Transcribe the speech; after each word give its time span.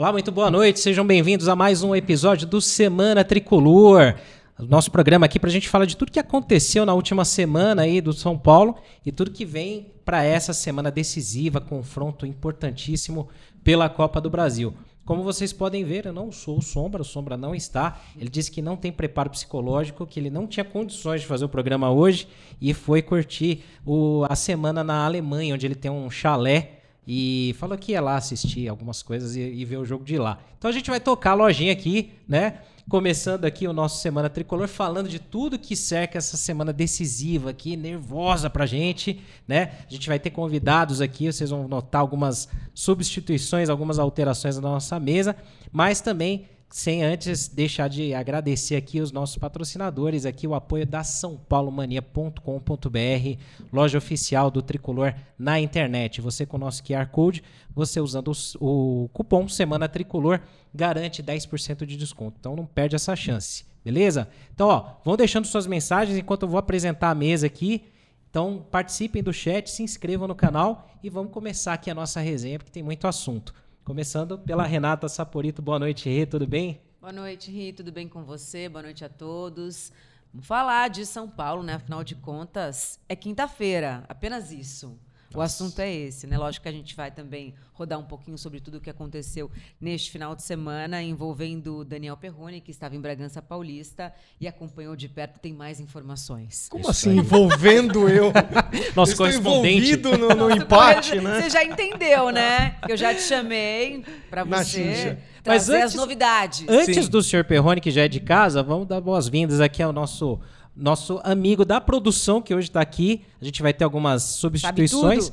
Olá, 0.00 0.12
muito 0.12 0.32
boa 0.32 0.50
noite. 0.50 0.80
Sejam 0.80 1.06
bem-vindos 1.06 1.46
a 1.46 1.54
mais 1.54 1.82
um 1.82 1.94
episódio 1.94 2.46
do 2.46 2.58
Semana 2.58 3.22
Tricolor. 3.22 4.14
Nosso 4.58 4.90
programa 4.90 5.26
aqui 5.26 5.38
para 5.38 5.50
a 5.50 5.52
gente 5.52 5.68
falar 5.68 5.84
de 5.84 5.94
tudo 5.94 6.10
que 6.10 6.18
aconteceu 6.18 6.86
na 6.86 6.94
última 6.94 7.22
semana 7.22 7.82
aí 7.82 8.00
do 8.00 8.14
São 8.14 8.38
Paulo 8.38 8.76
e 9.04 9.12
tudo 9.12 9.30
que 9.30 9.44
vem 9.44 9.92
para 10.02 10.24
essa 10.24 10.54
semana 10.54 10.90
decisiva, 10.90 11.60
confronto 11.60 12.24
importantíssimo 12.24 13.28
pela 13.62 13.90
Copa 13.90 14.22
do 14.22 14.30
Brasil. 14.30 14.72
Como 15.04 15.22
vocês 15.22 15.52
podem 15.52 15.84
ver, 15.84 16.06
eu 16.06 16.14
não 16.14 16.32
sou 16.32 16.56
o 16.56 16.62
Sombra, 16.62 17.02
o 17.02 17.04
Sombra 17.04 17.36
não 17.36 17.54
está. 17.54 18.00
Ele 18.18 18.30
disse 18.30 18.50
que 18.50 18.62
não 18.62 18.78
tem 18.78 18.90
preparo 18.90 19.28
psicológico, 19.28 20.06
que 20.06 20.18
ele 20.18 20.30
não 20.30 20.46
tinha 20.46 20.64
condições 20.64 21.20
de 21.20 21.26
fazer 21.26 21.44
o 21.44 21.48
programa 21.50 21.90
hoje 21.90 22.26
e 22.58 22.72
foi 22.72 23.02
curtir 23.02 23.64
o, 23.84 24.24
a 24.30 24.34
semana 24.34 24.82
na 24.82 25.04
Alemanha, 25.04 25.54
onde 25.54 25.66
ele 25.66 25.74
tem 25.74 25.90
um 25.90 26.08
chalé 26.10 26.79
e 27.12 27.56
falou 27.58 27.76
que 27.76 27.90
ia 27.90 28.00
lá 28.00 28.14
assistir 28.14 28.68
algumas 28.68 29.02
coisas 29.02 29.34
e, 29.34 29.40
e 29.40 29.64
ver 29.64 29.78
o 29.78 29.84
jogo 29.84 30.04
de 30.04 30.16
lá. 30.16 30.38
Então 30.56 30.70
a 30.70 30.72
gente 30.72 30.88
vai 30.88 31.00
tocar 31.00 31.32
a 31.32 31.34
lojinha 31.34 31.72
aqui, 31.72 32.12
né? 32.28 32.60
Começando 32.88 33.46
aqui 33.46 33.66
o 33.66 33.72
nosso 33.72 34.00
Semana 34.00 34.30
Tricolor, 34.30 34.68
falando 34.68 35.08
de 35.08 35.18
tudo 35.18 35.58
que 35.58 35.74
cerca 35.74 36.18
essa 36.18 36.36
semana 36.36 36.72
decisiva 36.72 37.50
aqui, 37.50 37.76
nervosa 37.76 38.48
pra 38.48 38.64
gente, 38.64 39.20
né? 39.48 39.72
A 39.88 39.92
gente 39.92 40.06
vai 40.06 40.20
ter 40.20 40.30
convidados 40.30 41.00
aqui, 41.00 41.26
vocês 41.26 41.50
vão 41.50 41.66
notar 41.66 42.00
algumas 42.00 42.48
substituições, 42.72 43.68
algumas 43.68 43.98
alterações 43.98 44.54
na 44.54 44.62
nossa 44.62 45.00
mesa, 45.00 45.34
mas 45.72 46.00
também 46.00 46.46
sem 46.70 47.02
antes 47.02 47.48
deixar 47.48 47.88
de 47.88 48.14
agradecer 48.14 48.76
aqui 48.76 49.00
os 49.00 49.10
nossos 49.10 49.36
patrocinadores, 49.36 50.24
aqui 50.24 50.46
o 50.46 50.54
apoio 50.54 50.86
da 50.86 51.02
sãopaulomania.com.br, 51.02 53.38
loja 53.72 53.98
oficial 53.98 54.52
do 54.52 54.62
Tricolor 54.62 55.12
na 55.36 55.58
internet. 55.58 56.20
Você 56.20 56.46
com 56.46 56.56
o 56.56 56.60
nosso 56.60 56.84
QR 56.84 57.08
Code, 57.08 57.42
você 57.74 58.00
usando 58.00 58.30
o, 58.60 59.04
o 59.04 59.08
cupom 59.08 59.48
Semana 59.48 59.88
Tricolor, 59.88 60.40
garante 60.72 61.24
10% 61.24 61.84
de 61.84 61.96
desconto. 61.96 62.36
Então 62.38 62.54
não 62.54 62.66
perde 62.66 62.94
essa 62.94 63.16
chance, 63.16 63.64
beleza? 63.84 64.28
Então, 64.54 64.68
ó, 64.68 64.92
vão 65.04 65.16
deixando 65.16 65.48
suas 65.48 65.66
mensagens 65.66 66.16
enquanto 66.16 66.42
eu 66.42 66.48
vou 66.48 66.58
apresentar 66.58 67.10
a 67.10 67.14
mesa 67.16 67.48
aqui. 67.48 67.82
Então 68.30 68.64
participem 68.70 69.24
do 69.24 69.32
chat, 69.32 69.68
se 69.68 69.82
inscrevam 69.82 70.28
no 70.28 70.36
canal 70.36 70.88
e 71.02 71.10
vamos 71.10 71.32
começar 71.32 71.72
aqui 71.72 71.90
a 71.90 71.94
nossa 71.96 72.20
resenha, 72.20 72.58
porque 72.58 72.70
tem 72.70 72.82
muito 72.82 73.08
assunto. 73.08 73.52
Começando 73.90 74.38
pela 74.38 74.62
Renata 74.62 75.08
Saporito. 75.08 75.60
Boa 75.60 75.76
noite, 75.76 76.08
Rê, 76.08 76.24
tudo 76.24 76.46
bem? 76.46 76.80
Boa 77.00 77.12
noite, 77.12 77.50
Ri, 77.50 77.72
tudo 77.72 77.90
bem 77.90 78.06
com 78.06 78.22
você? 78.22 78.68
Boa 78.68 78.84
noite 78.84 79.04
a 79.04 79.08
todos. 79.08 79.90
Vamos 80.32 80.46
falar 80.46 80.88
de 80.88 81.04
São 81.04 81.28
Paulo, 81.28 81.64
né? 81.64 81.74
Afinal 81.74 82.04
de 82.04 82.14
contas, 82.14 83.00
é 83.08 83.16
quinta-feira, 83.16 84.04
apenas 84.08 84.52
isso. 84.52 84.96
Nossa. 85.32 85.38
O 85.38 85.42
assunto 85.42 85.78
é 85.80 85.92
esse, 85.92 86.26
né? 86.26 86.36
Lógico 86.36 86.64
que 86.64 86.68
a 86.68 86.72
gente 86.72 86.94
vai 86.96 87.10
também 87.10 87.54
rodar 87.72 87.98
um 87.98 88.04
pouquinho 88.04 88.36
sobre 88.36 88.60
tudo 88.60 88.78
o 88.78 88.80
que 88.80 88.90
aconteceu 88.90 89.50
neste 89.80 90.10
final 90.10 90.34
de 90.34 90.42
semana, 90.42 91.02
envolvendo 91.02 91.84
Daniel 91.84 92.16
Perrone, 92.16 92.60
que 92.60 92.70
estava 92.70 92.96
em 92.96 93.00
Bragança 93.00 93.40
Paulista 93.40 94.12
e 94.40 94.48
acompanhou 94.48 94.96
de 94.96 95.08
perto, 95.08 95.38
tem 95.38 95.52
mais 95.52 95.80
informações. 95.80 96.68
Como 96.68 96.82
Isso 96.82 96.90
assim, 96.90 97.10
aí. 97.10 97.16
envolvendo 97.18 98.08
eu? 98.08 98.32
Nosso 98.94 99.16
correspondente. 99.16 99.92
envolvido 99.92 100.18
no, 100.18 100.28
no 100.34 100.50
empate, 100.50 101.20
né? 101.20 101.42
Você 101.42 101.50
já 101.50 101.64
entendeu, 101.64 102.30
né? 102.30 102.76
Eu 102.88 102.96
já 102.96 103.14
te 103.14 103.22
chamei 103.22 104.04
para 104.28 104.44
você 104.44 105.16
trazer 105.42 105.46
Mas 105.46 105.68
antes, 105.70 105.84
as 105.84 105.94
novidades. 105.94 106.68
Antes 106.68 107.04
Sim. 107.04 107.10
do 107.10 107.22
senhor 107.22 107.44
Perrone, 107.44 107.80
que 107.80 107.90
já 107.90 108.02
é 108.02 108.08
de 108.08 108.20
casa, 108.20 108.62
vamos 108.62 108.86
dar 108.86 109.00
boas-vindas 109.00 109.60
aqui 109.60 109.82
ao 109.82 109.92
nosso 109.92 110.38
nosso 110.80 111.20
amigo 111.22 111.64
da 111.64 111.80
produção 111.80 112.40
que 112.40 112.54
hoje 112.54 112.68
está 112.68 112.80
aqui. 112.80 113.22
A 113.40 113.44
gente 113.44 113.62
vai 113.62 113.72
ter 113.72 113.84
algumas 113.84 114.22
substituições. 114.22 115.30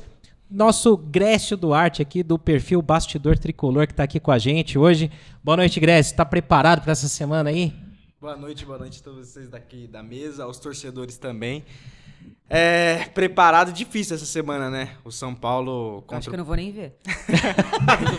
Nosso 0.50 0.96
Grécio 0.96 1.56
Duarte 1.56 2.00
aqui 2.00 2.22
do 2.22 2.38
perfil 2.38 2.80
Bastidor 2.80 3.38
Tricolor 3.38 3.86
que 3.86 3.92
está 3.92 4.04
aqui 4.04 4.20
com 4.20 4.30
a 4.30 4.38
gente 4.38 4.78
hoje. 4.78 5.10
Boa 5.42 5.56
noite, 5.56 5.80
Grécio. 5.80 6.12
Está 6.12 6.24
preparado 6.24 6.82
para 6.82 6.92
essa 6.92 7.08
semana 7.08 7.50
aí? 7.50 7.74
Boa 8.20 8.36
noite, 8.36 8.64
boa 8.64 8.78
noite 8.78 9.00
a 9.00 9.04
todos 9.04 9.28
vocês 9.28 9.48
daqui 9.48 9.86
da 9.86 10.02
mesa, 10.02 10.44
aos 10.44 10.58
torcedores 10.58 11.16
também. 11.18 11.64
É, 12.50 13.04
preparado 13.14 13.72
difícil 13.72 14.16
essa 14.16 14.24
semana, 14.24 14.70
né? 14.70 14.96
O 15.04 15.10
São 15.10 15.34
Paulo 15.34 16.02
contra... 16.02 16.18
Acho 16.18 16.30
que 16.30 16.34
eu 16.34 16.38
não 16.38 16.44
vou 16.44 16.56
nem 16.56 16.72
ver. 16.72 16.96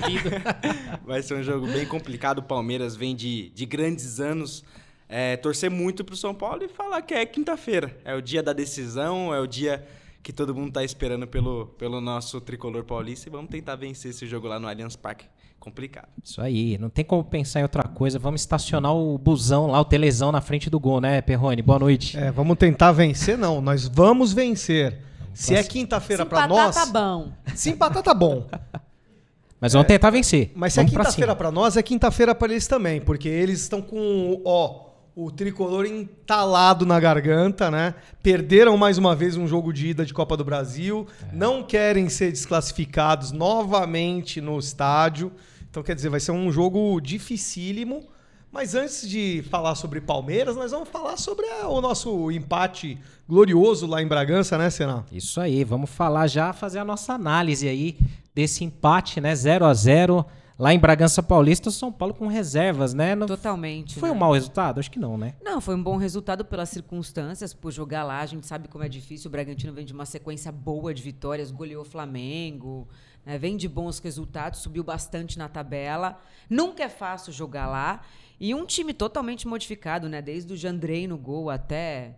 Duvido. 0.02 0.30
Vai 1.06 1.22
ser 1.24 1.34
um 1.34 1.44
jogo 1.44 1.66
bem 1.68 1.86
complicado. 1.86 2.40
O 2.40 2.44
Palmeiras 2.44 2.96
vem 2.96 3.16
de, 3.16 3.50
de 3.50 3.66
grandes 3.66 4.20
anos 4.20 4.64
é, 5.10 5.36
torcer 5.36 5.72
muito 5.72 6.06
pro 6.06 6.16
São 6.16 6.36
Paulo 6.36 6.64
e 6.64 6.70
falar 6.70 7.02
que 7.02 7.16
é 7.16 7.26
quinta-feira. 7.26 7.98
É 8.06 8.14
o 8.14 8.22
dia 8.22 8.44
da 8.44 8.54
decisão, 8.54 9.34
é 9.34 9.40
o 9.40 9.48
dia 9.48 9.84
que 10.22 10.32
todo 10.32 10.54
mundo 10.54 10.72
tá 10.74 10.84
esperando 10.84 11.26
pelo, 11.26 11.66
pelo 11.78 12.00
nosso 12.00 12.40
tricolor 12.40 12.84
paulista 12.84 13.28
e 13.28 13.32
vamos 13.32 13.50
tentar 13.50 13.76
vencer 13.76 14.12
esse 14.12 14.28
jogo 14.28 14.48
lá 14.48 14.60
no 14.60 14.68
Allianz 14.68 14.96
Parque. 14.96 15.26
Complicado. 15.60 16.08
Isso 16.24 16.40
aí, 16.40 16.78
não 16.78 16.90
tem 16.90 17.04
como 17.04 17.22
pensar 17.22 17.60
em 17.60 17.64
outra 17.64 17.84
coisa. 17.84 18.18
Vamos 18.18 18.42
estacionar 18.42 18.96
o 18.96 19.18
busão 19.18 19.68
lá, 19.68 19.82
o 19.82 19.84
telezão 19.84 20.32
na 20.32 20.40
frente 20.40 20.70
do 20.70 20.80
gol, 20.80 21.02
né, 21.02 21.22
Perrone? 21.22 21.62
Boa 21.62 21.80
noite. 21.80 22.18
É, 22.18 22.32
vamos 22.32 22.58
tentar 22.58 22.94
vencer, 22.94 23.38
não. 23.38 23.60
Nós 23.60 23.86
vamos 23.86 24.32
vencer. 24.32 25.02
Se 25.34 25.56
é 25.56 25.64
quinta-feira 25.64 26.26
para 26.26 26.48
nós. 26.48 26.76
Se 26.76 26.82
empatar, 26.82 26.94
tá 26.94 27.00
bom. 27.00 27.32
Se 27.56 27.70
empatar, 27.72 28.04
tá 28.04 28.14
bom. 28.14 28.48
Mas 29.60 29.74
vamos 29.74 29.86
é, 29.86 29.88
tentar 29.90 30.10
vencer. 30.12 30.52
Mas 30.56 30.74
se 30.74 30.80
é 30.80 30.86
quinta-feira 30.86 31.36
para 31.36 31.52
nós, 31.52 31.76
é 31.76 31.84
quinta-feira 31.84 32.34
para 32.34 32.52
eles 32.52 32.66
também, 32.66 33.02
porque 33.02 33.28
eles 33.28 33.60
estão 33.60 33.82
com, 33.82 34.42
ó, 34.46 34.89
o 35.26 35.30
tricolor 35.30 35.86
entalado 35.86 36.86
na 36.86 36.98
garganta, 36.98 37.70
né? 37.70 37.94
Perderam 38.24 38.78
mais 38.78 38.98
uma 38.98 39.14
vez 39.14 39.36
um 39.36 39.46
jogo 39.46 39.74
de 39.74 39.88
ida 39.88 40.06
de 40.06 40.14
Copa 40.14 40.38
do 40.38 40.46
Brasil, 40.46 41.06
é. 41.22 41.36
não 41.36 41.62
querem 41.62 42.08
ser 42.08 42.32
desclassificados 42.32 43.34
novamente 43.34 44.40
no 44.40 44.58
estádio. 44.58 45.30
Então, 45.70 45.84
quer 45.84 45.94
dizer, 45.94 46.08
vai 46.08 46.22
ser 46.22 46.32
um 46.32 46.50
jogo 46.50 47.02
dificílimo. 47.02 48.08
Mas 48.50 48.74
antes 48.74 49.08
de 49.08 49.44
falar 49.50 49.76
sobre 49.76 50.00
Palmeiras, 50.00 50.56
nós 50.56 50.72
vamos 50.72 50.88
falar 50.88 51.18
sobre 51.18 51.46
o 51.66 51.82
nosso 51.82 52.32
empate 52.32 52.98
glorioso 53.28 53.86
lá 53.86 54.02
em 54.02 54.08
Bragança, 54.08 54.58
né, 54.58 54.70
Senna? 54.70 55.06
Isso 55.12 55.40
aí, 55.42 55.66
vamos 55.66 55.90
falar 55.90 56.28
já, 56.28 56.54
fazer 56.54 56.80
a 56.80 56.86
nossa 56.86 57.14
análise 57.14 57.68
aí 57.68 58.00
desse 58.34 58.64
empate, 58.64 59.20
né? 59.20 59.36
0 59.36 59.66
a 59.66 59.74
0 59.74 60.26
Lá 60.60 60.74
em 60.74 60.78
Bragança 60.78 61.24
Paulista, 61.24 61.70
o 61.70 61.72
São 61.72 61.90
Paulo 61.90 62.14
com 62.14 62.28
reservas, 62.28 62.94
né? 62.94 63.16
Não 63.16 63.26
Totalmente. 63.26 63.98
Foi 63.98 64.10
né? 64.10 64.16
um 64.16 64.18
mau 64.20 64.34
resultado? 64.34 64.78
Acho 64.78 64.92
que 64.92 65.00
não, 65.00 65.18
né? 65.18 65.34
Não, 65.42 65.62
foi 65.62 65.74
um 65.74 65.82
bom 65.82 65.96
resultado 65.96 66.44
pelas 66.44 66.68
circunstâncias, 66.68 67.54
por 67.54 67.72
jogar 67.72 68.04
lá. 68.04 68.20
A 68.20 68.26
gente 68.26 68.46
sabe 68.46 68.68
como 68.68 68.84
é 68.84 68.90
difícil. 68.90 69.30
O 69.30 69.32
Bragantino 69.32 69.72
vem 69.72 69.86
de 69.86 69.94
uma 69.94 70.06
sequência 70.06 70.52
boa 70.52 70.94
de 70.94 71.02
vitórias, 71.02 71.50
goleou 71.50 71.84
o 71.84 71.86
Flamengo, 71.86 72.90
né? 73.26 73.38
vem 73.38 73.56
de 73.56 73.70
bons 73.70 74.00
resultados, 74.00 74.60
subiu 74.60 74.84
bastante 74.84 75.38
na 75.38 75.48
tabela. 75.48 76.20
Nunca 76.50 76.84
é 76.84 76.90
fácil 76.90 77.32
jogar 77.32 77.66
lá. 77.66 78.02
E 78.38 78.54
um 78.54 78.66
time 78.66 78.94
totalmente 78.94 79.48
modificado, 79.48 80.10
né? 80.10 80.22
Desde 80.22 80.52
o 80.52 80.58
Jandrei 80.58 81.08
no 81.08 81.18
gol 81.18 81.50
até 81.50 82.18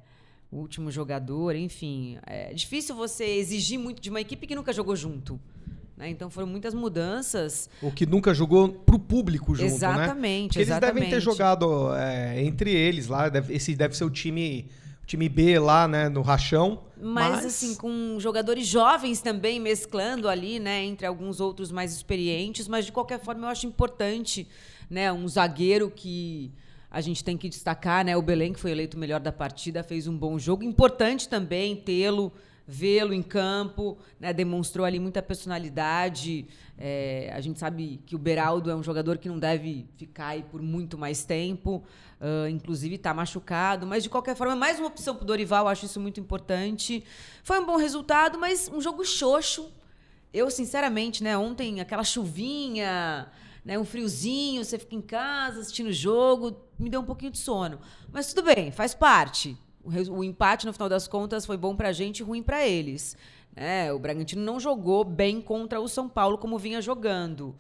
o 0.52 0.58
último 0.58 0.90
jogador, 0.90 1.56
enfim. 1.56 2.18
É 2.26 2.52
difícil 2.56 2.96
você 2.96 3.24
exigir 3.24 3.78
muito 3.78 4.02
de 4.02 4.10
uma 4.10 4.20
equipe 4.20 4.48
que 4.48 4.56
nunca 4.56 4.74
jogou 4.74 4.96
junto. 4.96 5.40
Né? 5.98 6.10
Então 6.10 6.30
foram 6.30 6.48
muitas 6.48 6.74
mudanças. 6.74 7.70
O 7.82 7.92
que 7.92 8.06
nunca 8.06 8.34
jogou 8.34 8.70
para 8.70 8.96
o 8.96 9.00
público 9.00 9.54
junto, 9.54 9.66
exatamente, 9.66 10.42
né? 10.42 10.48
Porque 10.48 10.60
exatamente. 10.60 10.98
eles 10.98 11.10
devem 11.10 11.10
ter 11.10 11.22
jogado 11.22 11.96
é, 11.96 12.44
entre 12.44 12.72
eles 12.72 13.08
lá. 13.08 13.30
Deve, 13.30 13.54
esse 13.54 13.76
deve 13.76 13.96
ser 13.96 14.06
o 14.06 14.10
time, 14.10 14.68
time 15.06 15.30
B 15.30 15.60
lá, 15.60 15.88
né? 15.88 16.10
No 16.10 16.22
rachão. 16.22 16.84
Mas, 17.00 17.36
mas, 17.36 17.46
assim, 17.46 17.76
com 17.76 18.18
jogadores 18.20 18.68
jovens 18.68 19.22
também 19.22 19.60
mesclando 19.60 20.28
ali, 20.28 20.60
né? 20.60 20.84
Entre 20.84 21.06
alguns 21.06 21.40
outros 21.40 21.72
mais 21.72 21.94
experientes. 21.94 22.68
Mas 22.68 22.86
de 22.86 22.92
qualquer 22.92 23.20
forma 23.20 23.46
eu 23.46 23.50
acho 23.50 23.68
importante, 23.68 24.48
né? 24.90 25.12
Um 25.12 25.28
zagueiro 25.28 25.92
que 25.92 26.52
a 26.90 27.00
gente 27.00 27.24
tem 27.24 27.38
que 27.38 27.48
destacar, 27.48 28.04
né? 28.04 28.18
O 28.18 28.22
Belém, 28.22 28.52
que 28.52 28.60
foi 28.60 28.72
eleito 28.72 28.98
o 28.98 29.00
melhor 29.00 29.20
da 29.20 29.32
partida, 29.32 29.84
fez 29.84 30.08
um 30.08 30.18
bom 30.18 30.38
jogo. 30.38 30.64
Importante 30.64 31.30
também 31.30 31.76
tê-lo 31.76 32.32
vê-lo 32.72 33.14
em 33.14 33.22
campo, 33.22 33.98
né, 34.18 34.32
demonstrou 34.32 34.86
ali 34.86 34.98
muita 34.98 35.22
personalidade. 35.22 36.48
É, 36.78 37.30
a 37.36 37.42
gente 37.42 37.60
sabe 37.60 38.00
que 38.06 38.16
o 38.16 38.18
Beraldo 38.18 38.72
é 38.72 38.76
um 38.76 38.82
jogador 38.82 39.18
que 39.18 39.28
não 39.28 39.38
deve 39.38 39.86
ficar 39.98 40.28
aí 40.28 40.44
por 40.44 40.62
muito 40.62 40.98
mais 40.98 41.26
tempo, 41.26 41.84
uh, 42.22 42.48
inclusive 42.48 42.96
está 42.96 43.14
machucado, 43.14 43.86
mas 43.86 44.04
de 44.04 44.10
qualquer 44.10 44.38
forma, 44.38 44.56
mais 44.56 44.80
uma 44.80 44.88
opção 44.88 45.14
para 45.16 45.24
o 45.24 45.28
Dorival, 45.28 45.68
acho 45.68 45.86
isso 45.86 46.00
muito 46.00 46.20
importante. 46.22 47.04
Foi 47.44 47.60
um 47.60 47.66
bom 47.66 47.76
resultado, 47.76 48.40
mas 48.40 48.72
um 48.74 48.80
jogo 48.80 49.04
xoxo. 49.04 49.70
Eu, 50.34 50.50
sinceramente, 50.50 51.22
né, 51.22 51.38
ontem 51.38 51.82
aquela 51.82 52.06
chuvinha, 52.06 53.28
né, 53.66 53.78
um 53.78 53.84
friozinho, 53.84 54.64
você 54.64 54.80
fica 54.80 54.96
em 54.96 55.02
casa 55.02 55.60
assistindo 55.60 55.88
o 55.88 55.94
jogo, 55.94 56.56
me 56.80 56.90
deu 56.90 57.02
um 57.02 57.06
pouquinho 57.06 57.34
de 57.34 57.38
sono. 57.38 57.80
Mas 58.14 58.34
tudo 58.34 58.46
bem, 58.46 58.72
faz 58.72 58.94
parte. 58.94 59.58
O, 59.84 60.24
empate, 60.24 60.66
no 60.66 60.74
final 60.74 60.88
das 60.88 61.08
contas, 61.08 61.46
foi 61.46 61.58
bom 61.58 61.76
para 61.76 61.90
a 61.90 61.92
gente 61.92 62.20
e 62.20 62.24
ruim 62.24 62.44
para 62.44 62.68
eles. 62.68 63.18
É, 63.56 63.92
o 63.92 64.00
Bragantino 64.00 64.42
não 64.42 64.60
jogou 64.60 65.04
bem 65.04 65.42
contra 65.42 65.80
o 65.80 65.88
São 65.88 66.08
Paulo 66.08 66.38
como 66.38 66.58
vinha 66.58 66.82
jogando. 66.82 67.56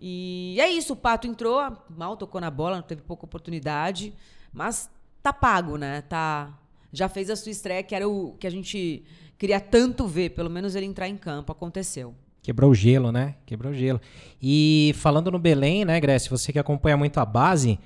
E 0.00 0.56
é 0.60 0.68
isso, 0.70 0.92
o 0.92 0.96
Pato 0.96 1.26
entrou, 1.26 1.60
mal 1.88 2.16
tocou 2.16 2.40
na 2.40 2.50
bola, 2.50 2.76
não 2.76 2.82
teve 2.82 3.02
pouca 3.02 3.24
oportunidade, 3.24 4.12
mas 4.52 4.90
tá 5.22 5.32
pago, 5.32 5.76
né? 5.76 6.02
Tá, 6.02 6.56
já 6.92 7.08
fez 7.08 7.30
a 7.30 7.36
sua 7.36 7.50
estreia, 7.50 7.82
que 7.82 7.94
era 7.94 8.08
o 8.08 8.34
que 8.38 8.46
a 8.46 8.50
gente 8.50 9.04
queria 9.38 9.60
tanto 9.60 10.06
ver, 10.06 10.30
pelo 10.30 10.50
menos 10.50 10.74
ele 10.74 10.86
entrar 10.86 11.08
em 11.08 11.16
campo, 11.16 11.52
aconteceu. 11.52 12.14
Quebrou 12.42 12.70
o 12.70 12.74
gelo, 12.74 13.10
né? 13.10 13.34
Quebrou 13.44 13.72
o 13.72 13.74
gelo. 13.74 14.00
E 14.40 14.94
falando 14.96 15.30
no 15.32 15.38
Belém, 15.38 15.84
né, 15.84 15.98
Grécia, 15.98 16.30
você 16.30 16.52
que 16.52 16.58
acompanha 16.58 16.96
muito 16.96 17.18
a 17.18 17.24
base, 17.24 17.78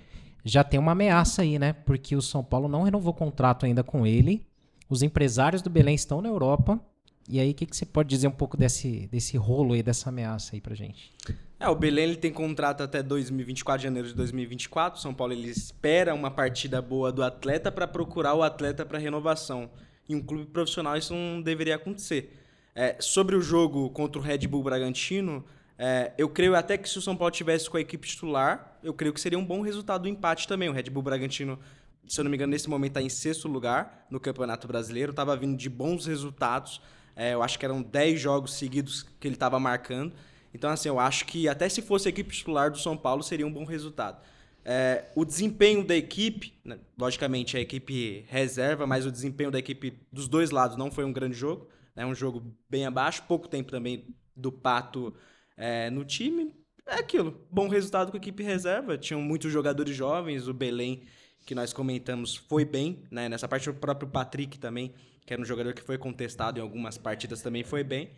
já 0.45 0.65
tem 0.65 0.79
uma 0.79 0.93
ameaça 0.93 1.43
aí, 1.43 1.59
né? 1.59 1.73
Porque 1.73 2.17
o 2.17 2.23
São 2.23 2.43
Paulo 2.43 2.69
não 2.69 2.83
renovou 2.83 3.13
contrato 3.13 3.67
ainda 3.67 3.83
com 3.83 4.07
ele. 4.07 4.47
Os 4.89 5.03
empresários 5.03 5.63
do 5.63 5.71
Belém 5.71 5.95
estão 5.95 6.21
na 6.21 6.29
Europa. 6.29 6.81
E 7.29 7.39
aí, 7.39 7.53
o 7.53 7.55
que, 7.55 7.67
que 7.67 7.77
você 7.77 7.87
pode 7.87 8.09
dizer 8.09 8.27
um 8.27 8.33
pouco 8.33 8.57
desse, 8.57 9.07
desse 9.07 9.37
rolo 9.37 9.75
aí, 9.75 9.83
dessa 9.83 10.09
ameaça 10.09 10.57
aí 10.57 10.61
pra 10.61 10.75
gente? 10.75 11.13
É, 11.61 11.69
o 11.69 11.75
Belém 11.75 12.05
ele 12.05 12.17
tem 12.17 12.33
contrato 12.33 12.83
até 12.83 13.03
2024, 13.03 13.83
janeiro 13.83 14.09
de 14.09 14.15
2024. 14.15 14.99
O 14.99 15.03
São 15.03 15.13
Paulo 15.13 15.33
ele 15.33 15.49
espera 15.49 16.15
uma 16.15 16.31
partida 16.31 16.81
boa 16.81 17.13
do 17.13 17.23
atleta 17.23 17.71
para 17.71 17.87
procurar 17.87 18.35
o 18.35 18.43
atleta 18.43 18.85
para 18.85 18.99
renovação. 18.99 19.71
Em 20.09 20.15
um 20.17 20.23
clube 20.23 20.47
profissional 20.47 20.97
isso 20.97 21.15
não 21.15 21.41
deveria 21.41 21.77
acontecer. 21.77 22.37
É, 22.75 22.97
sobre 22.99 23.37
o 23.37 23.43
jogo 23.43 23.91
contra 23.91 24.19
o 24.19 24.25
Red 24.25 24.49
Bull 24.49 24.63
Bragantino, 24.63 25.45
é, 25.83 26.13
eu 26.19 26.29
creio 26.29 26.55
até 26.55 26.77
que 26.77 26.87
se 26.87 26.99
o 26.99 27.01
São 27.01 27.17
Paulo 27.17 27.33
tivesse 27.33 27.71
com 27.71 27.79
a 27.79 27.81
equipe 27.81 28.07
titular, 28.07 28.79
eu 28.83 28.93
creio 28.93 29.15
que 29.15 29.21
seria 29.21 29.39
um 29.39 29.45
bom 29.45 29.63
resultado 29.63 30.03
do 30.03 30.09
empate 30.09 30.47
também. 30.47 30.69
O 30.69 30.73
Red 30.73 30.91
Bull 30.91 31.03
Bragantino, 31.03 31.59
se 32.07 32.21
eu 32.21 32.25
não 32.25 32.31
me 32.31 32.37
engano, 32.37 32.51
nesse 32.51 32.69
momento 32.69 32.91
está 32.91 33.01
em 33.01 33.09
sexto 33.09 33.49
lugar 33.49 34.07
no 34.11 34.21
Campeonato 34.21 34.69
Brasileiro, 34.69 35.09
estava 35.09 35.35
vindo 35.35 35.57
de 35.57 35.71
bons 35.71 36.05
resultados. 36.05 36.83
É, 37.17 37.33
eu 37.33 37.43
acho 37.43 37.59
que 37.59 37.65
eram 37.65 37.81
10 37.81 38.21
jogos 38.21 38.53
seguidos 38.53 39.07
que 39.19 39.27
ele 39.27 39.37
estava 39.37 39.59
marcando. 39.59 40.13
Então, 40.53 40.69
assim, 40.69 40.91
eu 40.91 41.01
acho 41.01 41.25
que 41.25 41.49
até 41.49 41.67
se 41.67 41.81
fosse 41.81 42.09
a 42.09 42.11
equipe 42.11 42.31
titular 42.31 42.71
do 42.71 42.77
São 42.77 42.95
Paulo, 42.95 43.23
seria 43.23 43.47
um 43.47 43.53
bom 43.53 43.65
resultado. 43.65 44.21
É, 44.63 45.07
o 45.15 45.25
desempenho 45.25 45.83
da 45.83 45.97
equipe, 45.97 46.53
né, 46.63 46.79
logicamente 46.99 47.57
a 47.57 47.61
equipe 47.61 48.27
reserva, 48.29 48.87
mas 48.87 49.07
o 49.07 49.11
desempenho 49.11 49.51
da 49.51 49.59
equipe 49.59 49.95
dos 50.13 50.29
dois 50.29 50.51
lados 50.51 50.77
não 50.77 50.91
foi 50.91 51.07
um 51.07 51.13
grande 51.13 51.39
jogo. 51.39 51.69
É 51.97 52.05
um 52.05 52.15
jogo 52.15 52.43
bem 52.69 52.85
abaixo, 52.85 53.23
pouco 53.27 53.49
tempo 53.49 53.71
também 53.71 54.15
do 54.37 54.53
Pato 54.53 55.15
é, 55.61 55.91
no 55.91 56.05
time. 56.05 56.53
É 56.87 56.95
aquilo, 56.95 57.47
bom 57.51 57.69
resultado 57.69 58.11
com 58.11 58.17
a 58.17 58.19
equipe 58.19 58.43
reserva. 58.43 58.99
Tinham 58.99 59.21
muitos 59.21 59.53
jogadores 59.53 59.95
jovens, 59.95 60.49
o 60.49 60.55
Belém, 60.55 61.03
que 61.47 61.55
nós 61.55 61.73
comentamos, 61.73 62.35
foi 62.35 62.65
bem. 62.65 63.05
Né? 63.11 63.29
Nessa 63.29 63.47
parte, 63.47 63.69
o 63.71 63.75
próprio 63.75 64.09
Patrick 64.09 64.59
também, 64.59 64.93
que 65.25 65.33
era 65.33 65.41
um 65.41 65.45
jogador 65.45 65.73
que 65.75 65.83
foi 65.83 65.99
contestado 65.99 66.59
em 66.59 66.63
algumas 66.63 66.99
partidas, 66.99 67.43
também 67.43 67.63
foi 67.63 67.85
bem. 67.85 68.11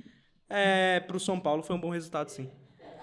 É, 0.49 1.01
Para 1.01 1.17
o 1.17 1.21
São 1.21 1.39
Paulo 1.39 1.63
foi 1.63 1.77
um 1.77 1.81
bom 1.81 1.91
resultado, 1.91 2.29
sim. 2.31 2.49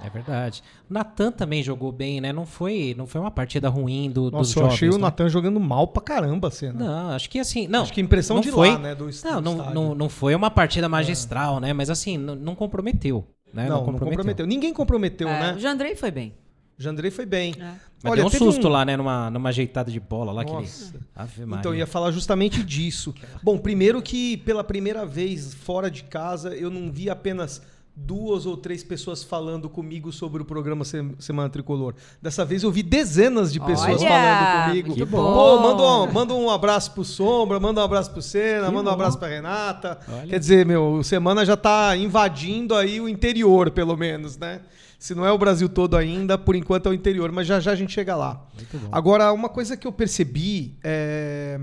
É 0.02 0.10
verdade. 0.10 0.64
O 0.90 0.94
Natan 0.94 1.30
também 1.32 1.62
jogou 1.62 1.92
bem, 1.92 2.22
né? 2.22 2.32
Não 2.32 2.46
foi, 2.46 2.96
não 2.98 3.06
foi 3.06 3.20
uma 3.20 3.30
partida 3.32 3.68
ruim 3.68 4.10
do, 4.10 4.32
Nossa, 4.32 4.38
dos 4.38 4.56
eu 4.56 4.62
jovens. 4.62 4.74
achei 4.76 4.90
o 4.90 4.94
né? 4.94 5.00
Natan 5.00 5.28
jogando 5.28 5.60
mal 5.60 5.88
pra 5.88 6.02
caramba, 6.02 6.48
assim, 6.48 6.68
né? 6.68 6.74
Não, 6.78 7.10
acho 7.10 7.30
que 7.30 7.38
assim. 7.38 7.68
Não, 7.68 7.82
Acho 7.82 7.92
que 7.92 8.00
impressão 8.00 8.38
não 8.38 8.42
de 8.42 8.50
foi, 8.50 8.70
lá, 8.70 8.80
né? 8.80 8.96
Do, 8.96 9.10
Não, 9.26 9.42
do 9.42 9.56
não, 9.56 9.74
não, 9.74 9.96
não 9.96 10.10
foi 10.10 10.34
uma 10.34 10.50
partida 10.50 10.88
magistral, 10.88 11.60
né? 11.60 11.74
Mas 11.74 11.90
assim, 11.90 12.18
não, 12.18 12.34
não 12.36 12.56
comprometeu. 12.56 13.28
Né? 13.54 13.68
Não, 13.68 13.86
não 13.86 13.98
comprometeu. 13.98 14.46
Ninguém 14.46 14.74
comprometeu, 14.74 15.28
É, 15.28 15.40
né? 15.40 15.56
O 15.56 15.60
Jandrei 15.60 15.96
foi 15.96 16.12
bem. 16.12 16.34
Jandrei 16.78 17.12
foi 17.12 17.26
bem. 17.26 17.54
É. 17.60 17.74
Mas 18.02 18.12
Olha, 18.14 18.22
deu 18.22 18.28
um 18.28 18.30
susto 18.30 18.68
um- 18.68 18.72
lá, 18.72 18.86
né? 18.86 18.96
Numa, 18.96 19.30
numa 19.30 19.50
ajeitada 19.50 19.92
de 19.92 20.00
bola 20.00 20.32
lá. 20.32 20.44
Nossa. 20.44 20.94
Que 20.94 21.42
ele... 21.42 21.56
Então, 21.56 21.74
eu 21.74 21.80
ia 21.80 21.88
falar 21.88 22.12
justamente 22.12 22.64
disso. 22.64 23.14
Bom, 23.44 23.58
primeiro 23.58 24.02
que 24.02 24.38
pela 24.38 24.64
primeira 24.64 25.06
vez 25.06 25.54
fora 25.54 25.92
de 25.92 26.04
casa, 26.04 26.56
eu 26.56 26.70
não 26.70 26.90
vi 26.90 27.10
apenas 27.10 27.62
duas 28.06 28.46
ou 28.46 28.58
três 28.58 28.84
pessoas 28.84 29.24
falando 29.24 29.70
comigo 29.70 30.12
sobre 30.12 30.42
o 30.42 30.46
programa 30.46 30.84
Sem- 30.86 31.14
Semana 31.20 31.50
Tricolor. 31.50 31.94
Dessa 32.22 32.44
vez 32.46 32.64
eu 32.64 32.72
vi 32.72 32.82
dezenas 32.82 33.52
de 33.54 33.60
pessoas 33.60 34.02
Olha, 34.02 34.10
falando 34.10 34.66
comigo. 34.68 34.88
muito 34.90 35.06
bom. 35.06 35.34
Pô, 35.34 35.60
manda 35.60 35.84
um, 35.84 36.14
manda 36.14 36.34
um 36.34 36.50
abraço 36.50 36.92
pro 36.94 37.04
Sombra, 37.04 37.60
manda 37.60 37.82
um 37.82 37.84
abraço 37.84 38.12
pro 38.12 38.22
Senna, 38.22 38.68
Que 38.68 38.74
manda 38.74 38.90
um 38.90 38.94
abraço 38.94 39.18
pra 39.20 39.28
Renata. 39.28 40.00
Olha. 40.08 40.28
Quer 40.28 40.40
dizer, 40.40 40.66
meu, 40.66 40.94
o 40.94 41.04
Semana 41.04 41.46
já 41.46 41.56
tá 41.58 41.96
invadindo 41.96 42.74
aí 42.76 43.00
o 43.02 43.08
interior, 43.10 43.70
pelo 43.72 43.96
menos, 43.96 44.38
né? 44.38 44.62
Se 44.98 45.16
não 45.16 45.26
é 45.26 45.32
o 45.32 45.38
Brasil 45.38 45.70
todo 45.70 45.96
ainda, 45.96 46.38
por 46.38 46.56
enquanto 46.56 46.88
é 46.88 46.90
o 46.90 46.94
interior, 46.94 47.32
mas 47.32 47.48
já 47.48 47.60
já 47.60 47.72
a 47.72 47.76
gente 47.76 47.94
chega 47.94 48.16
lá. 48.16 48.46
Agora, 48.92 49.32
uma 49.32 49.48
coisa 49.48 49.78
que 49.78 49.88
eu 49.88 49.92
percebi 49.94 50.78
é, 50.84 51.58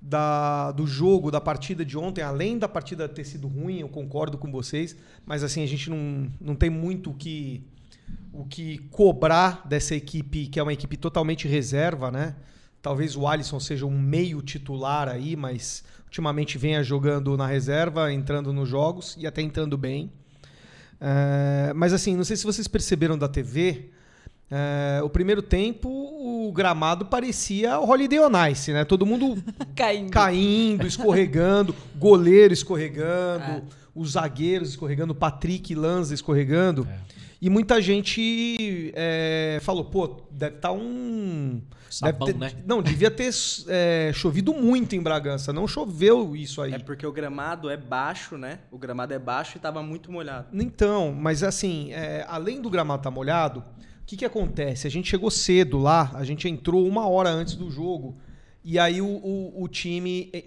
da, 0.00 0.72
do 0.72 0.86
jogo, 0.86 1.30
da 1.30 1.40
partida 1.40 1.84
de 1.84 1.98
ontem, 1.98 2.22
além 2.22 2.58
da 2.58 2.68
partida 2.68 3.08
ter 3.08 3.24
sido 3.24 3.48
ruim, 3.48 3.80
eu 3.80 3.88
concordo 3.88 4.38
com 4.38 4.50
vocês, 4.50 4.96
mas 5.26 5.42
assim, 5.42 5.62
a 5.62 5.66
gente 5.66 5.90
não, 5.90 6.30
não 6.40 6.54
tem 6.54 6.70
muito 6.70 7.10
o 7.10 7.14
que, 7.14 7.62
o 8.32 8.44
que 8.44 8.78
cobrar 8.90 9.66
dessa 9.66 9.94
equipe, 9.94 10.46
que 10.46 10.58
é 10.58 10.62
uma 10.62 10.72
equipe 10.72 10.96
totalmente 10.96 11.48
reserva, 11.48 12.10
né? 12.10 12.36
Talvez 12.80 13.16
o 13.16 13.26
Alisson 13.26 13.58
seja 13.58 13.84
um 13.84 13.98
meio 13.98 14.40
titular 14.40 15.08
aí, 15.08 15.34
mas 15.34 15.82
ultimamente 16.04 16.56
venha 16.56 16.82
jogando 16.82 17.36
na 17.36 17.46
reserva, 17.46 18.12
entrando 18.12 18.52
nos 18.52 18.68
jogos 18.68 19.16
e 19.18 19.26
até 19.26 19.42
entrando 19.42 19.76
bem. 19.76 20.12
É, 21.00 21.72
mas 21.74 21.92
assim, 21.92 22.16
não 22.16 22.24
sei 22.24 22.36
se 22.36 22.44
vocês 22.44 22.68
perceberam 22.68 23.18
da 23.18 23.28
TV, 23.28 23.90
é, 24.50 25.00
o 25.02 25.10
primeiro 25.10 25.42
tempo 25.42 25.88
o 26.48 26.52
gramado 26.52 27.06
parecia 27.06 27.78
o 27.78 27.88
Holiday 27.88 28.18
on 28.20 28.46
Ice, 28.50 28.72
né? 28.72 28.84
Todo 28.84 29.04
mundo 29.06 29.42
Caindo. 29.76 30.10
caindo, 30.10 30.86
escorregando, 30.86 31.74
goleiro 31.96 32.52
escorregando, 32.52 33.44
É. 33.44 33.62
os 33.94 34.12
zagueiros 34.12 34.70
escorregando, 34.70 35.14
Patrick 35.14 35.74
Lanza 35.74 36.14
escorregando. 36.14 36.86
É. 36.90 37.18
E 37.40 37.48
muita 37.48 37.80
gente 37.80 38.92
é, 38.96 39.60
falou, 39.62 39.84
pô, 39.84 40.22
deve 40.30 40.56
estar 40.56 40.72
um. 40.72 41.60
Sabão, 41.88 42.26
deve 42.26 42.32
ter- 42.32 42.38
né? 42.56 42.62
Não, 42.66 42.82
devia 42.82 43.10
ter 43.12 43.30
é, 43.68 44.10
chovido 44.12 44.52
muito 44.52 44.96
em 44.96 45.00
Bragança. 45.00 45.52
Não 45.52 45.66
choveu 45.68 46.34
isso 46.34 46.60
aí. 46.60 46.72
É 46.74 46.78
porque 46.80 47.06
o 47.06 47.12
gramado 47.12 47.70
é 47.70 47.76
baixo, 47.76 48.36
né? 48.36 48.58
O 48.72 48.76
gramado 48.78 49.14
é 49.14 49.18
baixo 49.20 49.56
e 49.56 49.60
tava 49.60 49.82
muito 49.84 50.10
molhado. 50.10 50.48
Então, 50.52 51.12
mas 51.16 51.44
assim, 51.44 51.92
é, 51.92 52.26
além 52.28 52.60
do 52.60 52.68
gramado 52.68 53.00
estar 53.00 53.10
molhado, 53.12 53.60
o 53.60 53.62
que, 54.08 54.16
que 54.16 54.24
acontece? 54.24 54.86
A 54.86 54.90
gente 54.90 55.08
chegou 55.10 55.30
cedo 55.30 55.78
lá, 55.78 56.10
a 56.14 56.24
gente 56.24 56.48
entrou 56.48 56.86
uma 56.88 57.06
hora 57.06 57.28
antes 57.28 57.54
do 57.54 57.70
jogo, 57.70 58.16
e 58.64 58.78
aí 58.78 59.02
o, 59.02 59.06
o- 59.06 59.62
o 59.62 59.68
time, 59.68 60.30
eh, 60.32 60.44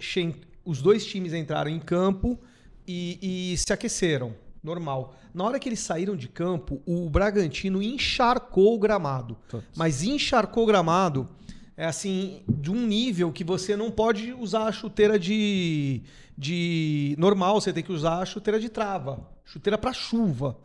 os 0.66 0.82
dois 0.82 1.06
times 1.06 1.32
entraram 1.32 1.70
em 1.70 1.80
campo 1.80 2.40
e, 2.88 3.52
e 3.54 3.58
se 3.58 3.72
aqueceram, 3.72 4.34
normal. 4.64 5.16
Na 5.34 5.44
hora 5.44 5.60
que 5.60 5.70
eles 5.70 5.80
saíram 5.80 6.16
de 6.16 6.28
campo, 6.28 6.82
o 6.88 7.08
Bragantino 7.10 7.82
encharcou 7.84 8.76
o 8.76 8.80
gramado. 8.80 9.38
Mas 9.76 10.02
encharcou 10.04 10.64
o 10.64 10.68
gramado 10.68 11.30
é 11.78 11.86
assim, 11.86 12.42
de 12.50 12.70
um 12.72 12.86
nível 12.86 13.32
que 13.32 13.44
você 13.44 13.76
não 13.76 13.90
pode 13.90 14.34
usar 14.34 14.66
a 14.66 14.72
chuteira 14.72 15.18
de, 15.18 16.02
de 16.38 17.16
normal, 17.18 17.60
você 17.62 17.72
tem 17.74 17.84
que 17.84 17.92
usar 17.92 18.20
a 18.20 18.26
chuteira 18.26 18.60
de 18.60 18.70
trava, 18.70 19.28
chuteira 19.46 19.78
para 19.78 19.94
chuva, 19.94 20.58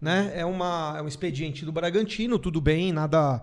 né? 0.00 0.32
É 0.34 0.44
uma 0.44 0.94
é 0.96 1.02
um 1.02 1.08
expediente 1.08 1.64
do 1.64 1.72
Bragantino, 1.72 2.38
tudo 2.38 2.60
bem, 2.60 2.92
nada 2.92 3.42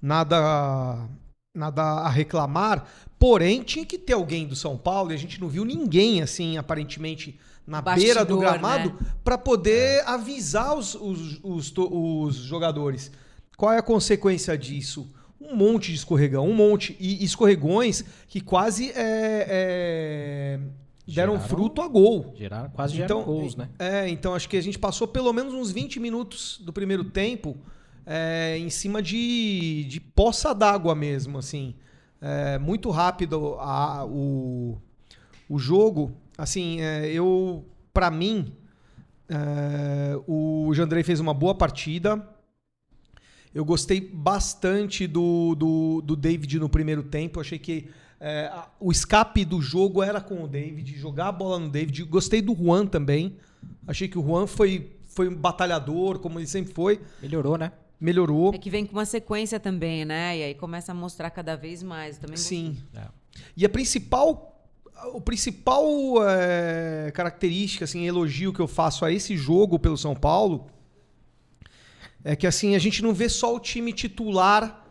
nada 0.00 1.08
nada 1.54 1.82
a 1.82 2.08
reclamar, 2.08 2.86
porém 3.18 3.62
tinha 3.62 3.84
que 3.84 3.98
ter 3.98 4.12
alguém 4.12 4.46
do 4.46 4.54
São 4.54 4.76
Paulo 4.76 5.10
e 5.10 5.14
a 5.14 5.18
gente 5.18 5.40
não 5.40 5.48
viu 5.48 5.64
ninguém 5.64 6.22
assim, 6.22 6.58
aparentemente 6.58 7.38
na 7.66 7.82
beira 7.82 8.24
do 8.24 8.36
Bastidor, 8.36 8.38
gramado 8.38 8.90
né? 8.90 8.96
para 9.24 9.36
poder 9.36 10.06
avisar 10.06 10.76
os, 10.76 10.94
os, 10.94 11.40
os, 11.42 11.72
os 11.76 12.36
jogadores. 12.36 13.10
Qual 13.56 13.72
é 13.72 13.78
a 13.78 13.82
consequência 13.82 14.56
disso? 14.56 15.10
Um 15.40 15.56
monte 15.56 15.90
de 15.90 15.96
escorregão, 15.96 16.48
um 16.48 16.54
monte. 16.54 16.96
E 17.00 17.24
escorregões 17.24 18.04
que 18.28 18.40
quase 18.40 18.90
é, 18.90 19.46
é, 19.48 20.60
deram 21.06 21.34
Geraram- 21.34 21.48
fruto 21.48 21.80
a 21.82 21.88
gol. 21.88 22.34
Geraram, 22.36 22.70
quase 22.70 22.94
geraram 22.96 23.20
Então, 23.20 23.32
gols, 23.32 23.54
né? 23.56 23.68
É, 23.78 24.08
então 24.08 24.34
acho 24.34 24.48
que 24.48 24.56
a 24.56 24.60
gente 24.62 24.78
passou 24.78 25.06
pelo 25.06 25.32
menos 25.32 25.54
uns 25.54 25.70
20 25.70 26.00
minutos 26.00 26.60
do 26.64 26.72
primeiro 26.72 27.04
tempo 27.04 27.56
é, 28.04 28.56
em 28.58 28.70
cima 28.70 29.02
de, 29.02 29.84
de 29.84 30.00
poça 30.00 30.54
d'água 30.54 30.94
mesmo, 30.94 31.38
assim. 31.38 31.74
É, 32.20 32.58
muito 32.58 32.90
rápido 32.90 33.56
a- 33.58 34.04
o, 34.06 34.78
o 35.48 35.58
jogo. 35.58 36.12
Assim, 36.38 36.80
é, 36.80 37.06
eu, 37.10 37.64
para 37.92 38.10
mim, 38.10 38.52
é, 39.28 40.18
o 40.26 40.70
Jandrei 40.74 41.02
fez 41.02 41.20
uma 41.20 41.34
boa 41.34 41.54
partida. 41.54 42.26
Eu 43.54 43.64
gostei 43.64 44.00
bastante 44.00 45.06
do, 45.06 45.54
do, 45.54 46.02
do 46.02 46.14
David 46.16 46.58
no 46.58 46.68
primeiro 46.68 47.02
tempo. 47.02 47.38
Eu 47.38 47.40
achei 47.40 47.58
que 47.58 47.88
é, 48.20 48.52
o 48.80 48.90
escape 48.90 49.44
do 49.44 49.60
jogo 49.60 50.02
era 50.02 50.20
com 50.20 50.42
o 50.42 50.48
David, 50.48 50.96
jogar 50.98 51.28
a 51.28 51.32
bola 51.32 51.58
no 51.58 51.68
David. 51.68 52.04
Gostei 52.04 52.40
do 52.40 52.54
Juan 52.54 52.86
também. 52.86 53.36
Achei 53.86 54.08
que 54.08 54.18
o 54.18 54.22
Juan 54.22 54.46
foi, 54.46 54.96
foi 55.08 55.28
um 55.28 55.34
batalhador, 55.34 56.18
como 56.18 56.38
ele 56.38 56.46
sempre 56.46 56.72
foi. 56.72 57.00
Melhorou, 57.20 57.58
né? 57.58 57.72
Melhorou. 58.00 58.54
É 58.54 58.58
que 58.58 58.70
vem 58.70 58.84
com 58.86 58.92
uma 58.92 59.04
sequência 59.06 59.58
também, 59.58 60.04
né? 60.04 60.38
E 60.38 60.42
aí 60.44 60.54
começa 60.54 60.92
a 60.92 60.94
mostrar 60.94 61.30
cada 61.30 61.56
vez 61.56 61.82
mais. 61.82 62.16
Eu 62.16 62.22
Também 62.22 62.36
Sim. 62.36 62.76
É. 62.94 63.06
E 63.56 63.64
a 63.64 63.68
principal, 63.68 64.66
o 65.12 65.20
principal 65.20 65.86
é, 66.26 67.10
característica, 67.14 67.84
assim, 67.84 68.06
elogio 68.06 68.52
que 68.52 68.60
eu 68.60 68.68
faço 68.68 69.04
a 69.04 69.12
esse 69.12 69.36
jogo 69.36 69.78
pelo 69.78 69.96
São 69.96 70.14
Paulo 70.14 70.66
é 72.26 72.34
que 72.34 72.44
assim 72.44 72.74
a 72.74 72.78
gente 72.80 73.02
não 73.04 73.14
vê 73.14 73.28
só 73.28 73.54
o 73.54 73.60
time 73.60 73.92
titular 73.92 74.84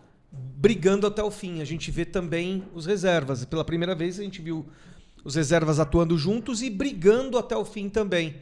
brigando 0.57 1.05
até 1.05 1.23
o 1.23 1.31
fim, 1.31 1.61
a 1.61 1.65
gente 1.65 1.91
vê 1.91 2.05
também 2.05 2.63
os 2.73 2.85
reservas. 2.85 3.45
Pela 3.45 3.63
primeira 3.63 3.93
vez 3.93 4.19
a 4.19 4.23
gente 4.23 4.41
viu 4.41 4.65
os 5.23 5.35
reservas 5.35 5.79
atuando 5.79 6.17
juntos 6.17 6.61
e 6.61 6.69
brigando 6.69 7.37
até 7.37 7.55
o 7.55 7.65
fim 7.65 7.89
também. 7.89 8.35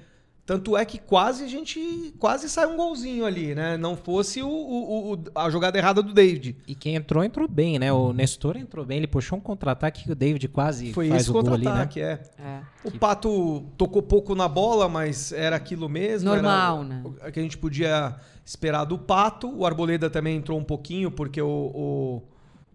Tanto 0.46 0.76
é 0.76 0.84
que 0.84 0.98
quase 0.98 1.46
a 1.46 1.48
gente 1.48 2.14
quase 2.20 2.50
saiu 2.50 2.72
um 2.72 2.76
golzinho 2.76 3.26
ali, 3.26 3.56
né? 3.56 3.78
Não 3.78 3.96
fosse 3.96 4.42
o, 4.44 4.48
o- 4.50 5.14
o- 5.14 5.24
a 5.34 5.50
jogada 5.50 5.78
errada 5.78 6.02
do 6.04 6.14
David. 6.14 6.58
E 6.68 6.76
quem 6.76 6.96
entrou, 6.96 7.24
entrou 7.24 7.48
bem, 7.48 7.80
né? 7.80 7.94
O 7.94 8.12
Nestor 8.12 8.58
entrou 8.58 8.86
bem, 8.86 8.98
ele 8.98 9.08
puxou 9.08 9.38
um 9.38 9.42
contra-ataque 9.42 10.04
que 10.04 10.12
o 10.12 10.16
David 10.16 10.50
quase 10.50 10.92
Foi 10.92 11.08
faz 11.08 11.22
esse 11.22 11.30
o 11.30 11.34
gol 11.34 11.42
ali, 11.54 11.64
né? 11.64 11.72
contra-ataque, 11.72 12.02
é. 12.02 12.22
É. 12.38 12.60
O 12.84 12.92
Pato 12.92 13.62
tocou 13.78 14.02
pouco 14.02 14.36
na 14.36 14.50
bola, 14.50 14.90
mas 14.90 15.32
era 15.32 15.56
aquilo 15.56 15.88
mesmo. 15.88 16.30
Normal, 16.30 16.80
era 16.80 16.84
né? 16.90 17.04
O 17.06 17.32
que 17.32 17.40
a 17.40 17.44
gente 17.44 17.58
podia 17.58 18.14
esperar 18.46 18.84
do 18.84 18.98
Pato. 19.00 19.50
O 19.50 19.66
Arboleda 19.66 20.10
também 20.10 20.36
entrou 20.36 20.60
um 20.60 20.64
pouquinho, 20.66 21.10
porque 21.10 21.42
o, 21.42 21.48
o, 21.48 22.22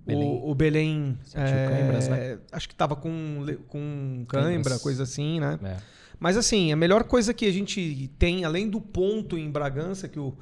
Belém. 0.06 0.40
o, 0.42 0.50
o 0.50 0.54
Belém. 0.54 1.18
Sentiu 1.22 1.44
câimbras, 1.68 2.08
né? 2.08 2.38
Acho 2.50 2.66
que 2.66 2.75
tava 2.75 2.96
com, 2.96 3.44
com 3.68 4.25
cãibra, 4.26 4.78
coisa 4.78 5.02
assim, 5.02 5.38
né? 5.38 5.58
É. 5.62 5.97
Mas 6.18 6.37
assim, 6.37 6.72
a 6.72 6.76
melhor 6.76 7.04
coisa 7.04 7.32
que 7.32 7.46
a 7.46 7.52
gente 7.52 8.10
tem, 8.18 8.44
além 8.44 8.68
do 8.68 8.80
ponto 8.80 9.38
em 9.38 9.50
Bragança, 9.50 10.08
que 10.08 10.18
o 10.18 10.37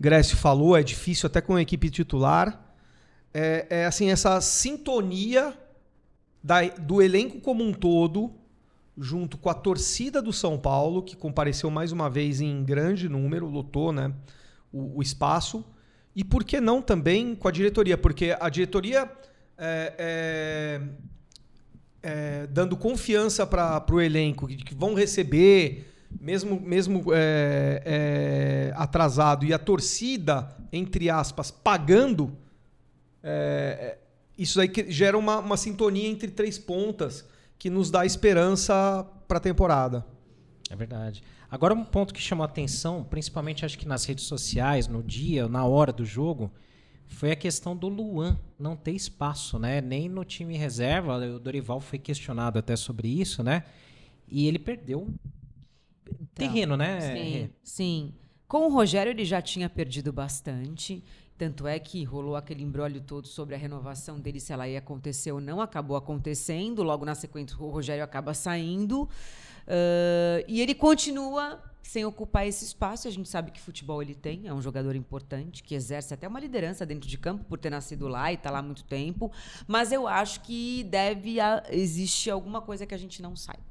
Grécio 0.00 0.36
falou, 0.36 0.76
é 0.76 0.82
difícil 0.82 1.26
até 1.26 1.40
com 1.40 1.54
a 1.54 1.62
equipe 1.62 1.88
titular, 1.90 2.74
é, 3.32 3.66
é, 3.70 3.86
assim, 3.86 4.10
essa 4.10 4.40
sintonia 4.40 5.56
da- 6.42 6.66
do 6.68 7.00
elenco 7.00 7.38
como 7.40 7.62
um 7.62 7.72
todo, 7.72 8.32
junto 8.98 9.38
com 9.38 9.48
a 9.48 9.54
torcida 9.54 10.20
do 10.20 10.32
São 10.32 10.58
Paulo, 10.58 11.02
que 11.02 11.16
compareceu 11.16 11.70
mais 11.70 11.92
uma 11.92 12.10
vez 12.10 12.40
em 12.40 12.64
grande 12.64 13.08
número, 13.08 13.46
lotou 13.46 13.92
né, 13.92 14.12
o, 14.72 14.98
o 14.98 15.02
espaço, 15.02 15.64
e 16.14 16.24
por 16.24 16.42
que 16.42 16.60
não 16.60 16.82
também 16.82 17.36
com 17.36 17.46
a 17.46 17.52
diretoria? 17.52 17.96
Porque 17.96 18.36
a 18.38 18.48
diretoria 18.48 19.08
é, 19.56 19.94
é, 19.98 20.80
é, 22.02 22.46
dando 22.46 22.76
confiança 22.76 23.46
para 23.46 23.84
o 23.90 24.00
elenco, 24.00 24.46
que, 24.46 24.56
que 24.56 24.74
vão 24.74 24.94
receber, 24.94 25.92
mesmo, 26.20 26.60
mesmo 26.60 27.04
é, 27.12 27.82
é, 27.84 28.72
atrasado, 28.76 29.44
e 29.44 29.52
a 29.52 29.58
torcida, 29.58 30.56
entre 30.72 31.10
aspas, 31.10 31.50
pagando, 31.50 32.36
é, 33.22 33.30
é, 33.80 33.98
isso 34.36 34.60
aí 34.60 34.70
gera 34.88 35.16
uma, 35.16 35.38
uma 35.38 35.56
sintonia 35.56 36.08
entre 36.08 36.30
três 36.30 36.58
pontas 36.58 37.24
que 37.58 37.68
nos 37.68 37.90
dá 37.90 38.06
esperança 38.06 39.06
para 39.28 39.36
a 39.36 39.40
temporada. 39.40 40.04
É 40.70 40.76
verdade. 40.76 41.22
Agora, 41.50 41.74
um 41.74 41.84
ponto 41.84 42.14
que 42.14 42.20
chamou 42.20 42.44
a 42.44 42.46
atenção, 42.46 43.04
principalmente 43.04 43.66
acho 43.66 43.76
que 43.76 43.86
nas 43.86 44.04
redes 44.04 44.24
sociais, 44.24 44.86
no 44.88 45.02
dia, 45.02 45.48
na 45.48 45.64
hora 45.64 45.92
do 45.92 46.04
jogo, 46.04 46.50
foi 47.10 47.32
a 47.32 47.36
questão 47.36 47.76
do 47.76 47.88
Luan 47.88 48.38
não 48.58 48.74
ter 48.74 48.92
espaço, 48.92 49.58
né? 49.58 49.80
Nem 49.80 50.08
no 50.08 50.24
time 50.24 50.56
reserva. 50.56 51.16
O 51.16 51.38
Dorival 51.38 51.80
foi 51.80 51.98
questionado 51.98 52.58
até 52.58 52.76
sobre 52.76 53.08
isso, 53.08 53.42
né? 53.42 53.64
E 54.28 54.46
ele 54.46 54.58
perdeu 54.58 55.12
terreno, 56.34 56.76
né? 56.76 57.00
Sim, 57.00 57.50
sim. 57.62 58.14
Com 58.48 58.66
o 58.66 58.72
Rogério 58.72 59.10
ele 59.10 59.24
já 59.24 59.42
tinha 59.42 59.68
perdido 59.68 60.12
bastante. 60.12 61.04
Tanto 61.36 61.66
é 61.66 61.78
que 61.78 62.04
rolou 62.04 62.36
aquele 62.36 62.62
embrólio 62.62 63.00
todo 63.00 63.26
sobre 63.26 63.54
a 63.54 63.58
renovação 63.58 64.20
dele, 64.20 64.40
se 64.40 64.52
ela 64.52 64.68
ia 64.68 64.78
acontecer 64.78 65.32
ou 65.32 65.40
não. 65.40 65.60
Acabou 65.60 65.96
acontecendo. 65.96 66.82
Logo 66.82 67.04
na 67.04 67.14
sequência, 67.14 67.56
o 67.58 67.70
Rogério 67.70 68.04
acaba 68.04 68.34
saindo. 68.34 69.08
Ah, 69.66 70.44
e 70.48 70.60
ele 70.60 70.74
continua 70.74 71.62
sem 71.82 72.04
ocupar 72.04 72.46
esse 72.46 72.64
espaço. 72.64 73.08
A 73.08 73.10
gente 73.10 73.28
sabe 73.28 73.50
que 73.50 73.60
futebol 73.60 74.00
ele 74.02 74.14
tem. 74.14 74.46
É 74.46 74.54
um 74.54 74.60
jogador 74.62 74.94
importante, 74.94 75.62
que 75.62 75.74
exerce 75.74 76.14
até 76.14 76.28
uma 76.28 76.38
liderança 76.40 76.86
dentro 76.86 77.08
de 77.08 77.18
campo, 77.18 77.44
por 77.44 77.58
ter 77.58 77.70
nascido 77.70 78.06
lá 78.08 78.30
e 78.30 78.34
está 78.34 78.50
lá 78.50 78.58
há 78.58 78.62
muito 78.62 78.84
tempo. 78.84 79.30
Mas 79.66 79.90
eu 79.92 80.06
acho 80.06 80.40
que 80.40 80.84
deve 80.84 81.36
existir 81.70 82.30
alguma 82.30 82.60
coisa 82.60 82.86
que 82.86 82.94
a 82.94 82.98
gente 82.98 83.20
não 83.20 83.34
saiba. 83.34 83.62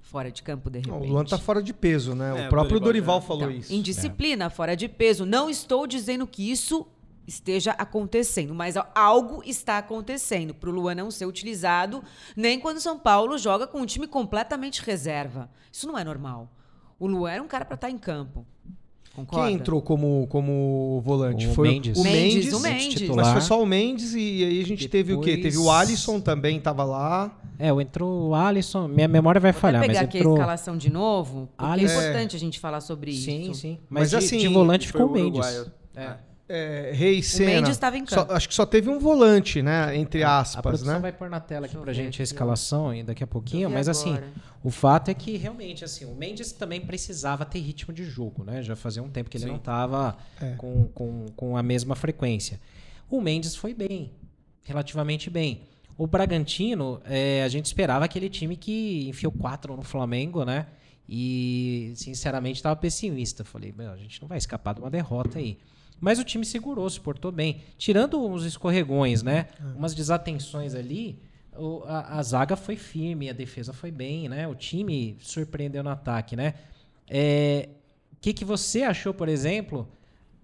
Fora 0.00 0.30
de 0.32 0.42
campo, 0.42 0.68
de 0.68 0.80
Não, 0.88 0.94
repente. 0.94 1.08
o 1.08 1.12
Luan 1.12 1.24
tá 1.24 1.38
fora 1.38 1.62
de 1.62 1.72
peso, 1.72 2.16
né? 2.16 2.30
É, 2.30 2.42
o 2.42 2.46
o 2.46 2.48
próprio 2.48 2.80
Dorival 2.80 3.20
falou 3.20 3.44
Então, 3.44 3.56
isso. 3.56 3.72
Indisciplina, 3.72 4.50
fora 4.50 4.74
de 4.74 4.88
peso. 4.88 5.24
Não 5.24 5.48
estou 5.48 5.86
dizendo 5.86 6.26
que 6.26 6.50
isso 6.50 6.84
esteja 7.28 7.70
acontecendo, 7.72 8.52
mas 8.52 8.74
algo 8.92 9.40
está 9.46 9.78
acontecendo 9.78 10.52
para 10.52 10.68
o 10.68 10.72
Luan 10.72 10.96
não 10.96 11.12
ser 11.12 11.26
utilizado, 11.26 12.02
nem 12.34 12.58
quando 12.58 12.78
o 12.78 12.80
São 12.80 12.98
Paulo 12.98 13.38
joga 13.38 13.68
com 13.68 13.80
um 13.80 13.86
time 13.86 14.08
completamente 14.08 14.82
reserva. 14.82 15.48
Isso 15.70 15.86
não 15.86 15.96
é 15.96 16.02
normal. 16.02 16.50
O 17.00 17.06
Luan 17.08 17.30
era 17.32 17.42
um 17.42 17.48
cara 17.48 17.64
para 17.64 17.74
estar 17.74 17.90
em 17.90 17.98
campo. 17.98 18.46
Concorda? 19.16 19.46
Quem 19.48 19.56
entrou 19.56 19.82
como, 19.82 20.26
como 20.28 21.00
volante? 21.04 21.48
O 21.48 21.52
foi 21.54 21.68
Mendes. 21.70 21.98
o 21.98 22.02
Mendes, 22.04 22.34
Mendes. 22.34 22.52
o 22.52 22.60
Mendes. 22.60 22.94
titular. 22.94 23.24
Mas 23.24 23.32
foi 23.32 23.40
só 23.40 23.60
o 23.60 23.66
Mendes 23.66 24.14
e 24.14 24.44
aí 24.44 24.60
a 24.60 24.64
gente 24.64 24.88
teve 24.88 25.12
o 25.14 25.20
quê? 25.20 25.34
Depois- 25.36 25.54
Teve 25.54 25.58
o 25.66 25.70
Alisson 25.70 26.20
também, 26.20 26.60
tava 26.60 26.84
lá. 26.84 27.36
É, 27.58 27.72
o 27.72 27.80
entrou 27.80 28.28
o 28.28 28.34
Alisson. 28.36 28.86
Minha 28.86 29.08
memória 29.08 29.40
vai 29.40 29.50
Vou 29.50 29.60
falhar, 29.60 29.80
até 29.80 29.88
mas 29.88 29.96
pegar 29.96 30.08
aqui 30.08 30.18
entrou. 30.18 30.34
a 30.34 30.36
escalação 30.38 30.76
de 30.76 30.90
novo, 30.92 31.48
porque 31.56 31.72
Alisson- 31.72 31.92
é 31.94 31.98
importante 32.08 32.36
a 32.36 32.38
gente 32.38 32.60
falar 32.60 32.80
sobre 32.80 33.12
Sim, 33.12 33.50
isso. 33.50 33.54
sim. 33.54 33.78
Mas 33.90 34.02
Mas, 34.02 34.10
de, 34.10 34.16
assim, 34.16 34.38
de 34.38 34.46
volante 34.48 34.86
Foi 34.88 35.00
ficou 35.00 35.10
o 35.10 35.12
Mendes. 35.12 35.44
uruguaio. 35.46 35.72
É. 35.96 36.14
É, 36.52 36.90
Rei 36.92 37.22
Senna. 37.22 37.50
Mendes 37.52 37.70
estava 37.70 37.96
em 37.96 38.04
Só- 38.04 38.16
campo. 38.16 38.32
acho 38.32 38.48
que 38.48 38.54
só 38.54 38.66
teve 38.66 38.88
um 38.90 38.98
volante, 38.98 39.62
né? 39.62 39.96
Entre 39.96 40.24
A 40.24 40.40
aspas, 40.40 40.60
produção 40.62 40.94
né? 40.94 40.98
vai 41.00 41.12
pôr 41.12 41.30
na 41.30 41.38
tela 41.38 41.66
aqui 41.66 41.76
pra 41.78 41.92
gente 41.92 42.14
aqui, 42.14 42.22
a 42.22 42.24
escalação 42.24 42.92
e 42.92 43.02
daqui 43.04 43.22
a 43.22 43.26
pouquinho, 43.26 43.70
mas 43.70 43.88
assim, 43.88 44.10
agora. 44.14 44.28
o 44.64 44.70
fato 44.70 45.10
é 45.10 45.14
que 45.14 45.36
realmente 45.36 45.84
assim, 45.84 46.04
o 46.06 46.14
Mendes 46.14 46.50
também 46.50 46.80
precisava 46.80 47.44
ter 47.44 47.60
ritmo 47.60 47.94
de 47.94 48.02
jogo, 48.04 48.42
né? 48.42 48.62
Já 48.62 48.74
fazia 48.74 49.00
um 49.02 49.08
tempo 49.08 49.30
que 49.30 49.36
ele 49.36 49.44
Sim. 49.44 49.50
não 49.50 49.56
estava 49.58 50.16
É. 50.40 50.54
com, 50.56 50.86
com, 50.88 51.26
com 51.36 51.56
a 51.56 51.62
mesma 51.62 51.94
frequência. 51.94 52.60
O 53.08 53.20
Mendes 53.20 53.54
foi 53.54 53.72
bem, 53.72 54.10
relativamente 54.64 55.30
bem. 55.30 55.62
O 55.96 56.06
Bragantino, 56.06 57.00
é, 57.04 57.42
a 57.44 57.48
gente 57.48 57.66
esperava 57.66 58.04
aquele 58.06 58.28
time 58.28 58.56
que 58.56 59.08
enfiou 59.08 59.30
quatro 59.30 59.76
no 59.76 59.82
Flamengo, 59.82 60.44
né? 60.44 60.66
E, 61.08 61.92
sinceramente, 61.96 62.56
estava 62.56 62.74
pessimista. 62.76 63.44
Falei, 63.44 63.74
meu, 63.76 63.90
a 63.92 63.96
gente 63.96 64.20
não 64.22 64.28
vai 64.28 64.38
escapar 64.38 64.74
de 64.74 64.80
uma 64.80 64.90
derrota 64.90 65.38
aí. 65.38 65.58
Mas 66.00 66.18
o 66.18 66.24
time 66.24 66.44
segurou, 66.44 66.88
se 66.88 66.98
portou 67.00 67.30
bem. 67.30 67.60
Tirando 67.76 68.24
uns 68.24 68.44
escorregões, 68.44 69.22
né? 69.22 69.48
Umas 69.76 69.94
desatenções 69.94 70.74
ali, 70.74 71.20
o- 71.54 71.82
a, 71.84 72.18
a 72.18 72.22
zaga 72.22 72.56
foi 72.56 72.76
firme, 72.76 73.28
a 73.28 73.32
defesa 73.34 73.72
foi 73.72 73.90
bem, 73.90 74.28
né? 74.28 74.48
O 74.48 74.54
time 74.54 75.16
surpreendeu 75.20 75.82
no 75.82 75.90
ataque, 75.90 76.34
né? 76.36 76.54
É, 77.08 77.68
O 78.12 78.16
que, 78.20 78.32
que 78.32 78.44
você 78.44 78.82
achou, 78.82 79.12
por 79.12 79.28
exemplo, 79.28 79.88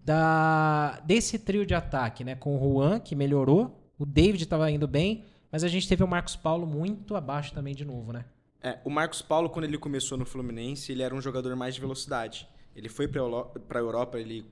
da, 0.05 1.01
desse 1.05 1.39
trio 1.39 1.65
de 1.67 1.75
ataque, 1.75 2.23
né? 2.25 2.35
Com 2.35 2.57
o 2.57 2.61
Juan, 2.75 3.01
que 3.01 3.15
melhorou, 3.15 3.83
o 3.99 4.07
David 4.07 4.43
estava 4.45 4.71
indo 4.71 4.87
bem, 4.87 5.25
mas 5.51 5.65
a 5.65 5.69
gente 5.69 5.89
teve 5.89 6.03
o 6.05 6.09
Marcos 6.09 6.37
Paulo 6.37 6.67
muito 6.67 7.17
abaixo 7.17 7.53
também 7.53 7.75
de 7.75 7.85
novo, 7.85 8.13
né? 8.13 8.25
É, 8.63 8.79
o 8.85 8.91
Marcos 8.91 9.23
Paulo, 9.23 9.49
quando 9.51 9.65
ele 9.65 9.79
começou 9.79 10.17
no 10.19 10.25
Fluminense, 10.27 10.93
ele 10.93 11.03
era 11.03 11.15
um 11.15 11.21
jogador 11.21 11.55
mais 11.57 11.75
de 11.75 11.81
velocidade. 11.81 12.49
Ele 12.75 12.89
foi 12.89 13.09
para 13.09 13.23
a 13.23 13.79
Europa, 13.79 14.19
ele 14.19 14.45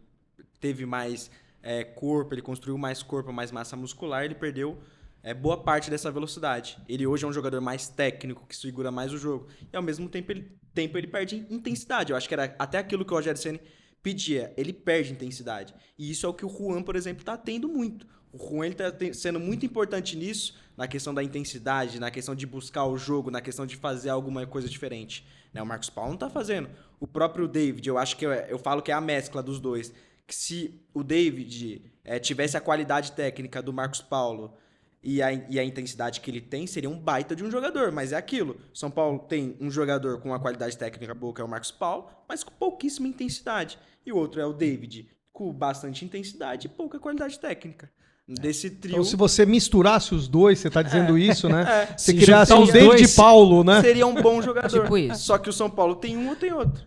teve 0.65 0.87
mais 0.87 1.31
é, 1.63 1.85
corpo, 1.85 2.33
ele 2.33 2.41
construiu 2.41 2.79
mais 2.79 3.03
corpo, 3.03 3.31
mais 3.31 3.53
massa 3.53 3.77
muscular, 3.77 4.25
ele 4.25 4.35
perdeu 4.35 4.79
é, 5.23 5.35
boa 5.35 5.59
parte 5.59 5.91
dessa 5.91 6.11
velocidade. 6.11 6.79
Ele 6.89 7.07
hoje 7.07 7.23
é 7.23 7.29
um 7.29 7.33
jogador 7.35 7.61
mais 7.61 7.87
técnico, 7.87 8.47
que 8.49 8.57
segura 8.57 8.91
mais 8.91 9.13
o 9.13 9.19
jogo. 9.19 9.47
E 9.71 9.77
ao 9.77 9.83
mesmo 9.83 10.09
tempo 10.09 10.33
ele, 10.33 10.51
tempo 10.73 10.97
ele 10.97 11.07
perde 11.07 11.47
intensidade. 11.51 12.13
Eu 12.13 12.17
acho 12.17 12.27
que 12.27 12.33
era 12.33 12.57
até 12.59 12.79
aquilo 12.79 13.05
que 13.05 13.13
o 13.13 13.17
Rogério 13.17 13.39
Ceni 13.39 13.61
pedia. 14.03 14.55
Ele 14.57 14.73
perde 14.73 15.13
intensidade. 15.13 15.75
E 15.99 16.11
isso 16.11 16.25
é 16.25 16.29
o 16.31 16.33
que 16.33 16.47
o 16.47 16.49
Juan, 16.49 16.83
por 16.83 16.97
exemplo, 16.97 17.21
está 17.21 17.37
tendo 17.37 17.69
muito. 17.69 18.07
O 18.33 18.39
Juan 18.39 18.69
está 18.69 18.87
sendo 19.13 19.39
muito 19.39 19.67
importante 19.67 20.17
nisso, 20.17 20.59
na 20.79 20.89
questão 20.89 21.13
da 21.13 21.23
intensidade, 21.23 22.01
na 22.01 22.11
questão 22.11 22.35
de 22.35 22.47
buscar 22.47 22.87
o 22.87 22.97
jogo, 22.97 23.31
na 23.31 23.43
questão 23.43 23.67
de 23.67 23.77
fazer 23.77 24.09
alguma 24.09 24.47
coisa 24.47 24.67
diferente. 24.67 25.27
Né? 25.53 25.63
O 25.63 25.67
Marcos 25.67 25.91
Paulo 25.91 26.09
não 26.09 26.17
está 26.17 26.31
fazendo. 26.31 26.71
O 26.99 27.07
próprio 27.07 27.47
David, 27.47 27.87
eu 27.87 27.99
acho 27.99 28.17
que 28.17 28.25
eu, 28.25 28.33
eu 28.33 28.59
falo 28.59 28.81
que 28.81 28.91
é 28.91 28.95
a 28.95 29.01
mescla 29.01 29.43
dos 29.43 29.61
dois. 29.61 29.93
Que 30.27 30.35
se 30.35 30.81
o 30.95 31.03
David 31.03 31.83
eh, 32.05 32.19
tivesse 32.19 32.57
a 32.57 32.61
qualidade 32.61 33.13
técnica 33.13 33.61
do 33.63 33.73
Marcos 33.73 34.01
Paulo 34.01 34.55
e 35.03 35.23
a, 35.23 35.33
e 35.33 35.59
a 35.61 35.65
intensidade 35.65 36.21
que 36.21 36.31
ele 36.31 36.41
tem, 36.41 36.67
seria 36.67 36.89
um 36.89 36.99
baita 36.99 37.37
de 37.37 37.45
um 37.45 37.51
jogador. 37.51 37.93
Mas 37.93 38.13
é 38.13 38.17
aquilo. 38.17 38.57
São 38.73 38.91
Paulo 38.91 39.19
tem 39.19 39.55
um 39.61 39.71
jogador 39.71 40.19
com 40.21 40.31
uma 40.31 40.41
qualidade 40.41 40.79
técnica 40.79 41.15
boa, 41.15 41.35
que 41.35 41.41
é 41.43 41.45
o 41.45 41.49
Marcos 41.49 41.71
Paulo, 41.71 42.09
mas 42.27 42.43
com 42.43 42.51
pouquíssima 42.53 43.07
intensidade. 43.07 43.79
E 44.07 44.13
o 44.13 44.17
outro 44.17 44.41
é 44.41 44.47
o 44.47 44.53
David, 44.55 45.07
com 45.33 45.53
bastante 45.53 46.05
intensidade 46.05 46.67
e 46.67 46.71
pouca 46.71 46.99
qualidade 46.99 47.39
técnica. 47.39 47.91
Desse 48.27 48.71
trio. 48.71 48.93
Então, 48.93 49.05
se 49.05 49.17
você 49.17 49.45
misturasse 49.45 50.15
os 50.15 50.27
dois, 50.27 50.59
você 50.59 50.71
tá 50.71 50.81
dizendo 50.81 51.19
isso, 51.19 51.47
né? 51.47 51.87
Você 51.95 52.13
Se 52.13 52.19
criasse 52.19 52.53
juntar 52.53 52.61
um 52.63 52.65
os 52.65 52.73
David 52.73 52.89
dois- 52.89 53.15
Paulo, 53.15 53.63
né? 53.63 53.83
Seria 53.83 54.07
um 54.07 54.15
bom 54.15 54.41
jogador. 54.41 54.71
Tipo 54.83 54.97
isso. 54.97 55.21
Só 55.25 55.37
que 55.37 55.51
o 55.51 55.53
São 55.53 55.69
Paulo 55.69 55.95
tem 55.97 56.17
um 56.17 56.31
ou 56.31 56.35
tem 56.37 56.51
outro. 56.51 56.83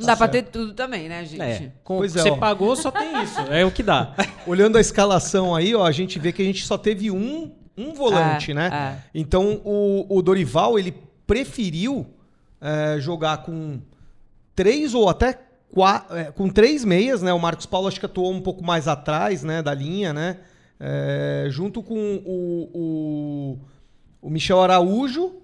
Não 0.00 0.06
dá 0.06 0.16
pra 0.16 0.28
ter 0.28 0.42
tudo 0.44 0.72
também, 0.74 1.08
né, 1.08 1.24
gente? 1.24 1.40
É, 1.42 1.72
com, 1.84 1.98
Pois 1.98 2.16
é, 2.16 2.22
você 2.22 2.30
ó. 2.30 2.36
pagou, 2.36 2.74
só 2.76 2.90
tem 2.90 3.22
isso. 3.22 3.40
É 3.50 3.64
o 3.64 3.70
que 3.70 3.82
dá. 3.82 4.14
Olhando 4.46 4.76
a 4.78 4.80
escalação 4.80 5.54
aí, 5.54 5.74
ó, 5.74 5.84
a 5.84 5.92
gente 5.92 6.18
vê 6.18 6.32
que 6.32 6.42
a 6.42 6.44
gente 6.44 6.64
só 6.66 6.76
teve 6.78 7.10
um, 7.10 7.50
um 7.76 7.92
volante, 7.94 8.50
É, 8.50 8.54
né? 8.54 8.70
é. 8.72 9.08
Então 9.14 9.60
o, 9.64 10.06
o 10.08 10.22
Dorival 10.22 10.78
ele 10.78 10.94
preferiu 11.26 12.06
é, 12.60 12.96
jogar 13.00 13.38
com 13.38 13.80
três 14.54 14.92
ou 14.94 15.08
até 15.08 15.38
qua- 15.72 16.04
é, 16.10 16.24
com 16.24 16.48
três 16.48 16.84
meias, 16.84 17.22
né? 17.22 17.32
O 17.32 17.38
Marcos 17.38 17.66
Paulo 17.66 17.86
acho 17.88 17.98
que 18.00 18.06
atuou 18.06 18.32
um 18.32 18.40
pouco 18.40 18.64
mais 18.64 18.88
atrás, 18.88 19.42
né, 19.44 19.62
da 19.62 19.72
linha, 19.72 20.12
né? 20.12 20.38
É, 20.78 21.46
junto 21.50 21.82
com 21.82 21.94
o, 22.24 22.70
o, 22.74 23.58
o 24.22 24.30
Michel 24.30 24.60
Araújo 24.62 25.34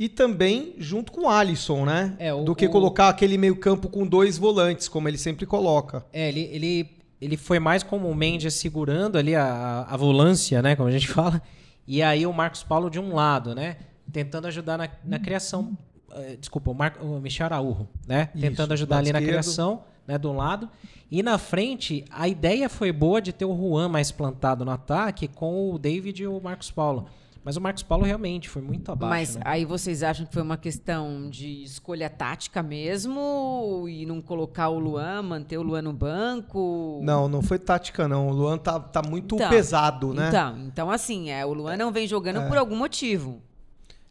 e 0.00 0.08
também 0.08 0.74
junto 0.78 1.12
com 1.12 1.26
o 1.26 1.28
Alisson, 1.28 1.84
né? 1.84 2.16
É, 2.18 2.32
o- 2.32 2.42
Do 2.42 2.54
que 2.56 2.66
o- 2.66 2.70
colocar 2.70 3.08
aquele 3.10 3.36
meio-campo 3.36 3.88
com 3.88 4.06
dois 4.06 4.38
volantes, 4.38 4.88
como 4.88 5.06
ele 5.06 5.18
sempre 5.18 5.44
coloca. 5.46 6.04
É, 6.12 6.28
ele, 6.28 6.40
ele, 6.52 6.90
ele 7.20 7.36
foi 7.36 7.58
mais 7.58 7.82
como 7.82 8.08
o 8.08 8.14
Mendes 8.14 8.54
segurando 8.54 9.18
ali 9.18 9.34
a, 9.36 9.86
a 9.88 9.96
volância, 9.96 10.62
né? 10.62 10.74
Como 10.74 10.88
a 10.88 10.92
gente 10.92 11.06
fala. 11.12 11.42
E 11.86 12.02
aí 12.02 12.26
o 12.26 12.32
Marcos 12.32 12.62
Paulo 12.62 12.88
de 12.88 12.98
um 12.98 13.14
lado, 13.14 13.54
né? 13.54 13.76
Tentando 14.12 14.46
ajudar 14.48 14.78
na, 14.78 14.88
na 15.04 15.18
criação. 15.18 15.76
eh, 16.12 16.36
Desculpa, 16.40 16.70
o, 16.70 16.74
Mar, 16.74 16.96
o 17.02 17.20
Michel 17.20 17.44
Araújo, 17.46 17.86
né? 18.08 18.30
Isso, 18.34 18.40
Tentando 18.40 18.72
ajudar 18.72 18.98
ali 18.98 19.12
na 19.12 19.18
esquerdo. 19.20 19.28
criação, 19.42 19.82
né? 20.06 20.16
De 20.18 20.26
um 20.26 20.34
lado. 20.34 20.68
E 21.10 21.22
na 21.22 21.36
frente, 21.38 22.04
a 22.10 22.26
ideia 22.26 22.68
foi 22.68 22.90
boa 22.90 23.20
de 23.20 23.32
ter 23.32 23.44
o 23.44 23.54
Juan 23.56 23.88
mais 23.88 24.10
plantado 24.10 24.64
no 24.64 24.70
ataque 24.70 25.28
com 25.28 25.72
o 25.74 25.78
David 25.78 26.22
e 26.22 26.26
o 26.26 26.40
Marcos 26.40 26.70
Paulo. 26.70 27.06
Mas 27.42 27.56
o 27.56 27.60
Marcos 27.60 27.82
Paulo 27.82 28.04
realmente 28.04 28.48
foi 28.50 28.60
muito 28.60 28.92
abaixo. 28.92 29.10
Mas 29.10 29.36
né? 29.36 29.42
aí 29.46 29.64
vocês 29.64 30.02
acham 30.02 30.26
que 30.26 30.32
foi 30.32 30.42
uma 30.42 30.58
questão 30.58 31.28
de 31.30 31.62
escolha 31.62 32.10
tática 32.10 32.62
mesmo 32.62 33.86
e 33.88 34.04
não 34.04 34.20
colocar 34.20 34.68
o 34.68 34.78
Luan, 34.78 35.22
manter 35.22 35.56
o 35.56 35.62
Luan 35.62 35.82
no 35.82 35.92
banco? 35.92 37.00
Não, 37.02 37.28
não 37.28 37.40
foi 37.42 37.58
tática, 37.58 38.06
não. 38.06 38.28
O 38.28 38.32
Luan 38.32 38.58
tá, 38.58 38.78
tá 38.78 39.02
muito 39.02 39.36
Então, 39.36 39.48
pesado, 39.48 40.12
né? 40.12 40.28
Então, 40.28 40.58
então 40.66 40.90
assim, 40.90 41.30
é, 41.30 41.44
o 41.46 41.52
Luan 41.54 41.76
não 41.76 41.90
vem 41.90 42.06
jogando 42.06 42.46
por 42.46 42.58
algum 42.58 42.76
motivo. 42.76 43.40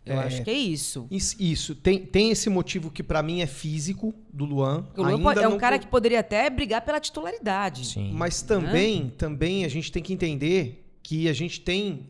Eu 0.05 0.15
É. 0.15 0.23
acho 0.25 0.43
que 0.43 0.49
é 0.49 0.53
isso. 0.57 1.05
Isso, 1.11 1.35
isso. 1.39 1.75
Tem, 1.75 1.99
tem 1.99 2.31
esse 2.31 2.49
motivo 2.49 2.89
que 2.89 3.03
pra 3.03 3.21
mim 3.21 3.41
é 3.41 3.45
físico 3.45 4.11
do 4.33 4.43
Luan. 4.43 4.85
O 4.97 5.03
Luan 5.03 5.21
pode- 5.21 5.39
é 5.39 5.47
um 5.47 5.51
não 5.51 5.57
cara 5.59 5.77
que 5.77 5.85
poderia 5.85 6.21
até 6.21 6.49
brigar 6.49 6.81
pela 6.81 6.99
titularidade. 6.99 7.85
Sim. 7.85 8.11
Mas 8.13 8.41
também, 8.41 9.09
também 9.17 9.65
a 9.65 9.67
gente 9.67 9.91
tem 9.91 10.01
que 10.01 10.11
entender 10.11 10.83
que 11.03 11.29
a 11.29 11.33
gente 11.33 11.61
tem 11.61 12.07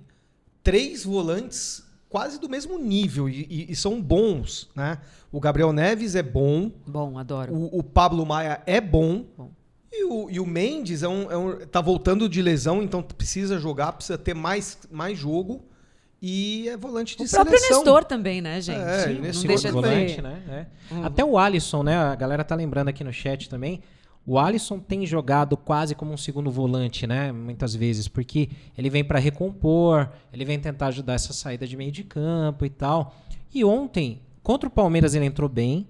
três 0.70 1.04
volantes 1.04 1.84
quase 2.08 2.40
do 2.40 2.50
mesmo 2.50 2.78
nível 2.80 3.30
e, 3.30 3.46
e- 3.50 3.72
e 3.72 3.76
são 3.76 4.02
bons, 4.02 4.70
né? 4.76 4.98
O 5.32 5.40
Gabriel 5.40 5.72
Neves 5.72 6.16
é 6.16 6.24
bom, 6.24 6.72
Bom, 6.88 7.18
adoro. 7.18 7.54
o, 7.54 7.80
o 7.80 7.84
Pablo 7.84 8.26
Maia 8.26 8.62
é 8.66 8.82
bom. 8.82 9.26
Bom. 9.38 9.52
E 9.92 10.04
o, 10.06 10.30
e 10.30 10.40
o 10.40 10.46
Mendes 10.46 11.04
é 11.04 11.08
um, 11.08 11.32
é 11.32 11.38
um- 11.38 11.58
tá 11.68 11.82
voltando 11.82 12.28
de 12.30 12.42
lesão, 12.42 12.82
então 12.82 13.02
precisa 13.02 13.58
jogar, 13.60 13.92
precisa 13.94 14.18
ter 14.18 14.34
mais, 14.34 14.78
mais 14.92 15.18
jogo. 15.18 15.66
E 16.22 16.68
é 16.68 16.76
volante 16.76 17.16
de 17.16 17.24
O 17.24 17.30
próprio 17.30 17.58
seleção. 17.58 17.78
Nestor 17.80 18.04
também, 18.04 18.42
né, 18.42 18.60
gente? 18.60 18.82
É, 18.82 19.08
Sim, 19.08 19.14
não 19.14 19.22
Nestor 19.22 19.48
deixa 19.48 19.68
de 19.70 19.74
volante, 19.74 20.22
né? 20.22 20.68
É. 20.92 20.94
Hum. 20.94 21.04
Até 21.06 21.24
o 21.24 21.38
Alisson, 21.38 21.82
né? 21.82 21.96
A 21.98 22.14
galera 22.16 22.44
tá 22.44 22.56
lembrando 22.56 22.90
aqui 22.90 23.04
no 23.06 23.14
chat 23.14 23.48
também. 23.50 23.82
O 24.30 24.38
Alisson 24.38 24.78
tem 24.78 25.08
jogado 25.08 25.58
quase 25.58 25.96
como 25.96 26.14
um 26.14 26.18
segundo 26.18 26.52
volante, 26.52 27.08
né? 27.08 27.32
Muitas 27.32 27.74
vezes, 27.74 28.08
porque 28.08 28.48
ele 28.78 28.88
vem 28.88 29.04
para 29.04 29.18
recompor, 29.18 30.08
ele 30.32 30.46
vem 30.46 30.60
tentar 30.60 30.86
ajudar 30.90 31.16
essa 31.16 31.34
saída 31.34 31.66
de 31.66 31.76
meio 31.76 31.92
de 31.92 32.04
campo 32.04 32.64
e 32.64 32.70
tal. 32.70 33.16
E 33.52 33.66
ontem, 33.66 34.22
contra 34.44 34.70
o 34.70 34.72
Palmeiras, 34.72 35.16
ele 35.16 35.26
entrou 35.26 35.50
bem. 35.50 35.88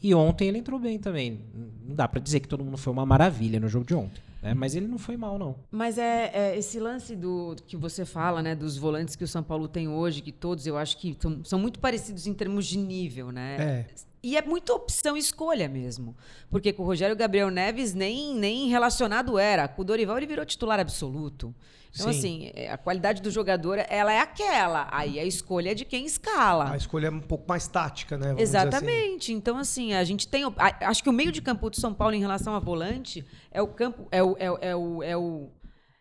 E 0.00 0.14
ontem 0.14 0.46
ele 0.46 0.58
entrou 0.58 0.78
bem 0.78 1.00
também. 1.00 1.40
Não 1.84 1.96
dá 1.96 2.06
para 2.06 2.20
dizer 2.20 2.38
que 2.38 2.46
todo 2.46 2.64
mundo 2.64 2.76
foi 2.76 2.92
uma 2.92 3.04
maravilha 3.04 3.58
no 3.58 3.66
jogo 3.66 3.84
de 3.84 3.94
ontem, 3.96 4.22
né? 4.42 4.54
Mas 4.54 4.74
ele 4.74 4.86
não 4.86 4.98
foi 4.98 5.16
mal, 5.16 5.38
não. 5.38 5.56
Mas 5.70 5.98
é, 5.98 6.30
é 6.32 6.58
esse 6.58 6.78
lance 6.78 7.14
do 7.14 7.56
que 7.66 7.76
você 7.76 8.04
fala, 8.04 8.42
né, 8.42 8.54
dos 8.54 8.76
volantes 8.76 9.16
que 9.16 9.24
o 9.24 9.28
São 9.28 9.42
Paulo 9.42 9.68
tem 9.68 9.88
hoje, 9.88 10.22
que 10.22 10.32
todos 10.32 10.66
eu 10.66 10.76
acho 10.76 10.96
que 10.96 11.16
são, 11.20 11.44
são 11.44 11.58
muito 11.58 11.78
parecidos 11.78 12.26
em 12.26 12.34
termos 12.34 12.66
de 12.66 12.78
nível, 12.78 13.30
né? 13.30 13.56
É. 13.58 13.86
E 14.22 14.36
é 14.36 14.42
muita 14.42 14.74
opção 14.74 15.16
escolha 15.16 15.68
mesmo. 15.68 16.14
Porque 16.50 16.72
com 16.72 16.82
o 16.82 16.86
Rogério 16.86 17.16
Gabriel 17.16 17.50
Neves 17.50 17.94
nem, 17.94 18.34
nem 18.34 18.68
relacionado 18.68 19.38
era. 19.38 19.66
Com 19.66 19.82
o 19.82 19.84
Dorival 19.84 20.18
ele 20.18 20.26
virou 20.26 20.44
titular 20.44 20.78
absoluto. 20.78 21.54
Então, 21.92 22.12
Sim. 22.12 22.18
assim, 22.18 22.50
é, 22.54 22.70
a 22.70 22.78
qualidade 22.78 23.20
do 23.20 23.30
jogador, 23.30 23.78
ela 23.88 24.12
é 24.12 24.20
aquela. 24.20 24.88
Aí 24.92 25.18
a 25.18 25.24
escolha 25.24 25.72
é 25.72 25.74
de 25.74 25.84
quem 25.84 26.06
escala. 26.06 26.70
A 26.70 26.76
escolha 26.76 27.08
é 27.08 27.10
um 27.10 27.20
pouco 27.20 27.46
mais 27.48 27.66
tática, 27.66 28.16
né? 28.16 28.28
Vamos 28.28 28.42
dizer 28.44 28.58
assim. 28.58 28.68
Exatamente. 28.68 29.32
Então, 29.32 29.56
assim, 29.58 29.92
a 29.92 30.04
gente 30.04 30.28
tem. 30.28 30.44
Acho 30.80 31.02
que 31.02 31.08
o 31.08 31.12
meio 31.12 31.32
de 31.32 31.42
campo 31.42 31.68
do 31.68 31.76
São 31.80 31.92
Paulo 31.92 32.14
em 32.14 32.20
relação 32.20 32.54
a 32.54 32.60
volante 32.60 33.24
é 33.50 33.60
o 33.60 33.66
campo. 33.66 34.06
É 34.12 34.22
o, 34.22 34.36
é, 34.38 34.50
o- 34.50 34.58
é, 34.60 34.76
o, 34.76 35.02
é, 35.02 35.16
o, 35.16 35.50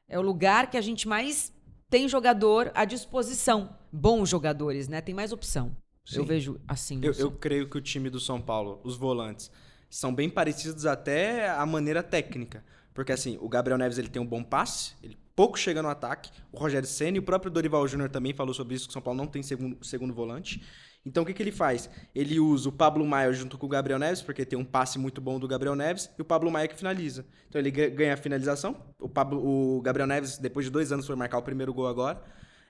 é 0.08 0.19
o 0.19 0.21
lugar 0.21 0.69
que 0.69 0.78
a 0.78 0.82
gente 0.82 1.08
mais 1.08 1.52
tem 1.89 2.08
jogador 2.08 2.71
à 2.75 2.86
disposição. 2.86 3.75
Bons 3.91 4.30
jogadores, 4.30 4.88
né? 4.88 5.02
Tem 5.02 5.15
mais 5.15 5.32
opção. 5.32 5.75
Eu 6.13 6.21
Sim. 6.21 6.28
vejo 6.28 6.62
assim. 6.67 6.99
Eu, 7.04 7.13
eu 7.13 7.32
creio 7.32 7.67
que 7.67 7.78
o 7.78 7.82
time 7.82 8.12
do 8.12 8.19
São 8.19 8.39
Paulo, 8.39 8.80
os 8.84 8.95
volantes, 8.95 9.49
são 9.89 10.13
bem 10.13 10.30
parecidos 10.30 10.86
até 10.86 11.49
a 11.49 11.65
maneira 11.65 12.04
técnica. 12.04 12.63
Porque 12.93 13.12
assim, 13.12 13.38
o 13.41 13.49
Gabriel 13.49 13.78
Neves 13.78 13.97
ele 13.97 14.08
tem 14.10 14.21
um 14.21 14.25
bom 14.25 14.43
passe, 14.43 14.93
ele 15.02 15.17
pouco 15.39 15.58
chega 15.58 15.82
no 15.82 15.88
ataque. 15.88 16.30
O 16.52 16.58
Rogério 16.60 16.86
Senna 16.86 17.15
e 17.15 17.19
o 17.21 17.23
próprio 17.23 17.49
Dorival 17.49 17.88
Júnior 17.88 18.10
também 18.10 18.34
falou 18.34 18.54
sobre 18.54 18.75
isso, 18.75 18.88
que 18.88 18.89
o 18.89 18.93
São 18.93 19.02
Paulo 19.02 19.17
não 19.17 19.25
tem 19.25 19.41
segundo, 19.41 19.78
segundo 19.86 20.13
volante. 20.13 20.62
Então 21.06 21.23
o 21.23 21.25
que, 21.25 21.34
que 21.34 21.41
ele 21.41 21.54
faz? 21.54 21.89
Ele 22.13 22.41
usa 22.41 22.67
o 22.67 22.73
Pablo 22.73 23.06
Maia 23.06 23.32
junto 23.32 23.58
com 23.58 23.65
o 23.65 23.69
Gabriel 23.69 23.97
Neves, 23.97 24.21
porque 24.21 24.43
tem 24.43 24.60
um 24.60 24.65
passe 24.65 24.99
muito 24.99 25.21
bom 25.21 25.39
do 25.39 25.47
Gabriel 25.47 25.78
Neves, 25.78 26.10
e 26.19 26.21
o 26.21 26.25
Pablo 26.25 26.52
Maia 26.52 26.67
que 26.67 26.75
finaliza. 26.75 27.25
Então 27.47 27.58
ele 27.62 27.71
ga- 27.71 27.88
ganha 27.88 28.15
a 28.15 28.17
finalização. 28.17 28.75
O, 28.99 29.08
Pablo, 29.08 29.39
o 29.78 29.82
Gabriel 29.82 30.06
Neves, 30.08 30.38
depois 30.38 30.65
de 30.65 30.71
dois 30.73 30.91
anos, 30.91 31.08
foi 31.08 31.15
marcar 31.15 31.38
o 31.38 31.41
primeiro 31.41 31.73
gol 31.73 31.88
agora. 31.88 32.21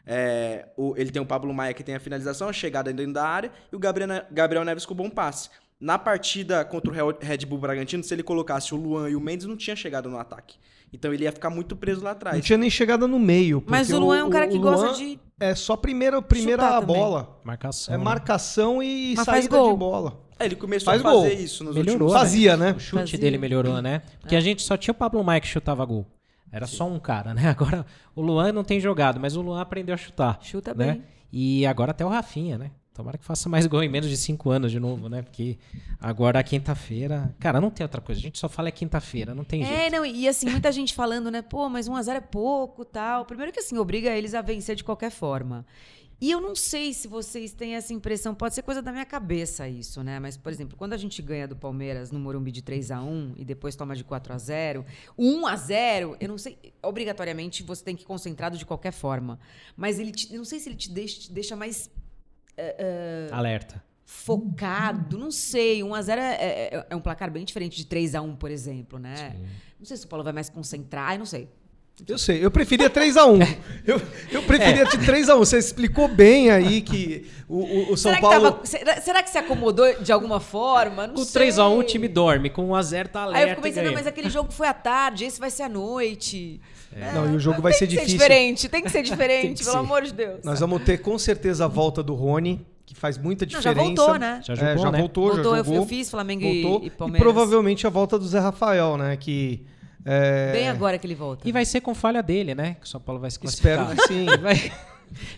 É, 0.05 0.67
o- 0.77 0.93
ele 0.95 1.09
tem 1.09 1.19
o 1.19 1.25
Pablo 1.25 1.51
Maia 1.51 1.73
que 1.73 1.83
tem 1.83 1.95
a 1.95 1.99
finalização, 1.99 2.47
a 2.49 2.53
chegada 2.53 2.93
dentro 2.93 3.13
da 3.13 3.27
área, 3.27 3.51
e 3.73 3.75
o 3.75 3.79
Gabriel, 3.79 4.09
Gabriel 4.29 4.63
Neves 4.63 4.85
com 4.85 4.93
bom 4.93 5.09
passe. 5.09 5.49
Na 5.79 5.97
partida 5.97 6.65
contra 6.65 6.91
o 6.91 7.15
Red 7.21 7.45
Bull 7.47 7.57
Bragantino, 7.59 8.03
se 8.03 8.13
ele 8.13 8.23
colocasse 8.23 8.73
o 8.73 8.77
Luan 8.77 9.09
e 9.09 9.15
o 9.15 9.21
Mendes, 9.21 9.45
não 9.45 9.55
tinha 9.55 9.75
chegado 9.75 10.09
no 10.09 10.17
ataque. 10.19 10.57
Então 10.91 11.13
ele 11.13 11.23
ia 11.23 11.31
ficar 11.31 11.49
muito 11.49 11.75
preso 11.75 11.99
lá 12.01 12.09
Não 12.09 12.17
atrás. 12.17 12.43
tinha 12.43 12.57
nem 12.57 12.69
chegada 12.69 13.07
no 13.07 13.19
meio. 13.19 13.63
Mas 13.67 13.89
o 13.91 13.99
Luan 13.99 14.17
é 14.17 14.23
um 14.23 14.29
cara 14.29 14.47
que 14.47 14.57
gosta 14.57 14.93
de. 14.93 15.19
É 15.39 15.55
só 15.55 15.77
primeira, 15.77 16.21
primeira 16.21 16.67
também. 16.81 16.87
bola. 16.97 17.39
Marcação. 17.43 17.93
É 17.93 17.97
né? 17.97 18.03
marcação 18.03 18.83
e 18.83 19.13
Mas 19.15 19.25
faz 19.25 19.45
saída 19.45 19.57
gol. 19.57 19.71
de 19.71 19.77
bola. 19.79 20.21
É, 20.37 20.45
ele 20.45 20.55
começou 20.55 20.85
Faz 20.85 21.01
a 21.01 21.03
fazer 21.03 21.35
gol. 21.35 21.43
isso 21.43 21.63
nos 21.63 21.75
Melhorou, 21.75 22.07
últimos 22.07 22.13
né? 22.13 22.19
Fazia, 22.19 22.57
né? 22.57 22.71
O 22.71 22.79
chute 22.79 23.01
Fazia. 23.01 23.19
dele 23.19 23.37
melhorou, 23.37 23.81
né? 23.81 24.01
Porque 24.19 24.35
a 24.35 24.39
gente 24.41 24.61
só 24.63 24.75
tinha 24.75 24.91
o 24.91 24.95
Pablo 24.95 25.23
Maia 25.23 25.39
que 25.39 25.47
chutava 25.47 25.83
gol. 25.85 26.05
Era 26.51 26.65
só 26.65 26.87
um 26.87 26.99
cara, 26.99 27.33
né? 27.33 27.47
Agora 27.51 27.85
o 28.15 28.21
Luan 28.21 28.51
não 28.51 28.63
tem 28.63 28.79
jogado, 28.79 29.19
mas 29.19 29.35
o 29.35 29.41
Luan 29.41 29.61
aprendeu 29.61 29.93
a 29.93 29.97
chutar. 29.97 30.39
Chuta 30.41 30.73
né? 30.73 30.93
bem. 30.93 31.03
E 31.31 31.65
agora 31.67 31.91
até 31.91 32.03
o 32.03 32.09
Rafinha, 32.09 32.57
né? 32.57 32.71
Tomara 32.99 33.17
que 33.17 33.23
faça 33.23 33.47
mais 33.47 33.65
gol 33.65 33.81
em 33.81 33.87
menos 33.87 34.09
de 34.09 34.17
cinco 34.17 34.49
anos 34.49 34.73
de 34.73 34.77
novo, 34.77 35.07
né? 35.07 35.21
Porque 35.21 35.57
agora 36.01 36.43
quinta-feira. 36.43 37.33
Cara, 37.39 37.61
não 37.61 37.71
tem 37.71 37.85
outra 37.85 38.01
coisa. 38.01 38.19
A 38.19 38.21
gente 38.21 38.37
só 38.37 38.49
fala 38.49 38.67
é 38.67 38.71
quinta-feira, 38.71 39.33
não 39.33 39.45
tem 39.45 39.63
É, 39.63 39.65
jeito. 39.83 39.91
não, 39.95 40.05
e 40.05 40.27
assim, 40.27 40.49
muita 40.49 40.69
gente 40.69 40.93
falando, 40.93 41.31
né? 41.31 41.41
Pô, 41.41 41.69
mas 41.69 41.87
1x0 41.87 42.15
é 42.17 42.19
pouco 42.19 42.83
tal. 42.83 43.23
Primeiro 43.23 43.53
que 43.53 43.59
assim, 43.61 43.77
obriga 43.77 44.09
eles 44.09 44.33
a 44.33 44.41
vencer 44.41 44.75
de 44.75 44.83
qualquer 44.83 45.11
forma. 45.11 45.65
E 46.19 46.29
eu 46.29 46.41
não 46.41 46.53
sei 46.53 46.91
se 46.93 47.07
vocês 47.07 47.53
têm 47.53 47.75
essa 47.75 47.93
impressão, 47.93 48.35
pode 48.35 48.53
ser 48.53 48.63
coisa 48.63 48.81
da 48.81 48.91
minha 48.91 49.05
cabeça 49.05 49.69
isso, 49.69 50.03
né? 50.03 50.19
Mas, 50.19 50.35
por 50.35 50.51
exemplo, 50.51 50.75
quando 50.77 50.91
a 50.91 50.97
gente 50.97 51.21
ganha 51.21 51.47
do 51.47 51.55
Palmeiras 51.55 52.11
no 52.11 52.19
Morumbi 52.19 52.51
de 52.51 52.61
3 52.61 52.91
a 52.91 53.01
1 53.01 53.35
e 53.37 53.45
depois 53.45 53.77
toma 53.77 53.95
de 53.95 54.03
4 54.03 54.33
a 54.33 54.37
0 54.37 54.85
1 55.17 55.47
a 55.47 55.55
0 55.55 56.17
eu 56.19 56.27
não 56.27 56.37
sei, 56.37 56.57
obrigatoriamente 56.83 57.63
você 57.63 57.81
tem 57.81 57.95
que 57.95 58.03
ir 58.03 58.05
concentrado 58.05 58.57
de 58.57 58.65
qualquer 58.65 58.91
forma. 58.91 59.39
Mas 59.77 59.97
ele 59.97 60.11
te, 60.11 60.33
eu 60.33 60.39
não 60.39 60.43
sei 60.45 60.59
se 60.59 60.67
ele 60.67 60.75
te 60.75 60.91
deixa, 60.91 61.21
te 61.21 61.31
deixa 61.31 61.55
mais 61.55 61.89
Alerta. 63.31 63.83
focado, 64.05 65.17
não 65.17 65.31
sei. 65.31 65.83
1 65.83 65.93
a 65.95 66.01
0 66.01 66.21
é, 66.21 66.33
é- 66.35 66.85
é 66.89 66.95
um 66.95 66.99
placar 67.01 67.29
bem 67.31 67.43
diferente 67.45 67.77
de 67.77 67.85
3 67.85 68.15
a 68.15 68.21
1 68.21 68.35
por 68.35 68.49
exemplo, 68.51 68.97
né? 68.99 69.35
Não 69.79 69.85
sei 69.85 69.97
se 69.97 70.05
o 70.05 70.07
Paulo 70.09 70.23
vai 70.23 70.33
mais 70.33 70.49
concentrar, 70.49 71.09
ai, 71.09 71.17
não 71.17 71.25
sei. 71.25 71.47
Eu 72.07 72.17
sei, 72.17 72.43
eu 72.45 72.49
preferia 72.49 72.89
3x1. 72.89 73.39
Eu, 73.85 74.01
eu 74.31 74.41
preferia 74.43 74.85
de 74.85 74.97
3x1. 74.99 75.37
Você 75.39 75.57
explicou 75.57 76.07
bem 76.07 76.49
aí 76.49 76.81
que 76.81 77.29
o, 77.47 77.57
o- 77.57 77.91
o 77.91 77.97
São 77.97 78.13
será, 78.13 78.21
Paulo. 78.21 78.45
que 78.45 78.51
tava- 78.53 78.65
será, 78.65 79.01
será 79.01 79.23
que 79.23 79.29
se 79.29 79.37
acomodou 79.37 80.01
de 80.01 80.09
alguma 80.09 80.39
forma? 80.39 81.07
Não 81.07 81.15
Com 81.15 81.25
sei. 81.25 81.49
3x1 81.49 81.77
o 81.77 81.83
time 81.83 82.07
dorme, 82.07 82.49
com 82.49 82.69
1x0 82.69 83.07
tá 83.09 83.23
alerta. 83.23 83.37
Aí 83.37 83.43
eu 83.43 83.49
fico 83.49 83.61
pensando, 83.61 83.91
mas 83.93 84.07
aquele 84.07 84.29
jogo 84.29 84.49
foi 84.49 84.67
à 84.69 84.73
tarde, 84.73 85.25
esse 85.25 85.41
vai 85.41 85.49
ser 85.51 85.63
à 85.63 85.69
noite. 85.69 86.61
Não, 87.13 87.31
e 87.31 87.35
o 87.35 87.39
jogo 87.39 87.61
vai 87.61 87.71
tem 87.71 87.79
ser 87.79 87.87
que 87.87 87.91
difícil. 87.93 88.17
ser 88.19 88.23
diferente, 88.25 88.69
tem 88.69 88.83
que 88.83 88.89
ser 88.89 89.03
Tem 89.03 89.11
diferente, 89.11 89.57
que 89.59 89.63
pelo 89.63 89.71
ser. 89.73 89.77
amor 89.77 90.01
de 90.03 90.13
Deus. 90.13 90.39
Nós 90.43 90.59
vamos 90.59 90.81
ter 90.83 90.97
com 90.99 91.17
certeza 91.19 91.65
a 91.65 91.67
volta 91.67 92.01
do 92.01 92.13
Rony, 92.15 92.65
que 92.85 92.95
faz 92.95 93.17
muita 93.17 93.45
Não, 93.45 93.49
diferença. 93.49 93.75
já 93.79 93.83
voltou, 94.03 94.19
né? 94.19 94.41
Já 94.43 94.53
É, 94.53 94.55
jogou, 94.57 94.77
já 94.83 94.91
né? 94.91 94.99
voltou, 94.99 95.23
Voltou, 95.33 95.43
já 95.53 95.57
eu- 95.59 95.63
jogou. 95.65 95.75
eu 95.81 95.85
fiz 95.85 96.09
Flamengo 96.09 96.43
e- 96.43 96.61
voltou, 96.63 96.87
e 96.87 96.89
Palmeiras. 96.89 97.21
provavelmente 97.23 97.85
a 97.85 97.89
volta 97.89 98.17
do 98.17 98.27
Zé 98.27 98.39
Rafael, 98.39 98.97
né? 98.97 99.15
Que. 99.17 99.63
é, 100.03 100.51
Bem 100.51 100.67
agora 100.69 100.97
que 100.97 101.05
ele 101.05 101.13
volta. 101.15 101.47
E 101.47 101.51
vai 101.51 101.63
ser 101.65 101.81
com 101.81 101.93
falha 101.93 102.23
dele, 102.23 102.55
né? 102.55 102.75
Que 102.79 102.85
o 102.85 102.89
São 102.89 102.99
Paulo 102.99 103.21
vai 103.21 103.29
se 103.29 103.37
classificar. 103.39 103.91
Espero 103.93 103.95
que 104.01 104.07
sim. 104.07 104.25
Vai- 104.41 104.71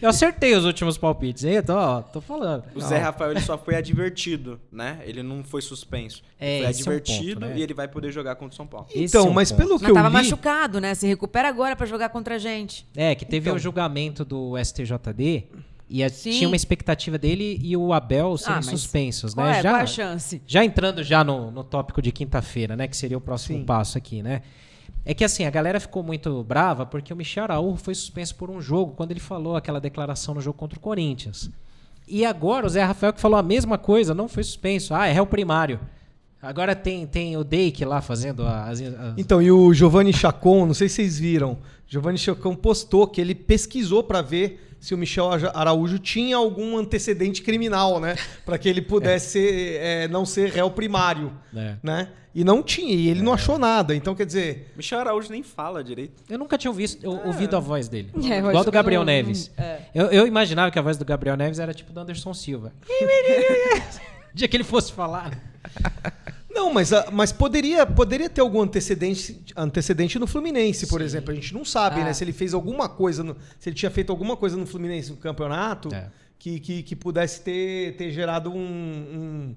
Eu 0.01 0.09
acertei 0.09 0.55
os 0.55 0.65
últimos 0.65 0.97
palpites, 0.97 1.43
hein? 1.43 1.53
Eu 1.53 1.63
tô, 1.63 1.73
ó, 1.75 2.01
tô 2.01 2.21
falando. 2.21 2.63
O 2.75 2.81
Zé 2.81 2.97
Rafael 2.97 3.31
ele 3.31 3.41
só 3.41 3.57
foi 3.57 3.75
advertido, 3.75 4.59
né? 4.71 4.99
Ele 5.05 5.21
não 5.23 5.43
foi 5.43 5.61
suspenso. 5.61 6.23
É, 6.39 6.59
foi 6.61 6.69
esse 6.69 6.81
é 6.81 6.91
um 6.91 6.95
advertido 6.95 7.39
ponto, 7.41 7.49
né? 7.53 7.57
e 7.59 7.61
ele 7.61 7.73
vai 7.73 7.87
poder 7.87 8.11
jogar 8.11 8.35
contra 8.35 8.53
o 8.53 8.55
São 8.55 8.67
Paulo. 8.67 8.87
Esse 8.89 9.03
Então, 9.05 9.27
é 9.27 9.29
um 9.29 9.33
mas 9.33 9.51
ponto. 9.51 9.59
pelo 9.59 9.77
que 9.77 9.83
Mas 9.83 9.89
eu 9.89 9.95
tava 9.95 10.07
li. 10.07 10.13
machucado, 10.13 10.79
né? 10.81 10.93
Se 10.95 11.07
recupera 11.07 11.47
agora 11.47 11.75
pra 11.75 11.85
jogar 11.85 12.09
contra 12.09 12.35
a 12.35 12.37
gente. 12.37 12.85
É, 12.95 13.13
que 13.15 13.25
teve 13.25 13.47
Então. 13.49 13.55
o 13.55 13.59
julgamento 13.59 14.23
do 14.25 14.57
STJD 14.57 15.45
e 15.89 16.03
a- 16.03 16.09
tinha 16.09 16.47
uma 16.47 16.55
expectativa 16.55 17.17
dele 17.17 17.59
e 17.61 17.75
o 17.75 17.91
Abel 17.93 18.37
serem 18.37 18.53
Ah, 18.53 18.57
mas 18.57 18.65
suspensos, 18.67 19.33
Qual 19.33 19.45
né? 19.45 19.59
é, 19.59 19.61
já, 19.61 19.69
qual 19.69 19.79
é 19.79 19.83
a 19.83 19.87
chance? 19.87 20.41
já 20.47 20.63
entrando 20.63 21.03
já 21.03 21.23
no, 21.23 21.51
no 21.51 21.63
tópico 21.63 22.01
de 22.01 22.11
quinta-feira, 22.11 22.75
né? 22.75 22.87
Que 22.87 22.95
seria 22.95 23.17
o 23.17 23.21
próximo 23.21 23.59
Sim. 23.59 23.65
passo 23.65 23.97
aqui, 23.97 24.23
né? 24.23 24.41
É 25.05 25.13
que 25.13 25.23
assim, 25.23 25.45
a 25.45 25.49
galera 25.49 25.79
ficou 25.79 26.03
muito 26.03 26.43
brava 26.43 26.85
porque 26.85 27.11
o 27.11 27.15
Michel 27.15 27.43
Araújo 27.45 27.77
foi 27.77 27.95
suspenso 27.95 28.35
por 28.35 28.49
um 28.49 28.61
jogo 28.61 28.93
quando 28.95 29.11
ele 29.11 29.19
falou 29.19 29.55
aquela 29.55 29.79
declaração 29.79 30.35
no 30.35 30.41
jogo 30.41 30.57
contra 30.57 30.77
o 30.77 30.81
Corinthians. 30.81 31.49
E 32.07 32.25
agora 32.25 32.65
o 32.65 32.69
Zé 32.69 32.83
Rafael 32.83 33.13
que 33.13 33.21
falou 33.21 33.39
a 33.39 33.43
mesma 33.43 33.77
coisa, 33.77 34.13
não 34.13 34.27
foi 34.27 34.43
suspenso. 34.43 34.93
Ah, 34.93 35.07
é 35.07 35.11
réu 35.11 35.25
primário. 35.25 35.79
Agora 36.41 36.75
tem, 36.75 37.05
tem 37.05 37.37
o 37.37 37.43
Dake 37.43 37.85
lá 37.85 38.01
fazendo 38.01 38.45
as, 38.45 38.81
as... 38.81 39.13
Então, 39.15 39.41
e 39.41 39.51
o 39.51 39.71
Giovanni 39.73 40.11
Chacon, 40.11 40.65
não 40.65 40.73
sei 40.73 40.89
se 40.89 40.95
vocês 40.95 41.19
viram, 41.19 41.59
Giovanni 41.91 42.17
Chacon 42.17 42.55
postou 42.55 43.05
que 43.05 43.19
ele 43.19 43.35
pesquisou 43.35 44.01
para 44.01 44.21
ver 44.21 44.75
se 44.79 44.95
o 44.95 44.97
Michel 44.97 45.29
Araújo 45.53 45.99
tinha 45.99 46.37
algum 46.37 46.77
antecedente 46.77 47.41
criminal, 47.41 47.99
né? 47.99 48.15
Para 48.45 48.57
que 48.57 48.69
ele 48.69 48.81
pudesse 48.81 49.37
é. 49.37 49.41
Ser, 49.41 49.79
é, 49.81 50.07
não 50.07 50.25
ser 50.25 50.51
réu 50.51 50.71
primário, 50.71 51.33
é. 51.53 51.75
né? 51.83 52.07
E 52.33 52.45
não 52.45 52.63
tinha, 52.63 52.93
e 52.95 53.09
ele 53.09 53.19
é. 53.19 53.23
não 53.23 53.33
achou 53.33 53.59
nada. 53.59 53.93
Então, 53.93 54.15
quer 54.15 54.25
dizer... 54.25 54.71
Michel 54.77 55.01
Araújo 55.01 55.29
nem 55.29 55.43
fala 55.43 55.83
direito. 55.83 56.23
Eu 56.29 56.39
nunca 56.39 56.57
tinha 56.57 56.71
ouvido, 56.71 56.97
eu, 57.03 57.11
ouvido 57.25 57.57
a 57.57 57.59
voz 57.59 57.89
dele. 57.89 58.09
É, 58.23 58.37
Igual 58.37 58.63
do 58.63 58.71
Gabriel 58.71 59.01
não, 59.01 59.07
Neves. 59.07 59.51
É. 59.57 59.81
Eu, 59.93 60.05
eu, 60.05 60.25
imaginava 60.25 60.71
que 60.71 60.79
a 60.79 60.81
voz 60.81 60.95
do 60.95 61.03
Gabriel 61.03 61.35
Neves 61.35 61.59
era 61.59 61.73
tipo 61.73 61.91
do 61.91 61.99
Anderson 61.99 62.33
Silva. 62.33 62.71
dia 64.33 64.47
que 64.47 64.55
ele 64.55 64.63
fosse 64.63 64.93
falar. 64.93 65.37
Não, 66.53 66.73
mas, 66.73 66.91
mas 67.11 67.31
poderia, 67.31 67.85
poderia 67.85 68.29
ter 68.29 68.41
algum 68.41 68.61
antecedente, 68.61 69.43
antecedente 69.55 70.19
no 70.19 70.27
Fluminense, 70.27 70.87
por 70.87 70.99
Sim. 70.99 71.05
exemplo. 71.05 71.31
A 71.31 71.35
gente 71.35 71.53
não 71.53 71.63
sabe, 71.63 72.01
ah. 72.01 72.05
né? 72.05 72.13
Se 72.13 72.23
ele 72.23 72.33
fez 72.33 72.53
alguma 72.53 72.89
coisa, 72.89 73.23
no, 73.23 73.35
se 73.57 73.69
ele 73.69 73.75
tinha 73.75 73.89
feito 73.89 74.11
alguma 74.11 74.35
coisa 74.35 74.57
no 74.57 74.65
Fluminense 74.65 75.11
no 75.11 75.17
campeonato 75.17 75.93
é. 75.93 76.09
que, 76.37 76.59
que, 76.59 76.83
que, 76.83 76.95
pudesse 76.95 77.41
ter, 77.41 77.95
ter 77.95 78.11
gerado 78.11 78.51
um, 78.51 79.55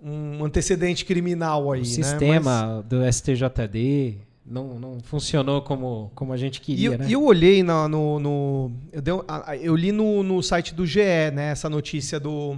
um, 0.00 0.40
um 0.40 0.44
antecedente 0.44 1.04
criminal 1.04 1.72
aí. 1.72 1.80
O 1.80 1.82
né? 1.82 1.88
sistema 1.88 2.82
mas... 2.82 2.84
do 2.84 3.12
STJD 3.12 4.18
não, 4.44 4.78
não 4.78 5.00
funcionou 5.00 5.62
como, 5.62 6.12
como 6.14 6.32
a 6.32 6.36
gente 6.36 6.60
queria, 6.60 6.94
e, 6.94 6.98
né? 6.98 7.06
E 7.08 7.12
eu 7.12 7.24
olhei 7.24 7.62
no. 7.62 7.88
no, 7.88 8.20
no 8.20 8.72
eu, 8.92 9.02
dei, 9.02 9.14
eu 9.60 9.74
li 9.74 9.90
no, 9.90 10.22
no 10.22 10.42
site 10.42 10.74
do 10.74 10.86
GE, 10.86 11.00
né? 11.32 11.50
Essa 11.50 11.68
notícia 11.68 12.20
do 12.20 12.56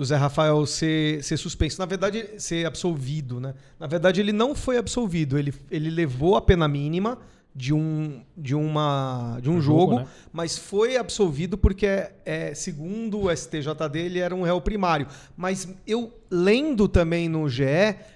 do 0.00 0.04
Zé 0.06 0.16
Rafael 0.16 0.64
ser, 0.64 1.22
ser 1.22 1.36
suspenso. 1.36 1.78
Na 1.78 1.84
verdade, 1.84 2.26
ser 2.38 2.64
absolvido, 2.64 3.38
né? 3.38 3.52
Na 3.78 3.86
verdade, 3.86 4.18
ele 4.18 4.32
não 4.32 4.54
foi 4.54 4.78
absolvido. 4.78 5.38
Ele, 5.38 5.52
ele 5.70 5.90
levou 5.90 6.36
a 6.36 6.40
pena 6.40 6.66
mínima 6.66 7.18
de 7.54 7.74
um, 7.74 8.22
de 8.34 8.54
uma, 8.54 9.38
de 9.42 9.50
um, 9.50 9.56
um 9.56 9.60
jogo, 9.60 9.80
jogo 9.80 9.96
né? 9.96 10.06
mas 10.32 10.56
foi 10.56 10.96
absolvido 10.96 11.58
porque, 11.58 11.86
é, 12.24 12.54
segundo 12.54 13.24
o 13.24 13.36
STJD, 13.36 13.98
ele 13.98 14.20
era 14.20 14.34
um 14.34 14.40
réu 14.40 14.58
primário. 14.58 15.06
Mas 15.36 15.68
eu, 15.86 16.10
lendo 16.30 16.88
também 16.88 17.28
no 17.28 17.46
GE, 17.46 17.64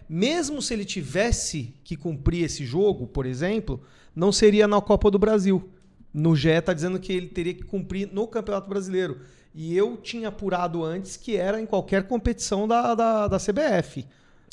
mesmo 0.08 0.62
se 0.62 0.72
ele 0.72 0.86
tivesse 0.86 1.74
que 1.84 1.98
cumprir 1.98 2.44
esse 2.44 2.64
jogo, 2.64 3.06
por 3.06 3.26
exemplo, 3.26 3.78
não 4.16 4.32
seria 4.32 4.66
na 4.66 4.80
Copa 4.80 5.10
do 5.10 5.18
Brasil. 5.18 5.68
No 6.14 6.34
GE 6.34 6.48
está 6.48 6.72
dizendo 6.72 6.98
que 6.98 7.12
ele 7.12 7.26
teria 7.26 7.52
que 7.52 7.64
cumprir 7.64 8.08
no 8.10 8.26
Campeonato 8.26 8.70
Brasileiro. 8.70 9.20
E 9.54 9.76
eu 9.76 9.96
tinha 9.96 10.28
apurado 10.28 10.82
antes 10.82 11.16
que 11.16 11.36
era 11.36 11.60
em 11.60 11.66
qualquer 11.66 12.08
competição 12.08 12.66
da, 12.66 12.94
da, 12.94 13.28
da 13.28 13.38
CBF. 13.38 14.04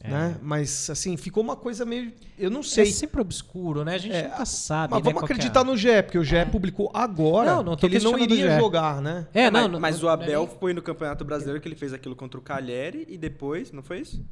É. 0.03 0.09
Né? 0.09 0.37
Mas, 0.41 0.89
assim, 0.89 1.15
ficou 1.17 1.43
uma 1.43 1.55
coisa 1.55 1.85
meio. 1.85 2.11
Eu 2.37 2.49
não 2.49 2.63
sei. 2.63 2.83
É 2.83 2.91
sempre 2.91 3.21
obscuro, 3.21 3.83
né? 3.83 3.95
A 3.95 3.97
gente 3.97 4.15
é, 4.15 4.23
nunca 4.23 4.45
sabe. 4.45 4.93
Mas 4.93 5.03
né, 5.03 5.11
vamos 5.11 5.23
acreditar 5.23 5.63
no 5.63 5.77
GE, 5.77 6.03
porque 6.03 6.17
o 6.17 6.23
GE 6.23 6.37
é. 6.37 6.45
publicou 6.45 6.91
agora 6.93 7.55
não, 7.55 7.63
não 7.63 7.75
que 7.75 7.85
ele 7.85 7.99
não 7.99 8.17
iria 8.17 8.59
jogar, 8.59 9.01
né? 9.01 9.27
É, 9.33 9.49
não, 9.49 9.69
mas, 9.69 9.79
mas 9.79 10.03
o 10.03 10.09
Abel 10.09 10.47
foi 10.59 10.73
no 10.73 10.81
Campeonato 10.81 11.23
Brasileiro 11.23 11.61
que 11.61 11.67
ele 11.67 11.75
fez 11.75 11.93
aquilo 11.93 12.15
contra 12.15 12.39
o 12.39 12.43
Cagliari 12.43 13.05
e 13.09 13.17
depois, 13.17 13.71
não 13.71 13.83
foi 13.83 13.99
isso? 13.99 14.25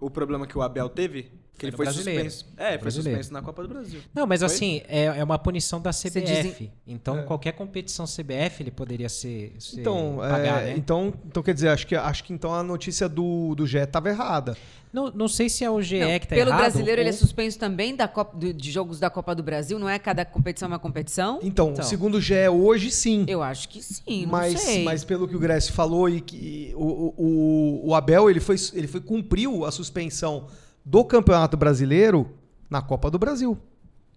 O 0.00 0.10
problema 0.10 0.46
que 0.46 0.58
o 0.58 0.62
Abel 0.62 0.88
teve 0.88 1.30
que 1.56 1.66
ele 1.66 1.76
foi 1.76 1.86
brasileiro. 1.86 2.30
suspenso. 2.30 2.54
É, 2.56 2.70
foi 2.70 2.78
brasileiro. 2.78 3.18
suspenso 3.18 3.32
na 3.32 3.42
Copa 3.42 3.62
do 3.62 3.68
Brasil. 3.68 4.00
Não, 4.14 4.26
mas 4.26 4.40
foi? 4.40 4.46
assim, 4.46 4.82
é, 4.88 5.04
é 5.04 5.24
uma 5.24 5.38
punição 5.38 5.80
da 5.80 5.90
CBF. 5.90 6.70
Então, 6.86 7.18
é. 7.18 7.22
qualquer 7.22 7.52
competição 7.52 8.04
CBF 8.04 8.62
ele 8.62 8.70
poderia 8.70 9.08
ser, 9.08 9.54
ser 9.58 9.80
então, 9.80 10.16
pagar, 10.18 10.62
é, 10.62 10.66
né? 10.66 10.74
Então, 10.76 11.14
então, 11.24 11.42
quer 11.42 11.54
dizer, 11.54 11.68
acho 11.68 11.86
que, 11.86 11.94
acho 11.94 12.24
que 12.24 12.32
então 12.32 12.54
a 12.54 12.62
notícia 12.62 13.08
do, 13.08 13.54
do 13.54 13.66
GE 13.66 13.78
estava 13.78 14.08
errada. 14.08 14.56
Não, 14.92 15.10
não 15.10 15.28
sei 15.28 15.48
se 15.48 15.64
é 15.64 15.70
o 15.70 15.82
GE 15.82 16.00
não, 16.00 16.06
que 16.18 16.24
está 16.24 16.36
errado. 16.36 16.48
Pelo 16.48 16.58
brasileiro, 16.58 17.00
ou... 17.00 17.02
ele 17.02 17.10
é 17.10 17.12
suspenso 17.12 17.58
também 17.58 17.94
da 17.94 18.08
Copa, 18.08 18.36
de 18.52 18.70
jogos 18.70 18.98
da 18.98 19.10
Copa 19.10 19.34
do 19.34 19.42
Brasil? 19.42 19.78
Não 19.78 19.88
é 19.88 19.98
cada 19.98 20.24
competição 20.24 20.68
uma 20.68 20.78
competição? 20.78 21.38
Então, 21.42 21.70
então. 21.70 21.84
segundo 21.84 22.16
o 22.16 22.20
GE, 22.20 22.48
hoje 22.48 22.90
sim. 22.90 23.24
Eu 23.28 23.42
acho 23.42 23.68
que 23.68 23.82
sim, 23.82 24.26
mas, 24.26 24.60
sei. 24.60 24.84
Mas 24.84 25.04
pelo 25.04 25.26
que 25.28 25.36
o 25.36 25.38
Grécio 25.38 25.72
falou, 25.72 26.08
e 26.08 26.20
que 26.20 26.72
o, 26.74 27.14
o, 27.16 27.88
o 27.88 27.94
Abel 27.94 28.30
ele 28.30 28.40
foi, 28.40 28.56
ele 28.72 28.86
foi 28.86 29.00
cumpriu 29.00 29.64
a 29.64 29.70
suspensão 29.70 30.46
do 30.86 31.04
Campeonato 31.04 31.56
Brasileiro 31.56 32.30
na 32.70 32.80
Copa 32.80 33.10
do 33.10 33.18
Brasil. 33.18 33.58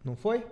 Não 0.06 0.16
foi? 0.16 0.46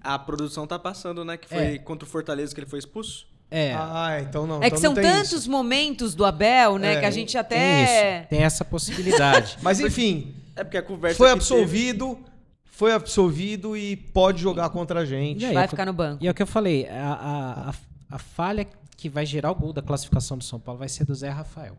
A 0.00 0.18
produção 0.18 0.66
tá 0.66 0.78
passando, 0.78 1.26
né? 1.26 1.36
Que 1.36 1.46
foi 1.46 1.74
é. 1.74 1.78
contra 1.78 2.08
o 2.08 2.10
Fortaleza 2.10 2.54
que 2.54 2.60
ele 2.60 2.66
foi 2.66 2.78
expulso. 2.78 3.26
É. 3.50 3.74
Ah, 3.74 4.18
então 4.22 4.46
não. 4.46 4.62
É 4.62 4.66
então 4.66 4.70
que 4.70 4.80
são 4.80 4.94
tantos 4.94 5.32
isso. 5.32 5.50
momentos 5.50 6.14
do 6.14 6.24
Abel, 6.24 6.78
né? 6.78 6.94
É. 6.94 7.00
Que 7.00 7.06
a 7.06 7.10
gente 7.10 7.36
até. 7.36 7.56
Tem, 7.58 7.84
isso, 7.84 8.28
tem 8.30 8.42
essa 8.42 8.64
possibilidade. 8.64 9.58
Mas 9.62 9.78
enfim. 9.78 10.34
É 10.56 10.64
porque 10.64 10.78
a 10.78 10.82
conversa. 10.82 11.18
Foi 11.18 11.30
absolvido. 11.30 12.14
Teve... 12.14 12.28
Foi 12.64 12.92
absolvido 12.92 13.76
e 13.76 13.96
pode 13.96 14.40
jogar 14.40 14.70
contra 14.70 15.00
a 15.00 15.04
gente. 15.04 15.44
Aí, 15.44 15.52
vai 15.52 15.66
ficar 15.66 15.84
no 15.84 15.92
banco. 15.92 16.24
E 16.24 16.28
é 16.28 16.30
o 16.30 16.34
que 16.34 16.42
eu 16.42 16.46
falei, 16.46 16.88
a, 16.88 17.12
a, 17.12 17.70
a, 17.70 17.74
a 18.12 18.18
falha 18.18 18.64
que 18.96 19.08
vai 19.08 19.26
gerar 19.26 19.50
o 19.50 19.54
gol 19.54 19.72
da 19.72 19.82
classificação 19.82 20.38
do 20.38 20.44
São 20.44 20.60
Paulo 20.60 20.78
vai 20.78 20.88
ser 20.88 21.04
do 21.04 21.12
Zé 21.12 21.28
Rafael. 21.28 21.76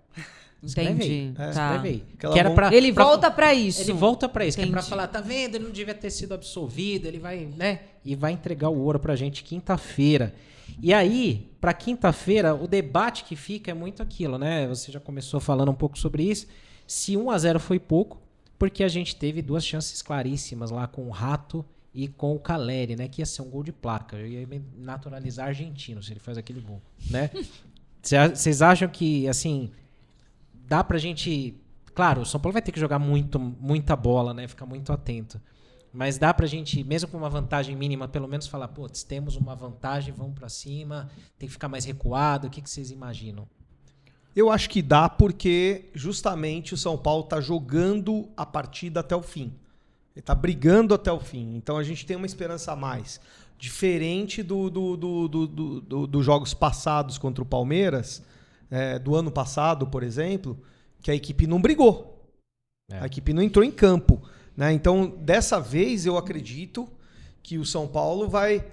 Entendi. 0.62 1.34
É. 1.38 1.52
Tá. 1.52 1.82
Que 1.82 2.40
era 2.40 2.52
pra, 2.52 2.74
ele 2.74 2.92
pra, 2.92 3.04
volta 3.04 3.32
para 3.32 3.54
isso. 3.54 3.82
Ele 3.82 3.94
volta 3.94 4.28
para 4.28 4.46
isso, 4.46 4.58
Entendi. 4.58 4.72
que 4.74 4.78
é 4.78 4.82
para 4.82 4.90
falar, 4.90 5.08
tá 5.08 5.22
vendo? 5.22 5.56
Ele 5.56 5.64
não 5.64 5.72
devia 5.72 5.94
ter 5.94 6.10
sido 6.10 6.34
absolvido, 6.34 7.06
ele 7.06 7.20
vai, 7.20 7.48
né? 7.58 7.80
E 8.04 8.16
vai 8.16 8.34
entregar 8.34 8.70
o 8.70 8.78
ouro 8.78 9.00
pra 9.00 9.16
gente 9.16 9.44
quinta-feira. 9.44 10.34
E 10.82 10.94
aí, 10.94 11.50
para 11.60 11.74
quinta-feira, 11.74 12.54
o 12.54 12.68
debate 12.68 13.24
que 13.24 13.36
fica 13.36 13.72
é 13.72 13.74
muito 13.74 14.04
aquilo, 14.04 14.38
né? 14.38 14.68
Você 14.68 14.92
já 14.92 15.00
começou 15.00 15.40
falando 15.40 15.72
um 15.72 15.76
pouco 15.76 15.98
sobre 15.98 16.24
isso. 16.24 16.48
Se 16.86 17.16
1 17.18 17.32
a 17.32 17.38
0 17.38 17.60
foi 17.60 17.80
pouco, 17.80 18.22
porque 18.58 18.84
a 18.84 18.88
gente 18.88 19.16
teve 19.16 19.42
duas 19.42 19.66
chances 19.66 20.02
claríssimas 20.02 20.72
lá 20.72 20.88
com 20.88 21.08
o 21.08 21.10
Rato 21.10 21.66
e 21.94 22.08
com 22.08 22.36
o 22.36 22.40
Caleri, 22.40 22.96
né? 22.96 23.08
Que 23.08 23.22
ia 23.22 23.26
ser 23.26 23.42
um 23.42 23.50
gol 23.50 23.64
de 23.64 23.72
placa. 23.72 24.18
Eu 24.18 24.28
ia 24.28 24.48
naturalizar 24.78 25.48
argentino 25.48 26.04
se 26.04 26.12
ele 26.12 26.20
faz 26.20 26.38
aquele 26.38 26.60
gol, 26.60 26.82
né? 27.10 27.30
Vocês 28.34 28.62
acham 28.62 28.88
que, 28.88 29.28
assim, 29.28 29.72
dá 30.70 30.84
pra 30.84 31.00
gente. 31.00 31.60
Claro, 31.96 32.22
o 32.22 32.26
São 32.26 32.40
Paulo 32.40 32.54
vai 32.54 32.62
ter 32.62 32.72
que 32.72 32.80
jogar 32.80 33.00
muito, 33.00 33.40
muita 33.40 33.96
bola, 33.96 34.34
né? 34.34 34.48
Ficar 34.48 34.68
muito 34.68 34.94
atento. 34.94 35.42
Mas 35.92 36.20
dá 36.20 36.32
pra 36.32 36.46
gente, 36.46 36.84
mesmo 36.84 37.10
com 37.10 37.18
uma 37.18 37.30
vantagem 37.30 37.76
mínima, 37.76 38.08
pelo 38.08 38.28
menos 38.28 38.46
falar, 38.46 38.68
putz, 38.68 39.02
temos 39.02 39.36
uma 39.36 39.56
vantagem, 39.56 40.14
vamos 40.14 40.36
para 40.36 40.48
cima, 40.48 41.10
tem 41.38 41.48
que 41.48 41.54
ficar 41.54 41.68
mais 41.68 41.84
recuado. 41.84 42.48
O 42.48 42.50
que, 42.50 42.62
que 42.62 42.70
vocês 42.70 42.92
imaginam? 42.92 43.48
Eu 44.36 44.52
acho 44.52 44.70
que 44.70 44.84
dá 44.84 45.10
porque 45.10 45.90
justamente 45.96 46.76
o 46.76 46.78
São 46.78 46.96
Paulo 46.96 47.24
tá 47.24 47.42
jogando 47.42 48.30
a 48.38 48.46
partida 48.46 49.00
até 49.00 49.16
o 49.16 49.24
fim. 49.24 49.52
Ele 50.16 50.22
tá 50.22 50.36
brigando 50.36 50.94
até 50.94 51.12
o 51.12 51.20
fim. 51.20 51.56
Então 51.56 51.76
a 51.76 51.84
gente 51.84 52.06
tem 52.06 52.16
uma 52.16 52.28
esperança 52.28 52.72
a 52.72 52.76
mais. 52.76 53.20
Diferente 53.58 54.44
dos 54.44 54.72
do, 54.72 54.96
do, 54.96 55.28
do, 55.28 55.48
do, 55.82 56.08
do, 56.08 56.24
jogos 56.24 56.54
passados 56.54 57.18
contra 57.18 57.44
o 57.44 57.46
Palmeiras, 57.46 58.24
é, 58.70 59.00
do 59.00 59.16
ano 59.16 59.32
passado, 59.32 59.88
por 59.88 60.04
exemplo, 60.04 60.60
que 61.02 61.12
a 61.12 61.16
equipe 61.16 61.48
não 61.48 61.62
brigou. 61.62 62.28
É. 62.92 63.00
A 63.00 63.06
equipe 63.06 63.34
não 63.34 63.42
entrou 63.42 63.64
em 63.64 63.72
campo. 63.72 64.22
Né? 64.56 64.74
Então, 64.74 65.08
dessa 65.08 65.60
vez, 65.60 66.06
eu 66.06 66.18
acredito 66.18 66.88
que 67.42 67.58
o 67.58 67.66
São 67.66 67.88
Paulo 67.88 68.28
vai 68.28 68.66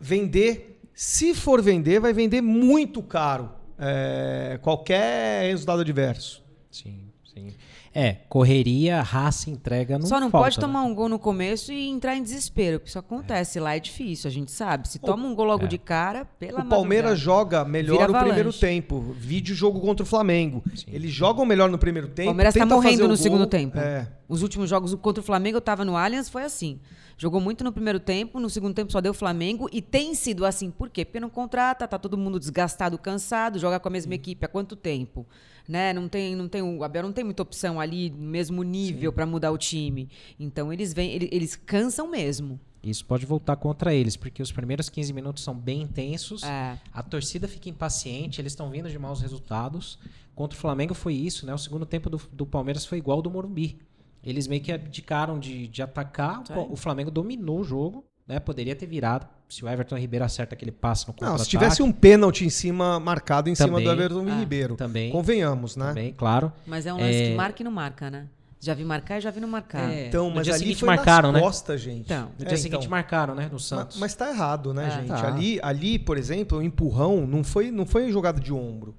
vender, 0.00 0.80
se 0.94 1.34
for 1.34 1.62
vender, 1.62 2.00
vai 2.00 2.12
vender 2.12 2.40
muito 2.40 3.02
caro 3.02 3.50
é, 3.78 4.58
qualquer 4.62 5.50
resultado 5.50 5.80
adverso. 5.80 6.42
Sim, 6.70 7.08
sim. 7.32 7.54
É, 7.92 8.12
correria, 8.28 9.02
raça, 9.02 9.50
entrega, 9.50 9.98
não 9.98 10.06
Só 10.06 10.20
não 10.20 10.30
falta, 10.30 10.44
pode 10.44 10.60
tomar 10.60 10.84
né? 10.84 10.88
um 10.88 10.94
gol 10.94 11.08
no 11.08 11.18
começo 11.18 11.72
e 11.72 11.88
entrar 11.88 12.16
em 12.16 12.22
desespero, 12.22 12.78
porque 12.78 12.88
isso 12.88 12.98
acontece. 12.98 13.58
É. 13.58 13.62
Lá 13.62 13.74
é 13.74 13.80
difícil, 13.80 14.28
a 14.28 14.32
gente 14.32 14.52
sabe. 14.52 14.88
Se 14.88 15.00
toma 15.00 15.26
um 15.26 15.34
gol 15.34 15.46
logo 15.46 15.64
é. 15.64 15.66
de 15.66 15.76
cara, 15.76 16.24
pela 16.38 16.60
O 16.60 16.68
Palmeiras 16.68 17.18
joga 17.18 17.64
melhor 17.64 18.08
no 18.08 18.18
primeiro 18.18 18.52
tempo. 18.52 19.00
Vídeo 19.18 19.56
jogo 19.56 19.80
contra 19.80 20.04
o 20.04 20.06
Flamengo. 20.06 20.62
Sim. 20.74 20.84
Eles 20.86 21.10
jogam 21.10 21.44
melhor 21.44 21.68
no 21.68 21.78
primeiro 21.78 22.06
tempo. 22.08 22.28
O 22.28 22.30
Palmeiras 22.30 22.54
tá 22.54 22.64
morrendo 22.64 23.08
no 23.08 23.16
segundo 23.16 23.46
tempo. 23.46 23.76
É. 23.76 24.06
Os 24.28 24.42
últimos 24.42 24.70
jogos 24.70 24.94
contra 24.94 25.20
o 25.20 25.24
Flamengo, 25.24 25.56
eu 25.56 25.60
tava 25.60 25.84
no 25.84 25.96
Allianz, 25.96 26.28
foi 26.28 26.44
assim. 26.44 26.78
Jogou 27.18 27.40
muito 27.40 27.64
no 27.64 27.72
primeiro 27.72 27.98
tempo, 28.00 28.38
no 28.38 28.48
segundo 28.48 28.72
tempo 28.72 28.90
só 28.90 29.00
deu 29.00 29.12
Flamengo 29.12 29.68
e 29.72 29.82
tem 29.82 30.14
sido 30.14 30.46
assim. 30.46 30.70
Por 30.70 30.88
quê? 30.88 31.04
Porque 31.04 31.20
não 31.20 31.28
contrata, 31.28 31.86
tá 31.86 31.98
todo 31.98 32.16
mundo 32.16 32.38
desgastado, 32.38 32.96
cansado, 32.96 33.58
joga 33.58 33.78
com 33.78 33.88
a 33.88 33.90
mesma 33.90 34.14
equipe 34.14 34.46
há 34.46 34.48
quanto 34.48 34.74
tempo? 34.76 35.26
Né? 35.70 35.92
Não 35.92 36.08
tem, 36.08 36.34
não 36.34 36.48
tem 36.48 36.60
o 36.60 36.82
Abel 36.82 37.04
não 37.04 37.12
tem 37.12 37.22
muita 37.22 37.42
opção 37.42 37.78
ali 37.80 38.10
no 38.10 38.28
mesmo 38.28 38.62
nível 38.64 39.12
para 39.12 39.24
mudar 39.24 39.52
o 39.52 39.56
time. 39.56 40.08
Então 40.38 40.72
eles 40.72 40.92
vêm, 40.92 41.12
eles, 41.12 41.28
eles, 41.30 41.56
cansam 41.56 42.10
mesmo. 42.10 42.58
Isso 42.82 43.04
pode 43.04 43.24
voltar 43.24 43.54
contra 43.56 43.94
eles, 43.94 44.16
porque 44.16 44.42
os 44.42 44.50
primeiros 44.50 44.88
15 44.88 45.12
minutos 45.12 45.44
são 45.44 45.54
bem 45.54 45.82
intensos. 45.82 46.42
É. 46.42 46.76
A 46.92 47.02
torcida 47.02 47.46
fica 47.46 47.68
impaciente, 47.68 48.40
eles 48.40 48.52
estão 48.52 48.68
vindo 48.68 48.90
de 48.90 48.98
maus 48.98 49.20
resultados. 49.20 49.98
Contra 50.34 50.56
o 50.56 50.60
Flamengo 50.60 50.92
foi 50.92 51.14
isso, 51.14 51.46
né? 51.46 51.54
O 51.54 51.58
segundo 51.58 51.86
tempo 51.86 52.10
do, 52.10 52.20
do 52.32 52.44
Palmeiras 52.44 52.84
foi 52.84 52.98
igual 52.98 53.18
ao 53.18 53.22
do 53.22 53.30
Morumbi. 53.30 53.78
Eles 54.24 54.48
meio 54.48 54.62
que 54.62 54.72
abdicaram 54.72 55.38
de, 55.38 55.68
de 55.68 55.82
atacar. 55.82 56.42
O 56.68 56.76
Flamengo 56.76 57.10
dominou 57.10 57.60
o 57.60 57.64
jogo, 57.64 58.04
né? 58.26 58.40
Poderia 58.40 58.74
ter 58.74 58.86
virado, 58.86 59.28
se 59.50 59.64
o 59.64 59.68
Everton 59.68 59.96
Ribeiro 59.98 60.24
acerta 60.24 60.54
aquele 60.54 60.70
passe 60.70 61.06
no 61.08 61.12
contra 61.12 61.28
Não, 61.30 61.36
se 61.38 61.48
tivesse 61.48 61.82
um 61.82 61.90
pênalti 61.92 62.44
em 62.44 62.50
cima, 62.50 62.98
marcado 63.00 63.50
em 63.50 63.54
cima 63.54 63.68
Também. 63.68 63.84
do 63.84 63.90
Everton 63.92 64.26
Ah, 64.30 64.38
Ribeiro. 64.38 64.76
também. 64.76 65.10
Convenhamos, 65.10 65.76
né? 65.76 65.88
Também, 65.88 66.12
claro. 66.16 66.52
Mas 66.66 66.86
é 66.86 66.94
um 66.94 66.98
lance 66.98 67.14
É. 67.22 67.28
que 67.30 67.34
marca 67.34 67.62
e 67.62 67.64
não 67.64 67.72
marca, 67.72 68.10
né? 68.10 68.26
Já 68.62 68.74
vi 68.74 68.84
marcar 68.84 69.18
e 69.18 69.20
já 69.22 69.30
vi 69.30 69.40
não 69.40 69.48
marcar. 69.48 69.90
É. 69.90 70.06
Então, 70.08 70.28
No 70.28 70.36
mas 70.36 70.44
dia 70.44 70.52
ali 70.54 70.60
seguinte 70.64 70.80
foi 70.80 70.86
marcaram, 70.86 71.32
nas 71.32 71.40
né? 71.40 71.46
costas, 71.46 71.80
gente. 71.80 72.00
Então. 72.12 72.30
No 72.38 72.44
É, 72.44 72.48
dia 72.48 72.56
seguinte 72.58 72.80
então. 72.80 72.90
marcaram, 72.90 73.34
né? 73.34 73.48
No 73.50 73.58
Santos. 73.58 73.98
Mas 73.98 74.14
tá 74.14 74.28
errado, 74.30 74.72
né, 74.72 74.86
É. 74.86 74.90
gente? 74.90 75.08
Tá. 75.08 75.26
Ali, 75.26 75.58
ali, 75.62 75.98
por 75.98 76.16
exemplo, 76.16 76.58
o 76.58 76.62
empurrão 76.62 77.26
não 77.26 77.42
foi, 77.42 77.70
não 77.70 77.86
foi 77.86 78.12
jogada 78.12 78.38
de 78.40 78.52
ombro. 78.52 78.94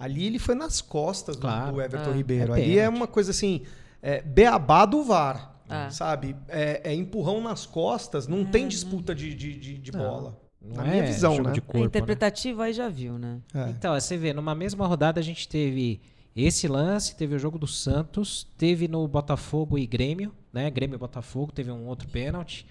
Ali 0.00 0.26
ele 0.26 0.38
foi 0.40 0.54
nas 0.56 0.80
costas 0.80 1.36
do- 1.36 1.42
Claro. 1.42 1.72
do, 1.72 1.80
Everton 1.82 2.10
É. 2.10 2.14
Ribeiro. 2.14 2.54
É 2.54 2.56
ali 2.62 2.78
é 2.78 2.88
uma 2.88 3.06
coisa 3.06 3.30
assim, 3.30 3.62
é, 4.02 4.20
beabá 4.22 4.84
do 4.86 5.04
VAR, 5.04 5.51
É. 5.72 5.90
sabe? 5.90 6.36
É, 6.48 6.90
é 6.90 6.94
empurrão 6.94 7.40
nas 7.40 7.66
costas, 7.66 8.26
não 8.26 8.44
tem 8.44 8.68
disputa 8.68 9.14
de, 9.14 9.34
de, 9.34 9.54
de, 9.58 9.78
de 9.78 9.92
bola. 9.92 10.38
Não 10.60 10.76
Na 10.76 10.86
é 10.86 10.90
minha 10.90 11.02
visão, 11.06 11.42
né? 11.42 11.50
de 11.52 11.58
É 11.58 11.62
corpo, 11.62 11.78
né? 11.78 11.84
interpretativo 11.86 12.62
aí 12.62 12.72
já 12.72 12.88
viu, 12.88 13.18
né? 13.18 13.40
É. 13.54 13.70
Então, 13.70 13.94
você 13.94 14.16
vê, 14.16 14.32
numa 14.32 14.54
mesma 14.54 14.86
rodada 14.86 15.18
a 15.18 15.22
gente 15.22 15.48
teve 15.48 16.00
esse 16.36 16.68
lance, 16.68 17.16
teve 17.16 17.34
o 17.34 17.38
jogo 17.38 17.58
do 17.58 17.66
Santos, 17.66 18.46
teve 18.56 18.86
no 18.88 19.06
Botafogo 19.08 19.76
e 19.78 19.86
Grêmio, 19.86 20.32
né? 20.52 20.70
Grêmio 20.70 20.94
e 20.96 20.98
Botafogo, 20.98 21.52
teve 21.52 21.70
um 21.72 21.86
outro 21.86 22.08
pênalti. 22.08 22.64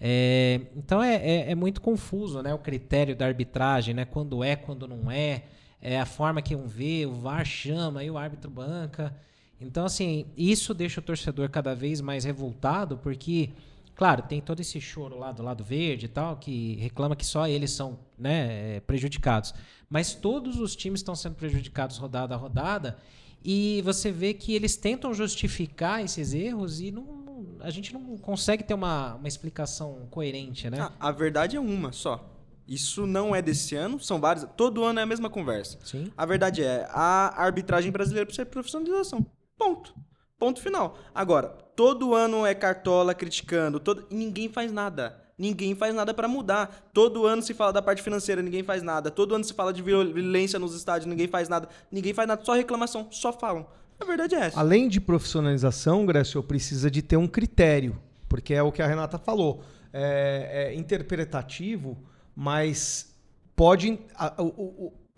É, 0.00 0.60
então 0.76 1.02
é, 1.02 1.14
é- 1.16 1.50
é 1.50 1.54
muito 1.54 1.80
confuso, 1.80 2.42
né? 2.42 2.52
O 2.54 2.58
critério 2.58 3.16
da 3.16 3.26
arbitragem, 3.26 3.94
né? 3.94 4.04
Quando 4.04 4.42
é, 4.44 4.54
quando 4.56 4.86
não 4.86 5.10
é, 5.10 5.44
é 5.80 5.98
a 6.00 6.06
forma 6.06 6.42
que 6.42 6.54
um 6.54 6.66
vê, 6.66 7.06
o 7.06 7.12
VAR 7.14 7.44
chama, 7.44 8.00
aí 8.00 8.10
o 8.10 8.18
árbitro 8.18 8.50
banca. 8.50 9.14
Então, 9.60 9.84
assim, 9.84 10.26
isso 10.36 10.72
deixa 10.72 11.00
o 11.00 11.02
torcedor 11.02 11.48
cada 11.50 11.74
vez 11.74 12.00
mais 12.00 12.24
revoltado, 12.24 12.96
porque, 12.98 13.50
claro, 13.94 14.22
tem 14.22 14.40
todo 14.40 14.60
esse 14.60 14.80
choro 14.80 15.18
lá 15.18 15.32
do 15.32 15.42
lado 15.42 15.64
verde 15.64 16.06
e 16.06 16.08
tal, 16.08 16.36
que 16.36 16.76
reclama 16.76 17.16
que 17.16 17.26
só 17.26 17.48
eles 17.48 17.72
são 17.72 17.98
né, 18.16 18.76
é, 18.76 18.80
prejudicados. 18.80 19.52
Mas 19.90 20.14
todos 20.14 20.60
os 20.60 20.76
times 20.76 21.00
estão 21.00 21.16
sendo 21.16 21.34
prejudicados 21.34 21.96
rodada 21.96 22.34
a 22.34 22.38
rodada, 22.38 22.98
e 23.44 23.80
você 23.84 24.10
vê 24.10 24.34
que 24.34 24.54
eles 24.54 24.76
tentam 24.76 25.14
justificar 25.14 26.04
esses 26.04 26.34
erros 26.34 26.80
e 26.80 26.90
não, 26.90 27.46
a 27.60 27.70
gente 27.70 27.92
não 27.92 28.16
consegue 28.18 28.64
ter 28.64 28.74
uma, 28.74 29.14
uma 29.14 29.28
explicação 29.28 30.06
coerente, 30.10 30.68
né? 30.68 30.78
Ah, 30.80 30.92
a 31.00 31.12
verdade 31.12 31.56
é 31.56 31.60
uma 31.60 31.92
só. 31.92 32.34
Isso 32.66 33.06
não 33.06 33.34
é 33.34 33.40
desse 33.40 33.74
ano, 33.74 33.98
são 33.98 34.20
vários. 34.20 34.46
Todo 34.56 34.84
ano 34.84 35.00
é 35.00 35.02
a 35.02 35.06
mesma 35.06 35.30
conversa. 35.30 35.78
Sim. 35.84 36.12
A 36.16 36.26
verdade 36.26 36.62
é, 36.62 36.86
a 36.90 37.42
arbitragem 37.42 37.90
brasileira 37.90 38.26
precisa 38.26 38.44
de 38.44 38.50
profissionalização. 38.50 39.24
Ponto. 39.58 39.94
Ponto 40.38 40.60
final. 40.62 40.96
Agora, 41.14 41.48
todo 41.74 42.14
ano 42.14 42.46
é 42.46 42.54
cartola 42.54 43.12
criticando, 43.14 43.80
todo... 43.80 44.06
ninguém 44.10 44.48
faz 44.48 44.70
nada. 44.72 45.20
Ninguém 45.36 45.74
faz 45.74 45.94
nada 45.94 46.12
pra 46.14 46.26
mudar. 46.28 46.90
Todo 46.92 47.26
ano 47.26 47.42
se 47.42 47.54
fala 47.54 47.72
da 47.72 47.82
parte 47.82 48.02
financeira, 48.02 48.42
ninguém 48.42 48.62
faz 48.62 48.82
nada. 48.82 49.10
Todo 49.10 49.34
ano 49.34 49.44
se 49.44 49.54
fala 49.54 49.72
de 49.72 49.82
viol- 49.82 50.12
violência 50.12 50.58
nos 50.58 50.74
estádios, 50.74 51.06
ninguém 51.06 51.28
faz 51.28 51.48
nada. 51.48 51.68
Ninguém 51.92 52.12
faz 52.12 52.26
nada, 52.26 52.44
só 52.44 52.54
reclamação, 52.54 53.06
só 53.10 53.32
falam. 53.32 53.66
A 54.00 54.04
verdade 54.04 54.34
é 54.34 54.40
essa. 54.40 54.58
Além 54.58 54.88
de 54.88 55.00
profissionalização, 55.00 56.04
Grécio, 56.06 56.42
precisa 56.42 56.90
de 56.90 57.02
ter 57.02 57.16
um 57.16 57.26
critério, 57.28 58.00
porque 58.28 58.52
é 58.54 58.62
o 58.62 58.70
que 58.72 58.82
a 58.82 58.86
Renata 58.86 59.18
falou. 59.18 59.62
É, 59.92 60.70
é 60.72 60.74
interpretativo, 60.74 61.96
mas 62.34 63.12
pode. 63.56 63.98
a- 64.16 64.34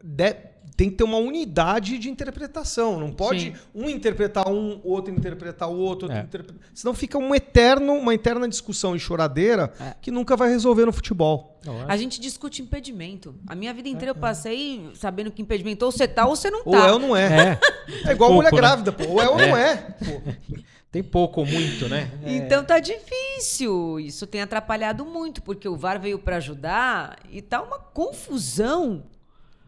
de- 0.03 0.37
tem 0.77 0.89
que 0.91 0.97
ter 0.97 1.05
uma 1.05 1.19
unidade 1.19 1.99
de 1.99 2.09
interpretação. 2.09 2.99
Não 2.99 3.13
pode 3.13 3.41
Sim. 3.41 3.53
um 3.75 3.89
interpretar 3.89 4.49
um, 4.49 4.81
outro 4.85 5.13
interpretar 5.13 5.69
o 5.69 5.77
outro. 5.79 6.07
outro 6.07 6.13
É. 6.19 6.23
interpre- 6.23 6.57
Senão 6.75 6.95
fica 6.95 7.19
um 7.19 7.35
eterno, 7.35 7.93
uma 7.95 8.15
eterna 8.15 8.49
discussão 8.49 8.97
e 8.97 8.99
choradeira 9.01 9.73
É. 9.81 9.95
que 10.01 10.11
nunca 10.11 10.37
vai 10.37 10.49
resolver 10.49 10.87
no 10.87 10.93
futebol. 10.93 11.59
A 11.87 11.97
gente 11.97 12.19
discute 12.21 12.63
impedimento. 12.63 13.35
A 13.47 13.55
minha 13.55 13.75
vida 13.75 13.89
inteira 13.89 14.13
eu 14.13 14.15
passei 14.15 14.91
sabendo 14.95 15.31
que 15.31 15.43
impedimento 15.43 15.85
ou 15.85 15.93
você 15.93 16.09
tá 16.09 16.27
ou 16.27 16.35
você 16.35 16.51
não 16.51 16.63
Ou 16.65 16.73
tá. 16.73 16.87
é 16.89 16.93
ou 16.93 16.99
não 16.99 17.15
é. 17.17 17.53
É, 17.53 17.59
É 18.09 18.13
igual 18.13 18.31
pouco, 18.31 18.35
mulher 18.37 18.53
né? 18.53 18.57
grávida, 18.59 18.93
pô. 18.93 19.07
Ou 19.09 19.21
é 19.21 19.29
ou 19.29 19.37
não 19.37 19.57
é. 19.57 19.77
Pô. 19.77 20.23
tem 20.91 21.03
pouco 21.03 21.41
ou 21.41 21.47
muito, 21.47 21.89
né? 21.89 22.11
É, 22.25 22.33
Então 22.37 22.65
tá 22.65 22.79
difícil. 22.81 24.01
Isso 24.01 24.27
tem 24.27 24.41
atrapalhado 24.41 25.05
muito, 25.05 25.43
porque 25.43 25.69
o 25.69 25.77
VAR 25.77 26.01
veio 26.01 26.19
pra 26.19 26.37
ajudar 26.37 27.19
e 27.31 27.43
tá 27.43 27.61
uma 27.63 27.79
confusão. 27.79 29.03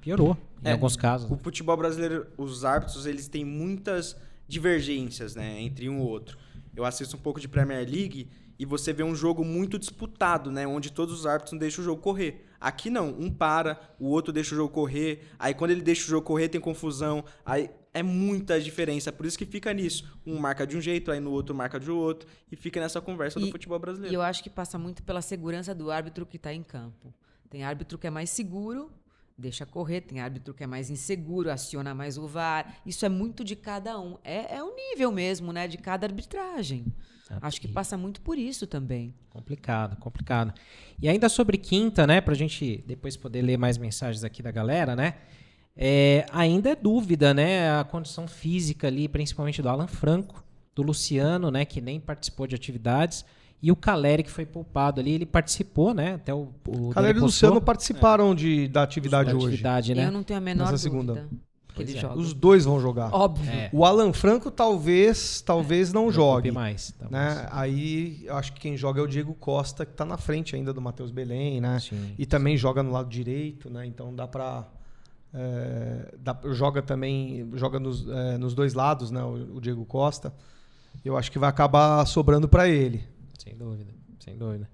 Piorou 0.03 0.37
em 0.63 0.69
É, 0.69 0.73
alguns 0.73 0.97
casos. 0.97 1.31
O 1.31 1.37
futebol 1.37 1.77
brasileiro, 1.77 2.27
os 2.37 2.65
árbitros, 2.65 3.07
eles 3.07 3.27
têm 3.29 3.45
muitas 3.45 4.15
divergências, 4.47 5.35
né, 5.35 5.61
entre 5.61 5.89
um 5.89 5.99
e 5.99 6.03
outro. 6.03 6.37
Eu 6.77 6.85
assisto 6.85 7.17
um 7.17 7.21
pouco 7.21 7.41
de 7.41 7.49
Premier 7.49 7.89
League 7.89 8.29
e 8.59 8.67
você 8.67 8.93
vê 8.93 9.03
um 9.03 9.15
jogo 9.15 9.45
muito 9.45 9.79
disputado, 9.79 10.51
né, 10.51 10.67
onde 10.67 10.93
todos 10.93 11.15
os 11.19 11.27
árbitros 11.27 11.53
não 11.53 11.59
deixam 11.59 11.83
o 11.83 11.85
jogo 11.85 12.03
correr. 12.03 12.45
Aqui 12.61 12.91
não, 12.91 13.09
um 13.11 13.31
para, 13.31 13.81
o 13.99 14.07
outro 14.09 14.33
deixa 14.33 14.55
o 14.55 14.57
jogo 14.57 14.73
correr, 14.73 15.23
aí 15.39 15.53
quando 15.55 15.71
ele 15.73 15.81
deixa 15.83 16.05
o 16.05 16.09
jogo 16.09 16.27
correr 16.27 16.49
tem 16.49 16.61
confusão, 16.61 17.25
aí 17.45 17.71
é 17.95 18.03
muita 18.03 18.61
diferença, 18.61 19.11
por 19.13 19.27
isso 19.27 19.37
que 19.37 19.45
fica 19.45 19.73
nisso. 19.75 20.05
Um 20.25 20.39
marca 20.39 20.67
de 20.67 20.77
um 20.77 20.81
jeito, 20.81 21.11
aí 21.11 21.19
no 21.21 21.31
outro 21.33 21.55
marca 21.55 21.79
de 21.81 21.91
outro, 21.91 22.29
e 22.51 22.57
fica 22.57 22.79
nessa 22.81 23.01
conversa 23.01 23.41
do 23.41 23.47
E- 23.47 23.51
futebol 23.51 23.79
E 23.79 23.81
brasileiro. 23.81 24.15
eu 24.15 24.23
acho 24.23 24.43
que 24.43 24.49
passa 24.51 24.79
muito 24.79 25.03
pela 25.03 25.21
segurança 25.21 25.75
do 25.75 25.91
árbitro 25.91 26.25
que 26.25 26.39
tá 26.39 26.53
em 26.55 26.63
campo. 26.63 27.13
Tem 27.51 27.65
árbitro 27.65 27.99
que 27.99 28.07
é 28.07 28.11
mais 28.11 28.31
seguro, 28.31 28.91
deixa 29.43 29.67
correr. 29.67 30.01
Tem 30.01 30.21
árbitro 30.21 30.55
que 30.55 30.65
é 30.65 30.67
mais 30.67 30.89
inseguro, 30.89 31.51
aciona 31.51 31.95
mais 31.95 32.17
o 32.17 32.27
VAR. 32.27 32.79
Isso 32.87 33.05
é 33.05 33.09
muito 33.09 33.45
de 33.45 33.55
cada 33.57 34.01
um. 34.01 34.17
É, 34.25 34.57
é 34.57 34.63
o 34.63 34.75
nível 34.75 35.13
mesmo, 35.13 35.53
né? 35.53 35.69
De 35.69 35.77
cada 35.77 36.07
arbitragem. 36.07 36.87
Acho 37.41 37.61
que 37.61 37.69
passa 37.69 37.97
muito 37.97 38.21
por 38.21 38.37
isso 38.37 38.67
também. 38.67 39.15
Complicado, 39.31 39.97
complicado. 39.97 40.53
E 41.01 41.09
ainda 41.09 41.29
sobre 41.29 41.57
quinta, 41.57 42.07
né, 42.07 42.21
pra 42.21 42.35
gente 42.35 42.85
depois 42.87 43.17
poder 43.17 43.41
ler 43.43 43.57
mais 43.57 43.79
mensagens 43.79 44.23
aqui 44.25 44.43
da 44.43 44.51
galera, 44.51 44.95
né? 44.95 45.15
É, 45.75 46.27
ainda 46.31 46.71
é 46.71 46.77
dúvida, 46.77 47.33
né, 47.33 47.81
a 47.81 47.85
condição 47.85 48.29
física 48.29 48.89
ali, 48.89 49.09
principalmente 49.09 49.63
do 49.63 49.69
Alan 49.71 49.87
Franco, 49.87 50.45
do 50.75 50.83
Luciano, 50.83 51.51
né, 51.51 51.65
que 51.65 51.81
nem 51.81 51.99
participou 51.99 52.47
de 52.47 52.55
atividades, 52.55 53.25
e 53.63 53.71
o 53.71 53.77
Caleri 53.77 54.23
que 54.25 54.31
foi 54.31 54.45
poupado 54.45 55.01
ali, 55.01 55.13
ele 55.13 55.25
participou, 55.27 55.95
né, 55.95 56.15
até 56.15 56.35
o, 56.35 56.49
o 56.67 56.91
Caleri 56.91 57.19
e 57.19 57.21
Luciano 57.21 57.61
participaram 57.61 58.35
de, 58.35 58.67
da 58.69 58.83
atividade 58.83 59.31
da 59.31 59.37
hoje. 59.37 59.47
atividade, 59.49 59.95
né? 59.95 60.07
Eu 60.07 60.13
não 60.13 60.23
tenho 60.25 60.39
a 60.39 60.43
menor 60.43 60.71
Nessa 60.73 60.89
dúvida 60.91 61.15
segunda. 61.15 61.29
que 61.75 61.83
é. 61.85 61.87
joga. 62.01 62.19
Os 62.19 62.35
dois 62.35 62.65
vão 62.65 62.81
jogar. 62.81 63.15
Óbvio. 63.15 63.49
É, 63.51 63.71
O 63.73 63.85
Alan 63.85 64.13
Franco 64.13 64.51
talvez, 64.51 65.41
talvez 65.41 65.93
não 65.93 66.07
não 66.07 66.13
jogue. 66.13 66.51
mais. 66.51 66.93
talvez. 66.99 67.11
Né? 67.37 67.49
Aí 67.53 68.23
eu 68.25 68.37
acho 68.37 68.53
que 68.53 68.61
quem 68.61 68.77
joga 68.77 69.01
é 69.01 69.03
o 69.05 69.07
Diego 69.07 69.33
Costa, 69.35 69.87
que 69.87 69.93
tá 69.95 70.05
na 70.05 70.17
frente 70.19 70.55
ainda 70.57 70.73
do 70.73 70.81
Matheus 70.83 71.11
Belém, 71.13 71.61
né? 71.61 71.79
Sim. 71.79 72.15
E 72.19 72.27
também 72.27 72.57
joga 72.57 72.83
no 72.83 72.91
lado 72.91 73.09
direito, 73.09 73.71
né? 73.71 73.87
Então 73.87 74.13
dá 74.15 74.27
pra. 74.27 74.67
é, 75.33 76.15
dá- 76.19 76.39
joga 76.51 76.83
também. 76.83 77.49
Joga 77.55 77.79
nos, 77.79 78.07
é, 78.09 78.37
nos 78.39 78.55
dois 78.55 78.75
lados, 78.75 79.11
né? 79.11 79.23
O, 79.23 79.57
o 79.57 79.61
Diego 79.61 79.85
Costa. 79.85 80.33
Eu 81.05 81.17
acho 81.17 81.33
que 81.33 81.39
vai 81.39 81.49
acabar 81.49 82.05
sobrando 82.07 82.47
pra 82.49 82.69
ele. 82.69 83.03
Sem 83.43 83.55
dúvida, 83.57 83.91
sem 84.21 84.37
dúvida. 84.37 84.69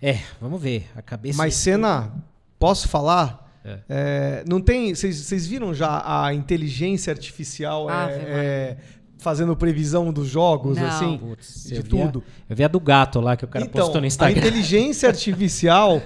É, 0.00 0.18
vamos 0.40 0.60
ver. 0.62 0.88
A 0.96 1.02
cabeça. 1.02 1.36
Mas 1.36 1.54
cena, 1.54 2.12
posso 2.58 2.88
falar? 2.88 3.46
É. 3.64 3.78
É, 3.88 4.44
não 4.48 4.60
tem. 4.60 4.94
Vocês 4.94 5.46
viram 5.46 5.74
já 5.74 6.02
a 6.24 6.32
inteligência 6.32 7.12
artificial 7.12 7.90
é, 7.90 7.92
Ave 7.92 8.12
Maria. 8.18 8.28
é, 8.28 8.76
fazendo 9.18 9.54
previsão 9.56 10.12
dos 10.12 10.28
jogos, 10.28 10.78
Não. 10.78 10.86
assim? 10.86 11.18
Putz, 11.18 11.64
de 11.64 11.74
eu 11.76 11.82
vi 11.82 12.00
a- 12.00 12.06
tudo. 12.06 12.24
eu 12.48 12.56
vi 12.56 12.64
a 12.64 12.68
do 12.68 12.78
gato 12.80 13.20
lá 13.20 13.36
que 13.36 13.44
o 13.44 13.48
cara 13.48 13.64
então, 13.64 13.82
postou 13.82 14.00
no 14.00 14.04
a 14.04 14.06
Instagram. 14.06 14.38
inteligência 14.38 15.08
artificial, 15.10 16.00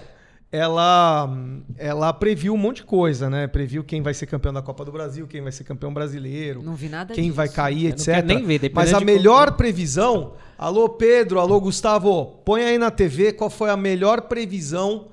ela, 0.53 1.31
ela 1.79 2.13
previu 2.13 2.53
um 2.53 2.59
monte 2.59 2.77
de 2.77 2.85
coisa, 2.85 3.31
né? 3.31 3.47
Previu 3.47 3.83
quem 3.83 4.03
vai 4.03 4.13
ser 4.13 4.27
campeão 4.27 4.53
da 4.53 4.61
Copa 4.61 4.85
do 4.85 4.93
Brasil, 4.93 5.27
quem 5.27 5.41
vai 5.41 5.51
ser 5.51 5.65
campeão 5.65 5.93
brasileiro, 5.95 6.63
Não 6.63 6.75
vi 6.75 6.91
nada 6.91 7.15
quem 7.15 7.25
disso. 7.25 7.37
vai 7.37 7.49
cair, 7.49 7.85
Eu 7.87 7.89
não 7.89 7.89
etc. 7.97 8.15
quero 8.17 8.27
nem 8.27 8.45
ver, 8.45 8.71
Mas 8.75 8.93
a 8.93 8.99
de 8.99 9.05
melhor 9.07 9.47
como- 9.47 9.57
previsão, 9.57 10.35
alô 10.59 10.91
Pedro, 10.91 11.41
alô 11.41 11.59
Gustavo, 11.59 12.27
põe 12.45 12.63
aí 12.65 12.77
na 12.77 12.91
TV 12.91 13.33
qual 13.33 13.49
foi 13.49 13.71
a 13.71 13.77
melhor 13.79 14.23
previsão 14.23 15.09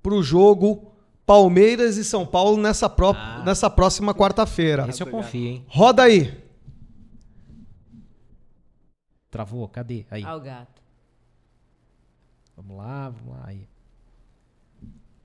pro 0.00 0.22
jogo 0.22 0.92
Palmeiras 1.26 1.96
e 1.96 2.04
São 2.04 2.24
Paulo 2.24 2.56
nessa, 2.60 2.88
pró- 2.88 3.14
Ah. 3.16 3.42
nessa 3.44 3.68
próxima 3.68 4.14
quarta-feira. 4.14 4.86
Esse 4.88 5.02
eu 5.02 5.06
confio, 5.08 5.44
hein? 5.46 5.64
Roda 5.66 6.04
aí. 6.04 6.32
Travou? 9.30 9.66
Cadê? 9.68 10.04
Aí. 10.10 10.22
Ah, 10.24 10.36
o 10.36 10.40
gato. 10.40 10.80
Vamos 12.56 12.76
lá, 12.76 13.08
vamos 13.08 13.32
lá. 13.36 13.42
Aí. 13.46 13.66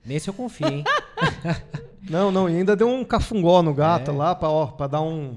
Nesse 0.04 0.28
eu 0.28 0.34
confio, 0.34 0.66
hein? 0.68 0.84
Não, 2.08 2.32
não, 2.32 2.48
e 2.48 2.56
ainda 2.56 2.74
deu 2.74 2.88
um 2.88 3.04
cafungó 3.04 3.62
no 3.62 3.72
gato 3.74 4.10
É. 4.10 4.14
lá 4.14 4.34
pra, 4.34 4.48
ó, 4.48 4.66
pra 4.66 4.86
dar 4.88 5.00
um, 5.02 5.36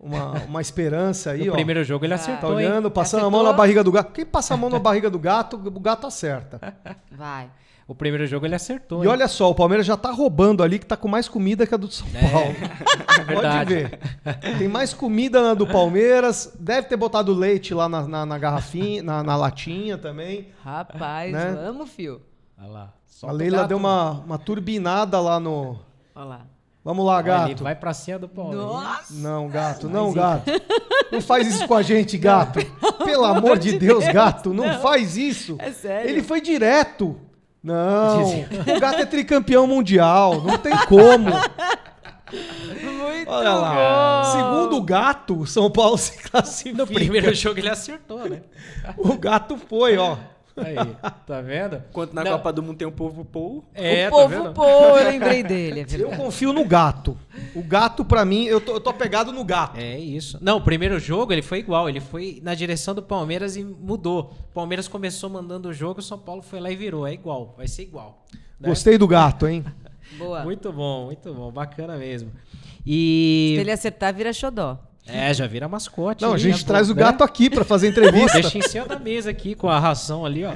uma, 0.00 0.32
uma 0.44 0.60
esperança 0.60 1.32
aí, 1.32 1.44
no 1.46 1.52
ó. 1.52 1.54
primeiro 1.54 1.84
jogo 1.84 2.04
ele 2.06 2.14
Tá 2.16 2.22
acertou, 2.22 2.50
hein? 2.58 2.66
olhando, 2.68 2.90
passando 2.90 3.26
a 3.26 3.30
mão 3.30 3.40
Acertou? 3.40 3.52
na 3.52 3.56
barriga 3.58 3.84
do 3.84 3.92
gato. 3.92 4.12
Quem 4.12 4.24
passa 4.24 4.54
a 4.54 4.56
mão 4.56 4.70
na 4.70 4.78
barriga 4.78 5.10
do 5.10 5.18
gato, 5.18 5.56
o 5.56 5.80
gato 5.80 6.06
acerta. 6.06 6.74
Vai. 7.10 7.50
O 7.86 7.94
primeiro 7.94 8.26
jogo 8.26 8.46
ele 8.46 8.54
acertou. 8.54 9.02
E 9.02 9.06
hein? 9.06 9.12
olha 9.12 9.28
só, 9.28 9.50
o 9.50 9.54
Palmeiras 9.54 9.84
já 9.84 9.96
tá 9.96 10.10
roubando 10.12 10.62
ali, 10.62 10.78
que 10.78 10.86
tá 10.86 10.96
com 10.96 11.08
mais 11.08 11.28
comida 11.28 11.66
que 11.66 11.74
a 11.74 11.76
do 11.76 11.90
São 11.90 12.06
Paulo. 12.08 12.54
É 13.20 13.24
verdade. 13.24 13.74
Pode 14.24 14.38
ver. 14.44 14.58
Tem 14.58 14.68
mais 14.68 14.94
comida 14.94 15.42
na 15.42 15.52
do 15.52 15.66
Palmeiras. 15.66 16.50
Deve 16.58 16.86
ter 16.88 16.96
botado 16.96 17.34
leite 17.34 17.74
lá 17.74 17.88
na, 17.88 18.02
na, 18.08 18.24
na 18.24 18.38
garrafinha, 18.38 19.02
na, 19.02 19.22
na 19.22 19.36
latinha 19.36 19.98
também. 19.98 20.48
Rapaz, 20.64 21.32
Né? 21.32 21.52
vamos, 21.66 21.90
fio. 21.90 22.22
Olha 22.58 22.68
lá. 22.70 22.92
A 23.22 23.26
Solta 23.28 23.36
Leila 23.36 23.68
deu 23.68 23.76
uma, 23.76 24.10
uma 24.26 24.36
turbinada 24.36 25.20
lá 25.20 25.38
no. 25.38 25.78
Olha 26.12 26.24
lá. 26.24 26.40
Vamos 26.84 27.06
lá, 27.06 27.22
gato. 27.22 27.50
Ele 27.50 27.62
vai 27.62 27.76
pra 27.76 27.94
cima 27.94 28.18
do 28.18 28.28
Palmeiras. 28.28 28.66
Nossa! 28.66 29.14
Não, 29.14 29.48
gato, 29.48 29.88
não, 29.88 30.12
gato. 30.12 30.50
Não 31.12 31.20
faz 31.20 31.46
isso 31.46 31.68
com 31.68 31.74
a 31.74 31.82
gente, 31.82 32.18
gato. 32.18 32.58
Pelo 33.04 33.24
amor 33.24 33.58
de 33.58 33.78
Deus, 33.78 34.02
gato, 34.08 34.54
não 34.54 34.80
faz 34.80 35.14
isso. 35.14 35.56
É 35.58 35.70
sério? 35.70 36.08
Ele 36.08 36.22
foi 36.22 36.40
direto. 36.40 37.20
Não, 37.62 38.40
o 38.40 38.80
gato 38.80 39.02
é 39.02 39.04
tricampeão 39.04 39.66
mundial, 39.66 40.40
não 40.40 40.56
tem 40.56 40.74
como. 40.86 41.26
Muito 42.32 43.30
Olha 43.30 43.54
lá. 43.54 44.22
bom. 44.24 44.30
Segundo 44.32 44.76
o 44.78 44.82
gato, 44.82 45.40
o 45.40 45.46
São 45.46 45.70
Paulo 45.70 45.98
se 45.98 46.16
classifica. 46.18 46.78
No 46.78 46.86
primeiro 46.86 47.34
jogo 47.34 47.60
ele 47.60 47.68
acertou, 47.68 48.26
né? 48.26 48.40
O 48.96 49.18
gato 49.18 49.58
foi, 49.58 49.98
ó. 49.98 50.16
Aí, 50.56 50.76
tá 51.26 51.40
vendo? 51.40 51.82
Enquanto 51.90 52.12
na 52.12 52.24
Não. 52.24 52.32
Copa 52.32 52.52
do 52.52 52.62
Mundo 52.62 52.76
tem 52.76 52.86
o 52.86 52.92
povo 52.92 53.24
Pou. 53.24 53.64
É, 53.74 54.08
o 54.08 54.10
tá 54.10 54.16
povo 54.16 54.28
vendo? 54.28 54.52
pô, 54.52 54.64
eu 54.64 55.08
lembrei 55.10 55.42
dele, 55.44 55.80
é 55.80 55.86
Eu 55.98 56.10
confio 56.10 56.52
no 56.52 56.64
gato. 56.64 57.16
O 57.54 57.62
gato, 57.62 58.04
pra 58.04 58.24
mim, 58.24 58.44
eu 58.44 58.60
tô, 58.60 58.72
eu 58.72 58.80
tô 58.80 58.90
apegado 58.90 59.32
no 59.32 59.44
gato. 59.44 59.78
É 59.78 59.98
isso. 59.98 60.38
Não, 60.40 60.58
o 60.58 60.60
primeiro 60.60 60.98
jogo 60.98 61.32
ele 61.32 61.42
foi 61.42 61.58
igual. 61.58 61.88
Ele 61.88 62.00
foi 62.00 62.40
na 62.42 62.54
direção 62.54 62.94
do 62.94 63.02
Palmeiras 63.02 63.56
e 63.56 63.64
mudou. 63.64 64.32
O 64.50 64.54
Palmeiras 64.54 64.88
começou 64.88 65.30
mandando 65.30 65.68
o 65.68 65.72
jogo, 65.72 66.00
o 66.00 66.02
São 66.02 66.18
Paulo 66.18 66.42
foi 66.42 66.60
lá 66.60 66.70
e 66.70 66.76
virou. 66.76 67.06
É 67.06 67.12
igual, 67.12 67.54
vai 67.56 67.66
ser 67.66 67.82
igual. 67.82 68.24
né? 68.60 68.68
Gostei 68.68 68.98
do 68.98 69.06
gato, 69.08 69.46
hein? 69.46 69.64
Boa. 70.18 70.42
Muito 70.44 70.70
bom, 70.72 71.06
muito 71.06 71.32
bom. 71.32 71.50
Bacana 71.50 71.96
mesmo. 71.96 72.30
E. 72.86 73.54
Se 73.56 73.60
ele 73.60 73.70
acertar, 73.72 74.14
vira 74.14 74.32
xodó. 74.32 74.78
É, 75.06 75.34
já 75.34 75.46
vira 75.46 75.68
mascote. 75.68 76.22
Não, 76.22 76.30
a 76.32 76.34
aí, 76.34 76.40
gente 76.40 76.62
é 76.62 76.66
traz 76.66 76.86
bom, 76.88 76.94
o 76.94 76.96
né? 76.96 77.02
gato 77.02 77.24
aqui 77.24 77.50
pra 77.50 77.64
fazer 77.64 77.88
entrevista. 77.90 78.40
deixa 78.40 78.56
em 78.58 78.62
cima 78.62 78.86
da 78.86 78.98
mesa 78.98 79.30
aqui 79.30 79.54
com 79.54 79.68
a 79.68 79.78
ração 79.78 80.24
ali, 80.24 80.44
ó. 80.44 80.52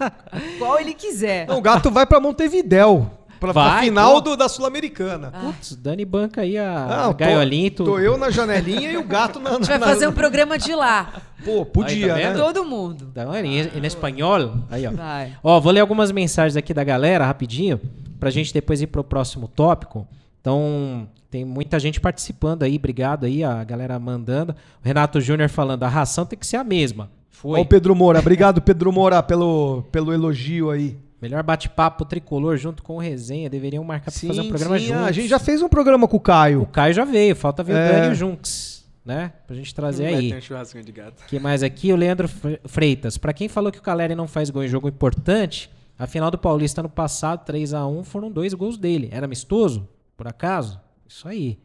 Qual 0.58 0.78
ele 0.80 0.94
quiser. 0.94 1.46
Não, 1.46 1.58
o 1.58 1.60
gato 1.62 1.90
vai 1.90 2.06
pra 2.06 2.18
Montevidéu. 2.20 3.10
Pra, 3.38 3.52
pra 3.52 3.62
Vai, 3.70 3.84
final 3.86 4.14
pô. 4.14 4.20
do- 4.20 4.36
da 4.36 4.48
Sul-Americana. 4.48 5.32
Putz, 5.32 5.74
Dani 5.74 6.04
banca 6.04 6.42
aí 6.42 6.56
a, 6.56 6.86
Não, 6.88 7.04
a 7.04 7.06
tô- 7.08 7.14
gaiolinha 7.14 7.70
tudo. 7.72 7.90
Tô 7.90 7.98
eu 7.98 8.16
na 8.16 8.30
janelinha 8.30 8.92
e 8.92 8.96
o 8.96 9.02
gato 9.02 9.40
na. 9.40 9.50
A 9.50 9.52
gente 9.54 9.66
vai 9.66 9.78
na- 9.78 9.86
fazer 9.86 10.06
um 10.06 10.12
programa 10.12 10.56
de 10.56 10.72
lá. 10.72 11.12
Pô, 11.44 11.66
podia, 11.66 12.14
Aí, 12.14 12.22
tá 12.22 12.28
né? 12.34 12.38
Todo 12.38 12.64
mundo. 12.64 13.06
Da 13.06 13.24
em, 13.44 13.58
em 13.58 13.84
espanhol. 13.84 14.58
Aí, 14.70 14.86
ó. 14.86 14.92
Vai. 14.92 15.32
Ó, 15.42 15.58
vou 15.60 15.72
ler 15.72 15.80
algumas 15.80 16.12
mensagens 16.12 16.56
aqui 16.56 16.72
da 16.72 16.84
galera 16.84 17.26
rapidinho, 17.26 17.80
pra 18.20 18.30
gente 18.30 18.54
depois 18.54 18.80
ir 18.80 18.86
pro 18.86 19.02
próximo 19.02 19.48
tópico. 19.48 20.06
Então, 20.42 21.08
tem 21.30 21.44
muita 21.44 21.78
gente 21.78 22.00
participando 22.00 22.64
aí, 22.64 22.76
obrigado 22.76 23.24
aí, 23.24 23.42
a 23.44 23.62
galera 23.64 23.96
mandando. 23.98 24.52
O 24.52 24.86
Renato 24.86 25.20
Júnior 25.20 25.48
falando, 25.48 25.84
a 25.84 25.88
ração 25.88 26.26
tem 26.26 26.36
que 26.38 26.46
ser 26.46 26.56
a 26.56 26.64
mesma. 26.64 27.08
Foi. 27.30 27.60
Ó, 27.60 27.62
o 27.62 27.66
Pedro 27.66 27.94
Moura. 27.94 28.18
Obrigado, 28.18 28.60
Pedro 28.60 28.92
Moura, 28.92 29.22
pelo, 29.22 29.84
pelo 29.92 30.12
elogio 30.12 30.70
aí. 30.70 30.98
Melhor 31.20 31.44
bate-papo 31.44 32.04
tricolor 32.04 32.56
junto 32.56 32.82
com 32.82 32.96
o 32.96 32.98
Resenha. 32.98 33.48
Deveriam 33.48 33.84
marcar 33.84 34.10
pra 34.10 34.20
fazer 34.20 34.40
um 34.40 34.48
programa 34.48 34.78
sim, 34.80 34.86
juntos. 34.86 35.02
a 35.04 35.12
gente 35.12 35.28
já 35.28 35.38
fez 35.38 35.62
um 35.62 35.68
programa 35.68 36.08
com 36.08 36.16
o 36.16 36.18
O 36.18 36.20
Caio. 36.20 36.66
Caio 36.72 36.92
já 36.92 37.04
veio, 37.04 37.36
falta 37.36 37.62
ver 37.62 37.74
É. 37.76 37.88
o 37.88 37.92
Dani 37.92 38.06
e 38.08 38.10
o 38.10 38.14
Junks, 38.16 38.84
né? 39.04 39.32
Pra 39.46 39.54
gente 39.54 39.72
trazer 39.72 40.02
Vai 40.04 40.14
aí. 40.14 40.34
um 40.34 40.80
de 40.84 40.90
gato. 40.92 41.24
que 41.28 41.38
mais 41.38 41.62
aqui? 41.62 41.92
O 41.92 41.96
Leandro 41.96 42.26
Fre- 42.26 42.60
Freitas. 42.64 43.16
Pra 43.16 43.32
quem 43.32 43.48
falou 43.48 43.70
que 43.70 43.78
o 43.78 43.82
Caleri 43.82 44.16
não 44.16 44.26
faz 44.26 44.50
gol 44.50 44.64
em 44.64 44.68
jogo 44.68 44.88
importante, 44.88 45.70
a 45.96 46.08
final 46.08 46.28
do 46.32 46.36
Paulista 46.38 46.82
no 46.82 46.88
passado, 46.88 47.44
3 47.44 47.72
a 47.72 47.86
1 47.86 48.02
foram 48.02 48.28
dois 48.28 48.52
gols 48.52 48.76
dele. 48.76 49.08
Era 49.12 49.26
amistoso, 49.26 49.88
por 50.16 50.26
acaso? 50.28 50.80
Isso 51.08 51.26
aí. 51.28 51.58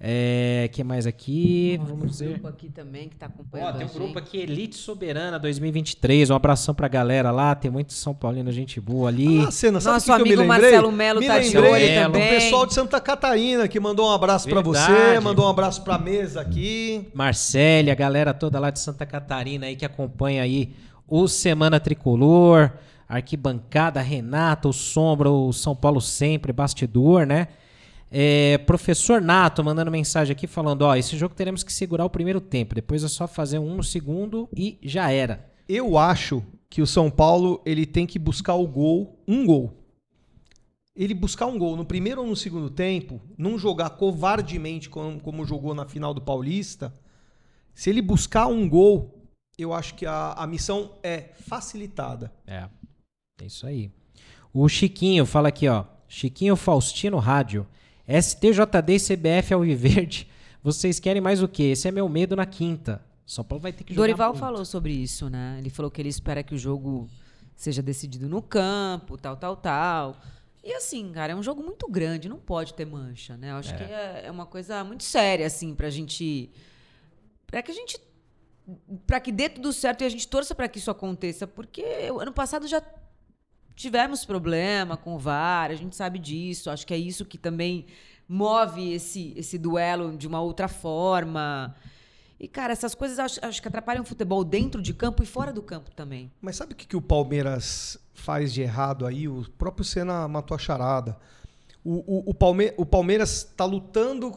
É, 0.00 0.70
que 0.72 0.84
mais 0.84 1.08
aqui? 1.08 1.76
Vamos 1.78 1.92
Tem 1.98 2.04
um 2.04 2.06
dizer. 2.06 2.28
grupo 2.34 2.46
aqui 2.46 2.68
também 2.68 3.08
que 3.08 3.16
tá 3.16 3.26
acompanhando 3.26 3.68
Ó, 3.74 3.78
tem 3.78 3.84
um 3.84 3.90
a 3.90 3.92
grupo 3.92 4.08
gente. 4.10 4.18
aqui, 4.18 4.36
Elite 4.38 4.76
Soberana 4.76 5.40
2023. 5.40 6.30
Um 6.30 6.36
abração 6.36 6.72
pra 6.72 6.86
galera 6.86 7.32
lá. 7.32 7.52
Tem 7.56 7.68
muito 7.68 7.92
São 7.92 8.14
Paulino, 8.14 8.52
gente 8.52 8.80
boa 8.80 9.08
ali. 9.08 9.44
Ah, 9.44 9.50
cena, 9.50 9.80
sabe 9.80 9.94
Nosso 9.94 10.12
o 10.12 10.16
que 10.18 10.22
que 10.22 10.28
amigo 10.34 10.42
lembrei? 10.42 10.70
Marcelo 10.70 10.92
Melo 10.92 11.18
me 11.18 11.26
tá 11.26 11.40
de 11.40 11.58
olho 11.58 11.94
também. 11.94 12.28
pessoal 12.28 12.64
de 12.64 12.74
Santa 12.74 13.00
Catarina 13.00 13.66
que 13.66 13.80
mandou 13.80 14.08
um 14.08 14.12
abraço 14.12 14.48
pra 14.48 14.60
você, 14.60 15.18
mandou 15.20 15.46
um 15.46 15.48
abraço 15.48 15.82
pra 15.82 15.98
mesa 15.98 16.42
aqui. 16.42 17.08
Marcele, 17.12 17.90
a 17.90 17.94
galera 17.96 18.32
toda 18.32 18.60
lá 18.60 18.70
de 18.70 18.78
Santa 18.78 19.04
Catarina 19.04 19.66
aí 19.66 19.74
que 19.74 19.84
acompanha 19.84 20.44
aí 20.44 20.76
o 21.08 21.26
Semana 21.26 21.80
Tricolor, 21.80 22.70
Arquibancada, 23.08 24.00
Renato, 24.00 24.68
o 24.68 24.72
Sombra, 24.72 25.28
o 25.28 25.52
São 25.52 25.74
Paulo 25.74 26.00
sempre, 26.00 26.52
bastidor, 26.52 27.26
né? 27.26 27.48
É, 28.10 28.58
professor 28.58 29.20
Nato 29.20 29.62
mandando 29.62 29.90
mensagem 29.90 30.32
aqui 30.32 30.46
falando, 30.46 30.82
ó, 30.82 30.96
esse 30.96 31.16
jogo 31.16 31.34
teremos 31.34 31.62
que 31.62 31.72
segurar 31.72 32.04
o 32.04 32.10
primeiro 32.10 32.40
tempo, 32.40 32.74
depois 32.74 33.04
é 33.04 33.08
só 33.08 33.28
fazer 33.28 33.58
um 33.58 33.76
no 33.76 33.84
segundo 33.84 34.48
e 34.56 34.78
já 34.82 35.10
era. 35.10 35.50
Eu 35.68 35.98
acho 35.98 36.42
que 36.70 36.80
o 36.80 36.86
São 36.86 37.10
Paulo 37.10 37.60
ele 37.64 37.84
tem 37.84 38.06
que 38.06 38.18
buscar 38.18 38.54
o 38.54 38.66
gol, 38.66 39.22
um 39.28 39.44
gol. 39.44 39.74
Ele 40.96 41.14
buscar 41.14 41.46
um 41.46 41.58
gol 41.58 41.76
no 41.76 41.84
primeiro 41.84 42.22
ou 42.22 42.26
no 42.26 42.34
segundo 42.34 42.70
tempo, 42.70 43.20
não 43.36 43.58
jogar 43.58 43.90
covardemente 43.90 44.88
como, 44.88 45.20
como 45.20 45.46
jogou 45.46 45.74
na 45.74 45.86
final 45.86 46.12
do 46.12 46.20
Paulista. 46.20 46.92
Se 47.74 47.90
ele 47.90 48.02
buscar 48.02 48.46
um 48.48 48.68
gol, 48.68 49.22
eu 49.56 49.72
acho 49.72 49.94
que 49.94 50.06
a, 50.06 50.32
a 50.32 50.46
missão 50.46 50.96
é 51.02 51.30
facilitada. 51.46 52.32
É, 52.46 52.68
é 53.40 53.46
isso 53.46 53.66
aí. 53.66 53.92
O 54.52 54.68
Chiquinho 54.68 55.24
fala 55.24 55.48
aqui, 55.48 55.68
ó, 55.68 55.84
Chiquinho 56.08 56.56
Faustino 56.56 57.18
Rádio, 57.18 57.66
STJD 58.08 58.94
e 58.94 59.00
CBF 59.00 59.54
Alviverde, 59.54 60.28
vocês 60.62 60.98
querem 60.98 61.20
mais 61.20 61.42
o 61.42 61.48
quê? 61.48 61.64
Esse 61.64 61.88
é 61.88 61.90
meu 61.90 62.08
medo 62.08 62.34
na 62.34 62.46
quinta. 62.46 63.04
São 63.26 63.44
Paulo 63.44 63.62
vai 63.62 63.72
ter 63.72 63.84
que 63.84 63.92
jogar 63.92 64.06
Dorival 64.06 64.30
muito. 64.30 64.40
falou 64.40 64.64
sobre 64.64 64.92
isso, 64.92 65.28
né? 65.28 65.56
Ele 65.58 65.68
falou 65.68 65.90
que 65.90 66.00
ele 66.00 66.08
espera 66.08 66.42
que 66.42 66.54
o 66.54 66.58
jogo 66.58 67.06
seja 67.54 67.82
decidido 67.82 68.26
no 68.28 68.40
campo, 68.40 69.18
tal, 69.18 69.36
tal, 69.36 69.56
tal. 69.56 70.16
E 70.64 70.72
assim, 70.72 71.12
cara, 71.12 71.32
é 71.32 71.36
um 71.36 71.42
jogo 71.42 71.62
muito 71.62 71.86
grande, 71.90 72.28
não 72.28 72.38
pode 72.38 72.72
ter 72.72 72.86
mancha, 72.86 73.36
né? 73.36 73.50
Eu 73.50 73.56
acho 73.56 73.76
que 73.76 73.82
é, 73.82 74.22
é 74.24 74.30
uma 74.30 74.46
coisa 74.46 74.82
muito 74.82 75.04
séria, 75.04 75.46
assim, 75.46 75.74
pra 75.74 75.90
gente. 75.90 76.50
Pra 77.46 77.62
que 77.62 77.70
a 77.70 77.74
gente. 77.74 78.00
Pra 79.06 79.20
que 79.20 79.32
dê 79.32 79.48
tudo 79.48 79.72
certo 79.72 80.02
e 80.02 80.04
a 80.04 80.08
gente 80.08 80.26
torça 80.28 80.54
pra 80.54 80.68
que 80.68 80.78
isso 80.78 80.90
aconteça, 80.90 81.46
porque 81.46 81.82
o 82.10 82.20
ano 82.20 82.32
passado 82.32 82.66
já 82.66 82.82
tivemos 83.78 84.24
problema 84.24 84.96
com 84.96 85.14
o 85.14 85.18
VAR, 85.18 85.70
a 85.70 85.74
gente 85.74 85.94
sabe 85.96 86.18
disso. 86.18 86.68
Acho 86.70 86.86
que 86.86 86.92
é 86.92 86.98
isso 86.98 87.24
que 87.24 87.38
também 87.38 87.86
move 88.28 88.92
esse, 88.92 89.32
esse 89.36 89.56
duelo 89.56 90.16
de 90.16 90.26
uma 90.26 90.40
outra 90.40 90.68
forma. 90.68 91.74
E, 92.40 92.46
cara, 92.46 92.72
essas 92.72 92.94
coisas 92.94 93.18
acho, 93.18 93.44
acho 93.44 93.62
que 93.62 93.68
atrapalham 93.68 94.02
o 94.02 94.06
futebol 94.06 94.44
dentro 94.44 94.82
de 94.82 94.92
campo 94.92 95.22
e 95.22 95.26
fora 95.26 95.52
do 95.52 95.62
campo 95.62 95.90
também. 95.92 96.30
Mas 96.40 96.56
sabe 96.56 96.72
o 96.72 96.76
que, 96.76 96.86
que 96.86 96.96
o 96.96 97.00
Palmeiras 97.00 97.98
faz 98.14 98.52
de 98.52 98.60
errado 98.62 99.06
aí? 99.06 99.26
O 99.28 99.44
próprio 99.56 99.84
Senna 99.84 100.26
matou 100.28 100.54
a 100.54 100.58
charada. 100.58 101.16
O, 101.84 101.94
o, 102.06 102.30
o, 102.30 102.34
Palme 102.34 102.72
o 102.76 102.84
Palmeiras 102.84 103.46
está 103.46 103.64
lutando 103.64 104.30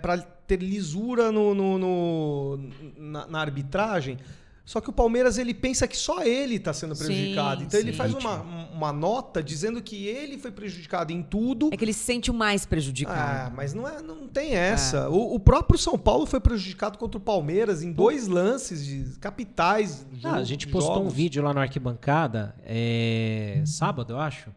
para 0.00 0.18
ter 0.18 0.62
lisura 0.62 1.30
no, 1.32 1.54
no- 1.54 1.78
no- 1.78 2.70
na, 2.96 3.26
na 3.26 3.40
arbitragem. 3.40 4.18
Só 4.66 4.80
que 4.80 4.88
o 4.88 4.92
Palmeiras 4.94 5.36
ele 5.36 5.52
pensa 5.52 5.86
que 5.86 5.94
só 5.96 6.22
ele 6.24 6.54
está 6.54 6.72
sendo 6.72 6.94
Sim, 6.94 7.04
prejudicado. 7.04 7.62
então 7.64 7.78
ele 7.78 7.92
sim. 7.92 7.98
faz 7.98 8.14
uma, 8.14 8.40
uma 8.72 8.92
nota 8.94 9.42
dizendo 9.42 9.82
que 9.82 10.06
ele 10.06 10.38
foi 10.38 10.50
prejudicado 10.50 11.12
em 11.12 11.22
tudo. 11.22 11.68
É 11.70 11.76
que 11.76 11.84
ele 11.84 11.92
se 11.92 11.98
sente 12.02 12.30
o 12.30 12.34
mais 12.34 12.64
Ah, 12.64 12.68
prejudicado. 12.68 13.54
mas 13.54 13.74
não, 13.74 13.86
é, 13.86 14.00
não 14.00 14.26
tem 14.26 14.54
essa. 14.54 15.10
O, 15.10 15.34
o 15.34 15.38
próprio 15.38 15.78
São 15.78 15.98
Paulo 15.98 16.24
foi 16.24 16.40
prejudicado 16.40 16.96
contra 16.96 17.18
o 17.18 17.20
Palmeiras 17.20 17.82
em 17.82 17.92
dois 17.92 18.26
lances 18.26 18.86
de 18.86 19.18
capitais. 19.20 20.06
Ah, 20.14 20.16
jogo- 20.16 20.34
a 20.36 20.44
gente 20.44 20.66
postou 20.68 20.94
um 20.94 20.98
jogos. 21.00 21.12
vídeo 21.14 21.42
lá 21.42 21.52
no 21.52 21.60
Arquibancada, 21.60 22.54
é, 22.64 23.62
sábado, 23.66 24.14
eu 24.14 24.18
acho, 24.18 24.48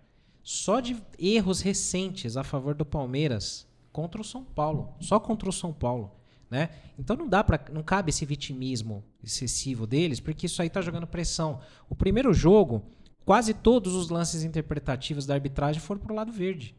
só 0.42 0.80
de 0.80 0.96
erros 1.20 1.60
recentes 1.60 2.38
a 2.38 2.46
favor 2.46 2.74
do 2.74 2.86
Palmeiras 2.86 3.68
contra 3.92 4.22
o 4.22 4.24
São 4.24 4.42
Paulo. 4.46 4.94
Só 5.02 5.20
contra 5.20 5.50
o 5.50 5.52
São 5.52 5.74
Paulo. 5.74 6.12
Né? 6.50 6.70
Então 6.98 7.16
não 7.18 7.28
dá 7.28 7.44
para, 7.44 7.60
não 7.74 7.84
cabe 7.84 8.10
esse 8.10 8.26
vitimismo 8.26 9.04
excessivo 9.22 9.86
deles, 9.86 10.20
porque 10.22 10.46
isso 10.46 10.62
aí 10.62 10.70
tá 10.70 10.82
jogando 10.82 11.06
pressão. 11.06 11.60
O 11.90 11.96
primeiro 11.96 12.34
jogo, 12.34 12.84
quase 13.26 13.54
todos 13.54 13.94
os 13.94 14.10
lances 14.10 14.44
interpretativos 14.46 15.26
da 15.26 15.34
arbitragem 15.34 15.82
foram 15.82 16.00
pro 16.00 16.16
lado 16.16 16.32
verde, 16.32 16.74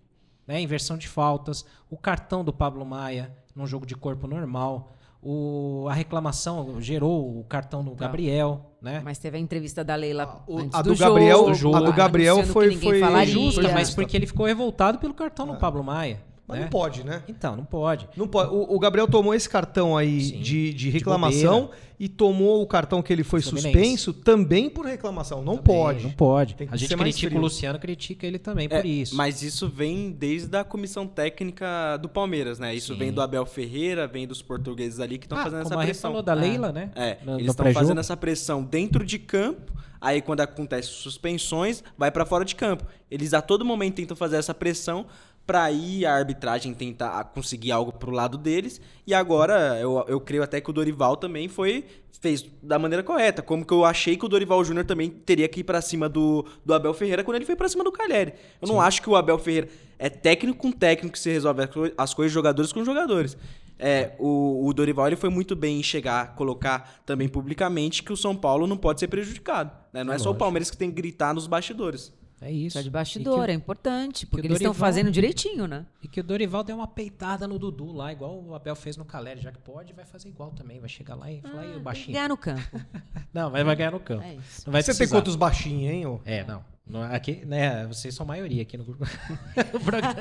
né? 0.46 0.58
Inversão 0.60 0.96
de 0.96 1.06
faltas, 1.06 1.66
o 1.90 1.98
cartão 1.98 2.42
do 2.42 2.50
Pablo 2.52 2.84
Maia 2.86 3.36
num 3.54 3.66
jogo 3.66 3.84
de 3.84 3.94
corpo 3.94 4.26
normal, 4.26 4.92
o, 5.22 5.86
a 5.90 5.92
reclamação 5.92 6.80
gerou 6.80 7.40
o 7.40 7.44
cartão 7.44 7.84
do 7.84 7.90
Gabriel, 7.94 8.72
né? 8.80 9.02
Mas 9.04 9.18
teve 9.18 9.36
a 9.36 9.40
entrevista 9.40 9.84
da 9.84 9.96
Leila 9.96 10.42
O- 10.46 10.60
antes 10.60 10.74
a 10.78 10.80
do, 10.80 10.94
do 10.94 10.98
Gabriel- 10.98 11.52
jogo, 11.54 11.76
a 11.76 11.80
do 11.80 11.92
Gabriel 11.92 12.36
foi- 12.44 12.76
foi. 12.76 13.00
Justa, 13.26 13.60
Justa. 13.62 13.68
mas 13.74 13.94
porque 13.94 14.16
ele 14.16 14.26
ficou 14.26 14.46
revoltado 14.46 14.98
pelo 14.98 15.12
cartão 15.12 15.46
do 15.46 15.56
Pablo 15.56 15.82
Maia. 15.84 16.22
Mas 16.48 16.56
né? 16.58 16.62
não 16.64 16.70
pode, 16.70 17.04
né? 17.04 17.22
Então, 17.28 17.54
não 17.54 17.64
pode. 17.64 18.08
Não 18.16 18.26
pode. 18.26 18.50
O, 18.54 18.74
o 18.74 18.78
Gabriel 18.78 19.06
tomou 19.06 19.34
esse 19.34 19.46
cartão 19.48 19.94
aí 19.96 20.20
Sim, 20.22 20.38
de, 20.40 20.72
de 20.72 20.74
de 20.74 20.88
reclamação 20.90 21.60
bobeira. 21.64 21.82
e 22.00 22.08
tomou 22.08 22.62
o 22.62 22.66
cartão 22.66 23.02
que 23.02 23.12
ele 23.12 23.22
foi 23.22 23.42
Fluminense. 23.42 23.70
suspenso 23.70 24.12
também 24.14 24.70
por 24.70 24.86
reclamação. 24.86 25.42
Não 25.44 25.58
Também, 25.58 25.76
pode. 25.76 26.02
Não 26.04 26.10
pode. 26.12 26.56
A 26.70 26.76
gente 26.76 26.96
critica 26.96 27.28
frio. 27.28 27.38
o 27.38 27.42
Luciano, 27.42 27.78
critica 27.78 28.26
ele 28.26 28.38
também 28.38 28.66
É, 28.70 28.76
por 28.80 28.86
isso. 28.86 29.14
Mas 29.14 29.42
isso 29.42 29.68
vem 29.68 30.10
desde 30.10 30.56
a 30.56 30.64
comissão 30.64 31.06
técnica 31.06 31.98
do 31.98 32.08
Palmeiras, 32.08 32.58
né? 32.58 32.74
Isso 32.74 32.94
Sim. 32.94 32.98
vem 32.98 33.12
do 33.12 33.20
Abel 33.20 33.44
Ferreira, 33.44 34.06
vem 34.06 34.26
dos 34.26 34.40
portugueses 34.40 35.00
ali 35.00 35.18
que 35.18 35.26
estão 35.26 35.36
Ah, 35.38 35.42
fazendo 35.44 35.62
como 35.64 35.74
essa 35.74 35.84
pressão. 35.84 36.10
falou 36.10 36.22
da 36.22 36.32
Leila, 36.32 36.72
né? 36.72 36.90
É, 36.94 37.18
No- 37.26 37.38
eles 37.38 37.50
estão 37.50 37.70
fazendo 37.74 38.00
essa 38.00 38.16
pressão 38.16 38.62
dentro 38.64 39.04
de 39.04 39.18
campo, 39.18 39.72
aí 40.00 40.22
quando 40.22 40.40
acontece 40.40 40.88
suspensões, 40.88 41.82
vai 41.98 42.10
pra 42.10 42.24
fora 42.24 42.44
de 42.44 42.54
campo. 42.54 42.84
Eles 43.10 43.34
a 43.34 43.42
todo 43.42 43.64
momento 43.64 43.96
tentam 43.96 44.16
fazer 44.16 44.36
essa 44.36 44.54
pressão 44.54 45.04
pra 45.48 45.62
aí 45.64 46.04
a 46.04 46.14
arbitragem 46.14 46.74
tentar 46.74 47.24
conseguir 47.34 47.72
algo 47.72 47.90
pro 47.90 48.10
lado 48.12 48.36
deles. 48.36 48.80
E 49.06 49.14
agora, 49.14 49.78
eu, 49.80 50.04
eu 50.06 50.20
creio 50.20 50.42
até 50.42 50.60
que 50.60 50.68
o 50.68 50.72
Dorival 50.72 51.16
também 51.16 51.48
foi 51.48 51.84
fez 52.20 52.44
da 52.62 52.78
maneira 52.80 53.02
correta, 53.02 53.40
como 53.42 53.64
que 53.64 53.72
eu 53.72 53.84
achei 53.84 54.16
que 54.16 54.24
o 54.24 54.28
Dorival 54.28 54.62
Júnior 54.64 54.84
também 54.84 55.08
teria 55.08 55.48
que 55.48 55.60
ir 55.60 55.64
pra 55.64 55.80
cima 55.80 56.08
do, 56.08 56.44
do 56.66 56.74
Abel 56.74 56.92
Ferreira 56.92 57.22
quando 57.24 57.36
ele 57.36 57.44
foi 57.46 57.54
pra 57.56 57.68
cima 57.68 57.82
do 57.84 57.92
Calheri. 57.92 58.34
Eu 58.60 58.66
não 58.68 58.80
acho 58.80 59.00
que 59.00 59.08
o 59.08 59.14
Abel 59.16 59.38
Ferreira 59.38 59.68
é 59.98 60.10
técnico 60.10 60.58
com 60.58 60.70
técnico 60.72 61.12
que 61.12 61.18
se 61.18 61.30
resolve 61.30 61.62
as 61.62 61.70
co- 61.70 61.92
as 61.96 62.12
coisas, 62.14 62.32
jogadores 62.32 62.72
com 62.72 62.84
jogadores. 62.84 63.36
É, 63.78 64.14
o, 64.18 64.66
o 64.66 64.74
Dorival 64.74 65.06
ele 65.06 65.14
foi 65.16 65.30
muito 65.30 65.54
bem 65.54 65.78
em 65.78 65.82
chegar, 65.82 66.34
colocar 66.34 67.00
também 67.06 67.28
publicamente 67.28 68.02
que 68.02 68.12
o 68.12 68.16
São 68.16 68.34
Paulo 68.34 68.66
não 68.66 68.76
pode 68.76 68.98
ser 68.98 69.06
prejudicado. 69.06 69.70
né? 69.92 70.02
Não 70.02 70.12
é 70.12 70.18
só 70.18 70.24
o 70.24 70.26
Lógico. 70.32 70.38
Palmeiras 70.40 70.70
que 70.72 70.76
tem 70.76 70.90
que 70.90 70.96
gritar 70.96 71.32
nos 71.32 71.46
bastidores. 71.46 72.12
É 72.40 72.52
isso. 72.52 72.78
Só 72.78 72.82
de 72.82 72.88
bastidor, 72.90 73.46
que 73.46 73.50
é 73.50 73.54
importante, 73.54 74.24
o 74.24 74.28
porque 74.28 74.46
eles 74.46 74.58
estão 74.58 74.72
fazendo 74.72 75.10
direitinho, 75.10 75.66
né? 75.66 75.84
o- 76.00 76.04
E 76.04 76.08
que 76.08 76.20
o 76.20 76.22
Dorival 76.24 76.62
deu 76.62 76.76
uma 76.76 76.86
peitada 76.86 77.48
no 77.48 77.58
Dudu 77.58 77.90
lá, 77.92 78.12
igual 78.12 78.40
o 78.40 78.54
Abel 78.54 78.76
fez 78.76 78.96
no 78.96 79.04
Caleri, 79.04 79.40
já 79.40 79.50
que 79.50 79.58
pode, 79.58 79.92
vai 79.92 80.04
fazer 80.04 80.28
igual 80.28 80.50
também. 80.52 80.78
Vai 80.78 80.88
chegar 80.88 81.14
lá 81.16 81.30
e 81.32 81.40
falar, 81.40 81.54
Ah, 81.54 81.60
aí, 81.60 81.66
o 81.66 81.70
tem 81.70 81.78
que 81.78 81.84
baixinho. 81.84 82.12
ganhar 82.14 82.28
no 82.28 82.36
campo. 82.36 82.62
Não, 83.34 83.50
mas 83.50 83.64
vai 83.64 83.74
ganhar 83.76 83.90
no 83.90 84.00
campo. 84.00 84.22
É 84.22 84.34
isso. 84.34 84.62
Não 84.66 84.72
vai 84.72 84.82
Você 84.82 84.92
tem 84.92 84.96
precisar. 84.98 85.16
quantos 85.16 85.34
baixinhos, 85.36 85.92
hein? 85.92 86.06
ô? 86.06 86.20
É, 86.24 86.44
não. 86.44 86.64
Não, 86.88 87.02
Aqui, 87.02 87.44
né, 87.44 87.86
vocês 87.86 88.14
são 88.14 88.24
maioria 88.24 88.62
aqui 88.62 88.76
no 88.78 88.84
programa. 88.84 90.16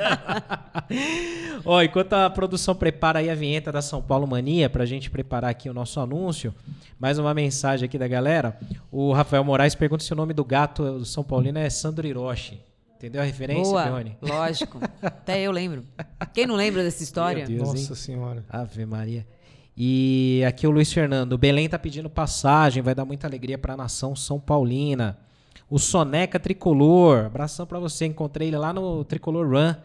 Ó, 1.65 1.81
enquanto 1.81 2.13
a 2.13 2.29
produção 2.29 2.75
prepara 2.75 3.19
aí 3.19 3.29
a 3.29 3.35
vinheta 3.35 3.71
da 3.71 3.81
São 3.81 4.01
Paulo 4.01 4.27
Mania 4.27 4.69
pra 4.69 4.85
gente 4.85 5.09
preparar 5.09 5.49
aqui 5.49 5.69
o 5.69 5.73
nosso 5.73 5.99
anúncio, 5.99 6.53
mais 6.99 7.17
uma 7.19 7.33
mensagem 7.33 7.85
aqui 7.85 7.97
da 7.97 8.07
galera. 8.07 8.57
O 8.91 9.13
Rafael 9.13 9.43
Moraes 9.43 9.75
pergunta 9.75 10.03
se 10.03 10.11
o 10.11 10.15
nome 10.15 10.33
do 10.33 10.43
gato 10.43 10.99
do 10.99 11.05
São 11.05 11.23
Paulino 11.23 11.57
é 11.57 11.69
Sandro 11.69 12.05
Hiroshi. 12.05 12.61
Entendeu 12.95 13.21
a 13.21 13.25
referência, 13.25 13.63
Boa, 13.71 13.83
Peone? 13.83 14.17
lógico. 14.21 14.79
Até 15.01 15.41
eu 15.41 15.51
lembro. 15.51 15.83
Quem 16.33 16.47
não 16.47 16.55
lembra 16.55 16.83
dessa 16.83 17.03
história? 17.03 17.45
Meu 17.47 17.57
Deus, 17.57 17.69
hein? 17.69 17.81
Nossa 17.81 17.95
senhora. 17.95 18.43
Ave 18.49 18.85
Maria. 18.87 19.25
E 19.77 20.43
aqui 20.47 20.65
o 20.65 20.71
Luiz 20.71 20.91
Fernando. 20.91 21.37
Belém 21.37 21.69
tá 21.69 21.77
pedindo 21.77 22.09
passagem, 22.09 22.81
vai 22.81 22.95
dar 22.95 23.05
muita 23.05 23.27
alegria 23.27 23.55
pra 23.57 23.77
nação 23.77 24.15
São 24.15 24.39
Paulina. 24.39 25.15
O 25.69 25.77
Soneca 25.77 26.39
Tricolor. 26.39 27.25
Abração 27.25 27.65
pra 27.65 27.79
você. 27.79 28.05
Encontrei 28.05 28.47
ele 28.47 28.57
lá 28.57 28.71
no 28.71 29.03
Tricolor 29.03 29.47
Run. 29.47 29.75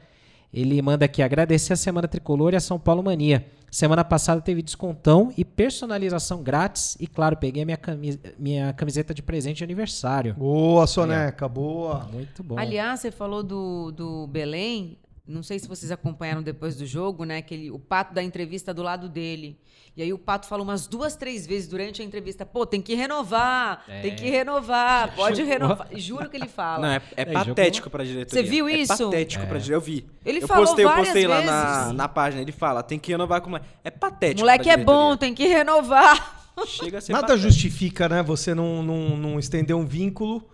Ele 0.53 0.81
manda 0.83 1.07
aqui 1.07 1.23
agradecer 1.23 1.73
a 1.73 1.77
Semana 1.77 2.07
Tricolor 2.07 2.53
e 2.53 2.57
a 2.57 2.61
São 2.61 2.79
Paulo 2.79 3.03
Mania. 3.03 3.47
Semana 3.71 4.05
passada 4.05 4.39
teve 4.43 4.61
descontão 4.61 5.33
e 5.35 5.47
personalização 5.47 6.43
grátis. 6.43 6.95
E 7.01 7.07
claro, 7.07 7.39
peguei 7.39 7.63
a 7.63 7.65
minha, 7.65 7.79
camisa, 7.79 8.21
minha 8.39 8.71
camiseta 8.75 9.15
de 9.15 9.23
presente 9.23 9.59
de 9.59 9.65
aniversário. 9.65 10.35
Boa, 10.35 10.87
Soneca, 10.87 11.49
boa. 11.49 12.07
Muito 12.13 12.43
bom. 12.43 12.59
Aliás, 12.59 13.01
você 13.01 13.11
falou 13.11 13.43
do, 13.43 13.91
do 13.93 14.27
Belém. 14.27 14.99
Não 15.27 15.43
sei 15.43 15.59
se 15.59 15.69
vocês 15.69 15.93
acompanharam 15.93 16.43
depois 16.43 16.77
do 16.77 16.85
jogo, 16.85 17.25
né? 17.25 17.43
Que 17.43 17.55
ele, 17.55 17.71
o 17.71 17.79
Pato 17.79 18.13
dá 18.13 18.23
entrevista 18.23 18.75
do 18.75 18.83
lado 18.83 19.09
dele. 19.09 19.57
E 19.97 20.03
aí 20.03 20.13
o 20.13 20.19
Pato 20.19 20.49
fala 20.49 20.63
umas 20.63 20.87
duas, 20.89 21.15
três 21.15 21.47
vezes 21.47 21.69
durante 21.69 22.03
a 22.03 22.05
entrevista: 22.05 22.45
pô, 22.45 22.67
tem 22.67 22.83
que 22.83 22.95
renovar, 22.95 23.85
É. 23.87 24.01
tem 24.01 24.17
que 24.17 24.29
renovar, 24.29 25.15
pode 25.15 25.43
renovar. 25.45 25.87
Juro 25.95 26.29
que 26.29 26.37
ele 26.37 26.49
fala. 26.49 26.87
Não, 26.87 26.95
é, 26.95 27.03
é 27.17 27.23
Aí, 27.29 27.33
patético 27.33 27.89
pra 27.89 28.03
diretoria. 28.03 28.43
Você 28.43 28.49
viu 28.51 28.69
é 28.69 28.73
isso? 28.73 28.89
patético 29.05 29.47
pra 29.47 29.59
diretoria. 29.59 29.77
Eu 29.77 29.81
vi. 29.81 30.07
Ele 30.27 30.43
eu 30.43 30.49
falou 30.49 30.67
postei, 30.67 30.85
eu 30.85 30.91
postei 30.93 31.27
lá 31.29 31.41
na, 31.43 31.79
vezes. 31.83 31.93
na 31.93 32.09
página. 32.09 32.43
Ele 32.43 32.53
fala, 32.53 32.83
tem 32.83 32.99
que 32.99 33.13
renovar 33.13 33.41
com... 33.43 33.55
É 33.85 33.91
patético 33.91 34.41
Moleque 34.41 34.65
pra 34.65 34.73
é 34.73 34.77
bom, 34.79 35.17
tem 35.17 35.33
que 35.35 35.47
renovar. 35.47 36.43
Chega 36.67 36.99
a 36.99 37.01
ser 37.01 37.13
Nada 37.13 37.29
patético. 37.29 37.49
justifica, 37.49 38.09
né? 38.09 38.23
Você 38.25 38.55
não, 38.55 38.83
não, 38.83 39.17
não 39.17 39.39
estender 39.39 39.77
um 39.77 39.87
vínculo. 39.87 40.49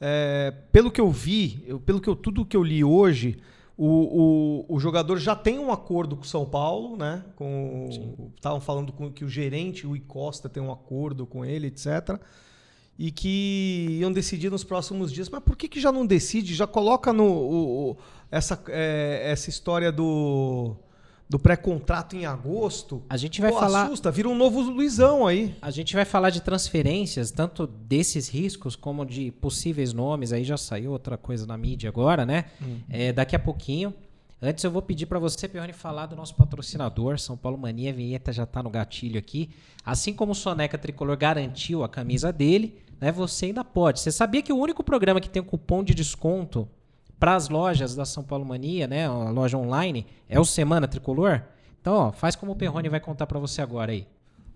É, 0.00 0.52
pelo 0.70 0.90
que 0.90 1.00
eu 1.00 1.10
vi, 1.10 1.62
eu- 1.66 1.80
pelo 1.80 2.00
que 2.00 2.08
eu, 2.08 2.14
tudo 2.16 2.44
que 2.44 2.56
eu 2.56 2.62
li 2.62 2.82
hoje, 2.84 3.38
o, 3.76 4.64
o, 4.68 4.76
o 4.76 4.78
jogador 4.80 5.18
já 5.18 5.34
tem 5.34 5.58
um 5.58 5.72
acordo 5.72 6.16
com 6.16 6.22
o 6.22 6.26
São 6.26 6.44
Paulo, 6.44 6.96
né? 6.96 7.24
Com, 7.36 7.88
estavam 8.36 8.60
falando 8.60 8.92
com, 8.92 9.10
que 9.10 9.24
o 9.24 9.28
gerente, 9.28 9.86
o 9.86 9.98
Costa, 10.02 10.48
tem 10.48 10.62
um 10.62 10.70
acordo 10.70 11.26
com 11.26 11.44
ele, 11.44 11.68
etc. 11.68 12.18
E 12.98 13.10
que 13.10 13.98
iam 14.00 14.12
decidir 14.12 14.50
nos 14.50 14.62
próximos 14.62 15.10
dias. 15.12 15.28
Mas 15.28 15.42
por 15.42 15.56
que, 15.56 15.66
que 15.68 15.80
já 15.80 15.90
não 15.90 16.04
decide? 16.06 16.54
Já 16.54 16.66
coloca 16.66 17.12
no, 17.12 17.24
o- 17.26 17.96
essa, 18.30 18.62
é, 18.68 19.22
essa 19.30 19.48
história 19.50 19.90
do, 19.90 20.76
do 21.32 21.38
pré-contrato 21.38 22.14
em 22.14 22.26
agosto. 22.26 23.02
A 23.08 23.16
gente 23.16 23.40
vai 23.40 23.50
Pô, 23.50 23.58
falar. 23.58 23.84
assusta, 23.84 24.10
vira 24.10 24.28
um 24.28 24.36
novo 24.36 24.60
Luizão 24.60 25.26
aí. 25.26 25.56
A 25.62 25.70
gente 25.70 25.94
vai 25.94 26.04
falar 26.04 26.28
de 26.28 26.42
transferências, 26.42 27.30
tanto 27.30 27.66
desses 27.66 28.28
riscos 28.28 28.76
como 28.76 29.06
de 29.06 29.30
possíveis 29.30 29.94
nomes. 29.94 30.30
Aí 30.30 30.44
já 30.44 30.58
saiu 30.58 30.92
outra 30.92 31.16
coisa 31.16 31.46
na 31.46 31.56
mídia 31.56 31.88
agora, 31.88 32.26
né? 32.26 32.44
É, 32.86 33.14
daqui 33.14 33.34
a 33.34 33.38
pouquinho. 33.38 33.94
Antes 34.42 34.62
eu 34.62 34.70
vou 34.70 34.82
pedir 34.82 35.06
para 35.06 35.18
você, 35.18 35.48
Pione, 35.48 35.72
falar 35.72 36.04
do 36.04 36.14
nosso 36.14 36.34
patrocinador, 36.34 37.18
São 37.18 37.34
Paulo 37.34 37.56
Mania. 37.56 37.92
A 37.92 37.94
vinheta 37.94 38.30
já 38.30 38.44
tá 38.44 38.62
no 38.62 38.68
gatilho 38.68 39.18
aqui. 39.18 39.48
Assim 39.86 40.12
como 40.12 40.32
o 40.32 40.34
Soneca 40.34 40.76
Tricolor 40.76 41.16
garantiu 41.16 41.82
a 41.82 41.88
camisa 41.88 42.30
dele, 42.30 42.76
né? 43.00 43.10
Você 43.10 43.46
ainda 43.46 43.64
pode. 43.64 44.00
Você 44.00 44.12
sabia 44.12 44.42
que 44.42 44.52
o 44.52 44.58
único 44.58 44.84
programa 44.84 45.18
que 45.18 45.30
tem 45.30 45.40
um 45.40 45.46
cupom 45.46 45.82
de 45.82 45.94
desconto 45.94 46.68
para 47.22 47.36
as 47.36 47.48
lojas 47.48 47.94
da 47.94 48.04
São 48.04 48.24
Paulo 48.24 48.44
Mania, 48.44 48.88
né? 48.88 49.06
A 49.06 49.30
loja 49.30 49.56
online, 49.56 50.04
é 50.28 50.40
o 50.40 50.44
Semana 50.44 50.88
Tricolor? 50.88 51.40
Então, 51.80 51.94
ó, 51.94 52.10
faz 52.10 52.34
como 52.34 52.50
o 52.50 52.56
Perrone 52.56 52.88
vai 52.88 52.98
contar 52.98 53.28
para 53.28 53.38
você 53.38 53.62
agora 53.62 53.92
aí. 53.92 54.08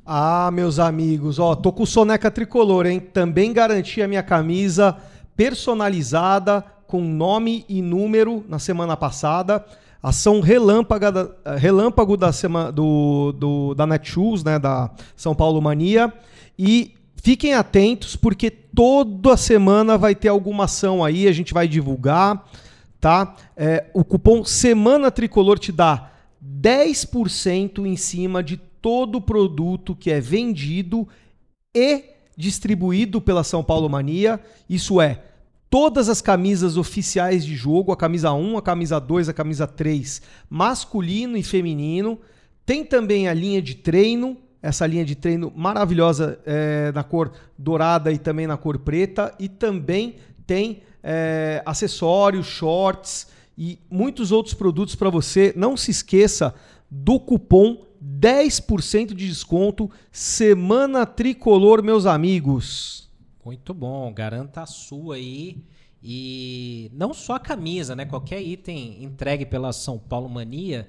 Ah, 0.05 0.51
meus 0.53 0.81
amigos, 0.81 1.39
ó, 1.39 1.55
tô 1.55 1.71
com 1.73 1.87
Soneca 1.87 2.29
Tricolor, 2.29 2.87
hein? 2.87 2.99
Também 2.99 3.53
garanti 3.53 4.03
a 4.03 4.09
minha 4.09 4.23
camisa 4.25 4.97
personalizada 5.37 6.65
com 6.89 7.01
nome 7.03 7.65
e 7.69 7.81
número 7.81 8.45
na 8.49 8.59
semana 8.59 8.97
passada. 8.97 9.65
Ação 10.03 10.41
relâmpaga 10.41 11.13
da, 11.13 11.31
eh, 11.45 11.57
relâmpago 11.57 12.17
da 12.17 12.33
semana 12.33 12.73
do, 12.73 13.31
do 13.31 13.75
da 13.77 13.87
Netshoes, 13.87 14.43
né, 14.43 14.59
da 14.59 14.91
São 15.15 15.37
Paulo 15.37 15.63
Mania. 15.63 16.13
E 16.59 16.96
fiquem 17.27 17.55
atentos 17.55 18.15
porque 18.15 18.49
toda 18.49 19.37
semana 19.37 19.99
vai 19.99 20.15
ter 20.15 20.29
alguma 20.29 20.67
ação 20.67 21.05
aí, 21.05 21.27
a 21.27 21.33
gente 21.33 21.53
vai 21.53 21.67
divulgar, 21.67 22.49
tá? 23.01 23.35
É, 23.57 23.91
o 23.93 24.05
cupom 24.05 24.45
Semana 24.45 25.11
Tricolor 25.11 25.59
te 25.59 25.73
dá 25.73 26.13
10% 26.41 27.85
em 27.85 27.97
cima 27.97 28.45
de 28.45 28.57
todo 28.57 29.21
produto 29.21 29.93
que 29.93 30.09
é 30.09 30.21
vendido 30.21 31.09
e 31.75 32.05
distribuído 32.37 33.21
pela 33.21 33.43
São 33.43 33.65
Paulo 33.65 33.91
Mania. 33.91 34.39
Isso 34.71 35.01
é, 35.01 35.21
todas 35.69 36.09
as 36.09 36.23
camisas 36.23 36.77
oficiais 36.77 37.45
de 37.45 37.57
jogo, 37.57 37.91
a 37.91 37.97
camisa 37.97 38.33
1, 38.33 38.57
a 38.57 38.63
camisa 38.63 39.01
2, 39.01 39.31
a 39.31 39.33
camisa 39.33 39.67
3, 39.67 40.23
masculino 40.49 41.37
e 41.37 41.43
feminino. 41.43 42.21
Tem 42.65 42.85
também 42.85 43.27
a 43.27 43.35
linha 43.35 43.61
de 43.61 43.75
treino, 43.75 44.37
essa 44.67 44.85
linha 44.85 45.05
de 45.05 45.15
treino 45.15 45.53
maravilhosa 45.55 46.41
é, 46.45 46.91
na 46.93 47.05
cor 47.05 47.33
dourada 47.57 48.11
e 48.11 48.19
também 48.19 48.49
na 48.49 48.57
cor 48.57 48.79
preta. 48.81 49.33
E 49.39 49.49
também 49.49 50.17
tem 50.45 50.83
é, 51.03 51.63
acessórios, 51.65 52.47
shorts 52.47 53.29
e 53.57 53.79
muitos 53.89 54.33
outros 54.33 54.55
produtos 54.55 54.97
para 54.97 55.09
você. 55.09 55.53
Não 55.57 55.77
se 55.77 55.93
esqueça 55.93 56.53
do 56.91 57.21
cupom 57.21 57.87
10% 58.05 59.15
de 59.15 59.29
desconto 59.29 59.89
Semana 60.11 61.07
Tricolor, 61.07 61.81
meus 61.81 62.05
amigos. 62.05 63.09
Muito 63.45 63.73
bom, 63.73 64.13
garanta 64.13 64.63
a 64.63 64.67
sua 64.67 65.15
aí. 65.15 65.63
E 66.03 66.91
não 66.93 67.15
só 67.15 67.35
a 67.35 67.41
camisa, 67.41 67.95
né? 67.95 68.05
Qualquer 68.05 68.43
item 68.43 69.03
entregue 69.03 69.47
pela 69.47 69.73
São 69.73 69.97
Paulo 69.97 70.29
Mania, 70.29 70.89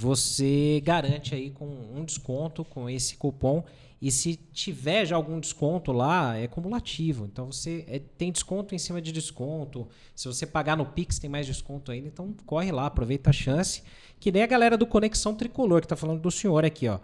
você 0.00 0.80
garante 0.82 1.34
aí 1.34 1.50
com 1.50 1.66
um 1.66 2.02
desconto 2.04 2.64
com 2.64 2.88
esse 2.88 3.16
cupom. 3.16 3.62
E 4.00 4.10
se 4.10 4.36
tiver 4.36 5.04
já 5.04 5.14
algum 5.14 5.38
desconto 5.38 5.92
lá, 5.92 6.34
é 6.34 6.46
cumulativo. 6.46 7.26
Então 7.26 7.52
você 7.52 7.84
é- 7.86 7.98
tem 7.98 8.32
desconto 8.32 8.74
em 8.74 8.78
cima 8.78 8.98
de 9.02 9.12
desconto. 9.12 9.86
Se 10.16 10.26
você 10.26 10.46
pagar 10.46 10.74
no 10.74 10.86
Pix, 10.86 11.18
tem 11.18 11.28
mais 11.28 11.46
desconto 11.46 11.92
ainda. 11.92 12.08
Então 12.08 12.34
corre 12.46 12.72
lá, 12.72 12.86
aproveita 12.86 13.28
a 13.28 13.32
chance. 13.32 13.82
Que 14.18 14.32
nem 14.32 14.42
a 14.42 14.46
galera 14.46 14.78
do 14.78 14.86
Conexão 14.86 15.34
Tricolor, 15.34 15.82
que 15.82 15.88
tá 15.88 15.96
falando 15.96 16.20
do 16.22 16.30
senhor 16.30 16.64
aqui, 16.64 16.88
ó. 16.88 16.98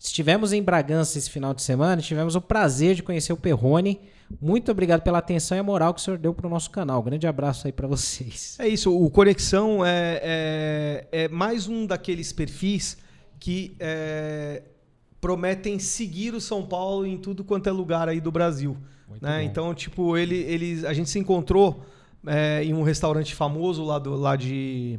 Estivemos 0.00 0.52
em 0.52 0.60
Bragança 0.60 1.16
esse 1.16 1.30
final 1.30 1.54
de 1.54 1.62
semana 1.62 2.02
tivemos 2.02 2.34
o 2.34 2.40
prazer 2.40 2.96
de 2.96 3.04
conhecer 3.04 3.32
o 3.32 3.36
Perrone. 3.36 4.00
Muito 4.40 4.70
obrigado 4.70 5.02
pela 5.02 5.18
atenção 5.18 5.56
e 5.56 5.60
a 5.60 5.62
moral 5.62 5.92
que 5.94 6.00
o 6.00 6.02
senhor 6.02 6.18
deu 6.18 6.32
para 6.32 6.46
o 6.46 6.50
nosso 6.50 6.70
canal. 6.70 7.02
Grande 7.02 7.26
abraço 7.26 7.66
aí 7.66 7.72
para 7.72 7.86
vocês. 7.86 8.56
É 8.58 8.68
isso, 8.68 8.94
o 8.94 9.10
Conexão 9.10 9.84
é, 9.84 10.20
é, 10.22 11.24
é 11.24 11.28
mais 11.28 11.68
um 11.68 11.86
daqueles 11.86 12.32
perfis 12.32 12.96
que 13.38 13.74
é, 13.80 14.62
prometem 15.20 15.78
seguir 15.78 16.34
o 16.34 16.40
São 16.40 16.64
Paulo 16.64 17.06
em 17.06 17.18
tudo 17.18 17.44
quanto 17.44 17.68
é 17.68 17.72
lugar 17.72 18.08
aí 18.08 18.20
do 18.20 18.30
Brasil. 18.30 18.76
Né? 19.20 19.44
Então, 19.44 19.74
tipo, 19.74 20.16
ele, 20.16 20.36
ele, 20.36 20.86
a 20.86 20.92
gente 20.92 21.10
se 21.10 21.18
encontrou 21.18 21.84
é, 22.26 22.64
em 22.64 22.72
um 22.72 22.82
restaurante 22.82 23.34
famoso 23.34 23.84
lá, 23.84 23.98
do, 23.98 24.14
lá 24.14 24.36
de, 24.36 24.98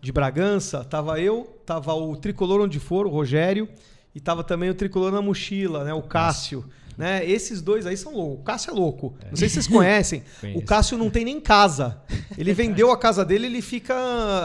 de 0.00 0.12
Bragança. 0.12 0.84
Tava 0.84 1.20
eu, 1.20 1.58
tava 1.64 1.94
o 1.94 2.16
Tricolor 2.16 2.60
Onde 2.60 2.78
For, 2.78 3.06
o 3.06 3.10
Rogério, 3.10 3.68
e 4.14 4.20
tava 4.20 4.44
também 4.44 4.70
o 4.70 4.74
Tricolor 4.74 5.12
na 5.12 5.22
Mochila, 5.22 5.84
né? 5.84 5.94
o 5.94 6.02
Cássio. 6.02 6.64
Né? 7.00 7.28
Esses 7.28 7.60
dois 7.62 7.86
aí 7.86 7.96
são 7.96 8.14
loucos. 8.14 8.40
O 8.40 8.44
Cássio 8.44 8.70
é 8.70 8.74
louco. 8.74 9.14
Não 9.28 9.36
sei 9.36 9.48
se 9.48 9.54
vocês 9.54 9.66
conhecem. 9.66 10.22
o 10.54 10.62
Cássio 10.62 10.96
não 10.98 11.10
tem 11.10 11.24
nem 11.24 11.40
casa. 11.40 12.00
Ele 12.38 12.52
vendeu 12.52 12.90
a 12.90 12.96
casa 12.98 13.24
dele, 13.24 13.46
ele 13.46 13.62
fica, 13.62 13.94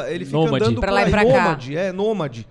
ele 0.09 0.25
fica 0.25 0.37
Nômade. 0.37 0.63
andando 0.65 0.79
Pra 0.81 0.91
lá 0.91 1.01
e 1.01 1.05
por 1.05 1.11
pra 1.11 1.21
aí. 1.21 1.27
cá. 1.27 1.33
Nômade, 1.43 1.77
é, 1.77 1.91
nômade. 1.91 2.47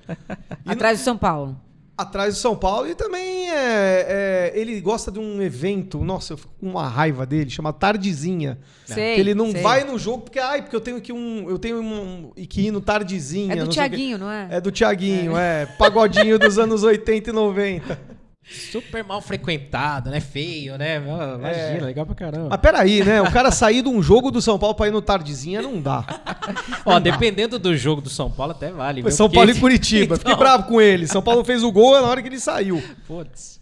E 0.67 0.71
Atrás 0.71 0.99
do 1.01 1.05
São 1.05 1.17
Paulo. 1.17 1.61
atrás 1.97 2.35
do 2.35 2.41
São 2.41 2.57
Paulo 2.57 2.89
e 2.89 2.95
também 2.97 3.49
é, 3.51 4.53
é, 4.53 4.53
ele 4.55 4.81
gosta 4.81 5.13
de 5.13 5.21
um 5.21 5.41
evento, 5.41 6.05
nossa, 6.05 6.33
eu 6.33 6.37
fico 6.37 6.53
com 6.61 6.69
uma 6.71 6.89
raiva 6.89 7.25
dele, 7.25 7.49
chama 7.49 7.73
Tardezinha. 7.73 8.59
Sei, 8.85 9.15
que 9.15 9.21
ele 9.21 9.33
não 9.35 9.53
sei. 9.53 9.63
vai 9.63 9.85
no 9.85 9.97
jogo 9.99 10.23
porque 10.25 10.41
ai, 10.41 10.63
porque 10.63 10.75
eu 10.75 10.81
tenho 10.81 11.01
que 11.01 11.13
um, 11.13 11.49
eu 11.49 11.57
tenho 11.59 11.81
um 11.81 12.33
que 12.49 12.63
ir 12.63 12.71
no 12.73 12.81
Tardezinha, 12.81 13.53
É 13.55 13.57
do. 13.65 13.69
Tiaguinho, 13.69 14.19
não 14.19 14.31
é? 14.31 14.49
É 14.51 14.61
do 14.61 14.73
Tiaguinho, 14.73 15.37
é. 15.37 15.67
Pagodinho 15.79 16.37
dos 16.39 16.59
anos 16.59 16.83
80 16.83 17.31
e 17.31 17.33
90. 17.33 18.14
Super 18.47 19.03
mal 19.03 19.23
frequentado, 19.23 20.11
né? 20.11 20.21
Feio, 20.21 20.77
né? 20.77 20.99
Imagina, 20.99 21.87
legal 21.87 22.05
pra 22.05 22.15
caramba. 22.15 22.49
Mas 22.51 22.61
peraí, 22.61 23.03
né? 23.03 23.23
O 23.23 23.33
cara 23.33 23.51
sair 23.51 23.81
de 23.83 23.89
um 23.89 24.03
jogo 24.03 24.31
do 24.31 24.41
São 24.43 24.59
Paulo 24.59 24.75
pra 24.75 24.87
ir 24.87 24.91
no 24.91 25.01
Tardezinha 25.01 25.63
não 25.63 25.81
dá. 25.81 26.05
Ó, 26.85 27.01
dependendo 27.01 27.59
do 27.59 27.75
jogo 27.77 28.03
do 28.03 28.11
São 28.11 28.31
Paulo, 28.31 28.53
até 28.53 28.71
vale. 28.71 29.01
Foi 29.01 29.11
viu? 29.11 29.17
São 29.17 29.27
Porque- 29.29 29.37
Paulo 29.37 29.51
e 29.51 29.59
Curitiba. 29.59 30.17
Fiquei 30.17 30.33
Então, 30.33 30.39
bravo 30.39 30.65
com 30.65 30.81
ele. 30.81 31.07
São 31.07 31.23
Paulo 31.23 31.43
fez 31.43 31.63
o 31.65 31.73
gol 31.73 31.93
na 32.01 32.07
hora 32.07 32.21
que 32.21 32.29
ele 32.29 32.39
saiu. 32.39 32.83
Putz. 33.07 33.61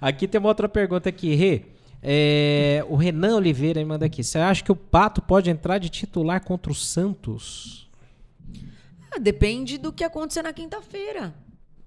Aqui 0.00 0.28
tem 0.28 0.38
uma 0.38 0.48
outra 0.48 0.68
pergunta 0.68 1.08
aqui, 1.08 1.34
Rê. 1.34 1.62
É, 2.02 2.82
o 2.88 2.96
Renan 2.96 3.36
Oliveira 3.36 3.80
me 3.80 3.86
manda 3.86 4.06
aqui. 4.06 4.22
Você 4.24 4.38
acha 4.38 4.62
que 4.64 4.72
o 4.72 4.76
Pato 4.76 5.20
pode 5.20 5.50
entrar 5.50 5.78
de 5.78 5.88
titular 5.90 6.40
contra 6.42 6.70
o 6.72 6.74
Santos? 6.74 7.90
Ah, 9.12 9.18
depende 9.18 9.76
do 9.76 9.92
que 9.92 10.04
acontecer 10.04 10.40
na 10.42 10.52
quinta-feira. 10.52 11.34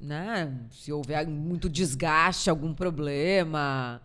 Né? 0.03 0.53
Se 0.69 0.91
houver 0.91 1.25
muito 1.25 1.69
desgaste, 1.69 2.49
algum 2.49 2.73
problema. 2.73 4.01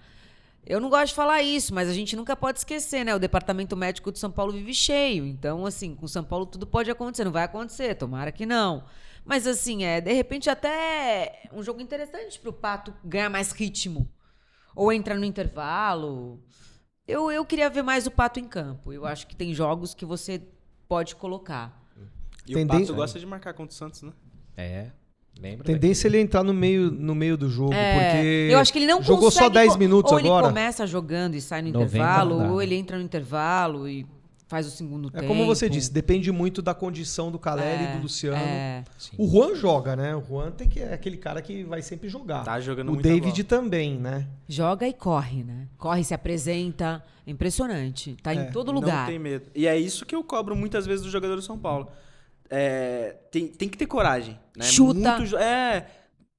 Eu 0.64 0.78
não 0.80 0.88
gosto 0.88 1.08
de 1.08 1.14
falar 1.14 1.42
isso, 1.42 1.74
mas 1.74 1.88
a 1.88 1.92
gente 1.92 2.14
nunca 2.14 2.36
pode 2.36 2.58
esquecer, 2.58 3.04
né? 3.04 3.14
O 3.14 3.18
departamento 3.18 3.76
médico 3.76 4.12
de 4.12 4.18
São 4.20 4.30
Paulo 4.30 4.52
vive 4.52 4.72
cheio. 4.72 5.26
Então, 5.26 5.66
assim, 5.66 5.96
com 5.96 6.06
São 6.06 6.22
Paulo 6.22 6.46
tudo 6.46 6.66
pode 6.68 6.88
acontecer. 6.88 7.24
Não 7.24 7.32
vai 7.32 7.42
acontecer, 7.42 7.96
tomara 7.96 8.30
que 8.30 8.46
não. 8.46 8.84
Mas, 9.24 9.44
assim, 9.46 9.82
é, 9.82 10.00
de 10.00 10.12
repente, 10.12 10.48
até 10.48 11.48
um 11.52 11.62
jogo 11.64 11.80
interessante 11.80 12.38
pro 12.38 12.52
Pato 12.52 12.94
ganhar 13.04 13.28
mais 13.28 13.50
ritmo. 13.50 14.08
Ou 14.76 14.92
entrar 14.92 15.16
no 15.16 15.24
intervalo. 15.24 16.40
Eu, 17.08 17.28
eu 17.30 17.44
queria 17.44 17.68
ver 17.68 17.82
mais 17.82 18.06
o 18.06 18.10
Pato 18.10 18.38
em 18.38 18.44
campo. 18.46 18.92
Eu 18.92 19.04
acho 19.04 19.26
que 19.26 19.34
tem 19.34 19.52
jogos 19.52 19.94
que 19.94 20.04
você 20.04 20.40
pode 20.86 21.16
colocar. 21.16 21.82
E 22.46 22.54
Tendência- 22.54 22.76
o 22.76 22.86
Pato 22.86 22.94
gosta 22.94 23.18
de 23.18 23.26
marcar 23.26 23.52
contra 23.54 23.72
o 23.74 23.76
Santos, 23.76 24.02
né? 24.02 24.12
É, 24.56 24.90
lembra? 25.40 25.64
Tendência 25.64 26.06
é 26.06 26.08
ele 26.08 26.20
entrar 26.20 26.42
no 26.42 26.52
meio, 26.54 26.90
no 26.90 27.14
meio 27.14 27.36
do 27.36 27.48
jogo, 27.48 27.72
É, 27.72 27.92
porque 28.12 28.48
eu 28.52 28.58
acho 28.58 28.72
que 28.72 28.78
ele 28.78 28.86
não 28.86 29.02
jogou 29.02 29.30
só 29.30 29.40
consegue 29.40 29.54
10 29.54 29.72
co- 29.72 29.78
minutos 29.78 30.12
ou 30.12 30.18
agora. 30.18 30.46
ele 30.46 30.54
começa 30.54 30.86
jogando 30.86 31.34
e 31.34 31.40
sai 31.40 31.62
no 31.62 31.70
90 31.70 31.88
intervalo, 31.96 32.38
não 32.40 32.52
ou 32.52 32.62
ele 32.62 32.74
entra 32.74 32.96
no 32.98 33.02
intervalo 33.04 33.88
e 33.88 34.04
faz 34.46 34.66
o 34.66 34.70
segundo 34.70 35.08
É 35.08 35.20
tempo. 35.20 35.26
como 35.26 35.44
você 35.44 35.68
disse, 35.68 35.92
depende 35.92 36.32
muito 36.32 36.62
da 36.62 36.72
condição 36.72 37.30
do 37.30 37.38
Caleri 37.38 37.82
e 37.82 37.86
É, 37.86 37.96
do 37.96 38.02
Luciano. 38.02 38.36
é. 38.38 38.82
O 39.18 39.28
Juan 39.28 39.54
joga, 39.54 39.94
né? 39.94 40.16
O 40.16 40.22
Juan 40.26 40.50
tem 40.50 40.66
que 40.66 40.80
é 40.80 40.94
aquele 40.94 41.18
cara 41.18 41.42
que 41.42 41.62
vai 41.64 41.82
sempre 41.82 42.08
jogar. 42.08 42.44
Tá 42.44 42.58
jogando 42.58 42.88
o 42.88 42.92
muita 42.94 43.06
David 43.08 43.42
bola. 43.42 43.44
também, 43.62 43.98
né? 43.98 44.26
Joga 44.48 44.88
e 44.88 44.92
corre, 44.94 45.44
né? 45.44 45.68
Corre, 45.76 46.02
se 46.02 46.14
apresenta. 46.14 47.04
É 47.26 47.30
impressionante. 47.30 48.16
Tá 48.22 48.32
É, 48.32 48.36
em 48.36 48.50
todo 48.50 48.68
Não 48.68 48.80
lugar. 48.80 49.06
tem 49.06 49.18
medo. 49.18 49.50
E 49.54 49.66
é 49.66 49.78
isso 49.78 50.06
que 50.06 50.14
eu 50.14 50.24
cobro 50.24 50.56
muitas 50.56 50.86
vezes 50.86 51.04
do 51.04 51.10
jogador 51.10 51.36
do 51.36 51.42
São 51.42 51.58
Paulo. 51.58 51.88
É, 52.50 53.16
tem, 53.30 53.46
tem 53.48 53.68
que 53.68 53.76
ter 53.76 53.86
coragem. 53.86 54.38
Né? 54.56 54.64
Chuta. 54.64 55.18
Muito 55.18 55.36
é. 55.36 55.86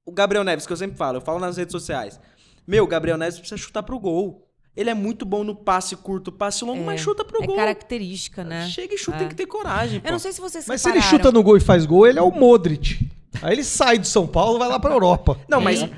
O 0.04 0.12
Gabriel 0.12 0.42
Neves, 0.44 0.66
que 0.66 0.72
eu 0.72 0.76
sempre 0.76 0.96
falo, 0.96 1.18
eu 1.18 1.20
falo 1.20 1.38
nas 1.38 1.56
redes 1.56 1.72
sociais. 1.72 2.18
Meu, 2.66 2.84
o 2.84 2.86
Gabriel 2.86 3.16
Neves 3.16 3.38
precisa 3.38 3.56
chutar 3.60 3.82
pro 3.82 3.98
gol. 3.98 4.46
Ele 4.76 4.88
é 4.88 4.94
muito 4.94 5.24
bom 5.24 5.42
no 5.42 5.54
passe 5.54 5.96
curto, 5.96 6.30
passe 6.30 6.64
longo, 6.64 6.82
É, 6.82 6.84
mas 6.84 7.00
chuta 7.00 7.24
pro 7.24 7.42
é 7.42 7.46
gol. 7.46 7.56
característica, 7.56 8.44
né? 8.44 8.68
Chega 8.68 8.94
e 8.94 8.98
chuta, 8.98 9.16
É. 9.16 9.20
tem 9.20 9.28
que 9.28 9.34
ter 9.34 9.46
coragem. 9.46 10.00
Eu 10.04 10.10
não 10.12 10.18
pô. 10.18 10.22
sei 10.22 10.32
se 10.32 10.40
vocês 10.40 10.66
Mas 10.66 10.80
se 10.80 10.88
ele 10.88 11.02
chuta 11.02 11.32
no 11.32 11.42
gol 11.42 11.56
e 11.56 11.60
faz 11.60 11.84
gol, 11.84 12.06
ele 12.06 12.18
é 12.18 12.22
o 12.22 12.30
Modric. 12.30 13.08
Aí 13.42 13.52
ele 13.54 13.64
sai 13.64 13.98
do 13.98 14.06
São 14.06 14.26
Paulo 14.26 14.56
e 14.56 14.58
vai 14.60 14.68
lá 14.68 14.78
pra 14.78 14.92
Europa. 14.92 15.38
Não, 15.48 15.60
mas. 15.60 15.88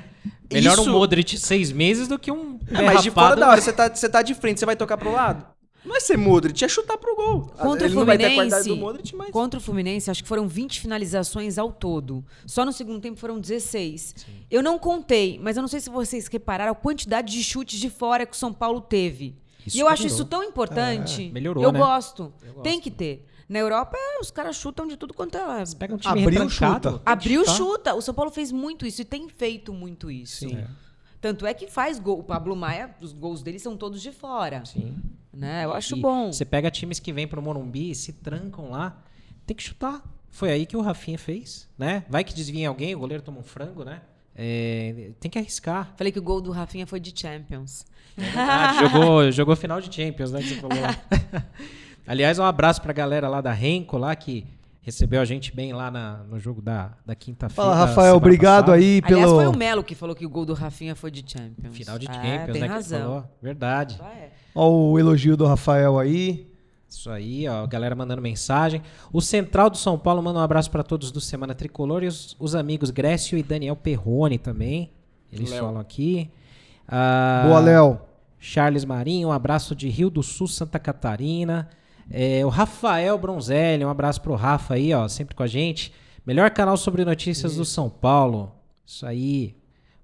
Melhor 0.51 0.73
isso... 0.73 0.89
um 0.89 0.93
Modric 0.93 1.37
seis 1.37 1.71
meses 1.71 2.07
do 2.07 2.19
que 2.19 2.31
um. 2.31 2.59
É, 2.69 2.81
mas 2.81 3.01
de 3.01 3.09
fora 3.09 3.35
da 3.35 3.49
hora, 3.49 3.61
você 3.61 3.73
tá, 3.73 3.89
você 3.89 4.07
tá 4.07 4.21
de 4.21 4.33
frente, 4.35 4.59
você 4.59 4.65
vai 4.65 4.75
tocar 4.75 4.97
pro 4.97 5.11
lado? 5.11 5.45
Não 5.85 5.95
é 5.95 5.99
ser 5.99 6.17
Modric, 6.17 6.63
é 6.63 6.67
chutar 6.67 6.97
pro 6.97 7.15
gol. 7.15 7.41
Contra 7.57 7.87
Ele 7.87 7.95
o 7.95 7.99
não 7.99 8.05
vai 8.05 8.17
ter 8.17 8.25
a 8.25 8.33
qualidade 8.35 8.63
Fluminense, 8.63 8.69
do 8.69 8.75
Modric, 8.75 9.15
mas... 9.15 9.29
contra 9.31 9.59
o 9.59 9.61
Fluminense, 9.61 10.09
acho 10.09 10.23
que 10.23 10.29
foram 10.29 10.47
20 10.47 10.79
finalizações 10.79 11.57
ao 11.57 11.71
todo. 11.71 12.23
Só 12.45 12.65
no 12.65 12.71
segundo 12.71 13.01
tempo 13.01 13.19
foram 13.19 13.39
16. 13.39 14.15
Eu 14.49 14.63
não 14.63 14.79
contei, 14.79 15.39
mas 15.41 15.57
eu 15.57 15.61
não 15.61 15.67
sei 15.67 15.79
se 15.79 15.89
vocês 15.89 16.27
repararam 16.27 16.71
a 16.71 16.75
quantidade 16.75 17.33
de 17.33 17.43
chutes 17.43 17.79
de 17.79 17.89
fora 17.89 18.25
que 18.25 18.33
o 18.33 18.39
São 18.39 18.53
Paulo 18.53 18.79
teve. 18.79 19.35
Isso 19.65 19.77
e 19.77 19.79
eu 19.79 19.87
acho 19.87 20.07
isso 20.07 20.25
tão 20.25 20.43
importante. 20.43 21.27
É, 21.27 21.31
melhorou, 21.31 21.63
Eu 21.63 21.71
né? 21.71 21.79
gosto. 21.79 22.33
Eu 22.41 22.61
Tem 22.61 22.73
gosto. 22.73 22.83
que 22.83 22.91
ter. 22.91 23.25
Na 23.47 23.59
Europa, 23.59 23.97
é, 23.97 24.19
os 24.19 24.31
caras 24.31 24.55
chutam 24.55 24.87
de 24.87 24.95
tudo 24.97 25.13
quanto 25.13 25.37
é. 25.37 25.63
Pega 25.77 25.93
um 25.93 25.97
time 25.97 26.23
Abriu, 26.23 26.49
chuta. 26.49 26.91
tem 26.91 27.01
Abriu, 27.05 27.45
chuta. 27.45 27.93
O 27.93 28.01
São 28.01 28.13
Paulo 28.13 28.31
fez 28.31 28.51
muito 28.51 28.85
isso 28.85 29.01
e 29.01 29.05
tem 29.05 29.27
feito 29.29 29.73
muito 29.73 30.09
isso. 30.09 30.47
Sim. 30.47 30.63
Tanto 31.19 31.45
é 31.45 31.53
que 31.53 31.67
faz 31.67 31.99
gol. 31.99 32.19
O 32.19 32.23
Pablo 32.23 32.55
Maia, 32.55 32.95
os 33.01 33.13
gols 33.13 33.41
dele 33.41 33.59
são 33.59 33.77
todos 33.77 34.01
de 34.01 34.11
fora. 34.11 34.65
Sim. 34.65 34.95
Né? 35.33 35.65
Eu 35.65 35.73
acho 35.73 35.95
E 35.95 36.01
bom. 36.01 36.31
Você 36.31 36.45
pega 36.45 36.69
times 36.69 36.99
que 36.99 37.11
vêm 37.11 37.27
pro 37.27 37.41
Morumbi 37.41 37.91
e 37.91 37.95
se 37.95 38.13
trancam 38.13 38.69
lá, 38.69 39.03
tem 39.45 39.55
que 39.55 39.63
chutar. 39.63 40.01
Foi 40.29 40.51
aí 40.51 40.65
que 40.65 40.77
o 40.77 40.81
Rafinha 40.81 41.17
fez, 41.17 41.67
né? 41.77 42.05
Vai 42.09 42.23
que 42.23 42.33
desvia 42.33 42.67
alguém, 42.69 42.95
o 42.95 42.99
goleiro 42.99 43.23
toma 43.23 43.39
um 43.39 43.43
frango, 43.43 43.83
né? 43.83 44.01
É, 44.35 45.11
tem 45.19 45.29
que 45.29 45.37
arriscar. 45.37 45.93
Falei 45.95 46.11
que 46.11 46.19
o 46.19 46.23
gol 46.23 46.41
do 46.41 46.51
Rafinha 46.51 46.87
foi 46.87 46.99
de 46.99 47.13
Champions. 47.15 47.85
Ah, 48.35 48.73
jogou, 48.81 49.29
jogou 49.31 49.55
final 49.55 49.79
de 49.79 49.93
Champions, 49.93 50.31
né? 50.31 50.41
Que 50.41 50.49
você 50.49 50.55
falou 50.55 50.79
lá. 50.79 51.43
Aliás, 52.05 52.39
um 52.39 52.43
abraço 52.43 52.81
pra 52.81 52.91
galera 52.93 53.29
lá 53.29 53.41
da 53.41 53.51
Renko, 53.51 53.97
lá 53.97 54.15
que 54.15 54.45
recebeu 54.83 55.19
a 55.21 55.25
gente 55.25 55.55
bem 55.55 55.73
lá 55.73 55.89
na- 55.89 56.17
no 56.29 56.37
jogo 56.39 56.61
da, 56.61 56.91
da 57.05 57.15
quinta-feira. 57.15 57.55
Fala, 57.71 57.75
Rafael, 57.87 58.15
obrigado 58.15 58.65
passada. 58.65 58.77
aí 58.77 59.01
Aliás, 59.03 59.25
pelo. 59.25 59.35
foi 59.37 59.47
o 59.47 59.57
Melo 59.57 59.83
que 59.83 59.95
falou 59.95 60.15
que 60.15 60.25
o 60.25 60.29
gol 60.29 60.45
do 60.45 60.53
Rafinha 60.53 60.95
foi 60.95 61.09
de 61.09 61.23
Champions. 61.25 61.75
Final 61.75 61.97
de 61.97 62.07
É, 62.07 62.13
Champions, 62.13 62.51
tem 62.53 62.61
né? 62.61 62.67
que 62.67 62.73
razão. 62.73 62.99
falou. 63.01 63.23
Verdade. 63.41 63.97
Ah, 63.99 64.11
é. 64.13 64.31
Ó, 64.53 64.69
o 64.91 64.99
elogio 64.99 65.35
do 65.35 65.45
Rafael 65.47 65.97
aí. 65.97 66.51
Isso 66.87 67.09
aí, 67.09 67.47
ó, 67.47 67.63
a 67.63 67.65
galera 67.65 67.95
mandando 67.95 68.21
mensagem. 68.21 68.83
O 69.11 69.19
Central 69.19 69.67
do 69.71 69.77
São 69.77 69.97
Paulo 69.97 70.21
manda 70.21 70.37
um 70.37 70.43
abraço 70.43 70.69
pra 70.69 70.83
todos 70.83 71.11
do 71.11 71.19
Semana 71.19 71.55
Tricolor 71.55 72.03
e 72.03 72.07
os, 72.07 72.35
os 72.39 72.53
amigos 72.53 72.91
Grécio 72.91 73.35
e 73.35 73.41
Daniel 73.41 73.75
Perrone 73.75 74.37
também. 74.37 74.91
Eles 75.31 75.49
Léo. 75.49 75.63
falam 75.63 75.81
aqui. 75.81 76.29
Ah, 76.87 77.45
Boa, 77.47 77.59
Léo. 77.59 77.99
Charles 78.37 78.85
Marinho, 78.85 79.29
um 79.29 79.31
abraço 79.31 79.73
de 79.75 79.89
Rio 79.89 80.09
do 80.11 80.21
Sul, 80.21 80.47
Santa 80.47 80.77
Catarina. 80.77 81.67
É, 82.11 82.45
o 82.45 82.49
Rafael 82.49 83.17
Bronzelli, 83.17 83.83
um 83.85 83.89
abraço 83.89 84.21
pro 84.21 84.35
Rafa 84.35 84.75
aí, 84.75 84.93
ó, 84.93 85.07
sempre 85.07 85.35
com 85.35 85.43
a 85.43 85.47
gente. 85.47 85.91
Melhor 86.25 86.49
canal 86.51 86.77
sobre 86.77 87.03
notícias 87.03 87.55
do 87.55 87.65
São 87.65 87.89
Paulo. 87.89 88.51
Isso 88.85 89.05
aí. 89.05 89.55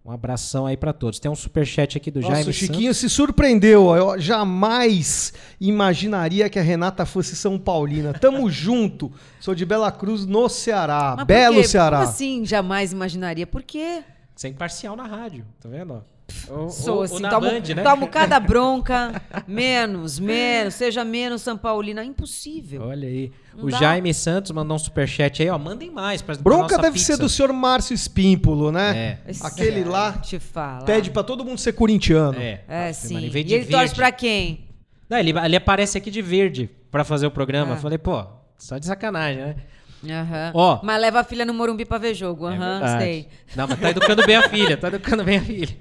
Um 0.04 0.12
abração 0.12 0.66
aí 0.66 0.76
pra 0.76 0.92
todos. 0.92 1.20
Tem 1.20 1.30
um 1.30 1.36
superchat 1.36 1.98
aqui 1.98 2.10
do 2.10 2.20
Nossa, 2.22 2.34
Jaime 2.36 2.50
o 2.50 2.54
Chiquinho 2.54 2.94
se 2.94 3.10
surpreendeu. 3.10 3.86
ó. 3.86 3.96
Eu 3.98 4.20
jamais 4.20 5.34
imaginaria 5.60 6.50
que 6.50 6.58
a 6.58 6.64
Renata 6.64 7.06
fosse 7.06 7.36
São 7.36 7.60
Paulina. 7.60 8.14
Tamo 8.14 8.50
junto. 8.52 9.12
Sou 9.40 9.54
de 9.54 9.66
Bela 9.66 9.92
Cruz, 9.92 10.26
no 10.26 10.50
Ceará. 10.50 11.14
Mas 11.18 11.28
Belo? 11.28 11.64
Ceará. 11.64 11.98
Como 12.00 12.10
assim, 12.10 12.46
jamais 12.46 12.92
imaginaria? 12.92 13.46
Por 13.46 13.62
quê? 13.62 14.04
Você 14.36 14.48
é 14.48 14.50
imparcial 14.50 14.96
na 14.96 15.06
rádio, 15.06 15.46
tá 15.60 15.68
vendo? 15.70 16.04
Ou, 16.50 16.70
Sou 16.70 16.96
ou- 16.98 17.02
assim, 17.04 17.14
ou 17.24 17.30
tomo, 17.30 17.42
Band, 17.42 17.76
né? 17.76 17.84
tomo 17.84 18.08
cada 18.08 18.40
bronca. 18.40 19.22
menos, 19.48 20.20
menos, 20.20 20.74
seja 20.76 21.04
menos 21.06 21.42
São 21.42 21.58
Paulina. 21.58 22.04
Impossível. 22.04 22.82
Olha 22.84 23.08
aí. 23.08 23.32
Não 23.56 23.66
o 23.66 23.70
dá. 23.70 23.78
Jaime 23.78 24.14
Santos 24.14 24.52
mandou 24.52 24.76
um 24.76 24.80
superchat 24.80 25.42
aí, 25.42 25.50
ó. 25.50 25.58
Mandem 25.58 25.92
mais 25.92 26.22
pra 26.22 26.36
Bronca 26.36 26.78
deve 26.78 26.94
pizza. 26.94 27.14
ser 27.16 27.18
do 27.18 27.28
senhor 27.30 27.52
Márcio 27.54 27.94
Espímpolo, 27.94 28.72
né? 28.72 29.20
É. 29.26 29.32
Esse 29.32 29.46
Aquele 29.46 29.82
cara, 29.84 29.90
lá 29.92 30.12
Te 30.14 30.40
fala. 30.40 30.86
Pede 30.86 31.12
pra 31.12 31.24
todo 31.24 31.44
mundo 31.44 31.58
ser 31.58 31.74
corintiano. 31.74 32.40
É, 32.40 32.62
É, 32.68 32.94
sim. 32.94 33.14
mano, 33.16 33.26
E 33.28 33.30
ele 33.40 33.66
torce 33.66 33.68
verde. 33.68 33.96
pra 33.96 34.12
quem? 34.12 34.66
Não, 35.10 35.18
ele, 35.18 35.34
ele 35.38 35.56
aparece 35.56 35.98
aqui 35.98 36.10
de 36.12 36.22
verde 36.22 36.70
pra 36.92 37.04
fazer 37.04 37.26
o 37.28 37.32
programa. 37.32 37.74
É. 37.74 37.76
Eu 37.78 37.82
Falei, 37.82 37.98
pô, 37.98 38.24
só 38.58 38.78
de 38.78 38.86
sacanagem, 38.86 39.42
né? 39.44 39.56
Aham. 40.04 40.52
Ó. 40.54 40.80
Mas 40.84 41.02
leva 41.02 41.20
a 41.20 41.24
filha 41.24 41.46
no 41.46 41.54
Morumbi 41.54 41.86
pra 41.86 41.98
ver 41.98 42.14
jogo. 42.14 42.46
Aham, 42.46 42.80
verdade. 42.80 43.04
sei. 43.04 43.28
Não, 43.56 43.68
mas 43.68 43.80
tá 43.80 43.90
educando 43.92 44.26
bem 44.26 44.36
a 44.36 44.50
filha, 44.50 44.78
tá 44.78 44.88
educando 44.88 45.24
bem 45.24 45.38
a 45.38 45.42
filha. 45.42 45.76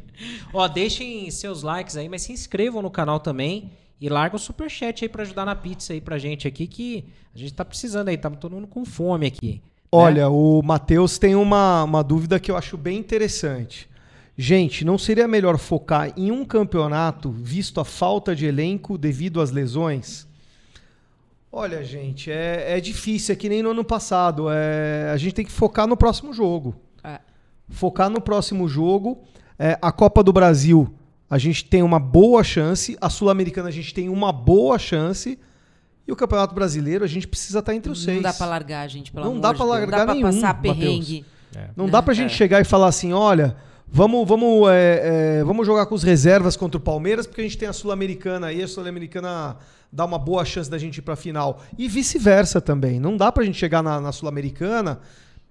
Ó, 0.53 0.67
deixem 0.67 1.31
seus 1.31 1.63
likes 1.63 1.97
aí, 1.97 2.09
mas 2.09 2.23
se 2.23 2.33
inscrevam 2.33 2.83
no 2.83 2.91
canal 2.91 3.21
também 3.21 3.71
e 4.01 4.09
larga 4.09 4.37
o 4.37 4.39
superchat 4.39 5.05
aí 5.05 5.09
pra 5.09 5.23
ajudar 5.23 5.45
na 5.45 5.55
pizza 5.55 5.93
aí 5.93 6.01
pra 6.01 6.19
gente 6.19 6.47
aqui, 6.49 6.67
que 6.67 7.05
a 7.35 7.39
gente 7.39 7.55
tá 7.55 7.65
precisando 7.65 8.09
aí, 8.09 8.17
tá 8.17 8.29
todo 8.31 8.55
mundo 8.55 8.67
com 8.67 8.85
fome 8.85 9.27
aqui. 9.27 9.55
né? 9.55 9.61
Olha, 9.91 10.29
o 10.29 10.61
Matheus 10.63 11.19
tem 11.19 11.35
uma, 11.35 11.85
uma 11.85 12.03
dúvida 12.03 12.39
que 12.39 12.51
eu 12.51 12.57
acho 12.57 12.77
bem 12.77 12.99
interessante. 12.99 13.89
Gente, 14.37 14.85
não 14.85 14.97
seria 14.99 15.27
melhor 15.27 15.59
focar 15.59 16.13
em 16.17 16.31
um 16.31 16.45
campeonato, 16.45 17.31
visto 17.31 17.81
a 17.81 17.85
falta 17.85 18.37
de 18.37 18.47
elenco 18.47 18.97
devido 18.97 19.41
às 19.41 19.51
lesões? 19.51 20.28
Olha, 21.51 21.83
gente, 21.83 22.31
é, 22.31 22.77
é 22.77 22.81
difícil, 22.81 23.33
é 23.33 23.37
que 23.37 23.49
nem 23.49 23.63
no 23.63 23.71
ano 23.71 23.83
passado. 23.83 24.49
É, 24.51 25.11
a 25.13 25.17
gente 25.17 25.35
tem 25.35 25.45
que 25.45 25.53
focar 25.53 25.87
no 25.87 25.97
próximo 25.97 26.33
jogo. 26.33 26.77
É. 27.03 27.21
Focar 27.69 28.11
no 28.11 28.21
próximo 28.21 28.69
jogo. 28.69 29.23
É, 29.59 29.79
a 29.81 29.91
Copa 29.91 30.23
do 30.23 30.33
Brasil, 30.33 30.93
a 31.29 31.39
gente 31.39 31.65
tem 31.65 31.83
uma 31.83 31.99
boa 31.99 32.45
chance. 32.45 32.97
A 33.01 33.09
Sul-Americana, 33.09 33.69
a 33.69 33.73
gente 33.73 33.95
tem 33.95 34.09
uma 34.09 34.31
boa 34.31 34.79
chance. 34.79 35.39
E 36.07 36.13
o 36.13 36.17
Campeonato 36.17 36.55
Brasileiro, 36.55 37.05
a 37.05 37.09
gente 37.09 37.27
precisa 37.27 37.59
estar 37.59 37.75
entre 37.75 37.91
os 37.91 38.03
seis. 38.03 38.17
Não 38.17 38.23
dá 38.23 38.33
pra 38.33 38.47
largar, 38.47 38.89
gente, 38.89 39.11
pelo 39.11 39.25
Não 39.25 39.33
amor 39.33 39.43
dá 39.43 39.53
de 39.53 39.63
largar 39.63 39.99
Não 39.99 40.07
dá 40.07 40.15
nenhum, 40.15 40.31
pra 40.31 40.33
passar 40.33 40.61
perrengue. 40.61 41.25
Não 41.77 41.87
né? 41.87 41.93
dá 41.93 42.03
pra 42.03 42.15
gente 42.15 42.33
chegar 42.33 42.61
e 42.61 42.65
falar 42.65 42.89
assim, 42.89 43.13
olha, 43.13 43.57
vamos, 43.87 44.27
vamos, 44.27 44.71
é, 44.71 45.39
é, 45.41 45.45
vamos 45.45 45.67
jogar 45.67 45.87
com 45.87 45.95
os 45.95 46.03
reservas 46.03 46.57
contra 46.57 46.79
o 46.79 46.81
Palmeiras, 46.81 47.27
porque 47.27 47.41
a 47.41 47.45
gente 47.45 47.59
tem 47.59 47.69
a 47.69 47.73
Sul-Americana 47.73 48.49
aí, 48.49 48.63
a 48.63 48.69
Sul-Americana 48.69 49.57
dá 49.93 50.05
uma 50.05 50.19
boa 50.19 50.45
chance 50.45 50.71
da 50.71 50.79
gente 50.79 50.99
ir 50.99 51.03
pra 51.03 51.17
final. 51.17 51.63
E 51.77 51.89
vice-versa 51.89 52.61
também. 52.61 52.99
Não 53.01 53.17
dá 53.17 53.31
pra 53.33 53.45
gente 53.45 53.59
chegar 53.59 53.83
na, 53.83 54.01
na 54.01 54.13
Sul-Americana 54.13 55.01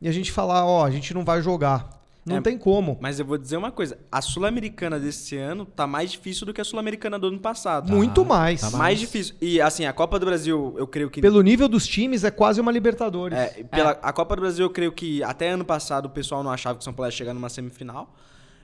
e 0.02 0.08
a 0.08 0.12
gente 0.12 0.32
falar, 0.32 0.66
ó, 0.66 0.86
a 0.86 0.92
gente 0.92 1.14
não 1.14 1.24
vai 1.26 1.42
jogar. 1.42 1.96
Não 2.26 2.38
É, 2.38 2.42
tem 2.42 2.58
como. 2.58 2.98
Mas 3.00 3.20
eu 3.22 3.26
vou 3.26 3.38
dizer 3.38 3.56
uma 3.56 3.72
coisa: 3.72 3.98
a 4.12 4.22
Sul-Americana 4.22 5.00
desse 5.00 5.38
ano 5.38 5.66
tá 5.66 5.88
mais 5.88 6.12
difícil 6.12 6.46
do 6.46 6.54
que 6.54 6.60
a 6.60 6.64
Sul-Americana 6.66 7.18
do 7.18 7.28
ano 7.28 7.40
passado. 7.40 7.90
Muito 7.90 8.26
mais. 8.26 8.60
tá 8.60 8.70
mais 8.72 9.00
difícil. 9.00 9.34
E 9.40 9.62
assim, 9.62 9.86
a 9.86 9.94
Copa 9.94 10.20
do 10.20 10.26
Brasil, 10.26 10.76
eu 10.78 10.86
creio 10.86 11.10
que. 11.10 11.22
Pelo 11.22 11.42
nível 11.42 11.70
dos 11.70 11.88
times, 11.88 12.26
é 12.26 12.30
quase 12.30 12.60
uma 12.60 12.70
Libertadores. 12.70 13.38
É, 13.38 13.64
pela, 13.64 13.92
A 14.02 14.12
Copa 14.12 14.36
do 14.36 14.42
Brasil, 14.42 14.66
eu 14.66 14.70
creio 14.70 14.92
que 14.92 15.24
até 15.24 15.52
ano 15.52 15.64
passado 15.64 16.08
o 16.08 16.10
pessoal 16.10 16.44
não 16.44 16.52
achava 16.52 16.76
que 16.78 16.82
o 16.82 16.84
São 16.84 16.92
Paulo 16.94 17.08
ia 17.08 17.16
chegar 17.16 17.34
numa 17.34 17.48
semifinal. 17.48 18.14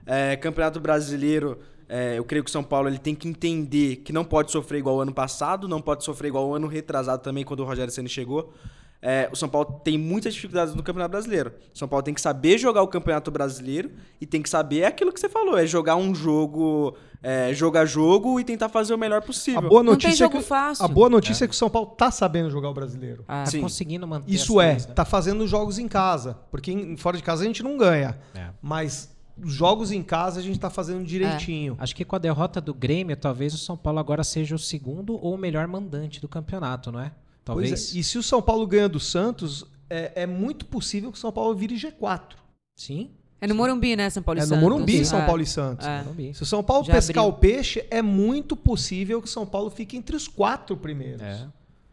É, 0.06 0.36
Campeonato 0.36 0.82
Brasileiro, 0.82 1.58
é, 1.90 2.18
eu 2.18 2.24
creio 2.24 2.44
que 2.44 2.50
o 2.50 2.52
São 2.52 2.64
Paulo 2.64 2.88
ele 2.88 2.98
tem 2.98 3.14
que 3.16 3.28
entender 3.28 3.98
que 3.98 4.12
não 4.14 4.24
pode 4.26 4.52
sofrer 4.52 4.80
igual 4.80 4.98
o 4.98 5.02
ano 5.02 5.14
passado, 5.14 5.68
não 5.68 5.82
pode 5.82 6.04
sofrer 6.04 6.28
igual 6.30 6.48
o 6.50 6.56
ano 6.56 6.68
retrasado 6.68 7.22
também, 7.22 7.44
quando 7.44 7.62
o 7.62 7.66
Rogério 7.66 7.92
Ceni 7.94 8.10
chegou. 8.10 8.54
É, 9.06 9.28
o 9.30 9.36
São 9.36 9.50
Paulo 9.50 9.82
tem 9.84 9.98
muitas 9.98 10.34
dificuldades 10.34 10.74
no 10.74 10.82
Campeonato 10.82 11.12
Brasileiro. 11.12 11.52
O 11.76 11.78
São 11.78 11.90
Paulo 11.90 12.02
tem 12.04 12.14
que 12.14 12.22
saber 12.22 12.58
jogar 12.58 12.82
o 12.84 12.88
Campeonato 12.88 13.30
Brasileiro 13.30 13.92
e 14.22 14.26
tem 14.26 14.42
que 14.42 14.50
saber 14.50 14.86
aquilo 14.86 15.12
que 15.12 15.20
você 15.20 15.28
falou, 15.28 15.58
é 15.58 15.68
jogar 15.68 15.98
um 15.98 16.16
jogo, 16.16 16.96
é, 17.22 17.54
jogar 17.54 17.86
jogo 17.86 18.40
e 18.40 18.46
tentar 18.46 18.70
fazer 18.70 18.94
o 18.94 18.98
melhor 18.98 19.18
A 19.18 19.22
possível. 19.22 19.62
boa 19.62 19.84
Não 19.84 19.98
tem 19.98 20.08
notícia, 20.08 20.24
é 20.24 20.28
jogo 20.28 20.38
que, 20.40 20.46
fácil. 20.46 20.86
a 20.86 20.88
boa 20.88 21.10
notícia 21.10 21.44
é. 21.44 21.48
que 21.50 21.54
o 21.54 21.58
São 21.58 21.70
Paulo 21.70 21.90
tá 21.90 22.12
sabendo 22.12 22.50
jogar 22.50 22.70
o 22.70 22.74
brasileiro. 22.74 23.26
Ah. 23.28 23.44
Tá 23.44 23.52
Sim. 23.52 23.60
conseguindo 23.60 24.08
manter 24.08 24.32
Isso 24.34 24.58
as 24.62 24.66
é, 24.66 24.70
três, 24.70 24.88
né? 24.88 24.94
tá 24.94 25.04
fazendo 25.04 25.46
jogos 25.46 25.78
em 25.78 25.88
casa. 25.90 26.38
Porque 26.50 26.72
em- 26.72 26.96
fora 26.96 27.18
de 27.18 27.24
casa 27.24 27.44
a 27.44 27.46
gente 27.46 27.62
não 27.62 27.78
ganha. 27.78 28.18
É. 28.34 28.52
Mas 28.62 29.13
os 29.42 29.54
jogos 29.54 29.92
em 29.92 30.04
casa 30.04 30.40
a 30.40 30.44
gente 30.44 30.60
tá 30.60 30.70
fazendo 30.70 31.04
direitinho. 31.04 31.76
Acho 31.80 31.96
que 31.96 32.06
com 32.06 32.16
a 32.16 32.20
derrota 32.20 32.62
do 32.62 32.74
Grêmio, 32.74 33.16
talvez 33.18 33.54
o 33.54 33.58
São 33.58 33.76
Paulo 33.78 34.00
agora 34.00 34.24
seja 34.24 34.56
o 34.56 34.60
segundo 34.60 35.16
ou 35.16 35.36
o 35.36 35.38
melhor 35.38 35.68
mandante 35.68 36.20
do 36.22 36.28
campeonato, 36.28 36.92
não 36.92 37.00
é? 37.00 37.12
Pois 37.46 37.70
Talvez. 37.70 37.96
é, 37.96 38.00
E 38.00 38.04
se 38.04 38.18
o 38.18 38.24
São 38.24 38.42
Paulo 38.42 38.66
ganha 38.68 38.88
do 38.88 39.00
Santos, 39.00 39.66
é, 39.90 40.24
é 40.24 40.26
muito 40.26 40.66
possível 40.66 41.12
que 41.12 41.18
o 41.18 41.22
São 41.22 41.32
Paulo 41.32 41.54
vire 41.56 41.76
G4. 41.76 42.36
Sim. 42.76 43.10
É 43.42 43.48
no 43.48 43.54
Morumbi, 43.56 43.96
né, 43.98 44.10
São 44.10 44.24
Paulo 44.24 44.40
e 44.40 44.42
é 44.42 44.44
no 44.46 44.50
Santos? 44.50 44.64
Morumbi, 44.64 45.06
São 45.06 45.20
É. 45.20 45.26
Paulo 45.26 45.42
e 45.42 45.46
Santos. 45.46 45.86
É. 45.86 45.98
Morumbi. 46.04 46.34
Se 46.34 46.44
o 46.44 46.46
São 46.46 46.64
Paulo 46.64 46.86
Já 46.86 46.94
pescar 46.94 47.24
abriu. 47.26 47.36
o 47.36 47.40
peixe, 47.40 47.86
é 47.92 48.02
muito 48.02 48.56
possível 48.56 49.22
que 49.22 49.28
o 49.28 49.32
São 49.32 49.46
Paulo 49.46 49.70
fique 49.70 49.98
entre 49.98 50.16
os 50.16 50.28
quatro 50.30 50.78
primeiros. 50.78 51.22
É. 51.22 51.46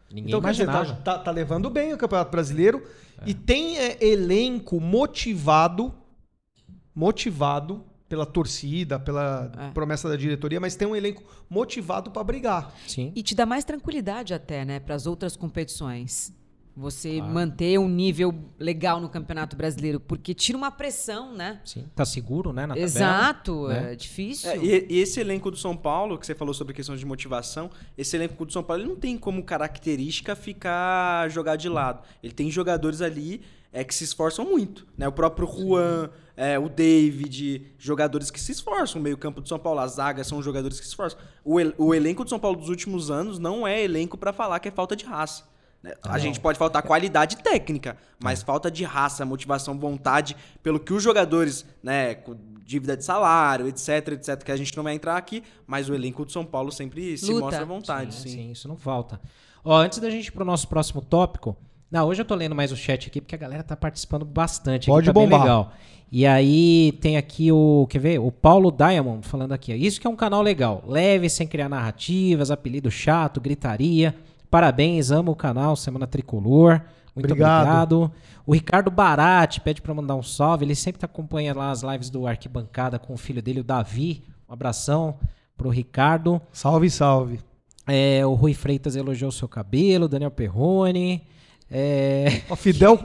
Ninguém 0.09 0.29
Então, 0.29 0.41
quer 0.41 0.51
dizer, 0.51 0.63
imaginava. 0.63 0.95
tá, 1.01 1.17
tá- 1.17 1.19
tá 1.23 1.31
levando 1.31 1.69
bem 1.69 1.91
o 1.93 1.97
Campeonato 1.97 2.31
Brasileiro 2.31 2.81
e 3.25 3.33
tem 3.33 3.77
é, 3.77 3.97
elenco 4.03 4.79
motivado, 4.79 5.93
motivado 6.95 7.83
pela 8.07 8.25
torcida, 8.25 8.99
pela 8.99 9.49
É. 9.57 9.71
promessa 9.71 10.09
da 10.09 10.17
diretoria, 10.17 10.59
mas 10.59 10.75
tem 10.75 10.87
um 10.87 10.95
elenco 10.95 11.23
motivado 11.49 12.11
para 12.11 12.23
brigar. 12.23 12.73
Sim. 12.85 13.11
E 13.15 13.23
te 13.23 13.33
dá 13.33 13.45
mais 13.45 13.63
tranquilidade 13.63 14.33
até, 14.33 14.65
né, 14.65 14.79
para 14.81 14.95
as 14.95 15.07
outras 15.07 15.37
competições. 15.37 16.33
Você 16.75 17.17
Claro. 17.17 17.33
manter 17.33 17.77
um 17.77 17.87
nível 17.87 18.33
legal 18.57 18.99
no 19.01 19.09
Campeonato 19.09 19.57
Brasileiro, 19.57 19.99
porque 19.99 20.33
tira 20.33 20.57
uma 20.57 20.71
pressão, 20.71 21.33
né? 21.35 21.59
Sim. 21.65 21.85
Tá 21.93 22.05
seguro, 22.05 22.53
né? 22.53 22.61
Na 22.61 22.69
tabela. 22.69 22.85
Exato, 22.85 23.67
né? 23.67 23.91
é 23.91 23.95
difícil. 23.95 24.49
É, 24.49 24.57
e, 24.57 24.87
e 24.89 24.99
esse 24.99 25.19
elenco 25.19 25.51
do 25.51 25.57
São 25.57 25.75
Paulo, 25.75 26.17
que 26.17 26.25
você 26.25 26.33
falou 26.33 26.53
sobre 26.53 26.71
a 26.71 26.75
questão 26.75 26.95
de 26.95 27.05
motivação, 27.05 27.69
esse 27.97 28.15
elenco 28.15 28.45
do 28.45 28.53
São 28.53 28.63
Paulo 28.63 28.83
ele 28.83 28.89
não 28.89 28.95
tem 28.95 29.17
como 29.17 29.43
característica 29.43 30.33
ficar 30.33 31.29
jogar 31.29 31.57
de 31.57 31.67
lado. 31.67 32.03
Ele 32.23 32.31
tem 32.33 32.49
jogadores 32.49 33.01
ali 33.01 33.41
é, 33.73 33.83
que 33.83 33.93
se 33.95 34.03
esforçam 34.03 34.45
muito. 34.45 34.85
Né? 34.97 35.07
O 35.07 35.11
próprio 35.11 35.47
Juan, 35.47 36.09
é, 36.35 36.57
o 36.59 36.67
David, 36.69 37.73
jogadores 37.77 38.29
que 38.29 38.39
se 38.39 38.51
esforçam. 38.51 38.99
O 38.99 39.03
meio-campo 39.03 39.41
do 39.41 39.47
São 39.47 39.57
Paulo, 39.59 39.79
a 39.79 39.87
zaga 39.87 40.23
são 40.23 40.41
jogadores 40.41 40.79
que 40.79 40.85
se 40.85 40.89
esforçam. 40.91 41.19
O, 41.43 41.59
el- 41.59 41.73
o 41.77 41.93
elenco 41.93 42.23
do 42.23 42.29
São 42.29 42.39
Paulo 42.39 42.57
dos 42.57 42.69
últimos 42.69 43.09
anos 43.11 43.39
não 43.39 43.65
é 43.67 43.81
elenco 43.81 44.17
para 44.17 44.33
falar 44.33 44.59
que 44.59 44.67
é 44.67 44.71
falta 44.71 44.95
de 44.95 45.05
raça. 45.05 45.43
né? 45.81 45.93
A 46.03 46.19
gente 46.19 46.39
pode 46.39 46.57
faltar 46.59 46.83
qualidade 46.83 47.37
técnica, 47.37 47.97
mas 48.19 48.43
falta 48.43 48.69
de 48.69 48.83
raça, 48.83 49.25
motivação, 49.25 49.77
vontade, 49.79 50.35
pelo 50.61 50.79
que 50.79 50.93
os 50.93 51.01
jogadores, 51.01 51.65
né, 51.81 52.13
com 52.15 52.35
dívida 52.65 52.95
de 52.95 53.03
salário, 53.03 53.67
etc, 53.67 54.09
etc, 54.09 54.43
que 54.43 54.51
a 54.51 54.55
gente 54.55 54.75
não 54.77 54.83
vai 54.83 54.93
entrar 54.93 55.17
aqui, 55.17 55.43
mas 55.67 55.89
o 55.89 55.93
elenco 55.93 56.23
do 56.23 56.31
São 56.31 56.45
Paulo 56.45 56.71
sempre 56.71 57.17
se 57.17 57.25
Luta. 57.31 57.39
mostra 57.45 57.61
à 57.63 57.65
vontade, 57.65 58.13
Sim, 58.15 58.21
sim. 58.21 58.29
sim, 58.29 58.51
isso 58.51 58.67
não 58.67 58.77
falta. 58.77 59.19
Ó, 59.63 59.75
antes 59.77 59.99
da 59.99 60.09
gente 60.09 60.27
ir 60.27 60.31
pro 60.31 60.45
nosso 60.45 60.67
próximo 60.67 61.01
tópico. 61.01 61.55
Não, 61.91 62.07
hoje 62.07 62.21
eu 62.21 62.25
tô 62.25 62.35
lendo 62.35 62.55
mais 62.55 62.71
o 62.71 62.77
chat 62.77 63.07
aqui 63.07 63.19
porque 63.19 63.35
a 63.35 63.37
galera 63.37 63.63
tá 63.63 63.75
participando 63.75 64.23
bastante. 64.23 64.83
aqui, 64.83 64.91
Pode 64.91 65.07
tá 65.07 65.13
bem 65.13 65.23
bombar. 65.23 65.41
legal. 65.41 65.73
E 66.11 66.25
aí 66.25 66.93
tem 67.01 67.17
aqui 67.17 67.51
o, 67.51 67.85
quer 67.89 67.99
ver? 67.99 68.19
O 68.19 68.31
Paulo 68.31 68.71
Diamond 68.71 69.25
falando 69.27 69.51
aqui. 69.53 69.73
ó, 69.73 69.75
Isso 69.75 69.99
que 69.99 70.07
é 70.07 70.09
um 70.09 70.15
canal 70.15 70.41
legal. 70.41 70.83
Leve, 70.87 71.29
sem 71.29 71.45
criar 71.47 71.67
narrativas, 71.69 72.49
apelido 72.51 72.89
chato, 72.89 73.39
gritaria. 73.41 74.15
Parabéns, 74.49 75.11
amo 75.11 75.31
o 75.31 75.35
canal 75.35 75.75
Semana 75.75 76.07
Tricolor. 76.07 76.81
Muito 77.15 77.25
Obrigado. 77.31 77.61
obrigado. 77.61 78.11
O 78.45 78.53
Ricardo 78.53 78.89
Barati 78.89 79.59
pede 79.61 79.81
pra 79.81 79.93
mandar 79.93 80.15
um 80.15 80.23
salve. 80.23 80.65
Ele 80.65 80.75
sempre 80.75 81.03
acompanha 81.05 81.53
lá 81.53 81.71
as 81.71 81.81
lives 81.83 82.09
do 82.09 82.25
Arquibancada 82.25 82.97
com 82.99 83.13
o 83.13 83.17
filho 83.17 83.41
dele, 83.41 83.59
o 83.59 83.63
Davi. 83.63 84.23
Um 84.49 84.53
abração 84.53 85.15
pro 85.57 85.69
Ricardo. 85.69 86.41
Salve, 86.53 86.89
salve. 86.89 87.39
É, 87.87 88.25
o 88.25 88.33
Rui 88.33 88.53
Freitas 88.53 88.95
elogiou 88.95 89.29
o 89.29 89.33
seu 89.33 89.47
cabelo, 89.47 90.07
Daniel 90.07 90.31
Perrone. 90.31 91.23
É, 91.73 92.41
Ó, 92.49 92.55
Fidel, 92.57 92.99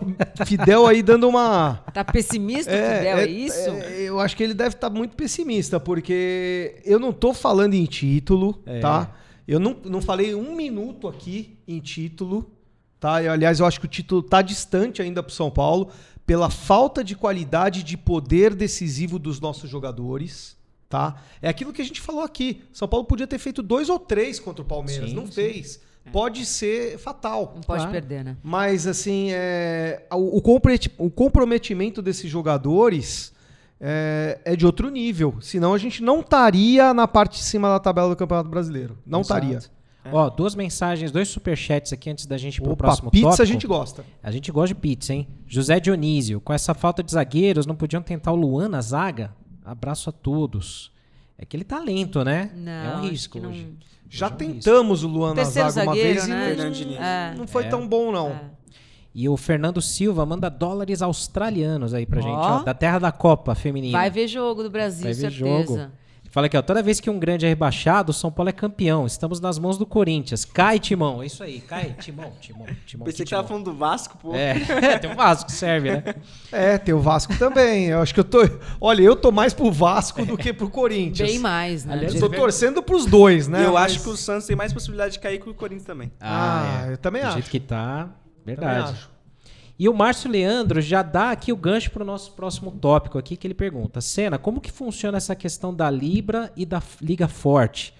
Fidel 0.45 0.87
aí 0.87 1.01
dando 1.01 1.29
uma. 1.29 1.85
Tá 1.95 2.05
pessimista, 2.05 2.71
Fidel, 2.73 3.19
é, 3.19 3.27
isso? 3.29 3.57
é, 3.71 4.03
eu 4.03 4.19
acho 4.19 4.37
que 4.37 4.43
ele 4.43 4.55
deve 4.55 4.75
estar 4.75 4.91
muito 4.91 5.14
pessimista, 5.14 5.79
porque 5.79 6.75
eu 6.85 6.99
não 6.99 7.12
tô 7.12 7.33
falando 7.33 7.75
em 7.75 7.85
título, 7.85 8.61
É. 8.67 8.81
tá? 8.81 9.14
Eu 9.47 9.61
não, 9.61 9.77
não 9.85 10.03
falei 10.03 10.35
um 10.35 10.57
minuto 10.57 11.07
aqui 11.07 11.57
em 11.69 11.79
título, 11.79 12.51
tá? 12.99 13.23
Eu, 13.23 13.31
aliás, 13.31 13.61
eu 13.61 13.67
acho 13.67 13.79
que 13.79 13.87
o 13.87 13.89
título 13.89 14.21
tá 14.21 14.43
distante 14.43 15.01
ainda 15.01 15.23
pro 15.23 15.33
São 15.33 15.49
Paulo, 15.49 15.91
pela 16.27 16.51
falta 16.51 17.05
de 17.05 17.14
qualidade 17.14 17.85
de 17.85 17.97
poder 17.97 18.53
decisivo 18.53 19.17
dos 19.17 19.39
nossos 19.41 19.71
jogadores, 19.71 20.57
tá? 20.89 21.23
É 21.41 21.49
aquilo 21.49 21.73
que 21.73 21.81
a 21.81 21.85
gente 21.85 22.01
falou 22.01 22.23
aqui. 22.23 22.64
São 22.73 22.89
Paulo 22.89 23.07
podia 23.07 23.29
ter 23.29 23.39
feito 23.39 23.62
dois 23.62 23.89
ou 23.89 24.01
três 24.01 24.41
contra 24.41 24.62
o 24.62 24.64
Palmeiras, 24.67 25.11
Sim, 25.11 25.14
não 25.17 25.27
sim. 25.27 25.33
fez. 25.33 25.81
Pode 26.13 26.47
ser 26.47 26.99
fatal. 26.99 27.53
Não 27.55 27.63
pode 27.63 27.81
Claro. 27.83 27.93
perder, 27.93 28.25
né? 28.25 28.37
Mas, 28.43 28.87
assim, 28.87 29.29
é, 29.33 30.03
o, 30.13 30.39
o 30.39 30.41
comprometi- 30.43 30.93
o 30.99 31.11
comprometimento 31.11 32.01
desses 32.01 32.31
jogadores 32.31 33.33
é, 33.81 34.39
é 34.45 34.57
de 34.57 34.65
outro 34.65 34.89
nível. 34.91 35.37
Senão 35.41 35.75
a 35.75 35.79
gente 35.79 36.03
não 36.03 36.21
estaria 36.21 36.95
na 36.95 37.07
parte 37.07 37.33
de 37.39 37.45
cima 37.45 37.69
da 37.69 37.79
tabela 37.79 38.09
do 38.09 38.17
Campeonato 38.17 38.49
Brasileiro. 38.49 38.99
Não 39.07 39.21
estaria. 39.21 39.59
Ó, 40.13 40.31
duas 40.31 40.55
mensagens, 40.55 41.11
dois 41.11 41.27
superchats 41.29 41.93
aqui 41.93 42.09
antes 42.09 42.27
da 42.27 42.39
gente 42.39 42.59
ir 42.59 42.61
pro 42.63 42.73
Opa, 42.73 42.85
próximo 42.85 43.11
pizza 43.11 43.25
tópico. 43.27 43.43
a 43.43 43.45
gente 43.45 43.67
gosta. 43.67 44.05
A 44.23 44.31
gente 44.31 44.53
gosta 44.53 44.69
de 44.69 44.81
pizza, 44.81 45.13
hein? 45.13 45.27
José 45.49 45.81
Dionísio, 45.81 46.41
com 46.41 46.53
essa 46.53 46.73
falta 46.75 47.03
de 47.03 47.11
zagueiros, 47.11 47.67
não 47.67 47.75
podiam 47.75 48.01
tentar 48.01 48.31
o 48.31 48.37
Luan 48.37 48.69
na 48.69 48.81
zaga? 48.81 49.35
Abraço 49.65 50.09
a 50.09 50.13
todos. 50.13 50.93
É 51.37 51.45
que 51.45 51.57
ele 51.57 51.65
tá 51.65 51.81
lento, 51.81 52.25
né? 52.25 52.51
Não, 52.55 52.73
é 52.73 52.97
um 52.99 53.09
risco 53.09 53.41
não- 53.41 53.51
hoje. 53.51 53.67
Já 54.09 54.31
tentamos 54.31 55.03
o 55.05 55.09
Luan 55.09 55.35
na 55.35 55.45
zaga 55.45 55.67
uma 55.67 55.71
zagueiro, 55.71 56.09
vez 56.15 56.29
né? 56.29 56.53
e 56.55 56.85
não. 56.85 57.03
É. 57.03 57.35
não 57.37 57.47
foi 57.47 57.65
É. 57.65 57.69
tão 57.69 57.87
bom, 57.87 58.13
não. 58.13 58.29
É. 58.31 58.41
E 59.15 59.29
o 59.29 59.37
Fernando 59.37 59.81
Silva 59.81 60.27
manda 60.27 60.49
dólares 60.51 61.01
australianos 61.01 61.95
aí 61.95 62.05
pra 62.05 62.21
gente, 62.21 62.35
Ó. 62.35 62.59
ó, 62.61 62.63
da 62.63 62.75
terra 62.75 62.99
da 62.99 63.11
Copa 63.11 63.55
feminina. 63.55 63.97
Vai 63.97 64.11
ver 64.11 64.29
jogo 64.29 64.63
do 64.63 64.69
Brasil, 64.71 65.05
Vai 65.05 65.15
ver 65.15 65.31
certeza. 65.33 65.39
jogo. 65.67 65.91
Fala 66.37 66.49
aqui, 66.49 66.57
ó. 66.59 66.61
Toda 66.61 66.82
vez 66.82 67.01
que 67.01 67.09
um 67.09 67.18
grande 67.18 67.47
é 67.47 67.49
rebaixado, 67.49 68.11
o 68.11 68.12
São 68.12 68.30
Paulo 68.30 68.51
é 68.51 68.53
campeão. 68.53 69.07
Estamos 69.07 69.41
nas 69.41 69.59
mãos 69.59 69.78
do 69.78 69.87
Corinthians. 69.87 70.45
Cai, 70.45 70.78
Timão. 70.78 71.22
É 71.22 71.26
isso 71.26 71.43
aí. 71.43 71.62
Cai, 71.62 71.97
Timão, 71.99 72.30
Timão, 72.39 72.66
Timão. 72.84 73.07
Pensei 73.07 73.24
que 73.24 73.30
tava 73.30 73.49
falando 73.49 73.64
do 73.64 73.72
Vasco, 73.74 74.18
pô. 74.18 74.34
É, 74.34 74.53
tem 75.01 75.11
o 75.11 75.14
Vasco 75.16 75.47
que 75.47 75.53
serve, 75.53 75.93
né? 75.93 76.14
É, 76.53 76.76
tem 76.76 76.95
o 76.95 77.01
Vasco 77.01 77.34
também. 77.39 77.87
Eu 77.87 78.03
acho 78.03 78.12
que 78.12 78.20
eu 78.20 78.24
tô. 78.24 78.41
Olha, 78.78 79.01
eu 79.01 79.16
tô 79.16 79.32
mais 79.32 79.55
pro 79.55 79.72
Vasco 79.72 80.26
do 80.26 80.37
que 80.37 80.53
pro 80.53 80.68
Corinthians. 80.68 81.26
Bem 81.26 81.39
mais, 81.39 81.87
né? 81.87 81.95
Aliás, 81.95 82.14
Eu 82.14 82.20
tô 82.20 82.28
torcendo 82.28 82.82
pros 82.82 83.07
dois, 83.07 83.49
né? 83.49 83.62
E 83.62 83.64
eu 83.64 83.72
Mas- 83.72 83.93
acho 83.93 84.03
que 84.03 84.09
o 84.11 84.14
Santos 84.18 84.47
tem 84.47 84.55
mais 84.55 84.74
possibilidade 84.74 85.14
de 85.14 85.20
cair 85.20 85.41
que 85.41 85.49
o 85.49 85.55
Corinthians 85.55 85.87
também. 85.87 86.12
Ah, 86.20 86.84
eu 86.91 86.99
também 86.99 87.22
Do 87.22 87.28
acho. 87.28 87.37
jeito 87.39 87.51
que 87.51 87.61
tá, 87.61 88.11
Também 88.45 88.57
verdade. 88.57 88.91
acho. 88.93 89.16
E 89.79 89.89
o 89.89 89.95
Márcio 89.95 90.31
Leandro 90.31 90.81
já 90.81 91.03
dá 91.03 91.31
aqui 91.31 91.53
o 91.53 91.57
gancho 91.57 91.91
para 91.91 92.03
o 92.03 92.07
nosso 92.07 92.33
próximo 92.33 92.70
tópico 92.70 93.18
aqui, 93.18 93.37
que 93.37 93.47
ele 93.47 93.55
pergunta. 93.55 94.01
Senna, 94.01 94.39
como 94.39 94.61
que 94.61 94.72
funciona 94.72 95.18
essa 95.18 95.37
questão 95.37 95.74
da 95.74 95.91
Libra 95.91 96.51
e 96.57 96.64
da 96.64 96.83
Liga 97.01 97.29
Forte? 97.29 97.93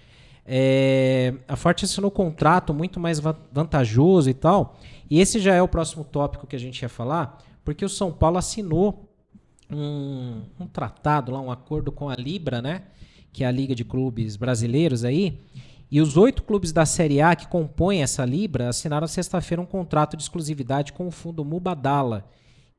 É, 0.47 1.35
a 1.47 1.57
Forte 1.57 1.85
assinou 1.85 2.11
um 2.11 2.15
contrato 2.15 2.73
muito 2.73 2.99
mais 2.99 3.21
va- 3.21 3.37
vantajoso 3.53 4.31
e 4.31 4.35
tal. 4.35 4.79
E 5.11 5.21
esse 5.21 5.39
já 5.39 5.55
é 5.55 5.61
o 5.61 5.69
próximo 5.69 6.03
tópico 6.05 6.47
que 6.47 6.57
a 6.57 6.59
gente 6.59 6.81
ia 6.81 6.89
falar, 6.89 7.43
porque 7.65 7.85
o 7.85 7.89
São 7.89 8.11
Paulo 8.11 8.39
assinou 8.39 9.13
um, 9.71 10.43
um 10.59 10.67
tratado 10.67 11.33
lá, 11.33 11.41
um 11.41 11.51
acordo 11.51 11.93
com 11.93 12.09
a 12.09 12.15
Libra, 12.15 12.63
né? 12.63 12.83
Que 13.33 13.45
é 13.45 13.47
a 13.47 13.51
Liga 13.51 13.75
de 13.75 13.85
Clubes 13.85 14.37
Brasileiros 14.37 15.05
aí. 15.05 15.41
E 15.91 16.01
os 16.01 16.17
oito 16.17 16.43
clubes 16.43 16.73
da 16.73 16.85
Série 16.85 17.21
A 17.21 17.35
que 17.37 17.47
compõem 17.47 18.03
essa 18.03 18.25
Libra 18.25 18.69
assinaram 18.69 19.07
sexta-feira 19.07 19.63
um 19.63 19.67
contrato 19.67 20.17
de 20.17 20.23
exclusividade 20.23 20.93
com 20.93 21.07
o 21.07 21.11
fundo 21.13 21.45
Mubadala, 21.45 22.29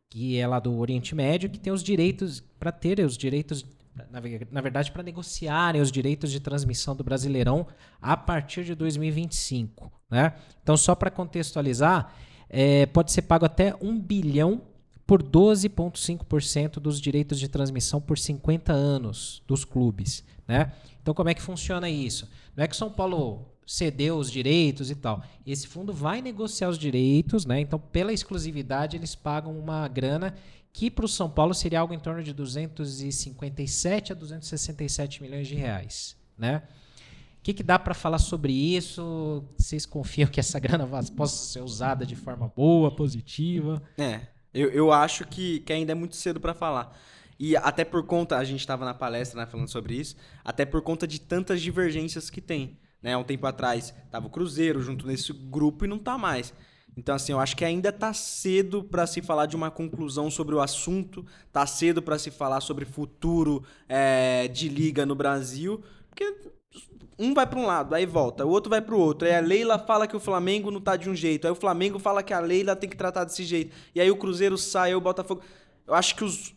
que 0.09 0.37
é 0.37 0.45
lá 0.47 0.59
do 0.59 0.77
Oriente 0.77 1.15
Médio, 1.15 1.49
que 1.49 1.59
tem 1.59 1.71
os 1.71 1.83
direitos 1.83 2.41
para 2.59 2.71
ter 2.71 2.99
os 2.99 3.17
direitos, 3.17 3.65
na, 4.11 4.19
ve- 4.19 4.47
na 4.51 4.61
verdade, 4.61 4.91
para 4.91 5.03
negociarem 5.03 5.81
os 5.81 5.91
direitos 5.91 6.31
de 6.31 6.39
transmissão 6.39 6.95
do 6.95 7.03
Brasileirão 7.03 7.65
a 8.01 8.15
partir 8.17 8.63
de 8.65 8.75
2025. 8.75 9.91
Né? 10.09 10.33
Então, 10.61 10.75
só 10.77 10.93
para 10.95 11.09
contextualizar, 11.11 12.13
é, 12.49 12.85
pode 12.87 13.11
ser 13.11 13.23
pago 13.23 13.45
até 13.45 13.73
um 13.81 13.99
bilhão 13.99 14.61
por 15.07 15.23
12,5% 15.23 16.73
dos 16.73 16.99
direitos 16.99 17.39
de 17.39 17.47
transmissão 17.47 18.01
por 18.01 18.17
50 18.17 18.73
anos 18.73 19.41
dos 19.47 19.63
clubes. 19.63 20.23
Né? 20.45 20.73
Então, 21.01 21.13
como 21.13 21.29
é 21.29 21.33
que 21.33 21.41
funciona 21.41 21.89
isso? 21.89 22.29
Não 22.55 22.65
é 22.65 22.67
que 22.67 22.75
São 22.75 22.91
Paulo 22.91 23.45
cedeu 23.65 24.17
os 24.17 24.29
direitos 24.29 24.91
e 24.91 24.95
tal. 24.95 25.23
Esse 25.45 25.67
fundo 25.67 25.93
vai 25.93 26.21
negociar 26.21 26.69
os 26.69 26.77
direitos, 26.77 27.45
né? 27.45 27.59
Então, 27.59 27.77
pela 27.77 28.13
exclusividade, 28.13 28.95
eles 28.95 29.13
pagam 29.13 29.57
uma 29.57 29.87
grana 29.89 30.33
que 30.71 30.89
para 30.89 31.05
o 31.05 31.09
São 31.09 31.29
Paulo 31.29 31.53
seria 31.53 31.81
algo 31.81 31.93
em 31.93 31.99
torno 31.99 32.23
de 32.23 32.33
257 32.33 34.11
a 34.11 34.15
267 34.15 35.21
milhões 35.21 35.47
de 35.47 35.55
reais, 35.55 36.15
né? 36.37 36.63
O 37.39 37.43
que, 37.47 37.53
que 37.53 37.63
dá 37.63 37.79
para 37.79 37.93
falar 37.93 38.19
sobre 38.19 38.53
isso? 38.53 39.43
Vocês 39.57 39.85
confiam 39.85 40.29
que 40.29 40.39
essa 40.39 40.59
grana 40.59 40.87
possa 41.15 41.51
ser 41.51 41.61
usada 41.61 42.05
de 42.05 42.15
forma 42.15 42.51
boa, 42.53 42.93
positiva? 42.93 43.81
É, 43.97 44.27
eu, 44.57 44.69
eu 44.71 44.91
acho 44.91 45.25
que, 45.25 45.59
que 45.61 45.73
ainda 45.73 45.91
é 45.91 45.95
muito 45.95 46.15
cedo 46.15 46.39
pra 46.39 46.53
falar. 46.53 46.97
E 47.39 47.55
até 47.55 47.85
por 47.85 48.03
conta, 48.03 48.37
a 48.37 48.43
gente 48.43 48.59
estava 48.59 48.83
na 48.83 48.93
palestra 48.93 49.39
né, 49.39 49.45
falando 49.45 49.69
sobre 49.69 49.95
isso, 49.95 50.15
até 50.43 50.65
por 50.65 50.81
conta 50.81 51.07
de 51.07 51.21
tantas 51.21 51.61
divergências 51.61 52.29
que 52.29 52.41
tem. 52.41 52.77
Né? 53.01 53.15
Um 53.15 53.23
tempo 53.23 53.45
atrás 53.45 53.93
tava 54.09 54.27
o 54.27 54.29
Cruzeiro 54.29 54.81
junto 54.81 55.05
nesse 55.05 55.31
grupo 55.31 55.85
e 55.85 55.87
não 55.87 55.99
tá 55.99 56.17
mais. 56.17 56.53
Então, 56.97 57.13
assim, 57.13 57.31
eu 57.31 57.39
acho 57.39 57.55
que 57.55 57.63
ainda 57.63 57.91
tá 57.91 58.11
cedo 58.11 58.83
para 58.83 59.05
se 59.05 59.21
falar 59.21 59.45
de 59.45 59.55
uma 59.55 59.69
conclusão 59.69 60.31
sobre 60.31 60.55
o 60.55 60.59
assunto, 60.59 61.23
tá 61.53 61.65
cedo 61.67 62.01
para 62.01 62.17
se 62.17 62.31
falar 62.31 62.59
sobre 62.59 62.85
futuro 62.85 63.63
é, 63.87 64.47
de 64.47 64.67
liga 64.67 65.05
no 65.05 65.13
Brasil, 65.13 65.83
porque 66.09 66.35
um 67.19 67.33
vai 67.33 67.47
para 67.47 67.59
um 67.59 67.65
lado, 67.65 67.95
aí 67.95 68.05
volta, 68.05 68.45
o 68.45 68.49
outro 68.49 68.69
vai 68.69 68.81
para 68.81 68.95
o 68.95 68.99
outro. 68.99 69.27
Aí 69.27 69.35
a 69.35 69.39
Leila 69.39 69.79
fala 69.79 70.07
que 70.07 70.15
o 70.15 70.19
Flamengo 70.19 70.69
não 70.69 70.79
tá 70.79 70.95
de 70.95 71.09
um 71.09 71.15
jeito, 71.15 71.45
aí 71.45 71.51
o 71.51 71.55
Flamengo 71.55 71.97
fala 71.97 72.21
que 72.21 72.33
a 72.33 72.39
Leila 72.39 72.75
tem 72.75 72.89
que 72.89 72.97
tratar 72.97 73.23
desse 73.23 73.43
jeito. 73.43 73.75
E 73.95 74.01
aí 74.01 74.09
o 74.11 74.15
Cruzeiro 74.15 74.57
sai, 74.57 74.89
aí 74.89 74.95
o 74.95 75.01
Botafogo. 75.01 75.41
Eu 75.85 75.93
acho 75.93 76.15
que 76.15 76.23
os 76.23 76.55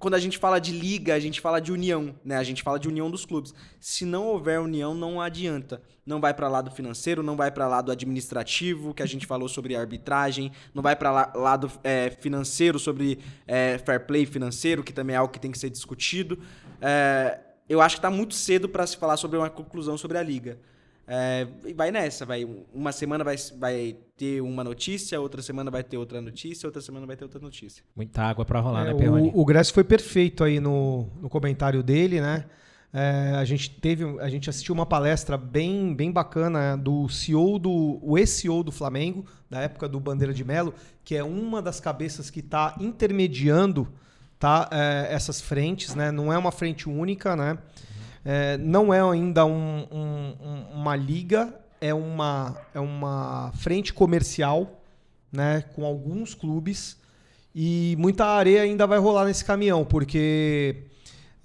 quando 0.00 0.14
a 0.14 0.18
gente 0.18 0.38
fala 0.38 0.58
de 0.58 0.72
liga, 0.72 1.14
a 1.14 1.20
gente 1.20 1.42
fala 1.42 1.60
de 1.60 1.70
união, 1.70 2.14
né? 2.24 2.38
A 2.38 2.42
gente 2.42 2.62
fala 2.62 2.80
de 2.80 2.88
união 2.88 3.10
dos 3.10 3.26
clubes. 3.26 3.52
Se 3.78 4.06
não 4.06 4.26
houver 4.28 4.58
união, 4.58 4.94
não 4.94 5.20
adianta. 5.20 5.82
Não 6.06 6.18
vai 6.18 6.32
para 6.32 6.48
lado 6.48 6.70
financeiro, 6.70 7.22
não 7.22 7.36
vai 7.36 7.50
para 7.50 7.68
lado 7.68 7.92
administrativo, 7.92 8.94
que 8.94 9.02
a 9.02 9.06
gente 9.06 9.26
falou 9.26 9.46
sobre 9.46 9.76
arbitragem, 9.76 10.50
não 10.74 10.82
vai 10.82 10.96
para 10.96 11.30
lado 11.34 11.70
é, 11.84 12.08
financeiro 12.18 12.78
sobre 12.78 13.18
é, 13.46 13.76
fair 13.76 14.06
play 14.06 14.24
financeiro, 14.24 14.82
que 14.82 14.92
também 14.92 15.14
é 15.14 15.18
algo 15.18 15.30
que 15.30 15.38
tem 15.38 15.50
que 15.50 15.58
ser 15.58 15.68
discutido. 15.68 16.38
É, 16.80 17.38
eu 17.70 17.80
acho 17.80 17.94
que 17.94 17.98
está 18.00 18.10
muito 18.10 18.34
cedo 18.34 18.68
para 18.68 18.84
se 18.84 18.96
falar 18.96 19.16
sobre 19.16 19.38
uma 19.38 19.48
conclusão 19.48 19.96
sobre 19.96 20.18
a 20.18 20.22
liga. 20.22 20.58
É, 21.06 21.46
e 21.64 21.72
vai 21.72 21.90
nessa, 21.90 22.26
vai. 22.26 22.44
Uma 22.74 22.90
semana 22.90 23.22
vai, 23.22 23.36
vai 23.58 23.96
ter 24.16 24.40
uma 24.40 24.62
notícia, 24.64 25.20
outra 25.20 25.40
semana 25.40 25.70
vai 25.70 25.82
ter 25.84 25.96
outra 25.96 26.20
notícia, 26.20 26.66
outra 26.66 26.82
semana 26.82 27.06
vai 27.06 27.16
ter 27.16 27.24
outra 27.24 27.40
notícia. 27.40 27.84
Muita 27.94 28.22
água 28.22 28.44
para 28.44 28.60
rolar, 28.60 28.82
É, 28.82 28.92
né, 28.92 28.94
Perrone? 28.94 29.30
o, 29.34 29.40
o 29.40 29.44
Grécio 29.44 29.72
foi 29.72 29.84
perfeito 29.84 30.42
aí 30.42 30.58
no, 30.58 31.08
no 31.20 31.28
comentário 31.28 31.82
dele, 31.82 32.20
né? 32.20 32.44
É, 32.92 33.34
a 33.36 33.44
gente 33.44 33.70
teve, 33.70 34.04
a 34.20 34.28
gente 34.28 34.50
assistiu 34.50 34.74
uma 34.74 34.84
palestra 34.84 35.36
bem, 35.36 35.94
bem 35.94 36.10
bacana 36.10 36.76
do 36.76 37.08
CEO 37.08 37.56
do, 37.56 38.00
o 38.02 38.18
ex-CEO 38.18 38.64
do 38.64 38.72
Flamengo, 38.72 39.24
da 39.48 39.60
época 39.60 39.88
do 39.88 40.00
Bandeira 40.00 40.34
de 40.34 40.44
Melo, 40.44 40.74
que 41.04 41.14
é 41.14 41.22
uma 41.22 41.62
das 41.62 41.78
cabeças 41.78 42.30
que 42.30 42.40
está 42.40 42.76
intermediando, 42.80 43.88
tá, 44.40 44.68
é, 44.72 45.08
essas 45.10 45.40
frentes, 45.40 45.94
né? 45.94 46.10
Não 46.10 46.32
é 46.32 46.38
uma 46.38 46.50
frente 46.50 46.88
única, 46.88 47.36
né? 47.36 47.58
É, 48.24 48.56
não 48.58 48.92
é 48.92 49.00
ainda 49.00 49.44
um- 49.44 49.86
um- 49.92 50.36
um- 50.42 50.66
uma 50.80 50.96
liga, 50.96 51.54
é 51.80 51.92
uma, 51.94 52.56
é 52.74 52.80
uma 52.80 53.52
frente 53.54 53.92
comercial, 53.92 54.80
né? 55.30 55.62
Com 55.74 55.84
alguns 55.84 56.34
clubes. 56.34 56.96
E 57.54 57.94
muita 57.98 58.24
areia 58.24 58.62
ainda 58.62 58.86
vai 58.86 58.98
rolar 58.98 59.26
nesse 59.26 59.44
caminhão, 59.44 59.84
porque 59.84 60.84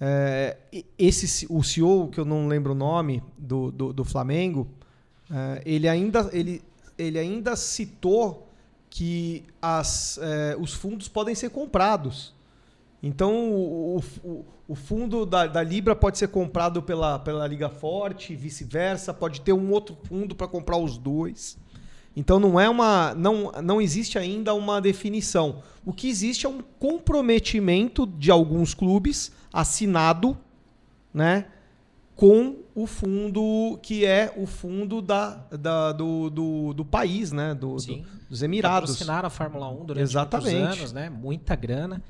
é, 0.00 0.56
esse, 0.98 1.46
o 1.50 1.62
CEO, 1.62 2.08
que 2.08 2.18
eu 2.20 2.24
não 2.24 2.48
lembro 2.48 2.72
o 2.72 2.74
nome, 2.74 3.22
do, 3.36 3.70
do, 3.70 3.92
do 3.92 4.04
Flamengo, 4.04 4.68
é, 5.30 5.62
ele, 5.66 5.88
ainda, 5.88 6.28
ele, 6.32 6.62
ele 6.96 7.18
ainda 7.18 7.56
citou 7.56 8.48
que 8.88 9.44
as, 9.60 10.18
é, 10.22 10.56
os 10.58 10.72
fundos 10.72 11.08
podem 11.08 11.34
ser 11.34 11.50
comprados. 11.50 12.35
Então, 13.06 13.50
o, 13.52 14.02
o, 14.24 14.44
o 14.68 14.74
fundo 14.74 15.24
da, 15.24 15.46
da 15.46 15.62
Libra 15.62 15.94
pode 15.94 16.18
ser 16.18 16.28
comprado 16.28 16.82
pela, 16.82 17.18
pela 17.20 17.46
Liga 17.46 17.68
Forte, 17.68 18.32
e 18.32 18.36
vice-versa, 18.36 19.14
pode 19.14 19.40
ter 19.42 19.52
um 19.52 19.70
outro 19.70 19.96
fundo 20.04 20.34
para 20.34 20.48
comprar 20.48 20.76
os 20.76 20.98
dois. 20.98 21.56
Então 22.16 22.40
não 22.40 22.58
é 22.58 22.66
uma 22.68 23.14
não, 23.14 23.52
não 23.62 23.78
existe 23.80 24.18
ainda 24.18 24.54
uma 24.54 24.80
definição. 24.80 25.62
O 25.84 25.92
que 25.92 26.08
existe 26.08 26.46
é 26.46 26.48
um 26.48 26.62
comprometimento 26.78 28.06
de 28.06 28.30
alguns 28.30 28.72
clubes 28.74 29.30
assinado, 29.52 30.36
né, 31.12 31.44
com 32.14 32.56
o 32.74 32.86
fundo 32.86 33.78
que 33.82 34.06
é 34.06 34.32
o 34.34 34.46
fundo 34.46 35.02
da, 35.02 35.34
da- 35.50 35.92
do, 35.92 36.30
do, 36.30 36.72
do 36.74 36.84
país, 36.86 37.30
né, 37.32 37.54
do, 37.54 37.76
do- 37.76 38.02
dos 38.30 38.42
Emirados. 38.42 38.90
Patrocinaram 38.92 39.26
a 39.26 39.30
Fórmula 39.30 39.68
1 39.68 39.84
durante 39.84 40.02
Exatamente. 40.02 40.56
muitos 40.56 40.78
anos, 40.78 40.92
né? 40.94 41.10
Muita 41.10 41.54
grana. 41.54 42.02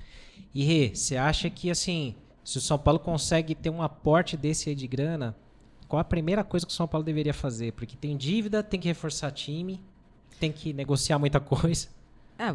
E 0.56 0.64
Rê, 0.64 0.94
você 0.94 1.18
acha 1.18 1.50
que 1.50 1.70
assim, 1.70 2.14
se 2.42 2.56
o 2.56 2.62
São 2.62 2.78
Paulo 2.78 2.98
consegue 2.98 3.54
ter 3.54 3.68
um 3.68 3.82
aporte 3.82 4.38
desse 4.38 4.70
aí 4.70 4.74
de 4.74 4.86
grana, 4.86 5.36
qual 5.86 6.00
a 6.00 6.04
primeira 6.04 6.42
coisa 6.42 6.64
que 6.64 6.72
o 6.72 6.74
São 6.74 6.88
Paulo 6.88 7.04
deveria 7.04 7.34
fazer? 7.34 7.74
Porque 7.74 7.94
tem 7.94 8.16
dívida, 8.16 8.62
tem 8.62 8.80
que 8.80 8.88
reforçar 8.88 9.30
time, 9.32 9.78
tem 10.40 10.50
que 10.50 10.72
negociar 10.72 11.18
muita 11.18 11.38
coisa. 11.38 11.88
Ah, 12.38 12.54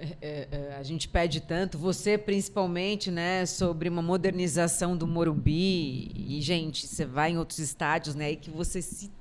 é, 0.00 0.16
é, 0.20 0.48
é, 0.50 0.76
a 0.76 0.82
gente 0.82 1.06
pede 1.06 1.40
tanto, 1.40 1.78
você 1.78 2.18
principalmente, 2.18 3.08
né, 3.08 3.46
sobre 3.46 3.88
uma 3.88 4.02
modernização 4.02 4.96
do 4.96 5.06
Morumbi. 5.06 6.10
E, 6.12 6.40
gente, 6.40 6.88
você 6.88 7.06
vai 7.06 7.30
em 7.30 7.38
outros 7.38 7.60
estádios, 7.60 8.16
né, 8.16 8.32
e 8.32 8.36
que 8.36 8.50
você 8.50 8.82
se 8.82 9.12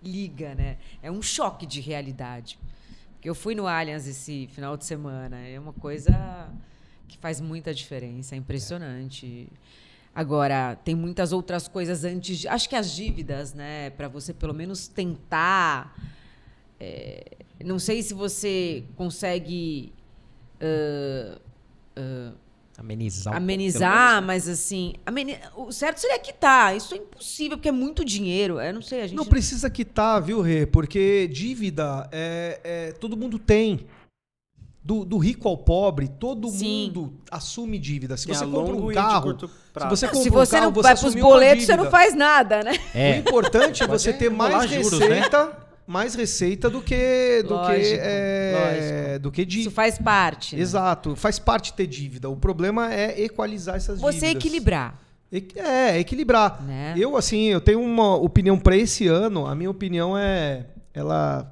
liga, 0.00 0.54
né? 0.54 0.78
É 1.02 1.10
um 1.10 1.20
choque 1.20 1.66
de 1.66 1.80
realidade. 1.80 2.60
Porque 3.14 3.28
eu 3.28 3.34
fui 3.34 3.56
no 3.56 3.66
Allianz 3.66 4.06
esse 4.06 4.46
final 4.52 4.76
de 4.76 4.84
semana, 4.84 5.36
é 5.40 5.58
uma 5.58 5.72
coisa 5.72 6.48
que 7.08 7.18
faz 7.18 7.40
muita 7.40 7.72
diferença, 7.74 8.34
é 8.34 8.38
impressionante. 8.38 9.48
Agora, 10.14 10.76
tem 10.84 10.94
muitas 10.94 11.32
outras 11.32 11.66
coisas 11.68 12.04
antes. 12.04 12.38
de- 12.40 12.48
Acho 12.48 12.68
que 12.68 12.76
as 12.76 12.90
dívidas, 12.92 13.52
né, 13.52 13.90
para 13.90 14.06
você 14.08 14.32
pelo 14.32 14.54
menos 14.54 14.86
tentar 14.88 15.96
é, 16.80 17.24
não 17.64 17.78
sei 17.78 18.02
se 18.02 18.12
você 18.14 18.84
consegue 18.96 19.92
ah, 20.60 21.38
ah, 21.96 22.32
Amenizar. 22.76 23.36
amenizar, 23.36 24.20
mas 24.22 24.48
assim, 24.48 24.94
ameni- 25.06 25.38
o 25.56 25.70
certo 25.70 25.98
seria 25.98 26.18
quitar. 26.18 26.76
Isso 26.76 26.92
é 26.94 26.98
impossível, 26.98 27.56
porque 27.56 27.68
é 27.68 27.72
muito 27.72 28.04
dinheiro. 28.04 28.60
Eu 28.60 28.74
não 28.74 28.82
sei, 28.82 29.00
a 29.02 29.06
gente 29.06 29.16
Não 29.16 29.24
precisa 29.24 29.70
quitar, 29.70 30.20
viu, 30.20 30.40
Rê? 30.40 30.66
Porque 30.66 31.28
dívida 31.28 32.08
é, 32.10 32.60
é- 32.64 32.92
todo 32.92 33.16
mundo 33.16 33.38
tem. 33.38 33.86
Do, 34.84 35.02
do 35.04 35.16
rico 35.16 35.48
ao 35.48 35.56
pobre, 35.56 36.08
todo 36.08 36.48
Sim. 36.48 36.86
mundo 36.88 37.14
assume 37.30 37.78
dívida. 37.78 38.16
Se 38.18 38.26
você 38.26 38.44
compra 38.46 38.74
um 38.76 38.92
carro, 38.92 39.30
se 39.32 39.46
você 39.88 40.06
compra 40.08 40.22
Se 40.22 40.28
um 40.28 40.32
você 40.32 40.50
carro, 40.56 40.64
não 40.66 40.72
você 40.74 40.82
vai 40.82 40.92
pros 40.92 41.04
assumiu 41.06 41.24
uma 41.24 41.32
boletos, 41.32 41.64
você 41.64 41.76
não 41.76 41.90
faz 41.90 42.14
nada, 42.14 42.62
né? 42.62 42.72
O 42.94 42.98
É. 42.98 43.16
importante 43.18 43.82
é 43.82 43.86
você 43.86 44.12
ter 44.12 44.30
mais 44.30 44.68
juros, 44.70 44.98
né? 44.98 45.06
receita, 45.06 45.58
mais 45.86 46.14
receita 46.14 46.68
do 46.68 46.82
que 46.82 47.42
do 47.42 47.48
que 47.62 47.72
Lógico, 47.72 47.98
é, 48.02 49.18
do 49.18 49.30
que 49.32 49.40
Isso 49.40 49.48
dívida. 49.50 49.70
faz 49.70 49.96
parte. 49.98 50.54
né? 50.54 50.60
Exato, 50.62 51.16
faz 51.16 51.38
parte 51.38 51.72
ter 51.72 51.86
dívida. 51.86 52.28
O 52.28 52.36
problema 52.36 52.92
é 52.92 53.22
equalizar 53.22 53.76
essas 53.76 53.98
Você 54.00 54.18
dívidas. 54.20 54.36
equilibrar, 54.36 55.00
Equi- 55.32 55.58
É, 55.58 55.98
equilibrar. 55.98 56.62
né? 56.62 56.94
Eu, 56.96 57.16
assim, 57.16 57.44
eu 57.46 57.60
tenho 57.60 57.80
uma 57.80 58.14
opinião 58.16 58.58
para 58.58 58.76
esse 58.76 59.08
ano. 59.08 59.46
A 59.46 59.54
minha 59.54 59.70
opinião 59.70 60.16
é. 60.16 60.66
Ela. 60.92 61.50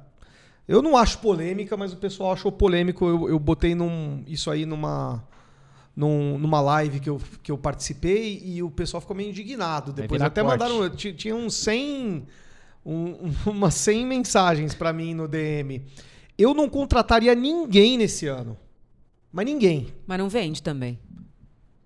Eu 0.67 0.81
não 0.81 0.95
acho 0.95 1.19
polêmica, 1.19 1.75
mas 1.75 1.91
o 1.93 1.97
pessoal 1.97 2.31
achou 2.33 2.51
polêmico. 2.51 3.05
Eu, 3.05 3.29
eu 3.29 3.39
botei 3.39 3.75
num, 3.75 4.23
isso 4.27 4.49
aí 4.49 4.65
numa. 4.65 5.27
num- 5.95 6.37
numa 6.37 6.61
live 6.61 6.99
que 6.99 7.09
eu, 7.09 7.19
que 7.41 7.51
eu 7.51 7.57
participei 7.57 8.41
e 8.43 8.63
o 8.63 8.71
pessoal 8.71 9.01
ficou 9.01 9.15
meio 9.15 9.29
indignado 9.29 9.91
depois. 9.91 10.21
Até 10.21 10.41
corte. 10.41 10.59
mandaram. 10.59 10.89
ti- 10.89 11.13
Tinha 11.13 11.35
uns 11.35 11.53
100. 11.55 12.25
Um, 12.85 13.31
umas 13.49 13.73
100 13.75 14.05
mensagens 14.05 14.73
para 14.73 14.91
mim 14.93 15.13
no 15.13 15.27
DM. 15.27 15.85
Eu 16.37 16.53
não 16.53 16.67
contrataria 16.69 17.35
ninguém 17.35 17.97
nesse 17.97 18.27
ano. 18.27 18.57
Mas 19.31 19.45
ninguém. 19.45 19.87
Mas 20.07 20.17
não 20.17 20.29
vende 20.29 20.61
também. 20.63 20.97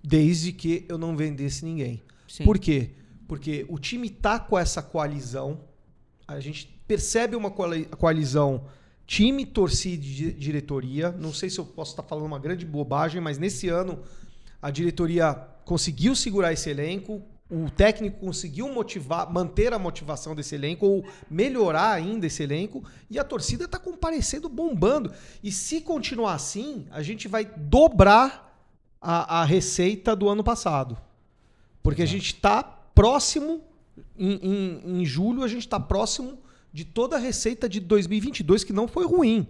Desde 0.03 0.51
que 0.51 0.86
eu 0.88 0.97
não 0.97 1.15
vendesse 1.17 1.65
ninguém. 1.65 2.01
Sim. 2.28 2.43
Por 2.43 2.57
quê? 2.59 2.91
Porque 3.28 3.65
o 3.67 3.78
time 3.80 4.09
tá 4.09 4.39
com 4.39 4.57
essa 4.57 4.82
coalizão. 4.82 5.61
A 6.28 6.39
gente 6.39 6.76
percebe 6.88 7.35
uma 7.35 7.51
coali- 7.51 7.85
coalizão 7.85 8.65
time, 9.05 9.45
torcida 9.45 10.03
e 10.03 10.07
di- 10.07 10.31
diretoria. 10.33 11.11
Não 11.11 11.33
sei 11.33 11.49
se 11.49 11.59
eu 11.59 11.65
posso 11.65 11.91
estar 11.91 12.03
falando 12.03 12.25
uma 12.25 12.39
grande 12.39 12.65
bobagem, 12.65 13.21
mas 13.21 13.38
nesse 13.38 13.69
ano 13.69 13.99
a 14.61 14.69
diretoria 14.69 15.33
conseguiu 15.65 16.15
segurar 16.15 16.51
esse 16.53 16.69
elenco. 16.69 17.21
O 17.49 17.69
técnico 17.69 18.19
conseguiu 18.19 18.67
motivar, 18.67 19.31
manter 19.31 19.71
a 19.71 19.79
motivação 19.79 20.35
desse 20.35 20.53
elenco 20.55 20.85
ou 20.85 21.05
melhorar 21.29 21.91
ainda 21.93 22.27
esse 22.27 22.43
elenco 22.43 22.83
e 23.09 23.17
a 23.17 23.23
torcida 23.23 23.63
está 23.63 23.79
comparecendo 23.79 24.49
bombando. 24.49 25.13
E 25.41 25.49
se 25.49 25.79
continuar 25.79 26.33
assim, 26.33 26.85
a 26.91 27.01
gente 27.01 27.29
vai 27.29 27.45
dobrar 27.45 28.45
a, 29.01 29.41
a 29.41 29.45
receita 29.45 30.13
do 30.13 30.27
ano 30.27 30.43
passado. 30.43 30.97
Porque 31.81 32.01
a 32.01 32.05
gente 32.05 32.33
está 32.33 32.61
próximo, 32.61 33.61
em, 34.17 34.33
em, 34.83 35.01
em 35.01 35.05
julho, 35.05 35.41
a 35.41 35.47
gente 35.47 35.61
está 35.61 35.79
próximo 35.79 36.38
de 36.78 36.86
toda 36.86 37.15
a 37.15 37.19
receita 37.19 37.67
de 37.67 37.80
2022, 37.80 38.63
que 38.63 38.71
não 38.71 38.88
foi 38.88 39.03
ruim. 39.07 39.47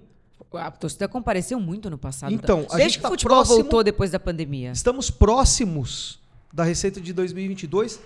A 0.54 0.72
torcida 0.72 1.10
compareceu 1.10 1.60
muito 1.60 1.90
no 1.90 1.98
passado. 1.98 2.34
Então, 2.34 2.60
a 2.70 2.78
Desde 2.78 2.84
gente 2.84 2.96
que 3.00 3.02
tá 3.02 3.10
o 3.10 3.12
futebol 3.12 3.36
próximo- 3.40 3.58
voltou 3.58 3.84
depois 3.84 4.12
da 4.12 4.18
pandemia. 4.20 4.72
Estamos 4.72 5.12
próximos 5.12 6.20
da 6.54 6.64
receita 6.64 7.02
de 7.02 7.12
2022 7.12 8.00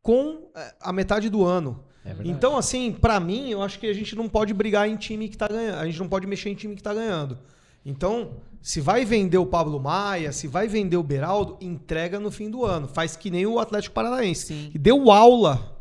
com 0.00 0.48
eh, 0.54 0.74
a 0.80 0.92
metade 0.92 1.28
do 1.28 1.44
ano. 1.44 1.82
É. 2.04 2.14
Então, 2.24 2.56
assim, 2.56 2.92
pra 2.92 3.18
mim, 3.18 3.50
eu 3.50 3.62
acho 3.62 3.80
que 3.80 3.88
a 3.88 3.92
gente 3.92 4.14
não 4.14 4.28
pode 4.28 4.54
brigar 4.54 4.88
em 4.88 4.96
time 4.96 5.28
que 5.28 5.36
tá 5.36 5.48
ganhando. 5.48 5.78
A 5.80 5.86
gente 5.86 5.98
não 5.98 6.08
pode 6.08 6.24
mexer 6.24 6.48
em 6.50 6.54
time 6.54 6.76
que 6.76 6.82
tá 6.84 6.94
ganhando. 6.94 7.36
Então, 7.84 8.34
se 8.62 8.80
vai 8.80 9.04
vender 9.04 9.38
o 9.38 9.46
Pablo 9.46 9.80
Maia, 9.80 10.30
se 10.30 10.46
vai 10.46 10.68
vender 10.68 10.96
o 10.96 11.02
Beraldo, 11.02 11.56
entrega 11.60 12.20
no 12.20 12.30
fim 12.30 12.48
do 12.48 12.64
ano. 12.64 12.86
Faz 12.86 13.16
que 13.16 13.28
nem 13.28 13.44
o 13.44 13.58
Atlético 13.58 13.92
Paranaense. 13.96 14.46
Sim. 14.46 14.68
Que 14.70 14.78
deu 14.78 15.10
aula 15.10 15.76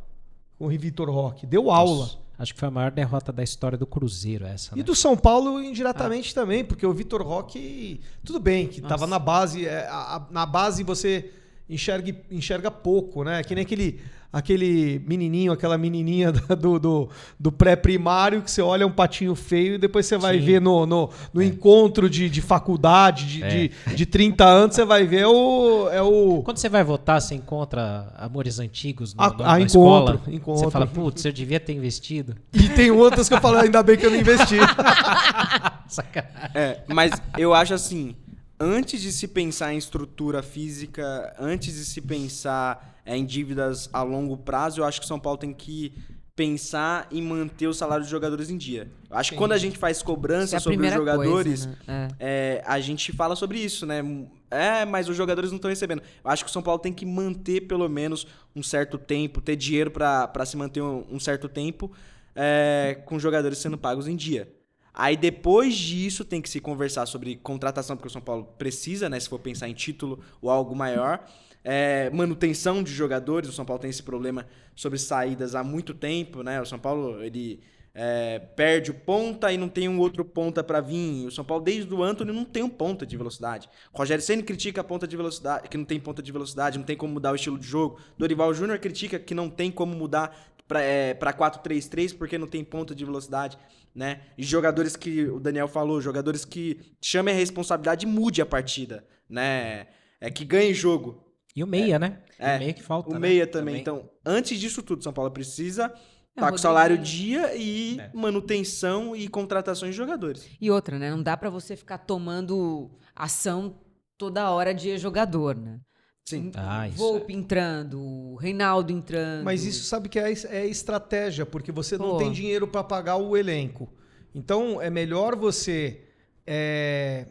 com 0.58 0.66
o 0.66 0.70
Vitor 0.70 1.12
Roque. 1.12 1.46
Deu 1.46 1.70
aula. 1.70 2.06
Nossa, 2.06 2.25
Acho 2.38 2.54
que 2.54 2.60
foi 2.60 2.68
a 2.68 2.72
maior 2.72 2.92
derrota 2.92 3.32
da 3.32 3.42
história 3.44 3.78
do 3.78 3.86
Cruzeiro 3.88 4.46
essa, 4.46 4.74
E 4.76 4.80
né? 4.80 4.84
do 4.84 4.94
São 4.94 5.16
Paulo 5.16 5.62
indiretamente 5.62 6.34
também, 6.36 6.66
porque 6.66 6.86
o 6.86 6.94
Vitor 6.94 7.22
Roque, 7.22 8.02
tudo 8.26 8.40
bem, 8.40 8.68
que 8.68 8.80
estava 8.82 9.08
na 9.08 9.18
base, 9.20 9.66
é, 9.66 9.88
a- 9.88 10.16
a- 10.18 10.28
na 10.32 10.46
base 10.46 10.84
você 10.84 11.32
enxerga, 11.70 12.16
enxerga 12.32 12.70
pouco, 12.72 13.24
né? 13.24 13.44
Que 13.44 13.56
nem 13.56 13.64
aquele, 13.64 14.00
aquele 14.32 15.02
menininho, 15.08 15.52
aquela 15.52 15.78
menininha 15.78 16.32
do, 16.60 16.78
do, 16.80 17.10
do 17.40 17.52
pré-primário 17.52 18.42
que 18.42 18.52
você 18.52 18.62
olha 18.62 18.86
um 18.86 18.92
patinho 18.92 19.34
feio 19.34 19.76
e 19.76 19.78
depois 19.78 20.06
você 20.06 20.18
vai 20.18 20.38
Sim. 20.40 20.46
ver 20.46 20.62
no, 20.62 20.86
no, 20.86 21.10
no 21.34 21.42
encontro 21.42 22.10
de, 22.10 22.30
de 22.30 22.42
faculdade 22.42 23.26
de, 23.26 23.44
É. 23.44 23.48
de, 23.48 23.72
de 23.96 24.06
30 24.06 24.44
anos, 24.46 24.76
você 24.76 24.86
vai 24.86 25.06
ver 25.08 25.22
é 25.22 25.28
o, 25.28 25.90
é 25.90 26.02
o, 26.02 26.42
Quando 26.44 26.58
você 26.58 26.70
vai 26.70 26.84
votar, 26.84 27.20
você 27.22 27.34
encontra 27.34 28.14
amores 28.18 28.60
antigos 28.60 29.14
no, 29.16 29.24
Ah, 29.24 29.30
no- 29.30 29.44
ah, 29.44 29.48
na 29.54 29.62
encontro, 29.62 30.16
escola. 30.16 30.22
encontro. 30.36 30.64
Você 30.66 30.72
fala, 30.72 30.86
putz, 30.88 31.26
eu 31.26 31.32
devia 31.32 31.60
ter 31.60 31.74
investido. 31.74 32.36
E 32.54 32.70
tem 32.70 32.92
outras 32.92 33.28
que 33.28 33.34
eu 33.34 33.42
falo, 33.42 33.58
ainda 33.58 33.82
bem 33.82 33.98
que 33.98 34.06
eu 34.06 34.12
não 34.12 34.18
investi. 34.20 34.58
Sacanagem. 35.88 36.52
É, 36.54 36.84
mas 36.88 37.12
eu 37.38 37.54
acho 37.54 37.74
assim, 37.74 38.16
antes 38.60 39.02
de 39.02 39.12
se 39.12 39.28
pensar 39.28 39.74
em 39.74 39.78
estrutura 39.78 40.42
física, 40.42 41.36
antes 41.40 41.76
de 41.76 41.86
se 41.86 42.02
pensar 42.02 43.00
é, 43.06 43.16
em 43.16 43.26
dívidas 43.26 43.90
a 43.94 44.02
longo 44.02 44.38
prazo, 44.38 44.82
eu 44.82 44.86
acho 44.86 45.00
que 45.00 45.06
o 45.06 45.08
São 45.08 45.20
Paulo 45.20 45.38
tem 45.38 45.54
que 45.54 45.94
pensar 46.36 47.08
em 47.12 47.22
manter 47.22 47.68
o 47.68 47.74
salário 47.74 48.04
dos 48.04 48.12
jogadores 48.12 48.50
em 48.50 48.58
dia. 48.58 48.92
Eu 49.10 49.18
acho 49.18 49.32
que 49.32 49.38
quando 49.38 49.54
a 49.54 49.58
gente 49.58 49.78
faz 49.78 50.02
cobrança 50.02 50.58
é 50.58 50.60
sobre 50.60 50.86
os 50.86 50.94
jogadores, 50.94 51.66
coisa, 51.66 51.80
né? 51.88 52.08
é, 52.20 52.64
a 52.66 52.80
gente 52.82 53.14
fala 53.14 53.36
sobre 53.36 53.60
isso, 53.60 53.86
né? 53.86 54.04
É, 54.52 54.84
mas 54.84 55.08
os 55.08 55.16
jogadores 55.16 55.52
não 55.52 55.56
estão 55.56 55.70
recebendo. 55.70 56.02
Eu 56.24 56.30
acho 56.30 56.44
que 56.44 56.50
o 56.50 56.54
São 56.54 56.62
Paulo 56.62 56.80
tem 56.80 56.92
que 56.92 57.06
manter 57.06 57.62
pelo 57.62 57.88
menos 57.88 58.28
um 58.54 58.62
certo 58.62 58.98
tempo, 58.98 59.42
ter 59.42 59.56
dinheiro 59.56 59.92
para 59.92 60.46
se 60.46 60.58
manter 60.58 60.82
um, 60.82 61.06
um 61.10 61.20
certo 61.20 61.48
tempo 61.48 61.92
é, 62.36 63.02
com 63.06 63.16
os 63.16 63.24
jogadores 63.24 63.58
sendo 63.58 63.78
pagos 63.78 64.08
em 64.08 64.16
dia. 64.16 64.52
Aí 64.98 65.18
depois 65.18 65.76
disso 65.76 66.24
tem 66.24 66.42
que 66.42 66.50
se 66.50 66.62
conversar 66.62 67.06
sobre 67.06 67.36
contratação, 67.36 67.98
porque 67.98 68.08
o 68.08 68.12
São 68.12 68.22
Paulo 68.22 68.46
precisa, 68.58 69.10
né? 69.10 69.20
Se 69.20 69.28
for 69.28 69.40
pensar 69.40 69.68
em 69.68 69.74
título 69.74 70.22
ou 70.42 70.50
algo 70.50 70.74
maior. 70.74 71.26
É, 71.66 72.10
manutenção 72.12 72.82
de 72.82 72.94
jogadores, 72.94 73.50
o 73.50 73.52
São 73.52 73.66
Paulo 73.66 73.82
tem 73.82 73.90
esse 73.90 74.04
problema 74.04 74.48
sobre 74.74 74.98
saídas 74.98 75.54
há 75.54 75.64
muito 75.64 75.94
tempo, 75.94 76.44
né? 76.44 76.62
O 76.62 76.66
São 76.66 76.80
Paulo, 76.80 77.22
ele 77.22 77.60
é, 77.94 78.40
perde 78.40 78.92
o 78.92 78.94
ponta 78.94 79.52
e 79.52 79.58
não 79.58 79.68
tem 79.68 79.90
um 79.90 80.00
outro 80.00 80.24
ponta 80.24 80.64
para 80.64 80.80
vir. 80.80 81.28
O 81.28 81.32
São 81.32 81.44
Paulo, 81.44 81.62
desde 81.62 81.94
o 81.94 82.02
Antony, 82.02 82.32
não 82.32 82.46
tem 82.46 82.64
um 82.64 82.70
ponta 82.70 83.06
de 83.06 83.18
velocidade. 83.18 83.68
O 83.94 83.98
Rogério 83.98 84.24
Senna 84.24 84.44
critica 84.44 84.80
a 84.80 84.84
ponta 84.84 85.06
de 85.06 85.18
velocidade, 85.18 85.68
que 85.68 85.78
não 85.78 85.86
tem 85.86 86.00
ponta 86.00 86.24
de 86.24 86.32
velocidade, 86.32 86.78
não 86.78 86.86
tem 86.86 86.96
como 86.96 87.14
mudar 87.14 87.34
o 87.34 87.36
estilo 87.36 87.60
de 87.60 87.68
jogo. 87.68 88.00
Dorival 88.18 88.54
Júnior 88.54 88.80
critica 88.80 89.20
que 89.20 89.34
não 89.34 89.50
tem 89.50 89.72
como 89.72 89.94
mudar 89.94 90.54
para 90.68 90.82
é, 90.82 91.14
pra 91.14 91.34
4-3-3 91.34 92.18
porque 92.18 92.38
não 92.38 92.48
tem 92.48 92.64
ponta 92.64 92.96
de 92.96 93.06
velocidade, 93.06 93.58
né? 93.96 94.22
E 94.38 94.44
jogadores 94.44 94.96
que 94.96 95.24
o 95.26 95.40
Daniel 95.40 95.68
falou, 95.68 96.02
jogadores 96.02 96.44
que 96.44 96.96
chamem 97.02 97.34
a 97.34 97.38
responsabilidade 97.38 98.06
e 98.06 98.10
mude 98.10 98.42
a 98.42 98.46
partida, 98.46 99.06
né? 99.30 99.88
É 100.20 100.30
que 100.30 100.44
ganhe 100.44 100.74
jogo. 100.74 101.24
E 101.56 101.64
o 101.64 101.68
meia, 101.68 101.98
né? 101.98 102.22
É, 102.38 102.58
o 102.58 102.60
meia 102.60 102.74
que 102.74 102.84
falta. 102.84 103.10
O 103.12 103.14
né? 103.14 103.20
meia 103.20 103.48
também. 103.48 103.80
Então, 103.80 104.10
antes 104.26 104.60
disso 104.60 104.84
tudo, 104.84 105.02
São 105.04 105.14
Paulo 105.14 105.32
precisa 105.32 105.86
É, 105.86 106.40
estar 106.40 106.52
com 106.52 106.58
salário 106.58 106.98
dia 106.98 107.56
e 107.56 107.98
É. 107.98 108.12
manutenção 108.14 109.16
e 109.16 109.28
contratações 109.30 109.92
de 109.92 109.98
jogadores. 109.98 110.50
E 110.60 110.70
outra, 110.70 111.00
né? 111.00 111.10
Não 111.10 111.24
dá 111.24 111.38
pra 111.38 111.50
você 111.50 111.78
ficar 111.78 112.00
tomando 112.00 112.92
ação 113.16 113.80
toda 114.18 114.50
hora 114.52 114.74
de 114.74 114.98
jogador, 114.98 115.56
né? 115.56 115.80
Sim. 116.28 116.52
Ah, 116.56 116.88
isso 116.88 116.98
Volpe 116.98 117.34
entrando, 117.36 118.34
Reinaldo 118.38 118.92
entrando. 118.92 119.44
Mas 119.44 119.64
isso 119.64 119.84
sabe 119.86 120.10
que 120.10 120.18
é, 120.18 120.34
é 120.50 120.66
estratégia, 120.66 121.46
porque 121.46 121.72
você 121.72 122.00
não 122.00 122.12
Pô. 122.12 122.18
tem 122.18 122.32
dinheiro 122.32 122.68
para 122.68 122.84
pagar 122.84 123.18
o 123.18 123.38
elenco. 123.38 123.88
Então 124.34 124.82
é 124.82 124.90
melhor 124.90 125.36
você 125.36 126.02
é, 126.48 127.28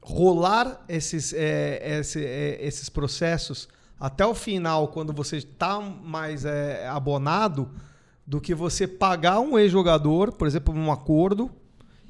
rolar 0.00 0.84
esses, 0.88 1.32
é, 1.32 1.98
esse- 1.98 2.24
é, 2.24 2.64
esses 2.64 2.88
processos 2.88 3.68
até 3.98 4.24
o 4.24 4.34
final, 4.34 4.88
quando 4.88 5.12
você 5.12 5.38
está 5.38 5.80
mais 5.80 6.44
é, 6.44 6.86
abonado, 6.86 7.70
do 8.26 8.40
que 8.40 8.54
você 8.54 8.86
pagar 8.86 9.40
um 9.40 9.58
ex-jogador, 9.58 10.32
por 10.32 10.46
exemplo, 10.46 10.72
um 10.74 10.92
acordo, 10.92 11.50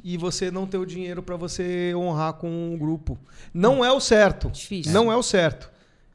e 0.05 0.19
você 0.19 0.51
não 0.51 0.67
ter 0.67 0.77
o 0.77 0.85
dinheiro 0.85 1.23
para 1.23 1.35
você 1.35 1.95
honrar 1.97 2.35
com 2.35 2.75
o 2.75 2.79
grupo. 2.79 3.19
Não 3.55 3.83
é 3.83 3.91
o 3.91 3.99
certo. 3.99 4.51
Difícil. 4.51 4.93
Não 4.93 5.11
é 5.11 5.17
o 5.17 5.23
certo. 5.23 5.73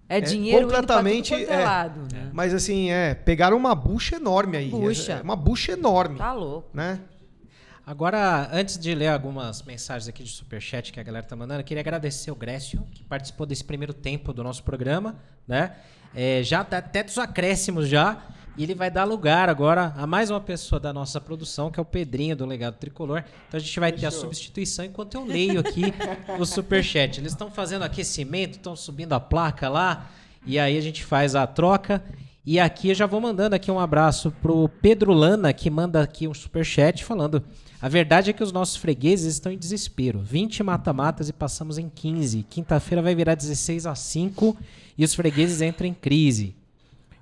É 0.08 0.22
dinheiro 0.22 0.68
completamente, 0.68 1.34
indo 1.34 1.46
pra 1.46 1.48
tudo 1.48 1.50
quanto 1.50 1.60
é 1.60 1.62
é. 1.62 1.66
lado, 1.66 2.00
né? 2.14 2.30
Mas 2.32 2.54
assim, 2.54 2.92
é, 2.92 3.16
pegaram 3.16 3.58
uma 3.58 3.74
bucha 3.74 4.16
enorme 4.16 4.58
aí. 4.58 4.70
Bucha. 4.70 5.14
É 5.14 5.22
uma 5.22 5.36
bucha 5.36 5.72
enorme, 5.72 6.18
Tá 6.18 6.34
louco. 6.34 6.70
né? 6.74 7.00
Agora, 7.86 8.48
antes 8.52 8.78
de 8.78 8.94
ler 8.94 9.08
algumas 9.08 9.64
mensagens 9.64 10.08
aqui 10.08 10.24
de 10.24 10.30
superchat 10.30 10.94
que 10.94 11.00
a 11.00 11.04
galera 11.04 11.26
tá 11.26 11.36
mandando, 11.36 11.62
eu 11.62 11.64
queria 11.64 11.82
agradecer 11.82 12.30
o 12.30 12.36
Grécio, 12.36 12.86
que 12.92 13.04
participou 13.04 13.48
desse 13.48 13.64
primeiro 13.64 13.94
tempo 13.94 14.32
do 14.32 14.44
nosso 14.44 14.64
programa, 14.64 15.16
né? 15.48 15.76
É, 16.14 16.44
já 16.44 16.64
tá 16.64 16.78
até 16.78 17.02
dos 17.02 17.18
acréscimos 17.18 17.88
já. 17.88 18.22
E 18.60 18.64
ele 18.64 18.76
vai 18.76 18.92
dar 18.92 19.06
lugar 19.06 19.48
agora 19.48 19.94
a 19.96 20.06
mais 20.06 20.30
uma 20.30 20.42
pessoa 20.42 20.82
da 20.82 20.92
nossa 20.92 21.22
produção, 21.22 21.72
que 21.72 21.80
é 21.80 21.82
o 21.82 21.86
Pedrinho 21.86 22.36
do 22.36 22.46
Legado 22.46 22.76
Tricolor. 22.76 23.24
Então 23.48 23.58
a 23.58 23.60
gente 23.62 23.80
vai 23.80 23.90
ter 23.90 24.06
a 24.06 24.12
substituição 24.12 24.84
enquanto 24.84 25.16
eu 25.16 25.24
leio 25.24 25.62
aqui 25.62 25.94
o 26.38 26.46
superchat. 26.46 27.22
Eles 27.22 27.32
estão 27.32 27.50
fazendo 27.50 27.84
aquecimento, 27.84 28.56
estão 28.58 28.76
subindo 28.76 29.14
a 29.14 29.20
placa 29.20 29.70
lá, 29.70 30.12
e 30.46 30.60
aí 30.60 30.78
a 30.78 30.82
gente 30.82 31.06
faz 31.06 31.36
a 31.36 31.48
troca. 31.48 32.04
E 32.46 32.60
aqui 32.60 32.90
eu 32.90 32.96
já 32.96 33.06
vou 33.06 33.22
mandando 33.22 33.56
aqui 33.56 33.72
um 33.72 33.80
abraço 33.80 34.30
pro 34.42 34.68
Pedro 34.68 35.14
Lana, 35.14 35.54
que 35.54 35.70
manda 35.70 36.02
aqui 36.02 36.28
um 36.28 36.34
superchat 36.34 37.06
falando: 37.06 37.42
a 37.82 37.88
verdade 37.88 38.30
é 38.30 38.34
que 38.34 38.44
os 38.44 38.52
nossos 38.52 38.76
fregueses 38.76 39.36
estão 39.36 39.54
em 39.54 39.58
desespero. 39.58 40.20
20 40.20 40.64
mata-matas 40.64 41.30
e 41.30 41.34
passamos 41.34 41.78
em 41.78 41.88
15. 41.88 42.44
Quinta-feira 42.50 43.02
vai 43.02 43.16
virar 43.16 43.36
16 43.36 43.86
a 43.86 43.96
5 43.96 44.58
e 44.98 45.06
os 45.06 45.16
fregueses 45.16 45.62
entram 45.62 45.88
em 45.88 45.94
crise. 45.94 46.59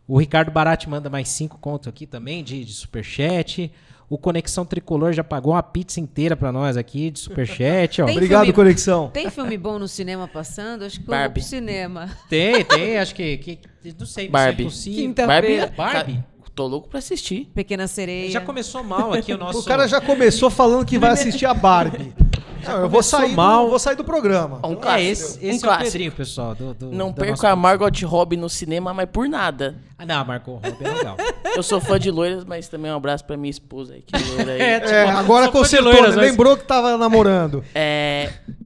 O 0.07 0.17
Ricardo 0.17 0.51
Barati 0.51 0.89
manda 0.89 1.09
mais 1.09 1.27
5 1.29 1.57
contos 1.59 1.87
aqui 1.87 2.05
também 2.07 2.43
de, 2.43 2.63
de 2.63 2.73
superchat. 2.73 3.71
O 4.09 4.17
Conexão 4.17 4.65
Tricolor 4.65 5.11
já 5.11 5.21
pagou 5.23 5.51
uma 5.53 5.61
pizza 5.61 5.99
inteira 5.99 6.33
pra 6.37 6.49
nós 6.49 6.77
aqui 6.77 7.11
de 7.11 7.19
superchat, 7.19 8.01
ó. 8.01 8.05
Tem 8.05 8.15
Obrigado, 8.15 8.41
filme- 8.43 8.53
Conexão. 8.53 9.09
Tem 9.09 9.29
filme 9.29 9.57
bom 9.57 9.77
no 9.77 9.87
cinema 9.87 10.25
passando? 10.29 10.85
Acho 10.85 10.95
que 10.95 11.01
eu 11.01 11.07
vou 11.07 11.15
Barbie. 11.15 11.33
pro 11.41 11.43
cinema. 11.43 12.09
Tem, 12.29 12.63
tem, 12.63 12.97
acho 12.97 13.13
que, 13.13 13.37
que 13.37 13.59
não 13.99 14.05
sei, 14.05 14.29
Barbie. 14.29 14.63
Missão 14.63 14.91
Impossível. 14.91 15.03
Quinta-feira. 15.03 15.73
Barbie? 15.75 16.23
Tô 16.55 16.65
louco 16.65 16.87
pra 16.89 16.97
assistir. 16.99 17.51
Pequena 17.53 17.85
Sereia. 17.85 18.31
Já 18.31 18.41
começou 18.41 18.83
mal 18.83 19.13
aqui 19.13 19.31
o 19.33 19.37
nosso 19.37 19.59
O 19.59 19.63
cara 19.65 19.87
já 19.87 20.01
começou 20.01 20.49
falando 20.49 20.85
que 20.85 20.97
vai 20.97 21.11
assistir 21.11 21.45
a 21.45 21.53
Barbie. 21.53 22.13
Não, 22.63 22.81
eu 22.81 22.89
vou 22.89 23.01
sair, 23.03 23.35
mal. 23.35 23.63
do, 23.65 23.69
vou 23.69 23.79
sair 23.79 23.95
do 23.95 24.03
programa. 24.03 24.59
Um 24.65 24.73
É, 24.73 24.75
clássico. 24.75 25.11
esse, 25.11 25.45
um 25.45 25.49
esse 25.49 25.49
é 25.49 25.55
o 25.55 25.61
clássico. 25.61 25.91
Pedrinho, 25.91 26.11
pessoal. 26.11 26.55
Do, 26.55 26.73
do- 26.73 26.91
Não 26.91 27.13
perco 27.13 27.45
a 27.47 27.55
Margot 27.55 27.89
Robbie 28.05 28.37
no 28.37 28.49
cinema, 28.49 28.93
mas 28.93 29.09
por 29.09 29.27
nada. 29.29 29.75
Ah, 29.97 30.05
não, 30.05 30.25
Marco 30.25 30.51
Robbie 30.53 30.75
é 30.81 30.89
legal. 30.93 31.17
Eu 31.55 31.63
sou 31.63 31.79
fã 31.79 31.99
de 31.99 32.11
loiras, 32.11 32.43
mas 32.45 32.67
também 32.67 32.91
um 32.91 32.95
abraço 32.95 33.23
pra 33.25 33.37
minha 33.37 33.49
esposa 33.51 33.93
aí, 33.95 34.01
que 34.01 34.15
é 34.15 34.19
loira 34.19 34.51
aí. 34.53 34.61
É, 34.61 34.71
é. 34.75 34.79
tipo, 34.79 34.91
É, 34.93 35.09
agora 35.09 35.49
consertou, 35.49 35.91
loiras, 35.91 36.15
né? 36.15 36.21
mas- 36.21 36.31
lembrou 36.31 36.57
que 36.57 36.63
tava 36.65 36.97
namorando. 36.97 37.63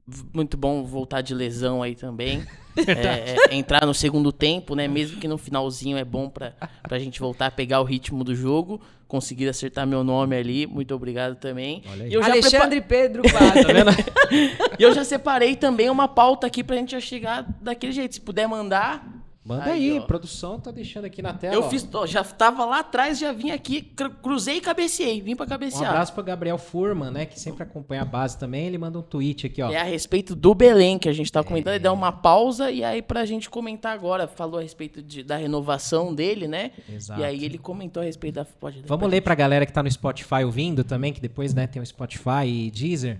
v- 0.06 0.24
muito 0.32 0.56
bom 0.56 0.84
voltar 0.84 1.20
de 1.20 1.34
lesão 1.34 1.82
aí 1.82 1.94
também. 1.94 2.42
É, 2.74 3.36
é, 3.50 3.54
entrar 3.54 3.84
no 3.84 3.92
segundo 3.92 4.32
tempo, 4.32 4.74
né? 4.74 4.88
Mesmo 4.88 5.20
que 5.20 5.28
no 5.28 5.36
finalzinho 5.36 5.98
é 5.98 6.04
bom 6.06 6.30
pra, 6.30 6.54
pra 6.88 6.98
gente 6.98 7.20
voltar 7.20 7.48
a 7.48 7.50
pegar 7.50 7.82
o 7.82 7.84
ritmo 7.84 8.24
do 8.24 8.34
jogo. 8.34 8.80
Conseguir 9.12 9.46
acertar 9.46 9.86
meu 9.86 10.02
nome 10.02 10.34
ali. 10.34 10.66
Muito 10.66 10.94
obrigado 10.94 11.34
também. 11.34 11.82
Olha 11.92 12.04
aí. 12.04 12.10
E 12.10 12.14
eu, 12.14 12.22
já 12.22 12.30
prepa- 12.30 12.46
Alexandre 12.48 12.80
Pedro. 12.80 13.22
Tá 13.28 14.74
e 14.78 14.82
eu 14.82 14.94
já 14.94 15.04
separei 15.04 15.54
também 15.54 15.90
uma 15.90 16.08
pauta 16.08 16.46
aqui 16.46 16.64
pra 16.64 16.76
gente 16.76 16.92
já 16.92 17.00
chegar 17.00 17.46
daquele 17.60 17.92
jeito. 17.92 18.14
Se 18.14 18.20
puder 18.22 18.46
mandar. 18.48 19.06
Manda 19.44 19.64
Aí, 19.64 19.90
aí, 19.98 20.00
produção 20.02 20.60
tá 20.60 20.70
deixando 20.70 21.04
aqui 21.04 21.20
na 21.20 21.32
tela. 21.32 21.52
Eu 21.56 21.64
ó. 21.64 21.68
fiz, 21.68 21.88
ó, 21.92 22.06
já 22.06 22.22
tava 22.22 22.64
lá 22.64 22.78
atrás, 22.78 23.18
já 23.18 23.32
vim 23.32 23.50
aqui, 23.50 23.82
cru- 23.82 24.10
cruzei 24.22 24.58
e 24.58 24.60
cabeceei, 24.60 25.20
vim 25.20 25.34
pra 25.34 25.44
Um 25.44 25.48
cabecear. 25.48 25.90
abraço 25.90 26.12
pro 26.12 26.22
Gabriel 26.22 26.56
Furman, 26.56 27.10
né? 27.10 27.26
Que 27.26 27.40
sempre 27.40 27.64
acompanha 27.64 28.02
a 28.02 28.04
base 28.04 28.38
também. 28.38 28.66
Ele 28.68 28.78
manda 28.78 29.00
um 29.00 29.02
tweet 29.02 29.44
aqui, 29.48 29.60
ó. 29.60 29.68
É 29.72 29.78
a 29.78 29.82
respeito 29.82 30.36
do 30.36 30.54
Belém 30.54 30.96
que 30.96 31.08
a 31.08 31.12
gente 31.12 31.32
tá 31.32 31.42
comentando, 31.42 31.74
ele 31.74 31.82
dá 31.82 31.92
uma 31.92 32.12
pausa 32.12 32.70
e 32.70 32.84
aí 32.84 33.02
pra 33.02 33.24
gente 33.24 33.50
comentar 33.50 33.92
agora, 33.92 34.28
falou 34.28 34.60
a 34.60 34.62
respeito 34.62 35.02
de- 35.02 35.24
da 35.24 35.36
renovação 35.36 36.14
dele, 36.14 36.46
né? 36.46 36.70
Exato. 36.88 37.20
E 37.20 37.24
aí 37.24 37.44
ele 37.44 37.58
comentou 37.58 38.00
a 38.00 38.06
respeito 38.06 38.36
da 38.36 38.44
pode 38.44 38.80
Vamos 38.86 39.00
pra 39.02 39.08
ler 39.08 39.22
pra 39.22 39.34
galera 39.34 39.66
que 39.66 39.72
tá 39.72 39.82
no 39.82 39.90
Spotify 39.90 40.44
ouvindo 40.44 40.84
também, 40.84 41.12
que 41.12 41.20
depois 41.20 41.52
né, 41.52 41.66
tem 41.66 41.82
o 41.82 41.84
Spotify 41.86 42.46
e 42.46 42.70
Deezer. 42.70 43.18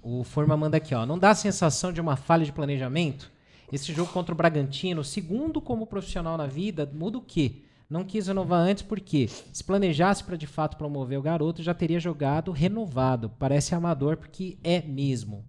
O 0.00 0.22
Forma 0.22 0.56
manda 0.56 0.76
aqui, 0.76 0.94
ó. 0.94 1.04
Não 1.04 1.18
dá 1.18 1.30
a 1.30 1.34
sensação 1.34 1.92
de 1.92 2.00
uma 2.00 2.14
falha 2.14 2.44
de 2.44 2.52
planejamento? 2.52 3.33
Esse 3.72 3.92
jogo 3.92 4.12
contra 4.12 4.34
o 4.34 4.36
Bragantino, 4.36 5.02
segundo 5.02 5.60
como 5.60 5.86
profissional 5.86 6.36
na 6.36 6.46
vida, 6.46 6.90
muda 6.92 7.18
o 7.18 7.22
quê? 7.22 7.62
Não 7.88 8.04
quis 8.04 8.26
renovar 8.26 8.60
antes 8.60 8.82
porque 8.82 9.28
se 9.28 9.62
planejasse 9.62 10.24
pra 10.24 10.36
de 10.36 10.46
fato 10.46 10.76
promover 10.76 11.18
o 11.18 11.22
garoto, 11.22 11.62
já 11.62 11.74
teria 11.74 12.00
jogado 12.00 12.50
renovado. 12.50 13.30
Parece 13.38 13.74
amador 13.74 14.16
porque 14.16 14.58
é 14.64 14.80
mesmo. 14.82 15.44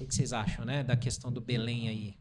O 0.00 0.06
que 0.06 0.14
vocês 0.14 0.32
acham, 0.32 0.64
né, 0.64 0.82
da 0.84 0.96
questão 0.96 1.32
do 1.32 1.40
Belém 1.40 1.88
aí? 1.88 2.14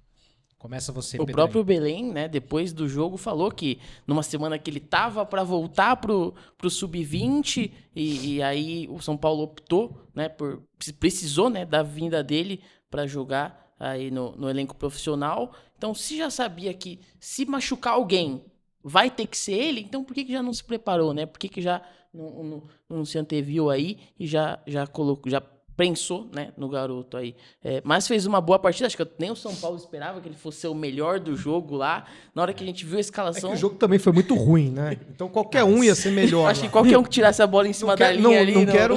Começa 0.57 0.91
você, 0.91 1.17
O 1.17 1.19
Pedro. 1.19 1.33
próprio 1.33 1.63
Belém, 1.63 2.11
né, 2.11 2.27
depois 2.27 2.73
do 2.73 2.89
jogo, 2.89 3.15
falou 3.15 3.51
que 3.51 3.79
numa 4.07 4.23
semana 4.23 4.57
que 4.57 4.71
ele 4.71 4.79
tava 4.79 5.23
pra 5.23 5.43
voltar 5.43 5.97
pro, 5.97 6.33
pro 6.57 6.69
sub-20 6.69 7.71
e, 7.95 8.35
e 8.35 8.41
aí 8.41 8.87
o 8.89 8.99
São 8.99 9.15
Paulo 9.15 9.43
optou, 9.43 10.09
né, 10.15 10.27
por 10.27 10.63
precisou, 10.99 11.47
né, 11.49 11.63
da 11.63 11.83
vinda 11.83 12.23
dele 12.23 12.61
pra 12.89 13.05
jogar 13.05 13.66
aí 13.79 14.09
no, 14.11 14.31
no 14.35 14.49
elenco 14.49 14.75
profissional. 14.75 15.53
Então, 15.77 15.93
se 15.93 16.17
já 16.17 16.29
sabia 16.29 16.73
que 16.73 16.99
se 17.19 17.45
machucar 17.45 17.93
alguém 17.93 18.43
vai 18.83 19.09
ter 19.09 19.27
que 19.27 19.37
ser 19.37 19.53
ele, 19.53 19.81
então 19.81 20.03
por 20.03 20.13
que, 20.13 20.23
que 20.25 20.31
já 20.31 20.41
não 20.41 20.53
se 20.53 20.63
preparou, 20.63 21.13
né? 21.13 21.25
Por 21.25 21.37
que, 21.39 21.49
que 21.49 21.61
já 21.61 21.81
não, 22.13 22.43
não, 22.43 22.63
não 22.89 23.05
se 23.05 23.17
anteviu 23.17 23.69
aí 23.69 23.97
e 24.19 24.25
já 24.25 24.59
já 24.65 24.87
colocou, 24.87 25.29
já 25.31 25.41
pensou, 25.75 26.27
né, 26.33 26.51
no 26.57 26.67
garoto 26.67 27.15
aí. 27.17 27.35
É, 27.63 27.81
mas 27.85 28.07
fez 28.07 28.25
uma 28.25 28.41
boa 28.41 28.57
partida, 28.57 28.87
acho 28.87 28.97
que 28.97 29.07
nem 29.19 29.29
o 29.29 29.35
São 29.35 29.55
Paulo 29.55 29.77
esperava 29.77 30.19
que 30.19 30.27
ele 30.27 30.35
fosse 30.35 30.61
ser 30.61 30.69
o 30.69 30.73
melhor 30.73 31.19
do 31.19 31.35
jogo 31.35 31.75
lá. 31.75 32.05
Na 32.33 32.41
hora 32.41 32.51
que 32.51 32.63
a 32.63 32.65
gente 32.65 32.83
viu 32.83 32.95
a 32.95 32.97
É 32.97 33.01
escalação, 33.01 33.51
que 33.51 33.55
o 33.57 33.59
jogo 33.59 33.75
também 33.75 33.99
foi 33.99 34.11
muito 34.11 34.33
ruim, 34.33 34.71
né? 34.71 34.97
Então 35.13 35.29
qualquer 35.29 35.63
um 35.63 35.83
ia 35.83 35.93
ser 35.93 36.11
melhor. 36.11 36.49
acho 36.49 36.61
que 36.61 36.65
lá. 36.67 36.71
qualquer 36.71 36.97
um 36.97 37.03
que 37.03 37.09
tirasse 37.11 37.43
a 37.43 37.47
bola 37.47 37.67
em 37.67 37.73
cima 37.73 37.91
não, 37.91 37.95
da 37.99 38.05
quer- 38.07 38.15
linha 38.15 38.23
não, 38.29 38.35
ali, 38.41 38.53
não 38.55 38.61
não- 38.65 38.71
quero. 38.73 38.95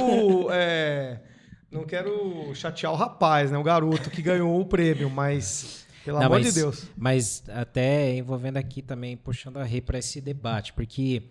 é, 0.52 1.20
não 1.70 1.84
quero 1.84 2.52
chatear 2.54 2.92
o 2.92 2.96
rapaz, 2.96 3.50
né? 3.50 3.58
O 3.58 3.62
garoto 3.62 4.10
que 4.10 4.20
ganhou 4.20 4.60
o 4.60 4.64
prêmio, 4.64 5.08
mas. 5.08 5.86
Pelo 6.04 6.18
Não, 6.18 6.26
amor 6.26 6.40
mas, 6.40 6.54
de 6.54 6.60
Deus. 6.60 6.86
Mas 6.96 7.44
até 7.48 8.16
envolvendo 8.16 8.56
aqui 8.56 8.80
também, 8.80 9.16
puxando 9.16 9.58
a 9.58 9.64
rei 9.64 9.80
para 9.80 9.98
esse 9.98 10.20
debate, 10.20 10.72
porque 10.72 11.24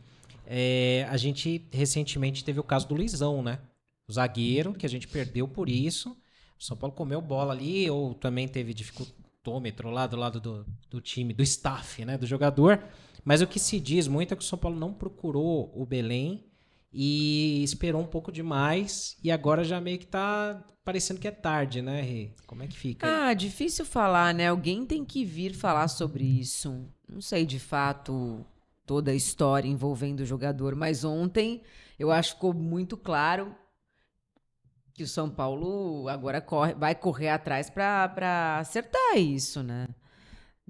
é, 0.46 1.08
a 1.10 1.18
gente 1.18 1.68
recentemente 1.72 2.44
teve 2.44 2.60
o 2.60 2.64
caso 2.64 2.88
do 2.88 2.96
Luizão, 2.96 3.42
né? 3.42 3.60
O 4.08 4.14
zagueiro, 4.14 4.74
que 4.74 4.86
a 4.86 4.90
gente 4.90 5.08
perdeu 5.08 5.48
por 5.48 5.68
isso. 5.68 6.16
O 6.58 6.64
São 6.64 6.78
Paulo 6.78 6.96
comeu 6.96 7.22
bola 7.22 7.54
ali, 7.54 7.90
ou 7.90 8.14
também 8.14 8.48
teve 8.48 8.74
dificultômetro 8.74 9.90
lá 9.90 10.06
do 10.06 10.16
lado 10.16 10.40
do, 10.40 10.66
do 10.90 11.02
time, 11.02 11.34
do 11.34 11.44
staff, 11.44 12.06
né? 12.06 12.18
Do 12.18 12.28
jogador. 12.28 12.84
Mas 13.26 13.42
o 13.42 13.48
que 13.48 13.60
se 13.60 13.80
diz 13.80 14.08
muito 14.08 14.34
é 14.34 14.38
que 14.38 14.44
o 14.44 14.46
São 14.46 14.58
Paulo 14.58 14.78
não 14.78 14.94
procurou 14.94 15.72
o 15.76 15.86
Belém 15.86 16.49
e 16.92 17.64
esperou 17.64 18.02
um 18.02 18.08
pouco 18.08 18.32
demais. 18.32 19.18
E 19.24 19.32
agora 19.32 19.64
já 19.64 19.80
meio 19.80 20.00
que 20.00 20.08
tá 20.08 20.64
parecendo 20.84 21.20
que 21.20 21.28
é 21.28 21.32
tarde, 21.32 21.82
né, 21.82 22.02
Rê? 22.02 22.32
Como 22.48 22.64
é 22.64 22.68
que 22.68 22.78
fica? 22.78 23.06
Ah, 23.08 23.34
difícil 23.34 23.86
falar, 23.86 24.34
né? 24.34 24.48
Alguém 24.48 24.86
tem 24.86 25.06
que 25.06 25.24
vir 25.24 25.54
falar 25.54 25.88
sobre 25.88 26.24
isso. 26.24 26.88
Não 27.08 27.22
sei 27.22 27.46
de 27.46 27.60
fato 27.60 28.46
toda 28.86 29.12
a 29.12 29.16
história 29.16 29.68
envolvendo 29.68 30.22
o 30.22 30.26
jogador, 30.26 30.76
mas 30.76 31.04
ontem 31.04 31.62
eu 32.00 32.12
acho 32.12 32.32
que 32.32 32.36
ficou 32.38 32.54
muito 32.54 32.98
claro 32.98 33.56
que 34.94 35.04
o 35.04 35.08
São 35.08 35.30
Paulo 35.30 36.10
agora 36.10 36.42
corre, 36.42 36.74
vai 36.74 36.96
correr 36.96 37.30
atrás 37.30 37.70
para 37.70 38.58
acertar 38.60 39.18
isso, 39.18 39.62
né? 39.62 39.88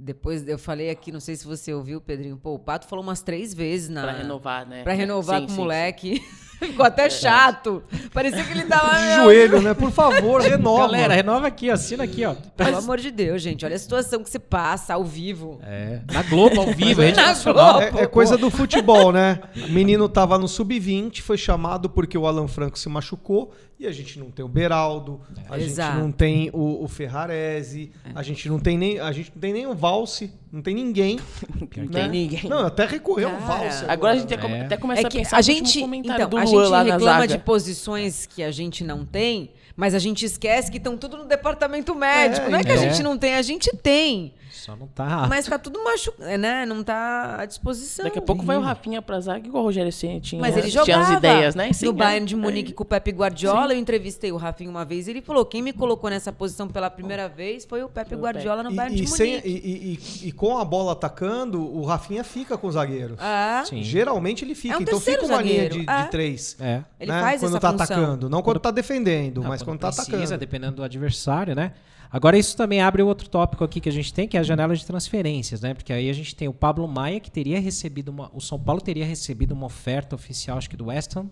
Depois 0.02 0.48
eu 0.48 0.58
falei 0.58 0.90
aqui, 0.90 1.12
não 1.12 1.20
sei 1.20 1.36
se 1.36 1.46
você 1.46 1.74
ouviu, 1.74 2.00
Pedrinho, 2.00 2.38
pô, 2.38 2.54
o 2.54 2.60
Pato 2.60 2.88
falou 2.88 3.04
umas 3.04 3.22
três 3.22 3.54
vezes 3.54 3.90
na 3.90 4.04
Pra 4.04 4.12
renovar, 4.14 4.66
né? 4.66 4.84
pra 4.84 4.94
renovar 4.94 5.42
Sim, 5.42 5.48
com 5.48 5.52
o 5.52 5.56
moleque. 5.58 6.24
Ficou 6.60 6.86
até 6.86 7.10
chato. 7.10 7.82
Parecia 8.14 8.44
que 8.44 8.52
ele 8.52 8.66
tava 8.66 8.90
De 9.00 9.16
joelho, 9.16 9.62
né? 9.62 9.74
Por 9.74 9.92
favor, 9.92 10.42
renova. 10.42 10.88
Galera, 10.88 11.14
renova 11.14 11.48
aqui, 11.48 11.70
assina 11.70 12.04
aqui, 12.04 12.26
ó. 12.26 12.36
Pelo 12.58 12.78
amor 12.78 12.98
de 12.98 13.12
Deus, 13.12 13.42
gente. 13.42 13.66
Olha 13.66 13.78
a 13.78 13.80
situação 13.80 14.22
que 14.22 14.30
você 14.30 14.40
passa 14.40 14.94
ao 14.94 15.06
vivo. 15.06 15.60
É, 15.64 16.02
na 16.12 16.22
Globo, 16.24 16.60
ao 16.60 16.74
vivo, 16.74 17.02
rede 17.02 17.16
Na 17.16 17.28
nacional. 17.28 17.82
É, 17.82 18.02
é 18.02 18.08
coisa 18.08 18.38
do 18.38 18.50
futebol, 18.50 19.14
né? 19.14 19.40
O 19.56 19.72
menino 19.72 20.10
tava 20.10 20.38
no 20.38 20.50
sub-20, 20.50 21.22
foi 21.22 21.38
chamado 21.38 21.90
porque 21.90 22.18
o 22.18 22.28
Alan 22.28 22.48
Franco 22.50 22.78
se 22.78 22.90
machucou 22.90 23.54
e 23.80 23.88
a 23.88 23.92
gente 23.94 24.20
não 24.20 24.30
tem 24.30 24.44
o 24.44 24.48
Beraldo, 24.50 25.22
a 25.50 25.58
Exato. 25.58 25.94
gente 25.94 26.04
não 26.04 26.12
tem 26.12 26.50
o, 26.52 26.84
o 26.84 26.88
Ferrarese, 26.90 27.92
a 28.14 28.22
gente 28.22 28.50
não 28.50 28.60
tem 28.60 28.78
nem 28.78 29.00
a 29.00 29.10
gente 29.14 29.32
não 29.34 29.40
tem 29.40 29.54
nem 29.54 29.66
o 29.66 29.74
Valse, 29.74 30.34
não 30.52 30.62
tem 30.62 30.76
ninguém. 30.76 31.18
Não 31.78 31.86
né? 31.86 32.02
tem 32.02 32.10
ninguém. 32.10 32.50
Não, 32.50 32.66
até 32.66 32.86
recorreu 32.86 33.30
o 33.30 33.40
Valse. 33.40 33.86
Agora 33.88 34.14
a 34.14 34.18
gente 34.18 34.34
até, 34.34 34.48
É. 34.48 34.62
até 34.66 34.78
começa 34.78 35.02
É 35.04 35.06
a 35.06 35.10
que 35.10 35.18
pensar 35.20 35.38
a 35.38 35.42
gente, 35.42 35.62
último 35.68 35.86
comentário 35.86 36.26
então, 36.26 36.30
do 36.30 36.38
a 36.38 36.46
gente 36.46 36.92
reclama 36.92 37.28
de 37.28 37.38
posições 37.38 38.26
que 38.26 38.44
a 38.44 38.52
gente 38.52 38.84
não 38.84 39.06
tem, 39.06 39.52
mas 39.76 39.94
a 39.94 40.00
gente 40.00 40.26
esquece 40.26 40.70
que 40.72 40.78
estão 40.78 40.98
tudo 40.98 41.18
no 41.18 41.26
departamento 41.26 41.96
médico. 41.96 42.48
É, 42.48 42.50
não 42.50 42.60
é 42.60 42.64
que 42.64 42.72
a 42.72 42.76
então. 42.76 42.90
gente 42.90 43.04
não 43.04 43.18
tem, 43.18 43.36
a 43.36 43.42
gente 43.42 43.70
tem. 43.78 44.34
Só 44.60 44.76
não 44.76 44.88
tá. 44.88 45.26
Mas 45.30 45.46
tá 45.46 45.58
tudo 45.58 45.84
machucado, 45.84 46.38
né? 46.38 46.66
Não 46.66 46.84
tá 46.84 47.38
à 47.40 47.46
disposição. 47.46 48.06
Daqui 48.06 48.20
a 48.20 48.22
pouco 48.22 48.44
vai 48.44 48.58
o 48.58 48.62
Rafinha 48.62 49.02
pra 49.02 49.20
zaga, 49.20 49.48
igual 49.48 49.64
o 49.64 49.66
Rogério 49.68 49.92
Ceni 49.92 50.20
tinha, 50.20 50.42
Mas 50.42 50.56
ele 50.58 50.70
tinha 50.70 50.84
jogava 50.86 51.12
as 51.12 51.18
ideias, 51.18 51.56
né? 51.56 51.70
E 51.70 51.74
sem 51.74 51.88
no. 51.90 51.94
Bayern 51.94 52.26
de 52.26 52.36
Munique 52.36 52.74
com 52.74 52.84
o 52.84 52.86
Pepe 52.86 53.12
Guardiola. 53.12 53.74
Eu 53.74 53.78
entrevistei 53.80 54.32
o 54.32 54.38
Rafinha 54.38 54.70
uma 54.70 54.84
vez 54.86 55.08
e 55.08 55.12
ele 55.12 55.22
falou: 55.22 55.46
quem 55.46 55.62
me 55.62 55.72
colocou 55.74 56.10
nessa 56.10 56.32
posição 56.32 56.68
pela 56.68 56.90
primeira 56.90 57.28
vez 57.30 57.66
foi 57.66 57.84
o 57.84 57.90
Pepe 57.90 58.10
Foi 58.10 58.18
o 58.18 58.22
Guardiola 58.22 58.64
no 58.64 58.72
E, 58.72 58.76
Bayern 58.76 58.96
e 58.98 59.02
de 59.02 59.08
sem- 59.08 59.30
Munique. 59.38 59.50
e- 59.50 60.24
e- 60.24 60.28
e 60.30 60.32
com 60.32 60.58
a 60.58 60.66
bola 60.66 60.92
atacando, 60.94 61.62
o 61.62 61.84
Rafinha 61.86 62.24
fica 62.24 62.58
com 62.58 62.68
os 62.68 62.74
zagueiros. 62.74 63.18
Ah, 63.20 63.64
Sim. 63.66 63.82
Geralmente 63.84 64.44
ele 64.46 64.56
fica. 64.56 64.76
É 64.76 64.78
um 64.78 64.82
então 64.82 65.00
fica 65.00 65.26
uma 65.26 65.42
linha 65.42 65.64
zagueiro. 65.64 65.74
de, 65.80 65.86
de 65.86 65.92
É. 65.92 66.04
três. 66.06 66.56
É. 66.60 66.84
ele 67.00 67.12
né? 67.12 67.22
faz 67.22 67.40
quando 67.42 67.52
essa 67.52 67.60
tá 67.60 67.72
função. 67.72 67.84
atacando. 67.86 68.30
Não 68.30 68.42
quando 68.42 68.60
tá 68.60 68.72
defendendo, 68.72 69.42
Não, 69.42 69.48
mas 69.50 69.62
quando, 69.64 69.80
tá 69.80 69.88
precisa, 69.88 70.18
atacando. 70.18 70.38
dependendo 70.40 70.76
do 70.78 70.84
adversário, 70.84 71.56
né? 71.56 71.72
Agora, 72.12 72.38
isso 72.38 72.58
também 72.58 72.82
abre 72.82 73.04
outro 73.04 73.30
tópico 73.30 73.64
aqui 73.64 73.80
que 73.80 73.88
a 73.88 73.92
gente 73.92 74.12
tem, 74.12 74.28
que 74.28 74.36
é 74.36 74.40
a 74.40 74.44
janela 74.44 74.76
de 74.76 74.84
transferências, 74.84 75.62
né? 75.62 75.76
Porque 75.76 75.94
aí 75.94 76.10
a 76.10 76.14
gente 76.14 76.36
tem 76.36 76.48
o 76.48 76.54
Pablo 76.54 76.88
Maia, 76.88 77.20
que 77.20 77.30
teria 77.30 77.60
recebido 77.60 78.10
uma. 78.10 78.32
O 78.34 78.42
São 78.42 78.60
Paulo 78.60 78.82
teria 78.82 79.06
recebido 79.06 79.52
uma 79.52 79.68
oferta 79.68 80.16
oficial, 80.16 80.58
acho 80.58 80.70
que 80.70 80.78
do 80.78 80.86
West 80.86 81.16
Ham, 81.16 81.30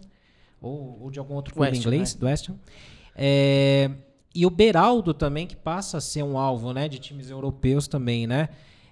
ou, 0.61 1.01
ou 1.01 1.11
de 1.11 1.17
algum 1.17 1.33
outro 1.33 1.53
clube 1.53 1.69
West 1.69 1.81
inglês, 1.81 2.15
é. 2.15 2.19
do 2.19 2.25
West 2.27 2.49
Ham. 2.49 2.55
É, 3.15 3.89
e 4.35 4.45
o 4.45 4.51
Beraldo 4.51 5.15
também, 5.15 5.47
que 5.47 5.55
passa 5.55 5.97
a 5.97 6.01
ser 6.01 6.21
um 6.21 6.37
alvo, 6.37 6.71
né? 6.71 6.87
De 6.87 6.99
times 6.99 7.31
europeus 7.31 7.87
também, 7.87 8.27
né? 8.27 8.49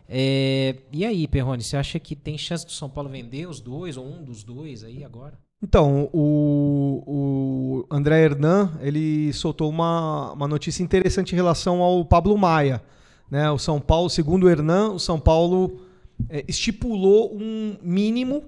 É, 0.09 0.77
e 0.91 1.05
aí, 1.05 1.27
Perrone, 1.27 1.63
você 1.63 1.77
acha 1.77 1.99
que 1.99 2.15
tem 2.15 2.35
chance 2.35 2.65
do 2.65 2.71
São 2.71 2.89
Paulo 2.89 3.09
vender 3.09 3.47
os 3.47 3.59
dois, 3.59 3.95
ou 3.95 4.07
um 4.07 4.23
dos 4.23 4.43
dois 4.43 4.83
aí 4.83 5.03
agora? 5.03 5.44
Então, 5.61 6.09
o, 6.13 7.03
o 7.07 7.85
André 7.89 8.23
Hernan, 8.23 8.77
ele 8.81 9.31
soltou 9.33 9.69
uma, 9.69 10.33
uma 10.33 10.47
notícia 10.47 10.83
interessante 10.83 11.31
em 11.31 11.35
relação 11.35 11.81
ao 11.81 12.03
Pablo 12.05 12.37
Maia. 12.37 12.83
Né? 13.29 13.49
O 13.49 13.57
São 13.57 13.79
Paulo, 13.79 14.09
segundo 14.09 14.45
o 14.45 14.49
Hernan, 14.49 14.91
o 14.91 14.99
São 14.99 15.19
Paulo 15.19 15.81
é, 16.29 16.43
estipulou 16.47 17.35
um 17.35 17.77
mínimo 17.81 18.43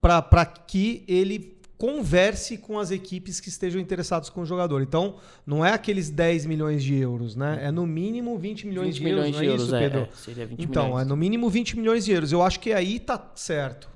para 0.00 0.44
que 0.46 1.04
ele 1.06 1.60
converse 1.76 2.58
com 2.58 2.78
as 2.78 2.90
equipes 2.90 3.40
que 3.40 3.48
estejam 3.48 3.80
interessadas 3.80 4.28
com 4.28 4.42
o 4.42 4.46
jogador. 4.46 4.82
Então, 4.82 5.16
não 5.46 5.64
é 5.64 5.72
aqueles 5.72 6.10
10 6.10 6.44
milhões 6.44 6.82
de 6.82 6.94
euros, 6.94 7.34
né? 7.34 7.58
É 7.62 7.70
no 7.70 7.86
mínimo 7.86 8.36
20 8.36 8.66
milhões 8.66 8.98
20 8.98 8.98
de 8.98 9.08
euros, 9.08 9.24
milhões 9.24 9.32
não 9.32 9.38
é 9.38 9.42
de 9.42 9.48
euros, 9.48 9.64
isso, 9.64 9.74
é, 9.74 9.80
Pedro? 9.80 10.00
é, 10.00 10.08
seria 10.14 10.46
20 10.46 10.62
então, 10.62 10.84
milhões. 10.84 11.06
é 11.06 11.08
no 11.08 11.16
mínimo 11.16 11.48
20 11.48 11.78
milhões 11.78 12.04
de 12.04 12.12
euros. 12.12 12.32
Eu 12.32 12.42
acho 12.42 12.60
que 12.60 12.72
aí 12.72 12.98
tá 12.98 13.30
certo. 13.34 13.88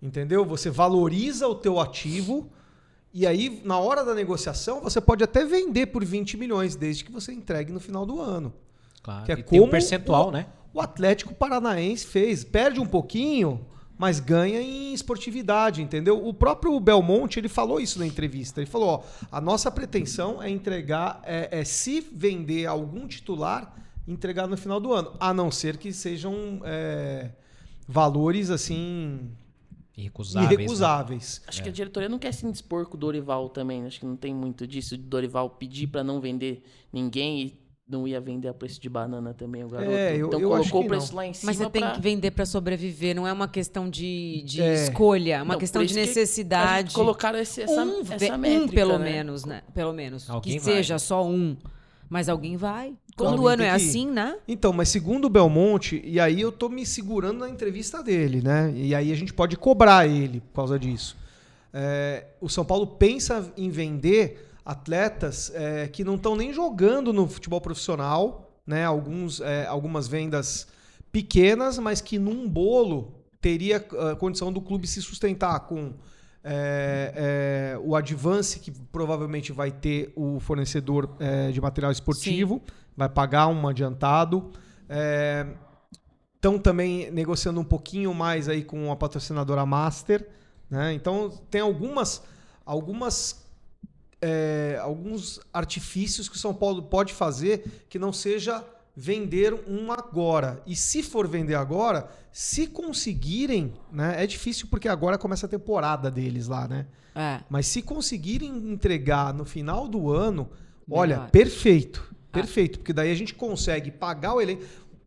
Entendeu? 0.00 0.44
Você 0.44 0.70
valoriza 0.70 1.46
o 1.48 1.54
teu 1.54 1.80
ativo 1.80 2.48
e 3.12 3.26
aí, 3.26 3.60
na 3.64 3.78
hora 3.78 4.04
da 4.04 4.14
negociação, 4.14 4.80
você 4.80 5.00
pode 5.00 5.24
até 5.24 5.44
vender 5.44 5.86
por 5.86 6.04
20 6.04 6.36
milhões, 6.36 6.76
desde 6.76 7.04
que 7.04 7.10
você 7.10 7.32
entregue 7.32 7.72
no 7.72 7.80
final 7.80 8.04
do 8.06 8.20
ano. 8.20 8.52
Claro. 9.02 9.24
Que 9.24 9.32
é 9.32 9.38
e 9.38 9.42
tem 9.42 9.58
um 9.58 9.62
como 9.62 9.70
percentual, 9.72 10.28
o- 10.28 10.30
né? 10.30 10.46
O 10.72 10.80
Atlético 10.80 11.34
Paranaense 11.34 12.06
fez. 12.06 12.44
Perde 12.44 12.78
um 12.78 12.86
pouquinho, 12.86 13.66
mas 13.96 14.20
ganha 14.20 14.60
em 14.60 14.92
esportividade, 14.92 15.82
entendeu? 15.82 16.24
O 16.24 16.32
próprio 16.34 16.78
Belmonte, 16.78 17.40
ele 17.40 17.48
falou 17.48 17.80
isso 17.80 17.98
na 17.98 18.06
entrevista. 18.06 18.60
Ele 18.60 18.70
falou, 18.70 18.88
ó, 18.88 19.02
a 19.32 19.40
nossa 19.40 19.70
pretensão 19.70 20.40
é 20.42 20.48
entregar, 20.50 21.20
é, 21.24 21.48
é 21.60 21.64
se 21.64 22.00
vender 22.12 22.66
algum 22.66 23.08
titular, 23.08 23.74
entregar 24.06 24.46
no 24.46 24.56
final 24.56 24.78
do 24.78 24.92
ano. 24.92 25.14
A 25.18 25.32
não 25.34 25.50
ser 25.50 25.78
que 25.78 25.92
sejam 25.92 26.60
é, 26.64 27.30
valores, 27.88 28.50
assim, 28.50 29.30
Irrecusáveis. 29.98 30.48
né? 30.48 30.54
irrecusáveis. 30.62 31.42
Acho 31.48 31.62
que 31.62 31.68
a 31.68 31.72
diretoria 31.72 32.08
não 32.08 32.18
quer 32.18 32.32
se 32.32 32.46
indispor 32.46 32.86
com 32.86 32.96
o 32.96 33.00
Dorival 33.00 33.48
também. 33.48 33.84
Acho 33.84 34.00
que 34.00 34.06
não 34.06 34.16
tem 34.16 34.32
muito 34.34 34.66
disso 34.66 34.96
de 34.96 35.02
Dorival 35.02 35.50
pedir 35.50 35.88
pra 35.88 36.04
não 36.04 36.20
vender 36.20 36.62
ninguém 36.92 37.40
e 37.42 37.68
não 37.90 38.06
ia 38.06 38.20
vender 38.20 38.48
a 38.48 38.54
preço 38.54 38.78
de 38.80 38.88
banana 38.88 39.32
também 39.34 39.64
o 39.64 39.68
garoto. 39.68 39.90
É, 39.90 40.12
eu- 40.14 40.26
então 40.28 40.38
eu 40.40 40.50
colocou 40.50 40.80
que 40.82 40.86
o 40.86 40.88
preço 40.90 41.08
não. 41.12 41.16
lá 41.16 41.26
em 41.26 41.32
cima 41.32 41.50
Mas 41.50 41.56
você 41.56 41.70
tem 41.70 41.80
pra- 41.82 41.92
que 41.92 42.00
vender 42.02 42.30
para 42.30 42.44
sobreviver, 42.46 43.16
não 43.16 43.26
é 43.26 43.32
uma 43.32 43.48
questão 43.48 43.88
de, 43.88 44.42
de 44.44 44.60
É. 44.62 44.74
escolha, 44.84 45.36
é 45.38 45.42
uma 45.42 45.54
Não, 45.54 45.58
questão 45.58 45.82
de 45.82 45.94
que 45.94 46.00
necessidade. 46.00 46.88
gente 46.90 46.94
colocaram 46.94 47.38
esse, 47.38 47.62
essa, 47.62 47.82
um, 47.84 48.00
essa 48.02 48.16
ve- 48.18 48.30
um 48.32 48.38
métrica, 48.38 48.72
pelo 48.74 48.98
né? 48.98 49.04
menos, 49.04 49.44
né? 49.46 49.62
Pelo 49.74 49.92
menos. 49.94 50.28
Alguém 50.28 50.58
que 50.58 50.64
vai. 50.64 50.74
seja 50.74 50.98
só 50.98 51.26
um. 51.26 51.56
Mas 52.08 52.28
alguém 52.28 52.56
vai. 52.56 52.94
Todo 53.16 53.30
Alguém 53.30 53.46
ano 53.48 53.62
tem 53.62 53.66
é 53.66 53.70
assim, 53.70 54.06
né? 54.10 54.38
Então, 54.46 54.72
mas 54.72 54.88
segundo 54.88 55.26
o 55.26 55.28
Belmonte, 55.28 56.00
e 56.04 56.18
aí 56.20 56.40
eu 56.40 56.52
tô 56.52 56.68
me 56.68 56.86
segurando 56.86 57.40
na 57.40 57.48
entrevista 57.48 58.02
dele, 58.02 58.40
né? 58.40 58.72
E 58.74 58.94
aí 58.94 59.12
a 59.12 59.14
gente 59.14 59.34
pode 59.34 59.56
cobrar 59.56 60.06
ele 60.06 60.40
por 60.40 60.54
causa 60.54 60.78
disso. 60.78 61.16
É, 61.72 62.26
o 62.40 62.48
São 62.48 62.64
Paulo 62.64 62.86
pensa 62.86 63.52
em 63.56 63.68
vender 63.70 64.48
atletas 64.64 65.52
é, 65.54 65.88
que 65.88 66.04
não 66.04 66.14
estão 66.14 66.36
nem 66.36 66.52
jogando 66.52 67.12
no 67.12 67.26
futebol 67.26 67.60
profissional, 67.60 68.52
né? 68.66 68.84
Alguns, 68.84 69.40
é, 69.40 69.66
algumas 69.66 70.06
vendas 70.06 70.68
pequenas, 71.10 71.78
mas 71.78 72.00
que 72.00 72.18
num 72.18 72.48
bolo 72.48 73.14
teria 73.40 73.76
a 73.76 74.16
condição 74.16 74.52
do 74.52 74.60
clube 74.60 74.86
se 74.86 75.02
sustentar 75.02 75.60
com 75.60 75.92
é, 76.50 77.12
é, 77.74 77.78
o 77.84 77.94
Advance, 77.94 78.58
que 78.58 78.70
provavelmente 78.70 79.52
vai 79.52 79.70
ter 79.70 80.10
o 80.16 80.40
fornecedor 80.40 81.14
é, 81.20 81.50
de 81.50 81.60
material 81.60 81.92
esportivo, 81.92 82.62
vai 82.96 83.08
pagar 83.08 83.48
um 83.48 83.68
adiantado. 83.68 84.50
Estão 86.34 86.58
também 86.58 87.10
negociando 87.10 87.60
um 87.60 87.64
pouquinho 87.64 88.14
mais 88.14 88.48
aí 88.48 88.64
com 88.64 88.90
a 88.90 88.96
patrocinadora 88.96 89.66
Master. 89.66 90.26
Né? 90.70 90.94
Então 90.94 91.30
tem 91.50 91.60
algumas, 91.60 92.22
algumas 92.64 93.46
é, 94.20 94.78
alguns 94.82 95.40
artifícios 95.52 96.28
que 96.28 96.36
o 96.36 96.38
São 96.38 96.54
Paulo 96.54 96.82
pode 96.82 97.12
fazer 97.12 97.86
que 97.88 97.98
não 97.98 98.12
seja 98.12 98.64
vender 99.00 99.54
um 99.68 99.92
agora. 99.92 100.60
E 100.66 100.74
se 100.74 101.04
for 101.04 101.28
vender 101.28 101.54
agora, 101.54 102.10
se 102.32 102.66
conseguirem, 102.66 103.72
né? 103.92 104.20
É 104.20 104.26
difícil 104.26 104.66
porque 104.68 104.88
agora 104.88 105.16
começa 105.16 105.46
a 105.46 105.48
temporada 105.48 106.10
deles 106.10 106.48
lá, 106.48 106.66
né? 106.66 106.86
É. 107.14 107.40
Mas 107.48 107.68
se 107.68 107.80
conseguirem 107.80 108.50
entregar 108.50 109.32
no 109.32 109.44
final 109.44 109.86
do 109.86 110.10
ano, 110.10 110.50
Melhor. 110.86 111.00
olha, 111.00 111.18
perfeito. 111.30 112.12
Perfeito, 112.32 112.80
porque 112.80 112.92
daí 112.92 113.12
a 113.12 113.14
gente 113.14 113.34
consegue 113.34 113.92
pagar 113.92 114.34
o 114.34 114.40
elenco, 114.40 114.64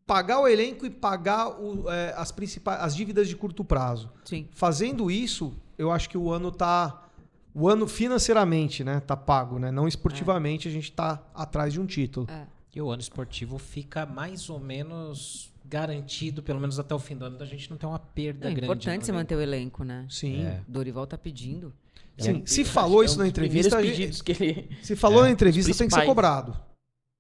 pagar 0.08 0.40
o 0.40 0.48
elenco 0.48 0.86
e 0.86 0.90
pagar 0.90 1.50
o, 1.50 1.90
é, 1.90 2.14
as 2.16 2.32
principais 2.32 2.82
as 2.82 2.96
dívidas 2.96 3.28
de 3.28 3.36
curto 3.36 3.62
prazo. 3.64 4.10
Sim. 4.24 4.48
Fazendo 4.52 5.12
isso, 5.12 5.54
eu 5.78 5.92
acho 5.92 6.10
que 6.10 6.18
o 6.18 6.32
ano 6.32 6.50
tá 6.50 7.10
o 7.54 7.68
ano 7.68 7.86
financeiramente, 7.86 8.86
né, 8.86 9.02
tá 9.02 9.18
pago, 9.18 9.60
né? 9.60 9.70
Não 9.70 9.86
esportivamente, 9.86 10.70
a 10.70 10.72
gente 10.72 10.94
tá 10.94 11.22
atrás 11.36 11.74
de 11.74 11.82
um 11.82 11.86
título. 11.86 12.26
É. 12.30 12.48
E 12.74 12.82
o 12.82 12.90
ano 12.90 13.02
esportivo 13.02 13.58
fica 13.58 14.06
mais 14.06 14.50
ou 14.50 14.60
menos 14.60 15.52
garantido, 15.66 16.42
pelo 16.42 16.60
menos 16.60 16.80
até 16.80 16.96
o 16.96 17.00
fim 17.00 17.16
do 17.16 17.26
ano, 17.26 17.38
da 17.38 17.46
gente 17.46 17.70
não 17.70 17.78
ter 17.78 17.86
uma 17.86 18.00
perda 18.00 18.48
É 18.48 18.52
grande. 18.52 18.64
importante 18.66 19.00
no 19.00 19.06
você 19.06 19.12
elenco. 19.12 19.20
manter 19.22 19.36
o 19.36 19.42
elenco, 19.42 19.84
né? 19.84 20.06
Sim. 20.10 20.44
É. 20.46 20.62
Dorival 20.68 21.06
tá 21.06 21.18
pedindo. 21.18 21.74
Sim, 22.18 22.42
É, 22.44 22.46
se 22.46 22.64
falou 22.64 23.02
é 23.02 23.06
isso 23.06 23.18
na 23.18 23.28
entrevista, 23.28 23.78
pedidos 23.78 24.22
que 24.22 24.32
ele... 24.32 24.70
se 24.82 24.96
falou 24.96 25.20
É, 25.22 25.24
na 25.28 25.32
entrevista, 25.32 25.74
tem 25.74 25.88
que 25.88 25.94
ser 25.94 26.06
cobrado. 26.06 26.58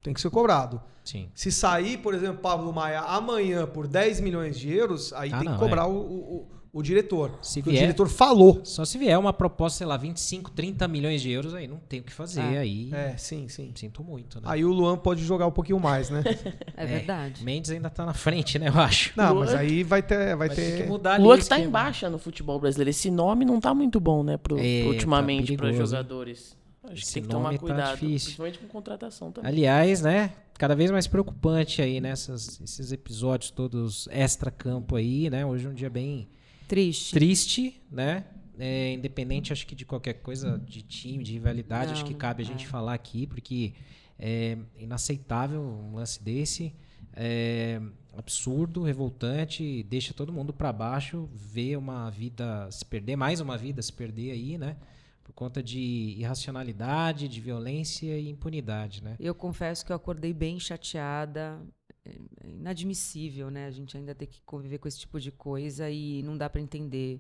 Tem 0.03 0.13
que 0.13 0.21
ser 0.21 0.29
cobrado. 0.29 0.81
Sim. 1.03 1.29
Se 1.33 1.51
sair, 1.51 1.97
por 1.97 2.13
exemplo, 2.13 2.41
Pablo 2.41 2.71
Maia 2.73 3.01
amanhã 3.01 3.65
por 3.67 3.87
10 3.87 4.19
milhões 4.21 4.57
de 4.59 4.71
euros, 4.71 5.11
aí 5.13 5.31
Ah, 5.33 5.37
tem 5.39 5.45
não, 5.47 5.53
que 5.53 5.59
cobrar 5.59 5.83
é. 5.83 5.85
o, 5.87 5.91
o, 5.91 6.47
o 6.73 6.81
diretor. 6.81 7.31
Se 7.41 7.59
Porque 7.59 7.69
O 7.69 7.71
vier- 7.73 7.83
diretor 7.83 8.07
falou. 8.07 8.61
Só 8.63 8.85
se 8.85 8.97
vier 8.97 9.17
uma 9.19 9.33
proposta, 9.33 9.79
sei 9.79 9.87
lá, 9.87 9.97
25, 9.97 10.51
30 10.51 10.87
milhões 10.87 11.21
de 11.21 11.29
euros, 11.29 11.53
aí 11.53 11.67
não 11.67 11.77
tem 11.77 11.99
o 11.99 12.03
que 12.03 12.13
fazer. 12.13 12.39
Ah. 12.41 12.59
Aí 12.59 12.89
É, 12.93 13.17
sim, 13.17 13.47
sim. 13.49 13.71
sinto 13.75 14.03
muito, 14.03 14.39
né? 14.39 14.47
Aí 14.47 14.63
o 14.63 14.71
Luan 14.71 14.97
pode 14.97 15.23
jogar 15.23 15.47
um 15.47 15.51
pouquinho 15.51 15.79
mais, 15.79 16.09
né? 16.09 16.23
É, 16.77 16.85
verdade. 16.85 17.43
Mendes 17.43 17.69
ainda 17.71 17.89
tá 17.89 18.05
na 18.05 18.13
frente, 18.13 18.57
né, 18.57 18.69
eu 18.69 18.79
acho. 18.79 19.11
Não, 19.17 19.33
Luan- 19.33 19.45
mas 19.45 19.53
aí 19.53 19.83
vai 19.83 20.01
ter. 20.01 20.35
Vai 20.35 20.47
Vai 20.47 20.55
ter 20.55 20.71
que 20.77 20.83
ter... 20.83 20.87
mudar 20.89 21.19
Luan 21.19 21.37
que 21.37 21.45
tá 21.47 21.59
em 21.59 21.69
baixa 21.69 22.09
no 22.09 22.17
futebol 22.17 22.59
brasileiro. 22.59 22.89
Esse 22.89 23.11
nome 23.11 23.43
não 23.45 23.59
tá 23.59 23.73
muito 23.75 23.99
bom, 23.99 24.23
né? 24.23 24.37
Pro, 24.37 24.57
É, 24.57 24.81
pro 24.81 24.89
ultimamente 24.93 25.55
tá 25.55 25.63
para 25.63 25.73
jogadores. 25.73 26.57
Acho 26.83 26.93
Esse 27.03 27.05
que 27.05 27.13
tem 27.13 27.23
que 27.23 27.29
nome 27.29 27.43
tomar 27.45 27.53
tá 27.53 27.59
cuidado. 27.59 27.91
difícil. 27.99 28.25
principalmente 28.27 28.59
com 28.59 28.67
contratação 28.67 29.31
também. 29.31 29.47
Aliás, 29.51 30.01
né? 30.01 30.31
Cada 30.57 30.75
vez 30.75 30.89
mais 30.89 31.05
preocupante 31.05 31.81
aí 31.81 31.99
nessas 32.01 32.59
esses 32.61 32.91
episódios 32.91 33.51
todos 33.51 34.07
extra-campo 34.09 34.95
aí, 34.95 35.29
né? 35.29 35.45
Hoje 35.45 35.67
é 35.67 35.69
um 35.69 35.73
dia 35.73 35.89
bem 35.89 36.27
Triste. 36.71 37.13
triste, 37.13 37.81
né? 37.91 38.23
É, 38.57 38.93
independente, 38.93 39.51
acho 39.51 39.67
que 39.67 39.75
de 39.75 39.83
qualquer 39.83 40.13
coisa 40.13 40.57
de 40.57 40.81
time, 40.81 41.21
de 41.21 41.33
rivalidade, 41.33 41.91
acho 41.91 42.03
Não, 42.03 42.07
que 42.07 42.13
cabe 42.13 42.43
a 42.43 42.45
gente 42.45 42.63
é. 42.63 42.67
falar 42.67 42.93
aqui, 42.93 43.27
porque 43.27 43.73
é 44.17 44.57
inaceitável 44.77 45.61
um 45.61 45.95
lance 45.95 46.23
desse. 46.23 46.73
É 47.13 47.81
absurdo, 48.15 48.83
revoltante, 48.83 49.83
deixa 49.83 50.13
todo 50.13 50.31
mundo 50.31 50.53
para 50.53 50.71
baixo, 50.71 51.29
ver 51.33 51.77
uma 51.77 52.09
vida 52.09 52.69
se 52.71 52.85
perder, 52.85 53.17
mais 53.17 53.41
uma 53.41 53.57
vida 53.57 53.81
se 53.81 53.91
perder 53.91 54.31
aí, 54.31 54.57
né? 54.57 54.77
Por 55.23 55.33
conta 55.33 55.61
de 55.61 56.15
irracionalidade, 56.17 57.27
de 57.27 57.41
violência 57.41 58.17
e 58.17 58.29
impunidade, 58.29 59.03
né? 59.03 59.17
Eu 59.19 59.35
confesso 59.35 59.85
que 59.85 59.91
eu 59.91 59.95
acordei 59.97 60.33
bem 60.33 60.57
chateada. 60.57 61.59
É 62.05 62.47
inadmissível, 62.49 63.51
né? 63.51 63.67
A 63.67 63.71
gente 63.71 63.95
ainda 63.95 64.15
ter 64.15 64.25
que 64.25 64.41
conviver 64.45 64.79
com 64.79 64.87
esse 64.87 64.99
tipo 64.99 65.19
de 65.19 65.31
coisa 65.31 65.89
e 65.89 66.23
não 66.23 66.35
dá 66.35 66.49
pra 66.49 66.59
entender. 66.59 67.19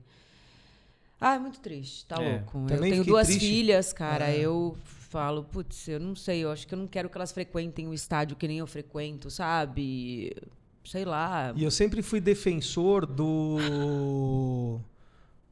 Ah, 1.19 1.35
é 1.35 1.39
muito 1.39 1.59
triste, 1.59 2.05
tá 2.07 2.15
É, 2.21 2.37
louco. 2.37 2.57
Eu 2.61 2.65
também 2.67 2.91
tenho 2.91 3.03
fiquei 3.03 3.13
duas 3.13 3.27
triste. 3.27 3.47
filhas, 3.47 3.93
cara. 3.93 4.29
É. 4.31 4.39
Eu 4.39 4.75
falo, 5.09 5.43
putz, 5.43 5.87
eu 5.87 5.99
não 5.99 6.15
sei, 6.15 6.39
eu 6.43 6.51
acho 6.51 6.67
que 6.67 6.73
eu 6.73 6.79
não 6.79 6.87
quero 6.87 7.09
que 7.09 7.17
elas 7.17 7.31
frequentem 7.31 7.87
o 7.87 7.93
estádio 7.93 8.35
que 8.35 8.47
nem 8.47 8.57
eu 8.57 8.65
frequento, 8.65 9.29
sabe? 9.29 10.35
Sei 10.83 11.05
lá. 11.05 11.53
E 11.55 11.63
eu 11.63 11.69
sempre 11.69 12.01
fui 12.01 12.19
defensor 12.19 13.05
do. 13.05 14.79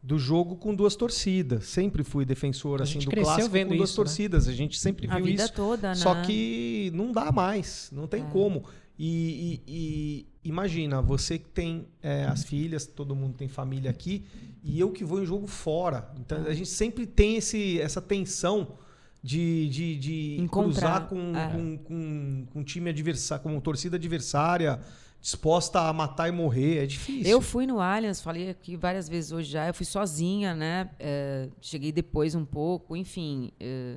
Do 0.01 0.17
jogo 0.17 0.55
com 0.55 0.73
duas 0.73 0.95
torcidas. 0.95 1.65
Sempre 1.65 2.03
fui 2.05 2.23
defensor 2.23 2.79
A 2.79 2.83
assim, 2.83 2.99
do 2.99 3.11
clássico 3.11 3.49
vendo 3.49 3.69
com 3.69 3.75
duas 3.77 3.89
isso, 3.89 3.99
né? 3.99 4.05
torcidas. 4.05 4.47
A 4.47 4.53
gente 4.53 4.79
sempre 4.79 5.07
A 5.11 5.17
viu 5.17 5.25
vida 5.25 5.43
isso. 5.43 5.53
toda, 5.53 5.89
né? 5.89 5.95
Só 5.95 6.15
que 6.23 6.89
não 6.95 7.11
dá 7.11 7.31
mais, 7.33 7.89
não 7.91 8.07
tem 8.07 8.23
É. 8.23 8.25
como. 8.31 8.63
E, 9.01 9.61
e- 9.65 10.25
e 10.43 10.49
imagina, 10.49 11.01
você 11.01 11.39
que 11.39 11.47
tem 11.47 11.87
é, 12.03 12.25
as 12.25 12.43
filhas, 12.43 12.85
todo 12.85 13.15
mundo 13.15 13.33
tem 13.37 13.47
família 13.47 13.89
aqui, 13.89 14.25
e 14.61 14.77
eu 14.77 14.91
que 14.91 15.05
vou 15.05 15.23
em 15.23 15.25
jogo 15.25 15.47
fora. 15.47 16.11
Então 16.19 16.45
a 16.45 16.53
gente 16.53 16.69
sempre 16.69 17.07
tem 17.07 17.37
esse, 17.37 17.79
essa 17.79 18.01
tensão 18.01 18.77
de, 19.23 19.69
de, 19.69 19.95
de 19.97 20.47
cruzar 20.51 21.07
com, 21.07 21.33
é. 21.33 21.47
com, 21.49 21.77
com, 21.77 22.45
com 22.51 22.63
time 22.63 22.89
adversário, 22.89 23.41
com 23.41 23.57
torcida 23.61 23.95
adversária, 23.95 24.81
disposta 25.21 25.79
a 25.79 25.93
matar 25.93 26.27
e 26.27 26.31
morrer. 26.33 26.83
É 26.83 26.85
difícil. 26.85 27.31
Eu 27.31 27.39
fui 27.41 27.65
no 27.65 27.79
Allianz, 27.79 28.21
falei 28.21 28.49
aqui 28.49 28.75
várias 28.75 29.07
vezes 29.07 29.31
hoje 29.31 29.49
já. 29.49 29.65
Eu 29.65 29.73
fui 29.73 29.85
sozinha, 29.85 30.53
né? 30.53 30.89
É, 30.99 31.47
cheguei 31.61 31.93
depois 31.93 32.35
um 32.35 32.43
pouco, 32.43 32.97
enfim. 32.97 33.51
é, 33.61 33.95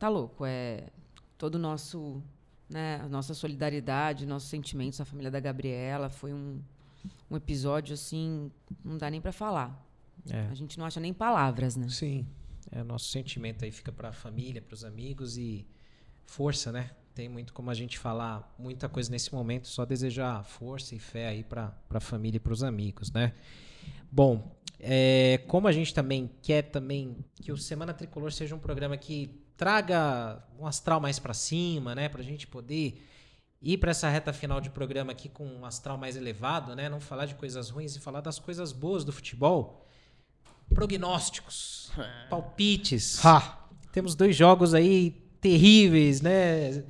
tá 0.00 0.08
louco. 0.08 0.44
É 0.44 0.84
todo 1.38 1.56
o 1.56 1.58
nosso 1.58 2.20
né, 2.68 3.00
a 3.02 3.08
nossa 3.08 3.34
solidariedade, 3.34 4.26
nossos 4.26 4.48
sentimentos 4.48 5.00
à 5.00 5.04
família 5.04 5.30
da 5.30 5.40
Gabriela. 5.40 6.08
Foi 6.10 6.32
um, 6.32 6.60
um 7.30 7.36
episódio 7.36 7.94
assim, 7.94 8.50
não 8.84 8.98
dá 8.98 9.10
nem 9.10 9.20
para 9.20 9.32
falar. 9.32 9.84
É. 10.30 10.48
A 10.50 10.54
gente 10.54 10.78
não 10.78 10.86
acha 10.86 11.00
nem 11.00 11.12
palavras, 11.12 11.76
né? 11.76 11.88
Sim. 11.88 12.26
É, 12.70 12.82
nosso 12.82 13.08
sentimento 13.10 13.64
aí 13.64 13.70
fica 13.70 13.92
para 13.92 14.08
a 14.08 14.12
família, 14.12 14.60
para 14.60 14.74
os 14.74 14.84
amigos 14.84 15.36
e 15.36 15.66
força, 16.24 16.72
né? 16.72 16.90
Tem 17.14 17.28
muito 17.28 17.52
como 17.52 17.70
a 17.70 17.74
gente 17.74 17.98
falar 17.98 18.54
muita 18.58 18.88
coisa 18.88 19.10
nesse 19.10 19.32
momento, 19.32 19.68
só 19.68 19.84
desejar 19.84 20.44
força 20.44 20.94
e 20.94 20.98
fé 20.98 21.28
aí 21.28 21.44
para 21.44 21.72
a 21.88 22.00
família 22.00 22.36
e 22.36 22.40
para 22.40 22.52
os 22.52 22.62
amigos, 22.62 23.10
né? 23.12 23.32
Bom, 24.10 24.54
é, 24.78 25.40
como 25.46 25.68
a 25.68 25.72
gente 25.72 25.94
também 25.94 26.30
quer 26.42 26.62
também 26.62 27.16
que 27.36 27.50
o 27.50 27.56
Semana 27.56 27.94
Tricolor 27.94 28.32
seja 28.32 28.54
um 28.54 28.58
programa 28.58 28.96
que 28.96 29.45
traga 29.56 30.42
um 30.58 30.66
astral 30.66 31.00
mais 31.00 31.18
para 31.18 31.34
cima, 31.34 31.94
né? 31.94 32.08
Para 32.08 32.20
a 32.20 32.24
gente 32.24 32.46
poder 32.46 33.02
ir 33.62 33.78
para 33.78 33.90
essa 33.90 34.08
reta 34.08 34.32
final 34.32 34.60
de 34.60 34.70
programa 34.70 35.12
aqui 35.12 35.28
com 35.28 35.46
um 35.46 35.64
astral 35.64 35.96
mais 35.96 36.16
elevado, 36.16 36.76
né? 36.76 36.88
Não 36.88 37.00
falar 37.00 37.26
de 37.26 37.34
coisas 37.34 37.70
ruins 37.70 37.96
e 37.96 38.00
falar 38.00 38.20
das 38.20 38.38
coisas 38.38 38.72
boas 38.72 39.04
do 39.04 39.12
futebol. 39.12 39.86
Prognósticos, 40.74 41.90
palpites. 42.28 43.24
Ha! 43.24 43.68
Temos 43.92 44.14
dois 44.14 44.36
jogos 44.36 44.74
aí 44.74 45.10
terríveis, 45.40 46.20
né? 46.20 46.84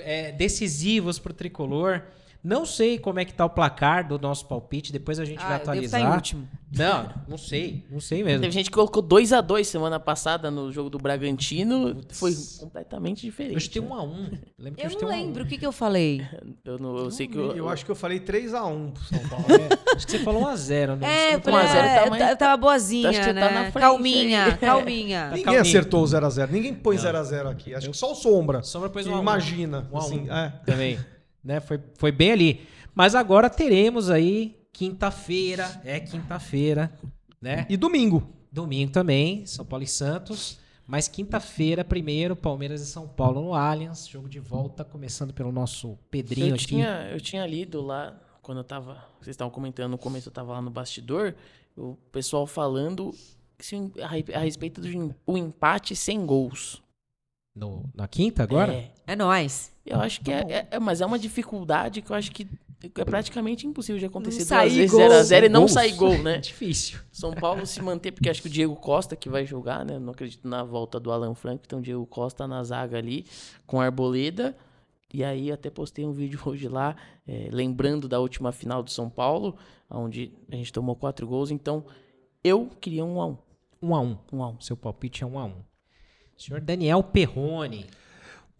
É, 0.00 0.32
decisivos 0.32 1.18
para 1.18 1.30
o 1.30 1.34
tricolor. 1.34 2.02
Não 2.42 2.64
sei 2.64 2.98
como 2.98 3.18
é 3.18 3.24
que 3.24 3.34
tá 3.34 3.44
o 3.44 3.50
placar 3.50 4.06
do 4.06 4.16
nosso 4.18 4.46
palpite, 4.46 4.92
depois 4.92 5.18
a 5.18 5.24
gente 5.24 5.38
vai 5.38 5.46
Ah, 5.48 5.52
eu 5.54 5.56
estar 5.58 5.72
atualizar. 5.72 6.00
em 6.00 6.06
último. 6.14 6.48
Não, 6.70 7.08
não 7.26 7.36
sei, 7.38 7.84
não 7.90 7.98
sei 8.00 8.22
mesmo. 8.22 8.42
Teve 8.42 8.52
gente 8.52 8.66
que 8.70 8.74
colocou 8.74 9.02
2 9.02 9.32
a 9.32 9.40
2 9.40 9.66
semana 9.66 9.98
passada 9.98 10.50
no 10.50 10.70
jogo 10.70 10.88
do 10.88 10.98
Bragantino. 10.98 12.00
Foi 12.10 12.32
completamente 12.60 13.22
diferente. 13.22 13.54
Eu 13.54 13.60
chutei 13.60 13.82
né? 13.82 13.88
um 13.88 13.94
a 13.94 14.02
um. 14.04 14.30
Lembro 14.58 14.78
que 14.78 14.86
Eu 14.86 14.90
chutei 14.90 15.08
não 15.08 15.14
a 15.14 15.18
um. 15.18 15.20
lembro 15.26 15.44
o 15.44 15.46
que, 15.46 15.58
que 15.58 15.66
eu 15.66 15.72
falei. 15.72 16.22
Eu, 16.64 16.78
não, 16.78 16.96
eu 16.98 17.10
sei 17.10 17.26
que 17.26 17.36
Eu, 17.36 17.56
eu, 17.56 17.68
acho 17.68 17.84
que 17.84 17.90
eu 17.90 17.94
falei 17.96 18.20
3x1 18.20 18.92
pro 18.92 19.02
São 19.04 19.28
Paulo. 19.28 19.44
É, 19.48 19.96
acho 19.96 20.06
que 20.06 20.12
você 20.12 20.18
falou 20.18 20.42
um 20.42 20.46
a 20.46 20.54
zero. 20.56 20.96
Não 20.96 21.08
É, 21.08 21.34
eu 21.34 21.40
falei, 21.40 21.60
a 21.60 21.66
zero 21.66 21.86
é, 21.86 21.94
tá 21.98 22.04
eu 22.04 22.10
mais- 22.10 22.30
eu 22.30 22.36
tava 22.36 22.56
boazinha, 22.58 23.08
acho 23.08 23.18
que 23.18 23.24
você 23.24 23.32
né? 23.32 23.48
tá 23.48 23.54
na 23.54 23.60
frente 23.72 23.82
calminha, 23.82 24.44
aí. 24.44 24.56
calminha. 24.58 25.28
Ninguém 25.30 25.44
calminho. 25.44 25.62
acertou 25.62 26.02
o 26.02 26.06
0x0. 26.06 26.50
Ninguém 26.50 26.74
põe 26.74 26.96
0x0 26.96 27.46
aqui. 27.50 27.74
Acho 27.74 27.90
que 27.90 27.96
só 27.96 28.12
o 28.12 28.14
Sombra. 28.14 28.62
Sombra 28.62 28.90
pôs 28.90 29.06
que 29.06 29.10
um 29.10 29.14
a 29.14 29.18
um. 29.18 29.22
imagina. 29.22 29.88
A 29.90 29.94
um. 29.94 29.98
assim, 29.98 30.26
é. 30.30 30.52
Também. 30.66 30.98
Né? 31.48 31.60
Foi, 31.60 31.80
foi 31.96 32.12
bem 32.12 32.30
ali. 32.32 32.60
Mas 32.94 33.14
agora 33.14 33.48
teremos 33.48 34.10
aí 34.10 34.54
quinta-feira. 34.70 35.80
É 35.82 35.98
quinta-feira, 35.98 36.92
né? 37.40 37.64
E 37.70 37.76
domingo. 37.76 38.28
Domingo 38.52 38.92
também, 38.92 39.46
São 39.46 39.64
Paulo 39.64 39.82
e 39.82 39.86
Santos. 39.86 40.58
Mas 40.86 41.08
quinta-feira, 41.08 41.82
primeiro, 41.84 42.36
Palmeiras 42.36 42.82
e 42.82 42.86
São 42.86 43.08
Paulo 43.08 43.40
no 43.40 43.54
Allianz. 43.54 44.06
Jogo 44.06 44.28
de 44.28 44.38
volta, 44.38 44.84
começando 44.84 45.32
pelo 45.32 45.50
nosso 45.50 45.98
Pedrinho 46.10 46.48
eu 46.50 46.54
aqui. 46.54 46.66
tinha, 46.66 47.08
eu 47.12 47.20
tinha 47.20 47.46
lido 47.46 47.80
lá, 47.80 48.14
quando 48.42 48.58
eu 48.58 48.64
tava. 48.64 48.94
Vocês 49.20 49.34
estavam 49.34 49.50
comentando 49.50 49.90
no 49.92 49.98
começo, 49.98 50.28
eu 50.28 50.32
tava 50.32 50.52
lá 50.52 50.60
no 50.62 50.70
bastidor, 50.70 51.34
o 51.76 51.94
pessoal 52.12 52.46
falando 52.46 53.14
se 53.58 53.74
a, 54.02 54.06
re- 54.08 54.24
a 54.34 54.38
respeito 54.40 54.80
do 54.82 55.36
empate 55.38 55.96
sem 55.96 56.24
gols. 56.26 56.82
No- 57.54 57.84
na 57.94 58.06
quinta 58.08 58.42
agora? 58.42 58.72
É, 58.72 58.92
É 59.06 59.16
nóis. 59.16 59.72
Eu 59.90 60.00
acho 60.00 60.20
que 60.20 60.30
é, 60.32 60.40
é- 60.48 60.66
é- 60.72 60.78
Mas 60.78 61.00
é 61.00 61.06
uma 61.06 61.18
dificuldade 61.18 62.02
que 62.02 62.10
eu 62.10 62.16
acho 62.16 62.30
que 62.32 62.46
é 62.96 63.04
praticamente 63.04 63.66
impossível 63.66 63.98
de 63.98 64.06
acontecer 64.06 64.38
Não 64.40 64.46
duas 64.46 64.48
sair 64.48 64.70
vezes 64.78 64.90
gol. 64.92 65.00
0x0 65.00 65.44
e 65.44 65.48
não 65.48 65.60
Gols. 65.62 65.72
sair 65.72 65.92
gol, 65.94 66.18
né? 66.22 66.36
É 66.36 66.38
difícil. 66.40 67.00
São 67.10 67.32
Paulo 67.34 67.66
se 67.66 67.82
manter, 67.82 68.12
porque 68.12 68.28
acho 68.30 68.40
que 68.40 68.46
o 68.46 68.50
Diego 68.50 68.76
Costa 68.76 69.16
que 69.16 69.28
vai 69.28 69.44
jogar, 69.44 69.84
né? 69.84 69.98
Não 69.98 70.12
acredito 70.12 70.46
na 70.46 70.62
volta 70.62 71.00
do 71.00 71.10
Alan 71.10 71.34
Franco, 71.34 71.62
então 71.66 71.80
o 71.80 71.82
Diego 71.82 72.06
Costa 72.06 72.46
na 72.46 72.62
zaga 72.62 72.96
ali 72.96 73.26
com 73.66 73.80
a 73.80 73.84
Arboleda. 73.86 74.56
E 75.12 75.24
aí 75.24 75.50
até 75.50 75.70
postei 75.70 76.04
um 76.06 76.12
vídeo 76.12 76.38
hoje 76.46 76.68
lá, 76.68 76.94
eh, 77.26 77.48
lembrando 77.50 78.06
da 78.08 78.20
última 78.20 78.52
final 78.52 78.82
do 78.82 78.90
São 78.90 79.08
Paulo, 79.10 79.56
onde 79.90 80.30
a 80.52 80.54
gente 80.54 80.72
tomou 80.72 80.94
quatro 80.94 81.26
gols. 81.26 81.50
Então 81.50 81.84
eu 82.44 82.70
queria 82.80 83.04
um 83.04 83.20
a 83.20 83.26
um. 83.26 83.38
Um 83.82 83.94
a 83.94 84.00
um. 84.00 84.18
Um 84.32 84.42
a 84.42 84.48
um. 84.50 84.60
Seu 84.60 84.76
palpite 84.76 85.24
é 85.24 85.26
um 85.26 85.38
a 85.38 85.46
um. 85.46 85.54
Senhor 86.36 86.60
Daniel 86.60 87.02
Perrone. 87.02 87.86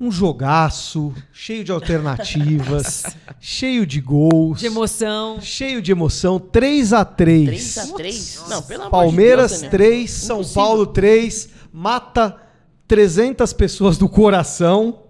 Um 0.00 0.12
jogaço, 0.12 1.12
cheio 1.32 1.64
de 1.64 1.72
alternativas, 1.72 3.02
cheio 3.40 3.84
de 3.84 4.00
gols, 4.00 4.60
De 4.60 4.66
emoção. 4.66 5.40
cheio 5.40 5.82
de 5.82 5.90
emoção. 5.90 6.38
3x3. 6.38 7.48
3x3? 7.48 8.48
Não, 8.48 8.62
pelo 8.62 8.82
amor 8.82 8.90
Palmeiras 8.92 9.50
de 9.50 9.58
Deus, 9.62 9.72
Daniel. 9.72 9.88
3, 9.88 10.10
São 10.10 10.36
Impossível. 10.36 10.62
Paulo 10.62 10.86
3, 10.86 11.48
mata 11.72 12.36
300 12.86 13.52
pessoas 13.52 13.98
do 13.98 14.08
coração. 14.08 15.02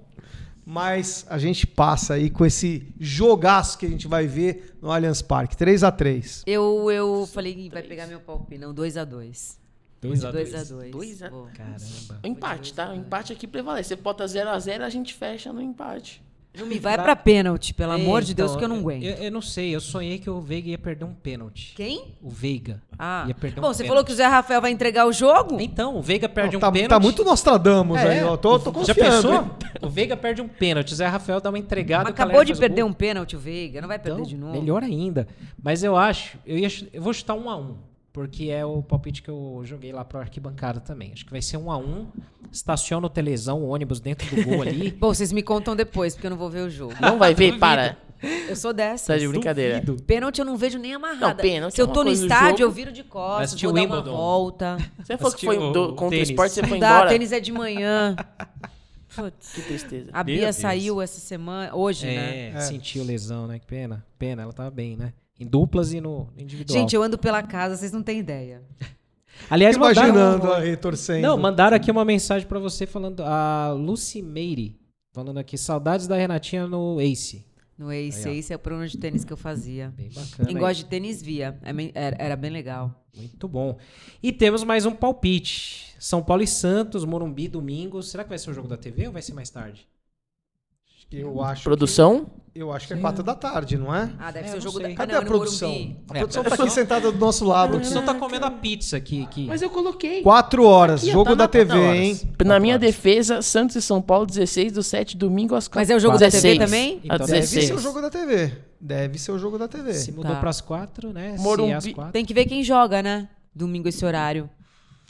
Mas 0.64 1.24
a 1.30 1.38
gente 1.38 1.66
passa 1.66 2.14
aí 2.14 2.28
com 2.28 2.44
esse 2.44 2.92
jogaço 3.00 3.78
que 3.78 3.86
a 3.86 3.88
gente 3.88 4.06
vai 4.06 4.26
ver 4.26 4.76
no 4.82 4.90
Allianz 4.90 5.22
Parque. 5.22 5.56
3 5.56 5.82
a 5.82 5.90
3 5.90 6.42
Eu, 6.46 6.90
eu 6.90 7.26
falei, 7.32 7.70
vai 7.70 7.82
pegar 7.82 8.06
meu 8.06 8.20
palpite. 8.20 8.60
Não, 8.60 8.74
2x2. 8.74 8.74
2 8.74 8.96
a 8.98 9.04
2 9.04 9.58
2 10.00 10.24
a 10.24 10.30
2. 10.30 10.90
Dois 10.92 11.22
a- 11.22 11.28
Caramba. 11.30 12.20
O 12.22 12.26
empate, 12.26 12.72
tá? 12.74 12.90
O 12.90 12.94
empate 12.94 13.32
aqui 13.32 13.46
prevalece. 13.46 13.88
Você 13.88 13.96
bota 13.96 14.24
0x0, 14.24 14.82
a 14.82 14.88
gente 14.88 15.12
fecha 15.14 15.52
no 15.52 15.60
empate. 15.60 16.22
Não 16.58 16.66
me 16.66 16.78
vai 16.78 16.96
pra 16.96 17.14
pênalti, 17.14 17.72
pelo 17.72 17.92
amor 17.92 18.22
de 18.22 18.34
Deus, 18.34 18.50
Então, 18.50 18.58
que 18.58 18.64
eu 18.64 18.68
não 18.68 18.78
aguento. 18.78 19.04
Eu, 19.04 19.14
eu 19.16 19.30
não 19.30 19.40
sei, 19.42 19.72
eu 19.76 19.80
sonhei 19.80 20.18
que 20.18 20.28
o 20.28 20.40
Veiga 20.40 20.70
ia 20.70 20.78
perder 20.78 21.04
um 21.04 21.12
pênalti. 21.12 21.72
Quem? 21.76 22.16
O 22.20 22.28
Veiga. 22.30 22.82
Ah. 22.98 23.26
Ia 23.28 23.34
perder 23.34 23.60
um 23.60 23.62
Bom, 23.62 23.68
você 23.68 23.82
pênalti. 23.84 23.88
falou 23.88 24.04
que 24.04 24.10
o 24.12 24.14
Zé 24.14 24.26
Rafael 24.26 24.60
vai 24.60 24.70
entregar 24.72 25.06
o 25.06 25.12
jogo? 25.12 25.60
Então, 25.60 25.96
o 25.96 26.02
Veiga 26.02 26.28
perde 26.28 26.56
um 26.56 26.60
tá, 26.60 26.72
pênalti. 26.72 26.88
tá 26.90 26.98
muito 26.98 27.22
Nostradamus 27.22 27.98
É, 28.00 28.08
aí, 28.20 28.24
ó. 28.24 28.36
Tô, 28.36 28.58
tô 28.58 28.70
Já 28.82 28.92
confiando. 28.94 29.10
pensou? 29.28 29.32
hein? 29.34 29.50
O 29.82 29.88
Veiga 29.88 30.16
perde 30.16 30.42
um 30.42 30.48
pênalti, 30.48 30.92
o 30.92 30.96
Zé 30.96 31.06
Rafael 31.06 31.40
dá 31.40 31.48
uma 31.50 31.58
entregada. 31.58 32.04
Mas 32.04 32.12
acabou 32.14 32.42
de 32.44 32.56
perder 32.56 32.82
gol. 32.82 32.90
um 32.90 32.94
pênalti 32.94 33.36
o 33.36 33.38
Veiga, 33.38 33.80
não 33.80 33.86
vai 33.88 33.98
perder 33.98 34.18
Então, 34.20 34.28
de 34.28 34.36
novo. 34.36 34.52
Melhor 34.52 34.82
ainda. 34.82 35.28
Mas 35.62 35.84
eu 35.84 35.96
acho, 35.96 36.38
eu, 36.44 36.58
ia, 36.58 36.68
eu 36.92 37.02
vou 37.02 37.12
chutar 37.12 37.34
um 37.34 37.48
a 37.48 37.56
um, 37.56 37.76
porque 38.18 38.46
é 38.50 38.64
o 38.66 38.82
palpite 38.82 39.22
que 39.22 39.28
eu 39.30 39.60
joguei 39.62 39.92
lá 39.92 40.04
pro 40.04 40.18
arquibancada 40.18 40.80
também. 40.80 41.12
Acho 41.12 41.24
que 41.24 41.30
vai 41.30 41.40
ser 41.40 41.56
um 41.56 41.70
a 41.70 41.78
um. 41.78 42.08
Estaciona 42.50 43.06
o 43.06 43.08
telesão, 43.08 43.62
o 43.62 43.68
ônibus 43.68 44.00
dentro 44.00 44.34
do 44.34 44.42
gol 44.44 44.62
ali. 44.62 44.90
Bom, 44.98 45.14
vocês 45.14 45.30
me 45.30 45.40
contam 45.40 45.76
depois, 45.76 46.14
porque 46.16 46.26
eu 46.26 46.30
não 46.32 46.36
vou 46.36 46.50
ver 46.50 46.62
o 46.62 46.68
jogo. 46.68 46.94
Não 47.00 47.16
vai 47.16 47.32
ver, 47.32 47.60
para. 47.60 47.96
Eu 48.48 48.56
sou 48.56 48.72
dessa. 48.72 49.12
Tá 49.12 49.18
de 49.20 49.28
brincadeira. 49.28 49.80
Duvido. 49.80 50.02
Pênalti 50.02 50.40
eu 50.40 50.44
não 50.44 50.56
vejo 50.56 50.80
nem 50.80 50.94
amarrada. 50.94 51.28
Não, 51.28 51.36
pênalti 51.36 51.76
Se 51.76 51.80
é 51.80 51.82
eu 51.84 51.86
uma 51.86 51.94
tô 51.94 52.02
no 52.02 52.10
estádio, 52.10 52.58
jogo. 52.58 52.62
eu 52.62 52.70
viro 52.72 52.90
de 52.90 53.04
costas, 53.04 53.44
assistir 53.50 53.66
vou 53.66 53.72
o 53.72 53.76
dar 53.76 53.86
uma 53.86 54.02
volta. 54.02 54.78
Você 54.98 55.16
falou 55.16 55.32
que 55.32 55.46
foi 55.46 55.56
Assistiu 55.56 55.72
do, 55.72 55.84
o 55.84 55.88
contra 55.90 56.06
o 56.06 56.10
tênis. 56.10 56.30
esporte, 56.30 56.54
você 56.54 56.60
foi 56.62 56.70
Não 56.70 56.78
dá, 56.80 56.90
embora. 56.96 57.08
tênis 57.10 57.30
é 57.30 57.38
de 57.38 57.52
manhã. 57.52 58.16
Putz. 59.14 59.52
Que 59.52 59.62
tristeza. 59.62 60.10
A 60.12 60.24
Bia 60.24 60.52
saiu 60.52 61.00
essa 61.00 61.20
semana, 61.20 61.72
hoje, 61.72 62.04
né? 62.06 62.48
É, 62.48 62.60
sentiu 62.62 63.04
lesão, 63.04 63.46
né? 63.46 63.60
Que 63.60 63.66
pena. 63.66 64.04
Pena, 64.18 64.42
ela 64.42 64.52
tava 64.52 64.72
bem, 64.72 64.96
né? 64.96 65.12
Em 65.38 65.46
duplas 65.46 65.92
e 65.92 66.00
no 66.00 66.28
individual. 66.36 66.78
Gente, 66.78 66.94
eu 66.96 67.02
ando 67.02 67.16
pela 67.18 67.42
casa, 67.42 67.76
vocês 67.76 67.92
não 67.92 68.02
têm 68.02 68.18
ideia. 68.18 68.62
Aliás, 69.48 69.76
mandaram- 69.76 70.08
Imaginando 70.08 70.52
aí, 70.52 70.76
torcendo. 70.76 71.22
Não, 71.22 71.38
mandaram 71.38 71.76
aqui 71.76 71.90
uma 71.90 72.04
mensagem 72.04 72.46
pra 72.48 72.58
você 72.58 72.86
falando. 72.86 73.20
A 73.22 73.72
Lucy 73.72 74.20
Meire 74.20 74.76
falando 75.12 75.38
aqui, 75.38 75.56
saudades 75.56 76.06
da 76.08 76.16
Renatinha 76.16 76.66
no 76.66 77.00
Ace. 77.00 77.46
No 77.78 77.92
Ace, 77.92 78.28
Aí. 78.28 78.38
Ace 78.38 78.52
é 78.52 78.56
o 78.56 78.58
programa 78.58 78.88
de 78.88 78.98
tênis 78.98 79.24
que 79.24 79.32
eu 79.32 79.36
fazia. 79.36 79.94
Bem 79.96 80.08
bacana. 80.08 80.48
Quem 80.48 80.56
hein? 80.56 80.58
gosta 80.58 80.74
de 80.74 80.84
tênis 80.86 81.22
via. 81.22 81.56
É 81.62 81.72
bem- 81.72 81.92
Era, 81.94 82.16
era 82.18 82.36
bem 82.36 82.50
legal. 82.50 83.06
Muito 83.16 83.46
bom. 83.46 83.78
E 84.20 84.32
temos 84.32 84.64
mais 84.64 84.84
um 84.84 84.90
palpite. 84.92 85.94
São 86.00 86.20
Paulo 86.20 86.42
e 86.42 86.46
Santos, 86.46 87.04
Morumbi, 87.04 87.46
domingo. 87.46 88.02
Será 88.02 88.24
que 88.24 88.28
vai 88.30 88.38
ser 88.38 88.50
o 88.50 88.54
jogo 88.54 88.66
da 88.66 88.76
TV 88.76 89.06
ou 89.06 89.12
vai 89.12 89.22
ser 89.22 89.32
mais 89.34 89.50
tarde? 89.50 89.86
Eu 91.10 91.42
acho, 91.42 91.62
Produção? 91.64 92.26
que, 92.52 92.60
eu 92.60 92.70
acho 92.72 92.86
que 92.86 92.92
é 92.92 92.96
4 92.96 93.22
da 93.22 93.34
tarde, 93.34 93.78
não 93.78 93.94
é? 93.94 94.10
Ah, 94.18 94.30
deve 94.30 94.48
É, 94.48 94.50
ser 94.50 94.58
o 94.58 94.60
jogo 94.60 94.78
sei. 94.78 94.88
da... 94.90 94.94
Cadê 94.94 95.12
ah, 95.12 95.14
não, 95.14 95.20
a 95.22 95.24
é 95.24 95.26
produção? 95.26 95.68
Morumbi. 95.70 95.96
A 96.10 96.14
produção 96.14 96.44
tá 96.44 96.54
aqui 96.54 96.70
sentada 96.70 97.10
do 97.12 97.18
nosso 97.18 97.44
lado. 97.46 97.68
A 97.68 97.70
produção 97.70 98.04
tá 98.04 98.14
comendo 98.14 98.44
a 98.44 98.50
pizza 98.50 98.96
aqui. 98.98 99.22
aqui. 99.22 99.46
Mas 99.46 99.62
eu 99.62 99.70
coloquei. 99.70 100.22
4 100.22 100.64
horas, 100.64 101.02
Aqui, 101.02 101.10
jogo 101.12 101.24
tá 101.30 101.34
da 101.34 101.44
na- 101.44 101.48
TV, 101.48 101.66
quatro 101.72 101.82
horas. 101.88 101.98
hein? 101.98 102.20
Na 102.44 102.60
minha 102.60 102.78
defesa, 102.78 103.40
Santos 103.40 103.76
e 103.76 103.80
São 103.82 104.02
Paulo, 104.02 104.26
16 104.26 104.72
do 104.72 104.82
7, 104.82 105.16
domingo 105.16 105.54
às 105.54 105.66
4. 105.66 105.80
Mas 105.80 105.88
é 105.90 105.96
o 105.96 106.00
jogo 106.00 106.18
da 106.18 106.30
TV 106.30 106.58
também? 106.58 107.00
Então 107.02 107.18
deve 107.26 107.32
16. 107.32 107.66
ser 107.68 107.74
o 107.74 107.78
jogo 107.78 108.00
da 108.02 108.10
TV. 108.10 108.52
Deve 108.80 109.18
ser 109.18 109.32
o 109.32 109.38
jogo 109.38 109.58
da 109.58 109.66
TV. 109.66 109.94
Se 109.94 110.12
mudou 110.12 110.32
Tá. 110.34 110.40
pras 110.40 110.60
quatro, 110.60 111.12
né? 111.12 111.36
Se 111.38 111.42
Morumbi- 111.42 111.72
é 111.72 111.74
às 111.74 111.86
quatro. 111.88 112.12
Tem 112.12 112.24
que 112.24 112.34
ver 112.34 112.44
quem 112.44 112.62
joga, 112.62 113.02
né? 113.02 113.28
Domingo 113.54 113.88
esse 113.88 114.04
horário. 114.04 114.48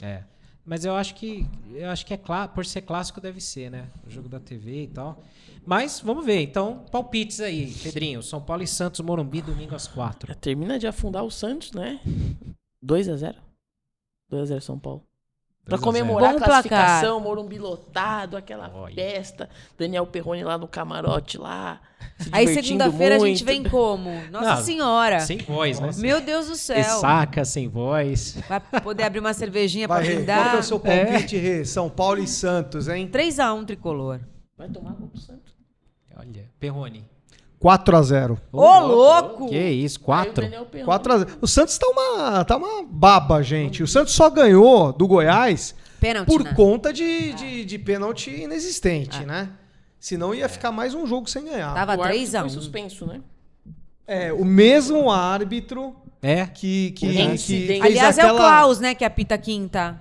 É. 0.01 0.21
Mas 0.69 0.85
eu 0.85 0.95
acho 0.95 1.15
que 1.15 1.47
eu 1.73 1.89
acho 1.89 2.05
que 2.05 2.13
é 2.13 2.17
claro, 2.17 2.51
por 2.51 2.63
ser 2.63 2.83
clássico 2.83 3.19
deve 3.19 3.41
ser, 3.41 3.71
né? 3.71 3.89
O 4.05 4.09
jogo 4.11 4.29
da 4.29 4.39
TV 4.39 4.83
e 4.83 4.87
tal. 4.87 5.23
Mas 5.65 5.99
vamos 5.99 6.23
ver. 6.23 6.43
Então, 6.43 6.85
palpites 6.91 7.39
aí, 7.39 7.73
Pedrinho. 7.73 8.21
São 8.21 8.39
Paulo 8.39 8.61
e 8.61 8.67
Santos, 8.67 8.99
Morumbi, 8.99 9.41
domingo 9.41 9.73
às 9.73 9.87
quatro. 9.87 10.35
Termina 10.35 10.77
de 10.77 10.85
afundar 10.85 11.23
o 11.23 11.31
Santos, 11.31 11.71
né? 11.71 11.99
2x0. 12.85 13.35
2x0 14.31 14.61
São 14.61 14.77
Paulo. 14.77 14.99
Pra 14.99 14.99
2 14.99 14.99
a 14.99 14.99
0. 14.99 15.08
Comemorar 15.77 16.31
Bom 16.31 16.37
a 16.37 16.41
classificação, 16.41 17.19
Morumbi 17.19 17.57
lotado, 17.59 18.35
aquela 18.37 18.71
Olha. 18.73 18.95
festa. 18.95 19.49
Daniel 19.77 20.05
Perrone 20.07 20.43
lá 20.43 20.57
no 20.57 20.67
camarote 20.67 21.37
lá. 21.37 21.79
se 22.17 22.29
Aí 22.31 22.47
segunda-feira 22.47 23.17
a 23.17 23.19
gente 23.19 23.43
vem 23.43 23.63
como? 23.63 24.09
Nossa 24.31 24.55
Não, 24.55 24.63
Senhora. 24.63 25.19
Sem 25.19 25.37
voz, 25.39 25.79
né? 25.79 25.91
Meu 25.97 26.21
Deus 26.21 26.47
do 26.47 26.55
céu. 26.55 26.77
Ressaca, 26.77 27.45
sem 27.45 27.67
voz. 27.67 28.37
Vai 28.47 28.59
poder 28.81 29.03
abrir 29.03 29.19
uma 29.19 29.33
cervejinha 29.33 29.87
Vai, 29.87 29.99
pra 29.99 30.07
Rê. 30.07 30.13
Qual 30.15 30.25
brindar. 30.25 30.55
é 30.55 30.59
o 30.59 30.63
seu 30.63 30.79
palpite, 30.79 31.37
Rê? 31.37 31.65
São 31.65 31.89
Paulo 31.89 32.19
e 32.21 32.27
Santos, 32.27 32.87
hein? 32.87 33.07
3x1 33.07 33.65
tricolor. 33.65 34.19
Vai 34.57 34.69
tomar 34.69 34.93
gol 34.93 35.07
pro 35.07 35.19
Santos. 35.19 35.53
Olha, 36.17 36.49
Perrone. 36.59 37.05
4x0. 37.61 38.37
Ô, 38.53 38.79
louco! 38.79 39.49
Que 39.49 39.57
isso, 39.69 39.97
Aí 39.97 40.01
o 40.01 40.05
4? 40.05 40.43
Daniel 40.43 40.65
Perrone. 40.65 40.99
4x0. 40.99 41.27
O 41.41 41.47
Santos 41.47 41.77
tá 41.77 41.87
uma, 41.87 42.45
tá 42.45 42.57
uma 42.57 42.83
baba, 42.83 43.41
gente. 43.43 43.83
O 43.83 43.87
Santos 43.87 44.13
só 44.13 44.29
ganhou 44.29 44.93
do 44.93 45.05
Goiás 45.07 45.75
Pênalti, 45.99 46.27
por 46.27 46.43
né? 46.43 46.53
conta 46.53 46.93
de, 46.93 47.33
de, 47.33 47.65
de 47.65 47.77
pênalti 47.77 48.29
inexistente, 48.31 49.25
né? 49.25 49.49
Senão 49.99 50.33
ia 50.33 50.47
ficar 50.47 50.71
mais 50.71 50.93
um 50.93 51.05
jogo 51.05 51.29
sem 51.29 51.43
ganhar. 51.43 51.73
Tava 51.73 51.97
O 51.97 52.01
árbitro 52.01 52.25
3x1. 52.25 52.39
foi 52.39 52.49
suspenso, 52.49 53.05
né? 53.05 53.19
É, 54.07 54.31
o 54.31 54.45
mesmo 54.45 55.11
árbitro 55.11 55.93
É? 56.21 56.45
que, 56.47 56.91
que, 56.91 57.07
que 57.37 57.67
fez 57.67 57.81
Aliás, 57.81 58.17
é 58.17 58.23
o 58.23 58.27
aquela... 58.27 58.39
Klaus, 58.39 58.79
né, 58.79 58.95
que 58.95 59.03
apita 59.03 59.37
quinta. 59.37 59.99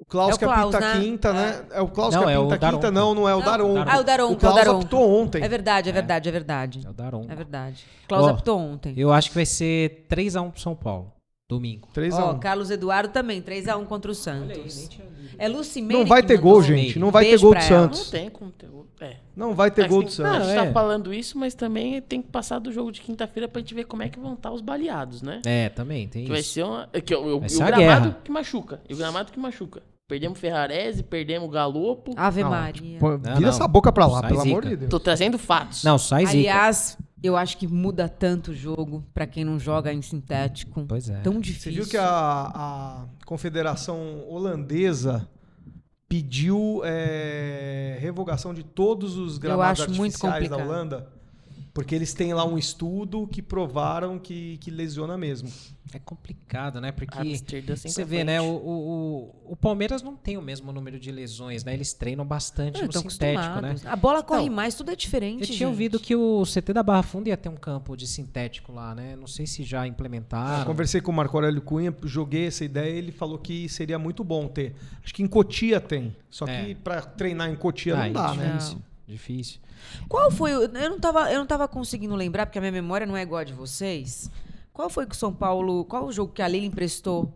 O 0.00 0.04
Klaus 0.04 0.30
É 0.30 0.34
o 0.34 0.38
que 0.38 0.44
Klaus, 0.44 0.74
apita 0.74 0.94
né? 0.94 1.00
quinta, 1.00 1.32
né? 1.32 1.64
É 1.72 1.80
o 1.80 1.88
Klaus 1.88 2.14
Não, 2.14 2.24
que 2.24 2.30
é 2.30 2.38
o 2.38 2.42
apita 2.42 2.58
Daronco. 2.58 2.80
quinta, 2.86 2.90
não, 2.92 3.14
não 3.14 3.28
é 3.28 3.34
o 3.34 3.38
Não. 3.40 3.44
Daronco. 3.44 3.90
Ah, 3.90 3.98
o 3.98 4.04
Daronco, 4.04 4.32
O 4.34 4.36
Klaus 4.36 4.56
é 4.56 4.60
o 4.60 4.64
Daronco. 4.64 4.80
apitou 4.82 5.10
ontem. 5.22 5.42
É 5.44 5.48
verdade, 5.48 5.88
é 5.90 5.92
verdade, 5.92 6.28
é 6.28 6.32
verdade. 6.32 6.82
É 6.86 6.88
o 6.88 6.92
Daron. 6.92 7.26
É 7.28 7.34
verdade. 7.34 7.84
Klaus 8.06 8.26
Ó, 8.26 8.28
apitou 8.30 8.58
ontem. 8.58 8.94
Eu 8.96 9.12
acho 9.12 9.28
que 9.30 9.34
vai 9.34 9.44
ser 9.44 10.06
3x1 10.08 10.50
pro 10.52 10.60
São 10.60 10.74
Paulo. 10.76 11.12
Domingo. 11.48 11.88
3x1. 11.94 12.18
Ó, 12.20 12.34
Carlos 12.34 12.70
Eduardo 12.70 13.08
também, 13.10 13.40
3x1 13.40 13.86
contra 13.86 14.10
o 14.10 14.14
Santos. 14.14 14.90
É 15.38 15.48
Lucimene 15.48 16.00
Não 16.00 16.06
vai 16.06 16.22
ter 16.22 16.36
gol, 16.36 16.62
gente. 16.62 16.98
Não 16.98 17.10
vai 17.10 17.24
ter 17.24 17.38
gol 17.38 17.52
do 17.54 17.56
ela. 17.58 17.64
Não 17.86 17.94
Santos. 17.94 18.10
tem 18.10 18.28
como 18.28 18.50
ter 18.50 18.66
gol. 18.66 18.86
É. 19.00 19.16
Não 19.34 19.54
vai 19.54 19.70
ter 19.70 19.82
Mas 19.82 19.90
gol 19.90 20.00
tem- 20.00 20.06
do 20.08 20.12
Santos. 20.12 20.32
A 20.32 20.38
gente 20.44 20.56
Não, 20.56 20.64
tá 20.64 20.70
é. 20.70 20.72
falando 20.72 21.14
isso, 21.14 21.38
mas 21.38 21.54
também 21.54 22.02
tem 22.02 22.20
que 22.20 22.28
passar 22.28 22.58
do 22.58 22.70
jogo 22.72 22.90
de 22.92 23.00
quinta-feira 23.00 23.48
pra 23.48 23.60
gente 23.60 23.72
ver 23.72 23.84
como 23.84 24.02
é 24.02 24.08
que 24.08 24.18
vão 24.18 24.34
estar 24.34 24.50
os 24.50 24.60
baleados, 24.60 25.22
né? 25.22 25.40
É, 25.46 25.68
também 25.70 26.06
tem 26.08 26.24
Que 26.24 26.30
vai 26.30 26.40
isso. 26.40 26.50
ser 26.54 26.64
uma. 26.64 26.88
é 26.92 27.00
Que, 27.00 27.14
o, 27.14 27.38
Vai 27.38 27.46
e 27.46 27.50
ser 27.50 27.62
o 27.62 27.66
gramado 27.66 27.80
guerra. 28.10 28.18
que 28.24 28.30
machuca. 28.32 28.80
E 28.88 28.92
o 28.92 28.96
gramado 28.96 29.32
que 29.32 29.38
machuca. 29.40 29.82
Perdemos 30.08 30.38
Ferrarese, 30.40 31.02
perdemos 31.02 31.50
Galopo. 31.50 32.12
Ave 32.16 32.42
Não, 32.42 32.50
Maria. 32.50 32.98
Não, 33.00 33.18
vira 33.18 33.40
não. 33.40 33.48
essa 33.48 33.68
boca 33.68 33.92
pra 33.92 34.06
lá, 34.06 34.20
Sai 34.20 34.28
pelo 34.30 34.40
zica. 34.40 34.50
amor 34.52 34.64
de 34.66 34.76
Deus. 34.76 34.90
Tô 34.90 34.98
trazendo 34.98 35.38
fatos. 35.38 35.84
Não, 35.84 35.96
sai 35.98 36.26
zica. 36.26 36.38
Aliás, 36.38 36.98
eu 37.22 37.36
acho 37.36 37.56
que 37.56 37.66
muda 37.66 38.08
tanto 38.08 38.52
o 38.52 38.54
jogo 38.54 39.04
pra 39.12 39.26
quem 39.26 39.44
não 39.44 39.58
joga 39.58 39.92
em 39.92 40.02
sintético. 40.02 40.84
Pois 40.86 41.08
é. 41.08 41.20
Tão 41.20 41.34
Você 41.34 41.40
difícil. 41.40 41.72
viu 41.72 41.86
que 41.86 41.96
a, 41.96 42.06
a 42.06 43.04
Confederação 43.26 44.24
Holandesa 44.28 45.28
pediu 46.08 46.80
é, 46.84 47.98
revogação 48.00 48.54
de 48.54 48.62
todos 48.64 49.16
os 49.16 49.36
gramados 49.36 49.82
acho 49.82 49.90
muito 49.94 50.14
artificiais 50.26 50.48
da. 50.48 50.56
Holanda? 50.56 51.17
Porque 51.74 51.94
eles 51.94 52.12
têm 52.14 52.32
lá 52.34 52.44
um 52.44 52.58
estudo 52.58 53.26
que 53.28 53.40
provaram 53.42 54.18
que, 54.18 54.56
que 54.58 54.70
lesiona 54.70 55.16
mesmo. 55.16 55.48
É 55.94 55.98
complicado, 55.98 56.80
né? 56.82 56.92
Porque 56.92 57.16
você 57.66 58.04
vê, 58.04 58.22
né? 58.22 58.40
O, 58.42 58.44
o, 58.44 59.34
o- 59.52 59.56
Palmeiras 59.56 60.02
não 60.02 60.14
tem 60.14 60.36
o 60.36 60.42
mesmo 60.42 60.70
número 60.70 60.98
de 61.00 61.10
lesões, 61.10 61.64
né? 61.64 61.72
Eles 61.72 61.94
treinam 61.94 62.26
bastante 62.26 62.78
Não, 62.80 62.86
no 62.88 62.92
tão 62.92 63.08
sintético, 63.08 63.60
né? 63.62 63.74
A 63.86 63.96
bola 63.96 64.22
corre 64.22 64.48
Não, 64.50 64.56
mais, 64.56 64.74
tudo 64.74 64.90
é 64.90 64.96
diferente. 64.96 65.40
Eu 65.40 65.46
tinha 65.46 65.56
gente. 65.60 65.66
ouvido 65.66 65.98
que 65.98 66.14
o 66.14 66.42
CT 66.44 66.74
da 66.74 66.82
Barra 66.82 67.02
Funda 67.02 67.30
ia 67.30 67.36
ter 67.38 67.48
um 67.48 67.56
campo 67.56 67.96
de 67.96 68.06
sintético 68.06 68.70
lá, 68.72 68.94
né? 68.94 69.16
Não 69.16 69.26
sei 69.26 69.46
se 69.46 69.62
já 69.64 69.86
Eu 69.86 69.90
implementaram. 69.90 70.66
conversei 70.66 71.00
com 71.00 71.10
o 71.10 71.14
Marco 71.14 71.34
Aurélio 71.36 71.62
Cunha, 71.62 71.94
joguei 72.04 72.48
essa 72.48 72.64
ideia 72.66 72.92
e 72.94 72.98
ele 72.98 73.12
falou 73.12 73.38
que 73.38 73.66
seria 73.68 73.98
muito 73.98 74.22
bom 74.22 74.46
ter. 74.46 74.74
Acho 75.02 75.14
que 75.14 75.22
em 75.22 75.26
Cotia 75.26 75.80
tem. 75.80 76.14
Só 76.28 76.46
É. 76.46 76.64
que 76.66 76.74
pra 76.74 77.00
treinar 77.00 77.48
em 77.50 77.56
Cotia 77.56 77.94
Ah, 77.94 77.98
não 78.00 78.04
é 78.04 78.10
dá, 78.10 78.34
né? 78.34 78.52
difícil, 78.56 78.82
Difícil. 79.08 79.58
Qual 80.08 80.30
foi? 80.30 80.54
o- 80.54 80.62
Eu 80.64 80.90
não, 80.90 81.00
tava, 81.00 81.32
eu 81.32 81.38
não 81.38 81.46
tava 81.46 81.66
conseguindo 81.66 82.14
lembrar, 82.14 82.44
porque 82.46 82.58
a 82.58 82.60
minha 82.60 82.70
memória 82.72 83.06
não 83.06 83.16
é 83.16 83.22
igual 83.22 83.40
a 83.40 83.44
de 83.44 83.54
vocês. 83.54 84.30
Qual 84.72 84.90
foi 84.90 85.06
que 85.06 85.14
o 85.14 85.18
São 85.18 85.32
Paulo. 85.32 85.84
Qual 85.86 86.04
o 86.04 86.12
jogo 86.12 86.30
que 86.32 86.42
a 86.42 86.46
Lila 86.46 86.66
emprestou 86.66 87.32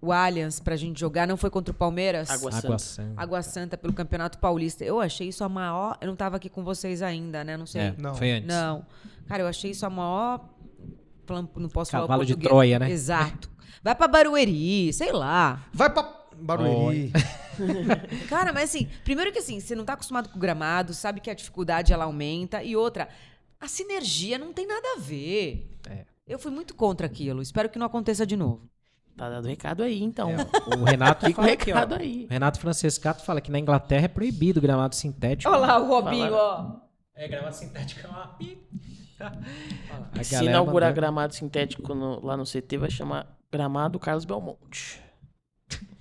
o 0.00 0.10
Allianz 0.12 0.58
pra 0.58 0.74
gente 0.74 0.98
jogar? 0.98 1.26
Não 1.28 1.36
foi 1.36 1.48
contra 1.48 1.70
o 1.72 1.74
Palmeiras? 1.76 2.28
Água 2.28 2.50
Água 2.50 2.60
Santa. 2.60 2.78
Santa. 2.78 3.22
Água 3.22 3.42
Santa 3.42 3.76
pelo 3.78 3.92
Campeonato 3.92 4.36
Paulista. 4.38 4.84
Eu 4.84 5.00
achei 5.00 5.28
isso 5.28 5.44
a 5.44 5.48
maior. 5.48 5.96
Eu 6.00 6.08
não 6.08 6.16
tava 6.16 6.36
aqui 6.36 6.48
com 6.50 6.64
vocês 6.64 7.00
ainda, 7.02 7.44
né? 7.44 7.56
Não 7.56 7.66
sei. 7.66 7.80
É, 7.82 7.94
Não. 7.96 8.14
foi 8.16 8.32
antes. 8.32 8.48
Não. 8.48 8.84
Cara, 9.28 9.42
eu 9.44 9.46
achei 9.46 9.70
isso 9.70 9.86
a 9.86 9.90
maior. 9.90 10.44
Não 11.28 11.68
posso 11.68 11.92
falar 11.92 12.04
o 12.04 12.08
Cavalo 12.08 12.26
de. 12.26 12.36
Troia, 12.36 12.78
né? 12.80 12.90
Exato. 12.90 13.48
Vai 13.82 13.94
pra 13.94 14.08
Barueri, 14.08 14.92
sei 14.92 15.12
lá. 15.12 15.64
Vai 15.72 15.88
pra 15.88 16.12
Barueri. 16.36 17.12
Cara, 18.28 18.52
mas 18.52 18.70
assim, 18.70 18.88
primeiro 19.04 19.32
que 19.32 19.38
assim, 19.38 19.60
você 19.60 19.74
não 19.74 19.84
tá 19.84 19.92
acostumado 19.94 20.28
com 20.28 20.36
o 20.36 20.40
gramado, 20.40 20.92
sabe 20.94 21.20
que 21.20 21.30
a 21.30 21.34
dificuldade 21.34 21.92
ela 21.92 22.04
aumenta. 22.04 22.62
E 22.62 22.76
outra, 22.76 23.08
a 23.60 23.68
sinergia 23.68 24.38
não 24.38 24.52
tem 24.52 24.66
nada 24.66 24.86
a 24.96 25.00
ver. 25.00 25.70
É. 25.88 26.04
Eu 26.26 26.38
fui 26.38 26.50
muito 26.50 26.74
contra 26.74 27.06
aquilo. 27.06 27.40
Espero 27.42 27.68
que 27.68 27.78
não 27.78 27.86
aconteça 27.86 28.26
de 28.26 28.36
novo. 28.36 28.68
Tá 29.16 29.30
dado 29.30 29.46
recado 29.48 29.82
aí, 29.82 30.02
então. 30.02 30.28
É, 30.30 30.76
o 30.76 30.84
Renato 30.84 31.24
Fica 31.26 31.40
o 31.40 31.44
fala 31.44 31.54
aqui, 31.54 31.72
ó. 31.72 31.74
recado 31.74 31.94
aí. 31.94 32.26
O 32.28 32.32
Renato 32.32 32.60
Francescato 32.60 33.24
fala 33.24 33.40
que 33.40 33.50
na 33.50 33.58
Inglaterra 33.58 34.04
é 34.04 34.08
proibido 34.08 34.60
gramado 34.60 34.94
sintético. 34.94 35.50
Olha 35.50 35.58
lá 35.60 35.78
o 35.78 35.86
Robinho, 35.86 36.30
Fala. 36.32 36.82
ó. 36.82 36.86
É, 37.14 37.26
gramado 37.28 37.54
sintético 37.54 38.06
é 38.06 38.10
uma... 38.10 38.36
A 39.18 40.22
Se 40.22 40.32
galera 40.32 40.50
inaugurar 40.50 40.88
mandando- 40.90 40.94
gramado 41.00 41.34
sintético 41.34 41.94
no- 41.94 42.22
lá 42.24 42.36
no 42.36 42.44
CT, 42.44 42.76
vai 42.76 42.90
chamar 42.90 43.26
Gramado 43.50 43.98
Carlos 43.98 44.26
Belmonte. 44.26 45.00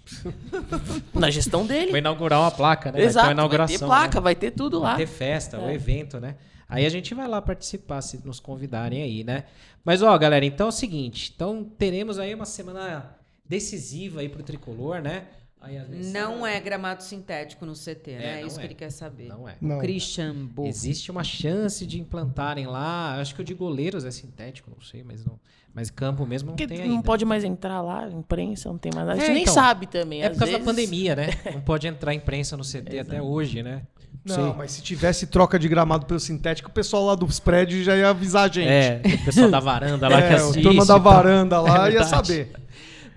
Na 1.13 1.29
gestão 1.29 1.65
dele. 1.65 1.91
Vai 1.91 1.99
inaugurar 1.99 2.39
uma 2.41 2.51
placa, 2.51 2.91
né? 2.91 3.01
Exato. 3.01 3.13
Vai 3.13 3.23
ter 3.23 3.27
uma 3.27 3.33
inauguração. 3.33 3.77
vai 3.77 3.79
ter 3.79 3.85
placa, 3.85 4.15
né? 4.19 4.23
vai 4.23 4.35
ter 4.35 4.51
tudo 4.51 4.79
lá. 4.79 4.89
Vai 4.89 4.97
ter 4.97 5.07
festa, 5.07 5.59
o 5.59 5.69
evento, 5.69 6.19
né? 6.19 6.35
Aí 6.67 6.85
a 6.85 6.89
gente 6.89 7.13
vai 7.13 7.27
lá 7.27 7.41
participar, 7.41 8.01
se 8.01 8.19
nos 8.25 8.39
convidarem 8.39 9.01
aí, 9.01 9.23
né? 9.23 9.45
Mas, 9.83 10.01
ó, 10.01 10.17
galera, 10.17 10.43
então 10.43 10.67
é 10.67 10.69
o 10.69 10.71
seguinte. 10.71 11.31
Então, 11.35 11.63
teremos 11.63 12.17
aí 12.17 12.33
uma 12.33 12.45
semana 12.45 13.15
decisiva 13.47 14.21
aí 14.21 14.29
pro 14.29 14.41
Tricolor, 14.41 14.99
né? 15.01 15.27
Aí, 15.61 15.77
as 15.77 15.87
mensagens- 15.87 16.13
Não 16.13 16.45
é 16.45 16.59
gramado 16.59 17.01
sintético 17.03 17.65
no 17.65 17.73
CT, 17.75 18.11
né? 18.17 18.41
É 18.41 18.45
isso 18.45 18.57
é. 18.57 18.61
que 18.61 18.67
ele 18.67 18.75
quer 18.75 18.91
saber. 18.91 19.27
Não 19.27 19.47
é. 19.47 19.55
Não. 19.61 19.79
Christian 19.79 20.33
Bo. 20.45 20.65
Existe 20.65 21.09
uma 21.09 21.23
chance 21.23 21.85
de 21.85 21.99
implantarem 21.99 22.67
lá. 22.67 23.19
Acho 23.19 23.33
que 23.35 23.41
o 23.41 23.43
de 23.43 23.53
goleiros 23.53 24.05
é 24.05 24.11
sintético, 24.11 24.69
não 24.69 24.81
sei, 24.81 25.03
mas 25.03 25.23
não. 25.25 25.39
Mas 25.75 25.89
campo 25.91 26.25
mesmo 26.25 26.47
não 26.51 26.55
Porque 26.55 26.67
tem 26.73 26.85
não 26.87 26.95
ainda. 26.95 27.03
pode 27.03 27.25
mais 27.25 27.43
entrar 27.43 27.81
lá, 27.81 28.07
imprensa, 28.09 28.69
não 28.69 28.77
tem 28.77 28.91
mais 28.95 29.05
nada. 29.07 29.19
A 29.19 29.21
É, 29.21 29.25
gente 29.25 29.33
nem 29.33 29.41
então. 29.43 29.53
sabe 29.53 29.85
também. 29.87 30.21
É 30.23 30.29
por 30.29 30.39
causa 30.39 30.53
da 30.53 30.59
vezes- 30.59 30.65
pandemia, 30.73 31.15
né? 31.17 31.27
Não 31.53 31.59
pode 31.59 31.85
entrar 31.85 32.13
imprensa 32.13 32.55
no 32.55 32.63
CT 32.63 32.97
até 32.99 33.21
hoje, 33.21 33.61
né? 33.61 33.81
Não, 34.23 34.35
sei. 34.35 34.53
mas 34.57 34.71
se 34.71 34.81
tivesse 34.81 35.27
troca 35.27 35.59
de 35.59 35.67
gramado 35.67 36.05
pelo 36.05 36.19
sintético, 36.19 36.69
o 36.69 36.73
pessoal 36.73 37.03
lá 37.05 37.13
dos 37.15 37.39
prédios 37.41 37.83
já 37.85 37.95
ia 37.95 38.09
avisar 38.09 38.45
a 38.49 38.53
gente. 38.53 38.67
É, 38.69 39.01
o 39.21 39.25
pessoal 39.25 39.51
da 39.51 39.59
varanda 39.59 40.07
lá 40.07 40.21
que 40.21 40.27
É, 40.29 40.33
assiste. 40.35 40.59
o 40.59 40.63
turma 40.63 40.85
da 40.85 40.93
tal. 40.93 41.03
varanda 41.03 41.59
lá 41.61 41.89
É 41.89 41.93
ia 41.95 42.03
saber. 42.05 42.53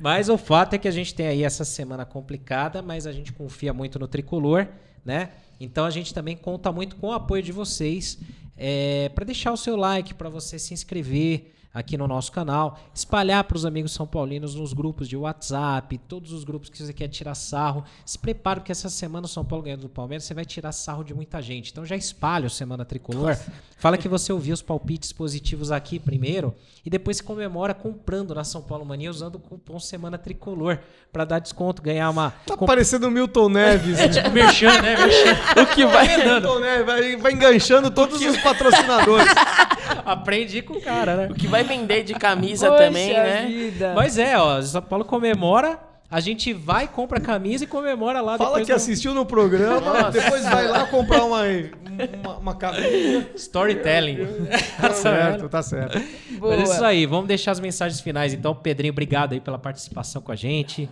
Mas 0.01 0.28
o 0.28 0.36
fato 0.36 0.74
é 0.74 0.78
que 0.78 0.89
a 0.89 0.90
gente 0.90 1.14
tem 1.14 1.28
aí 1.28 1.44
essa 1.44 1.64
semana 1.64 2.05
complicada, 2.05 2.82
mas 2.82 3.06
a 3.06 3.12
gente 3.12 3.32
confia 3.32 3.72
muito 3.72 3.98
no 4.01 4.09
tricolor, 4.09 4.66
né? 5.05 5.30
Então 5.60 5.85
a 5.85 5.90
gente 5.90 6.12
também 6.12 6.36
conta 6.36 6.70
muito 6.72 6.97
com 6.97 7.06
o 7.09 7.12
apoio 7.12 7.43
de 7.43 7.52
vocês 7.52 8.18
é, 8.56 9.09
para 9.14 9.24
deixar 9.24 9.52
o 9.52 9.56
seu 9.56 9.76
like, 9.76 10.12
para 10.14 10.28
você 10.28 10.59
se 10.59 10.74
inscrever 10.74 11.55
aqui 11.79 11.97
no 11.97 12.07
nosso 12.09 12.31
canal, 12.33 12.79
espalhar 12.95 13.45
para 13.45 13.57
os 13.57 13.65
amigos 13.65 13.93
são 13.93 14.07
paulinos 14.07 14.55
nos 14.55 14.73
grupos 14.73 15.09
de 15.09 15.17
WhatsApp, 15.17 15.97
todos 16.09 16.33
os 16.33 16.45
grupos 16.45 16.69
que 16.69 16.83
você 16.83 16.93
quer 16.93 17.09
tirar 17.09 17.35
sarro. 17.35 17.85
Se 18.05 18.19
prepare 18.19 18.61
porque 18.61 18.73
essa 18.73 18.89
semana 18.91 19.27
o 19.27 19.29
São 19.29 19.45
Paulo 19.45 19.65
ganhando 19.65 19.83
do 19.83 19.89
Palmeiras, 19.89 20.25
você 20.25 20.35
vai 20.35 20.45
tirar 20.45 20.73
sarro 20.73 21.03
de 21.05 21.15
muita 21.15 21.41
gente. 21.41 21.71
Então 21.71 21.85
já 21.87 21.97
espalha 21.97 22.47
o 22.47 22.51
Semana 22.51 22.85
Tricolor. 22.85 23.37
Fala 23.77 23.97
que 23.97 24.09
você 24.09 24.33
ouviu 24.33 24.53
os 24.55 24.63
palpites 24.63 25.13
positivos 25.13 25.71
aqui 25.71 25.99
primeiro 25.99 26.55
e 26.85 26.91
depois 26.91 27.19
se 27.19 27.23
comemora 27.23 27.73
comprando 27.73 28.35
na 28.35 28.43
São 28.43 28.61
Paulo 28.61 28.85
Mania 28.85 29.11
usando 29.11 29.37
o 29.37 29.39
cupom 29.39 29.79
Semana 29.79 30.19
Tricolor 30.19 30.79
para 31.13 31.25
dar 31.25 31.39
desconto, 31.39 31.81
ganhar 31.81 32.11
uma 32.11 32.31
Tá 32.45 32.57
comp- 32.57 32.67
parecendo 32.69 33.07
o 33.07 33.11
Milton 33.11 33.49
Neves. 33.49 33.99
É 34.09 34.09
tipo 34.09 34.31
merchan, 34.31 34.83
né? 34.83 34.97
Merchan. 34.97 35.63
O 35.63 35.67
que 35.75 35.87
vai. 35.87 36.25
Milton 36.25 36.61
vai, 36.85 37.17
vai 37.17 37.33
enganchando 37.33 37.91
todos 37.91 38.21
os 38.21 38.37
patrocinadores. 38.39 39.27
Aprendi 40.05 40.63
com 40.63 40.75
o 40.75 40.81
cara, 40.81 41.17
né? 41.17 41.29
O 41.31 41.35
que 41.35 41.47
vai 41.47 41.65
vender 41.69 42.03
de 42.03 42.15
camisa 42.15 42.69
Poxa 42.70 42.85
também, 42.85 43.12
né? 43.12 43.47
vida. 43.47 43.93
Mas 43.95 44.19
é, 44.19 44.36
ó, 44.39 44.61
São 44.62 44.82
Paulo 44.82 45.05
comemora, 45.05 45.78
a 46.11 46.20
gente 46.20 46.53
vai, 46.53 46.89
compra 46.89 47.19
a 47.19 47.20
camisa 47.20 47.65
e 47.65 47.66
comemora 47.66 48.20
lá 48.20 48.39
Fala 48.39 48.65
que 48.65 48.73
assistiu 48.73 49.12
no 49.12 49.27
programa, 49.27 49.81
Nossa. 49.81 50.11
depois 50.11 50.43
vai 50.43 50.66
lá 50.66 50.86
comprar 50.86 51.23
uma, 51.24 51.43
uma, 52.24 52.36
uma 52.39 52.55
camisa. 52.55 53.28
storytelling. 53.36 54.19
Tá 54.81 54.93
certo, 54.93 55.49
tá 55.49 55.62
certo. 55.62 56.01
Boa. 56.39 56.57
Mas 56.57 56.70
é 56.70 56.73
isso 56.73 56.85
aí, 56.85 57.05
vamos 57.07 57.27
deixar 57.28 57.51
as 57.53 57.61
mensagens 57.61 58.01
finais. 58.01 58.32
Então, 58.32 58.55
Pedrinho, 58.55 58.93
obrigado 58.93 59.32
aí 59.35 59.40
pela 59.40 59.59
participação 59.59 60.23
com 60.23 60.32
a 60.32 60.36
gente. 60.36 60.89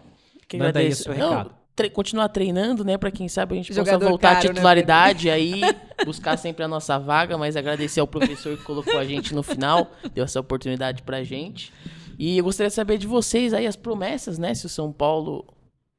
Que 0.48 0.58
Manda 0.58 0.78
aí 0.78 0.86
o 0.86 0.92
agradeço. 0.92 1.02
seu 1.04 1.14
Não, 1.14 1.30
recado. 1.30 1.50
Tre- 1.76 1.90
continuar 1.90 2.28
treinando, 2.30 2.82
né? 2.84 2.96
Pra 2.98 3.10
quem 3.10 3.28
sabe 3.28 3.52
a 3.54 3.56
gente 3.56 3.72
Jogador 3.72 3.98
possa 3.98 4.08
voltar 4.10 4.30
à 4.30 4.34
caro, 4.36 4.48
né, 4.48 4.54
titularidade 4.54 5.30
aí, 5.30 5.60
buscar 6.04 6.36
sempre 6.38 6.64
a 6.64 6.68
nossa 6.68 6.98
vaga, 6.98 7.36
mas 7.38 7.54
agradecer 7.56 8.00
ao 8.00 8.06
professor 8.06 8.56
que 8.56 8.64
colocou 8.64 8.98
a 8.98 9.04
gente 9.04 9.34
no 9.34 9.42
final, 9.42 9.90
deu 10.14 10.24
essa 10.24 10.40
oportunidade 10.40 11.02
pra 11.02 11.22
gente. 11.22 11.72
E 12.18 12.38
eu 12.38 12.44
gostaria 12.44 12.68
de 12.70 12.74
saber 12.74 12.96
de 12.96 13.06
vocês 13.06 13.52
aí 13.52 13.66
as 13.66 13.76
promessas, 13.76 14.38
né? 14.38 14.54
Se 14.54 14.64
o 14.64 14.70
São 14.70 14.90
Paulo 14.90 15.46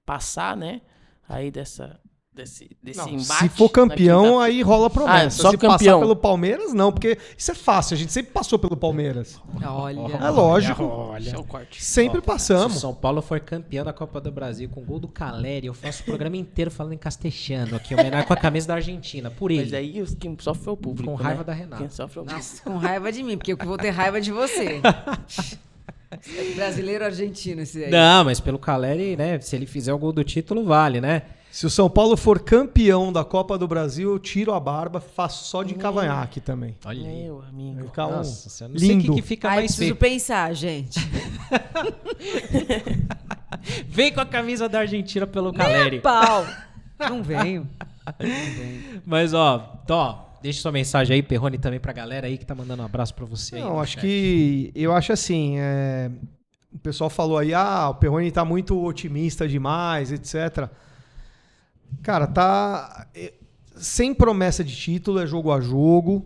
passar, 0.06 0.58
né? 0.58 0.82
Aí 1.30 1.52
dessa 1.52 2.00
desse, 2.38 2.70
desse 2.82 3.00
Não, 3.00 3.10
embate. 3.10 3.40
se 3.44 3.50
for 3.50 3.68
campeão, 3.70 4.24
quinta- 4.24 4.44
aí 4.44 4.62
rola 4.62 4.90
promessa. 4.90 5.26
Ah, 5.26 5.30
só 5.30 5.50
se 5.52 5.58
campeão. 5.58 5.78
passar 5.78 6.00
pelo 6.00 6.16
Palmeiras, 6.16 6.74
não, 6.74 6.92
porque 6.92 7.18
isso 7.38 7.52
é 7.52 7.56
fácil. 7.56 7.96
A 7.96 7.98
gente 7.98 8.14
sempre 8.14 8.32
passou 8.32 8.58
pelo 8.58 8.78
Palmeiras. 8.78 9.42
Olha. 9.66 10.00
É 10.26 10.30
lógico. 10.30 10.84
Olha. 10.84 11.20
Deixa 11.24 11.40
o 11.40 11.44
corte. 11.44 11.84
Sempre 11.84 12.20
Se 12.20 12.20
o 12.20 12.22
passamos. 12.22 12.80
São 12.80 12.94
Paulo 12.94 13.22
for 13.22 13.40
campeão 13.40 13.84
da 13.84 13.92
Copa 13.92 14.22
do 14.22 14.32
Brasil 14.32 14.70
com 14.70 14.82
gol 14.86 15.00
do 15.00 15.08
Caleri, 15.08 15.68
eu 15.68 15.74
faço 15.74 16.04
o 16.04 16.06
programa 16.06 16.38
inteiro 16.38 16.72
falando 16.72 16.94
em 16.94 16.98
castelhano 16.98 17.76
aqui, 17.76 17.94
homenagem 17.94 18.26
com 18.28 18.34
a 18.34 18.38
camisa 18.38 18.68
da 18.68 18.76
Argentina, 18.76 19.30
por 19.32 19.52
Mas 19.52 19.68
ele. 19.68 19.76
aí 19.76 20.02
os- 20.02 20.14
quem 20.14 20.38
sofre 20.40 20.70
é 20.70 20.72
o 20.72 20.78
público. 20.78 21.10
Com 21.10 21.16
raiva 21.16 21.40
né? 21.40 21.44
da 21.46 21.54
Renata. 21.54 21.78
Quem 21.82 21.90
sofre 21.90 22.20
é 22.20 22.22
o 22.22 22.26
público. 22.26 22.38
Nossa, 22.48 22.64
com 22.64 22.78
raiva 22.78 23.12
de 23.12 23.24
mim, 23.24 23.38
porque 23.38 23.54
eu 23.54 23.58
vou 23.58 23.78
ter 23.78 23.90
raiva 23.90 24.22
de 24.22 24.32
você. 24.32 24.80
Brasileiro 26.56 27.04
argentino 27.04 27.62
esse 27.62 27.84
aí. 27.84 27.92
Não, 27.92 28.24
mas 28.24 28.40
pelo 28.40 28.58
Caleri, 28.58 29.16
né? 29.18 29.40
Se 29.40 29.56
ele 29.56 29.66
fizer 29.66 29.94
o 29.94 29.98
gol 29.98 30.14
do 30.14 30.24
título, 30.24 30.64
vale, 30.64 31.02
né? 31.02 31.24
Se 31.58 31.66
o 31.66 31.72
São 31.72 31.90
Paulo 31.90 32.16
for 32.16 32.40
campeão 32.40 33.12
da 33.12 33.26
Copa 33.26 33.58
do 33.58 33.68
Brasil, 33.68 34.12
eu 34.12 34.20
tiro 34.20 34.54
a 34.54 34.60
barba, 34.60 35.02
faço 35.02 35.46
só 35.46 35.64
de 35.64 35.74
cavanhaque 35.74 36.40
também. 36.40 36.78
Olha 36.86 37.10
aí. 37.10 37.24
Meu 37.24 37.42
amigo. 37.42 37.76
Vai 37.78 37.84
ficar 37.86 38.06
um 38.06 38.12
Nossa, 38.18 38.68
não 38.68 38.78
sei 38.78 38.90
o 38.90 38.92
lindo. 38.92 39.16
que, 39.16 39.22
que 39.22 39.28
fica 39.28 39.50
Ai, 39.50 39.56
mais 39.56 39.72
preciso 39.72 39.96
feio. 39.96 40.14
pensar, 40.14 40.54
gente. 40.54 41.00
Vem 43.90 44.14
com 44.14 44.22
a 44.22 44.26
camisa 44.28 44.70
da 44.70 44.82
Argentina 44.82 45.26
pelo 45.26 45.52
Caleri. 45.52 46.00
Pau. 46.00 46.46
Não 47.10 47.24
venho. 47.24 47.68
Mas, 49.04 49.34
ó, 49.34 49.82
ó, 49.90 50.26
deixa 50.44 50.62
sua 50.62 50.72
mensagem 50.72 51.16
aí, 51.16 51.24
Perrone, 51.24 51.58
também 51.58 51.80
pra 51.80 51.92
galera 51.92 52.28
aí 52.28 52.38
que 52.38 52.46
tá 52.46 52.54
mandando 52.54 52.84
um 52.84 52.86
abraço 52.86 53.16
pra 53.16 53.26
você 53.26 53.56
aí. 53.56 53.64
Não, 53.64 53.74
no 53.74 53.80
acho 53.80 53.94
chat. 53.94 54.02
que. 54.02 54.72
Eu 54.76 54.94
acho 54.94 55.12
assim. 55.12 55.56
é, 55.58 56.12
o 56.72 56.78
pessoal 56.78 57.10
falou 57.10 57.40
aí, 57.40 57.52
ah, 57.52 57.90
o 57.90 57.96
Perrone 57.96 58.30
tá 58.32 58.46
muito 58.46 58.80
otimista 58.80 59.48
demais, 59.48 60.12
etc. 60.12 60.70
Cara, 62.02 62.28
tá. 62.28 63.08
é, 63.14 63.34
Sem 63.76 64.14
promessa 64.14 64.64
de 64.64 64.76
título, 64.76 65.20
é 65.20 65.28
jogo 65.28 65.52
a 65.52 65.62
jogo. 65.62 66.26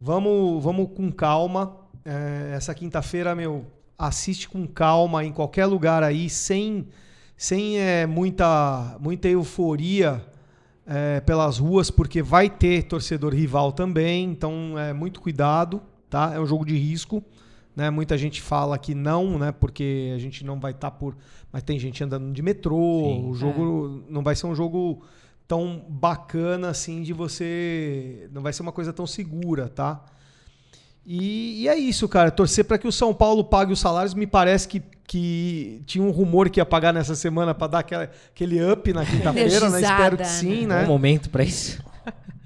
Vamos, 0.00 0.62
vamos 0.62 0.90
com 0.94 1.10
calma. 1.10 1.76
É, 2.04 2.52
essa 2.54 2.74
quinta-feira, 2.74 3.34
meu, 3.34 3.64
assiste 3.98 4.48
com 4.48 4.66
calma 4.66 5.24
em 5.24 5.32
qualquer 5.32 5.66
lugar 5.66 6.02
aí, 6.02 6.28
sem, 6.28 6.86
sem 7.36 7.78
é, 7.78 8.06
muita, 8.06 8.96
muita 9.00 9.28
euforia 9.28 10.22
é, 10.86 11.20
pelas 11.20 11.58
ruas, 11.58 11.90
porque 11.90 12.22
vai 12.22 12.50
ter 12.50 12.84
torcedor 12.84 13.32
rival 13.32 13.72
também, 13.72 14.24
então 14.24 14.78
é 14.78 14.92
muito 14.92 15.20
cuidado, 15.20 15.80
tá? 16.10 16.32
É 16.34 16.40
um 16.40 16.46
jogo 16.46 16.64
de 16.64 16.76
risco, 16.76 17.22
né? 17.74 17.90
Muita 17.90 18.16
gente 18.16 18.40
fala 18.40 18.78
que 18.78 18.94
não, 18.94 19.38
né? 19.38 19.52
Porque 19.52 20.12
a 20.14 20.18
gente 20.18 20.44
não 20.44 20.60
vai 20.60 20.72
estar 20.72 20.90
por, 20.90 21.16
mas 21.52 21.62
tem 21.62 21.78
gente 21.78 22.02
andando 22.02 22.32
de 22.32 22.42
metrô, 22.42 23.04
Sim. 23.04 23.30
o 23.30 23.34
jogo 23.34 24.04
não 24.08 24.22
vai 24.22 24.34
ser 24.36 24.46
um 24.46 24.54
jogo 24.54 25.02
tão 25.46 25.84
bacana 25.88 26.70
assim 26.70 27.02
de 27.02 27.12
você, 27.12 28.28
não 28.32 28.42
vai 28.42 28.52
ser 28.52 28.62
uma 28.62 28.72
coisa 28.72 28.92
tão 28.92 29.06
segura, 29.06 29.68
tá? 29.68 30.04
E, 31.06 31.62
e 31.62 31.68
é 31.68 31.76
isso, 31.76 32.08
cara. 32.08 32.30
Torcer 32.30 32.64
para 32.64 32.78
que 32.78 32.88
o 32.88 32.92
São 32.92 33.12
Paulo 33.12 33.44
pague 33.44 33.72
os 33.72 33.80
salários. 33.80 34.14
Me 34.14 34.26
parece 34.26 34.66
que, 34.66 34.82
que 35.06 35.82
tinha 35.84 36.02
um 36.02 36.10
rumor 36.10 36.48
que 36.48 36.60
ia 36.60 36.64
pagar 36.64 36.94
nessa 36.94 37.14
semana 37.14 37.54
para 37.54 37.66
dar 37.66 37.78
aquela, 37.80 38.04
aquele 38.04 38.64
up 38.72 38.90
na 38.92 39.04
quinta-feira, 39.04 39.68
né? 39.68 39.82
Espero 39.82 40.16
que 40.16 40.24
sim, 40.26 40.62
Bom 40.62 40.68
né? 40.68 40.86
momento 40.86 41.28
pra 41.28 41.44
isso. 41.44 41.82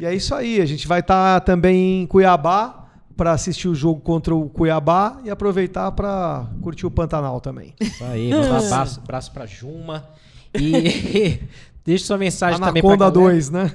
E 0.00 0.04
é 0.04 0.14
isso 0.14 0.34
aí. 0.34 0.60
A 0.60 0.66
gente 0.66 0.88
vai 0.88 1.00
estar 1.00 1.40
também 1.42 2.02
em 2.02 2.06
Cuiabá 2.06 2.87
para 3.18 3.32
assistir 3.32 3.66
o 3.66 3.74
jogo 3.74 4.00
contra 4.00 4.32
o 4.32 4.48
Cuiabá 4.48 5.20
e 5.24 5.28
aproveitar 5.30 5.90
para 5.90 6.46
curtir 6.62 6.86
o 6.86 6.90
Pantanal 6.90 7.40
também. 7.40 7.74
Isso 7.80 8.04
aí, 8.04 8.30
mandar 8.30 8.62
um 8.62 8.66
abraço, 8.66 9.00
abraço 9.00 9.32
pra 9.32 9.44
Juma. 9.44 10.08
E 10.54 11.40
deixa 11.84 12.06
sua 12.06 12.16
mensagem 12.16 12.60
também 12.60 12.80
Anaconda 12.80 13.10
galera. 13.10 13.32
2, 13.32 13.50
né? 13.50 13.72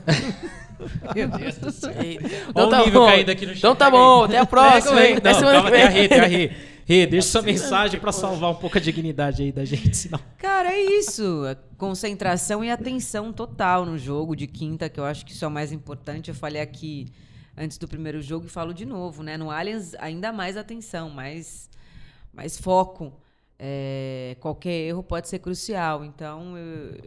Meu 1.14 1.28
Deus 1.28 1.58
do 1.58 1.72
céu. 1.72 1.92
Olha 1.94 2.20
Então 2.50 2.68
o 2.68 2.70
tá 2.70 2.86
nível 2.86 3.02
bom. 3.02 3.08
caindo 3.08 3.30
aqui 3.30 3.46
no 3.46 3.52
chat. 3.52 3.58
Então 3.60 3.76
tá 3.76 3.92
bom. 3.92 4.24
Até 4.24 4.38
a 4.38 4.46
próxima, 4.46 5.06
hein? 5.06 5.16
Até 5.18 5.34
Não, 5.34 5.42
calma, 5.42 5.72
tem 5.72 5.84
a. 5.84 5.90
Rê, 5.90 6.08
tem 6.08 6.20
a 6.20 6.26
Rê. 6.26 6.52
Rê, 6.86 7.06
deixa 7.06 7.28
sua 7.28 7.42
mensagem 7.44 8.00
pra 8.00 8.14
salvar 8.14 8.50
um 8.50 8.56
pouco 8.56 8.78
a 8.78 8.82
dignidade 8.82 9.44
aí 9.44 9.52
da 9.52 9.66
gente, 9.66 9.96
senão... 9.96 10.20
Cara, 10.38 10.72
é 10.74 10.82
isso. 10.82 11.46
É 11.46 11.58
Concentração 11.78 12.64
e 12.64 12.72
atenção 12.72 13.34
total 13.34 13.86
no 13.86 13.98
jogo 13.98 14.36
de 14.36 14.48
quinta, 14.48 14.88
que 14.88 15.00
eu 15.00 15.06
acho 15.06 15.26
que 15.26 15.34
isso 15.34 15.44
é 15.44 15.48
o 15.48 15.52
mais 15.52 15.74
importante. 15.74 16.30
Eu 16.30 16.36
falei 16.36 16.62
aqui 16.62 17.08
antes 17.58 17.78
do 17.78 17.88
primeiro 17.88 18.22
jogo 18.22 18.46
e 18.46 18.50
falo 18.50 18.74
de 18.74 18.86
novo, 18.86 19.24
né? 19.24 19.38
No 19.38 19.52
Allianz, 19.52 19.94
ainda 19.96 20.32
mais 20.32 20.58
atenção, 20.58 21.10
mais, 21.10 21.70
mais 22.34 22.58
foco. 22.58 23.14
É, 23.58 24.36
qualquer 24.40 24.88
erro 24.88 25.04
pode 25.04 25.28
ser 25.28 25.40
crucial. 25.40 26.04
Então, 26.04 26.58
eu 26.58 26.98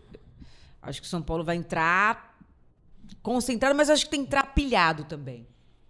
acho 0.81 1.01
que 1.01 1.07
o 1.07 1.11
São 1.11 1.23
Paulo 1.23 1.45
vai 1.45 1.57
entrar 1.57 2.37
concentrado, 3.23 3.75
mas 3.75 3.91
acho 3.91 4.05
que 4.05 4.11
tem 4.11 4.21
que 4.21 4.27
entrar 4.27 4.55
pilhado 4.55 5.05
também. 5.05 5.47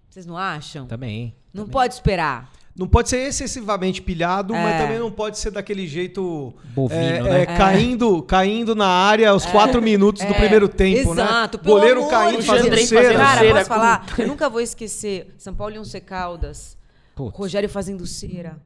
Vocês 0.09 0.25
não 0.25 0.37
acham? 0.37 0.87
Também. 0.87 1.37
Não 1.53 1.65
também. 1.65 1.73
pode 1.73 1.95
esperar. 1.95 2.51
Não 2.79 2.87
pode 2.87 3.09
ser 3.09 3.19
excessivamente 3.27 4.03
pilhado, 4.03 4.53
mas 4.53 4.75
É. 4.75 4.79
também 4.83 4.99
não 4.99 5.11
pode 5.11 5.39
ser 5.39 5.51
daquele 5.51 5.87
jeito 5.87 6.53
Bovino, 6.75 7.01
é, 7.01 7.23
né? 7.23 7.43
é, 7.43 7.47
Caindo, 7.47 8.23
caindo 8.23 8.75
na 8.75 8.87
área 8.87 9.31
aos 9.31 9.47
quatro 9.47 9.81
minutos 9.81 10.23
do 10.23 10.33
É, 10.33 10.35
primeiro 10.39 10.69
tempo, 10.69 11.13
Exato, 11.13 11.57
né? 11.57 11.63
pelo 11.65 11.75
Goleiro 11.77 12.07
caindo 12.09 12.43
fazendo 12.43 12.77
cera. 12.77 13.15
Cara, 13.17 13.41
cera 13.41 13.55
posso 13.55 13.67
falar? 13.69 14.07
Eu 14.19 14.27
nunca 14.29 14.51
vou 14.51 14.61
esquecer 14.61 15.35
São 15.39 15.55
Paulo 15.55 15.75
e 15.75 15.79
Once 15.79 15.99
Caldas. 16.01 16.77
Putz. 17.15 17.35
Rogério 17.35 17.69
fazendo 17.69 18.07
cera. 18.07 18.59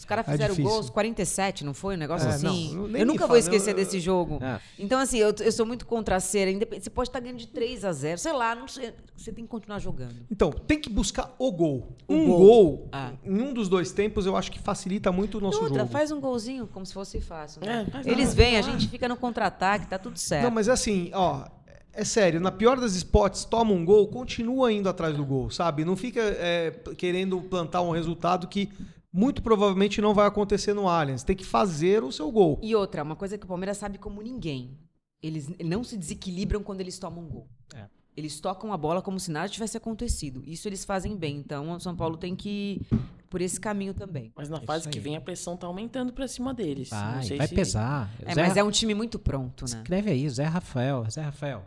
Os 0.00 0.06
caras 0.06 0.26
É 0.26 0.32
fizeram 0.32 0.54
difícil. 0.54 0.70
gol 0.70 0.78
aos 0.78 0.88
47, 0.88 1.62
não 1.62 1.74
foi? 1.74 1.94
Um 1.94 1.98
negócio 1.98 2.26
É, 2.26 2.32
assim. 2.32 2.74
não, 2.74 2.96
eu 2.96 3.04
nunca 3.04 3.26
vou 3.26 3.36
esquecer 3.36 3.72
eu- 3.72 3.74
desse 3.76 4.00
jogo. 4.00 4.38
Ah. 4.40 4.58
Então, 4.78 4.98
assim, 4.98 5.18
eu, 5.18 5.34
eu 5.40 5.52
sou 5.52 5.66
muito 5.66 5.84
contra 5.84 6.16
a 6.16 6.20
cera. 6.20 6.50
Independ- 6.50 6.82
Você 6.82 6.88
pode 6.88 7.10
estar 7.10 7.20
ganhando 7.20 7.36
de 7.36 7.46
3 7.48 7.84
a 7.84 7.92
0 7.92 8.18
sei 8.18 8.32
lá, 8.32 8.54
não 8.54 8.66
sei. 8.66 8.94
Você 9.14 9.30
tem 9.30 9.44
que 9.44 9.50
continuar 9.50 9.78
jogando. 9.78 10.14
Então, 10.30 10.50
tem 10.50 10.80
que 10.80 10.88
buscar 10.88 11.34
o 11.38 11.52
gol. 11.52 11.94
O 12.08 12.14
um 12.14 12.24
gol. 12.26 12.38
gol, 12.38 12.88
Ah. 12.92 13.12
em 13.22 13.42
um 13.42 13.52
dos 13.52 13.68
dois 13.68 13.92
tempos, 13.92 14.24
eu 14.24 14.34
acho 14.38 14.50
que 14.50 14.58
facilita 14.58 15.12
muito 15.12 15.34
o 15.36 15.40
E 15.40 15.42
nosso 15.42 15.62
outra, 15.62 15.80
jogo. 15.80 15.92
faz 15.92 16.10
um 16.10 16.18
golzinho 16.18 16.66
como 16.66 16.86
se 16.86 16.94
fosse 16.94 17.20
fácil. 17.20 17.60
né? 17.62 17.86
É, 18.02 18.10
Eles 18.10 18.32
vêm, 18.32 18.56
a 18.56 18.62
gente 18.62 18.88
fica 18.88 19.06
no 19.06 19.18
contra-ataque, 19.18 19.86
tá 19.86 19.98
tudo 19.98 20.18
certo. 20.18 20.44
Não, 20.44 20.50
mas 20.50 20.66
assim, 20.66 21.10
ó, 21.12 21.44
é 21.92 22.04
sério, 22.04 22.40
na 22.40 22.50
pior 22.50 22.80
das 22.80 22.94
spots, 22.94 23.44
toma 23.44 23.72
um 23.72 23.84
gol, 23.84 24.08
continua 24.08 24.72
indo 24.72 24.88
atrás 24.88 25.14
do 25.14 25.26
gol, 25.26 25.50
sabe? 25.50 25.84
Não 25.84 25.94
fica 25.94 26.20
é, 26.22 26.70
querendo 26.96 27.38
plantar 27.42 27.82
um 27.82 27.90
resultado 27.90 28.48
que 28.48 28.70
muito 29.12 29.42
provavelmente 29.42 30.00
não 30.00 30.14
vai 30.14 30.26
acontecer 30.26 30.72
no 30.74 30.88
Allianz. 30.88 31.22
Tem 31.24 31.36
que 31.36 31.44
fazer 31.44 32.02
o 32.04 32.12
seu 32.12 32.30
gol. 32.30 32.58
E 32.62 32.74
outra, 32.74 33.02
uma 33.02 33.16
coisa 33.16 33.36
que 33.36 33.44
o 33.44 33.48
Palmeiras 33.48 33.76
sabe 33.76 33.98
como 33.98 34.22
ninguém. 34.22 34.76
Eles 35.22 35.50
não 35.64 35.84
se 35.84 35.96
desequilibram 35.96 36.62
quando 36.62 36.80
eles 36.80 36.98
tomam 36.98 37.24
um 37.24 37.28
gol. 37.28 37.48
É. 37.74 37.86
Eles 38.16 38.40
tocam 38.40 38.72
a 38.72 38.76
bola 38.76 39.00
como 39.02 39.20
se 39.20 39.30
nada 39.30 39.48
tivesse 39.48 39.76
acontecido. 39.76 40.42
Isso 40.46 40.68
eles 40.68 40.84
fazem 40.84 41.16
bem. 41.16 41.36
Então, 41.36 41.70
o 41.72 41.80
São 41.80 41.94
Paulo 41.94 42.16
tem 42.16 42.34
que 42.34 42.48
ir 42.80 42.86
por 43.28 43.40
esse 43.40 43.60
caminho 43.60 43.94
também. 43.94 44.32
Mas 44.34 44.48
na 44.48 44.56
Isso 44.58 44.66
fase 44.66 44.88
que 44.88 44.98
vem 44.98 45.16
a 45.16 45.20
pressão 45.20 45.56
tá 45.56 45.66
aumentando 45.66 46.12
pra 46.12 46.26
cima 46.26 46.52
deles. 46.52 46.90
Não 46.90 46.98
Vai, 46.98 47.22
sei 47.22 47.38
vai 47.38 47.46
se- 47.48 47.54
pesar. 47.54 48.10
É, 48.24 48.34
Zé 48.34 48.42
mas 48.42 48.56
é 48.56 48.64
um 48.64 48.70
time 48.70 48.94
muito 48.94 49.18
pronto, 49.18 49.64
né? 49.70 49.78
Escreve 49.78 50.10
aí, 50.10 50.28
Zé 50.28 50.44
Rafael. 50.44 51.04
Zé 51.08 51.20
Rafael, 51.22 51.64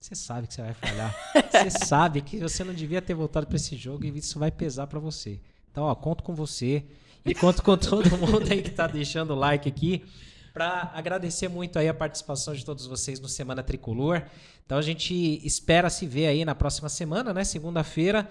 você 0.00 0.14
sabe 0.14 0.46
que 0.46 0.54
você 0.54 0.62
vai 0.62 0.74
falhar. 0.74 1.14
você 1.50 1.70
sabe 1.86 2.22
que 2.22 2.38
você 2.38 2.64
não 2.64 2.72
devia 2.72 3.02
ter 3.02 3.14
voltado 3.14 3.46
pra 3.46 3.56
esse 3.56 3.76
jogo 3.76 4.04
e 4.04 4.16
isso 4.16 4.38
vai 4.38 4.50
pesar 4.50 4.86
pra 4.86 4.98
você. 4.98 5.40
Então, 5.72 5.84
ó, 5.84 5.94
conto 5.94 6.22
com 6.22 6.34
você 6.34 6.84
e 7.24 7.34
conto 7.34 7.62
com 7.62 7.76
todo 7.78 8.16
mundo 8.16 8.46
aí 8.50 8.62
que 8.62 8.70
tá 8.70 8.86
deixando 8.86 9.32
o 9.32 9.36
like 9.36 9.68
aqui 9.68 10.04
pra 10.52 10.92
agradecer 10.94 11.48
muito 11.48 11.78
aí 11.78 11.88
a 11.88 11.94
participação 11.94 12.54
de 12.54 12.64
todos 12.64 12.86
vocês 12.86 13.18
no 13.18 13.28
Semana 13.28 13.62
Tricolor. 13.62 14.22
Então 14.64 14.76
a 14.78 14.82
gente 14.82 15.14
espera 15.44 15.88
se 15.88 16.06
ver 16.06 16.26
aí 16.26 16.44
na 16.44 16.54
próxima 16.54 16.88
semana, 16.88 17.32
né, 17.32 17.42
segunda-feira, 17.42 18.30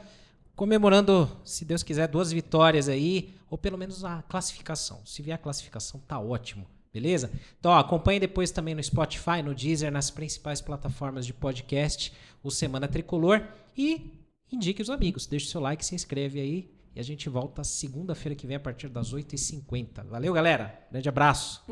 comemorando, 0.56 1.30
se 1.44 1.66
Deus 1.66 1.82
quiser, 1.82 2.08
duas 2.08 2.32
vitórias 2.32 2.88
aí, 2.88 3.34
ou 3.50 3.58
pelo 3.58 3.78
menos 3.78 4.06
a 4.06 4.22
classificação. 4.22 5.02
Se 5.04 5.22
vier 5.22 5.36
a 5.36 5.38
classificação, 5.40 6.00
tá 6.08 6.20
ótimo. 6.20 6.68
Beleza? 6.94 7.32
Então, 7.58 7.72
ó, 7.72 7.80
acompanhe 7.80 8.20
depois 8.20 8.52
também 8.52 8.76
no 8.76 8.84
Spotify, 8.84 9.42
no 9.44 9.56
Deezer, 9.56 9.92
nas 9.92 10.12
principais 10.12 10.60
plataformas 10.60 11.26
de 11.26 11.34
podcast, 11.34 12.12
o 12.44 12.52
Semana 12.52 12.88
Tricolor. 12.88 13.42
E 13.78 14.12
indique 14.52 14.82
os 14.82 14.90
amigos. 14.90 15.26
Deixe 15.26 15.48
seu 15.48 15.62
like, 15.62 15.86
se 15.86 15.96
inscreve 15.96 16.42
aí. 16.42 16.81
E 16.96 17.00
a 17.00 17.04
gente 17.04 17.30
volta 17.30 17.64
segunda-feira 17.64 18.36
que 18.36 18.46
vem 18.46 18.58
a 18.58 18.60
partir 18.60 18.90
das 18.90 19.14
8h50. 19.14 20.06
Valeu, 20.08 20.34
galera. 20.34 20.88
Grande 20.92 21.08
abraço. 21.08 21.64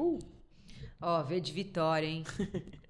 Ó, 1.02 1.24
vê 1.24 1.40
de 1.40 1.52
vitória, 1.52 2.08
hein? 2.08 2.24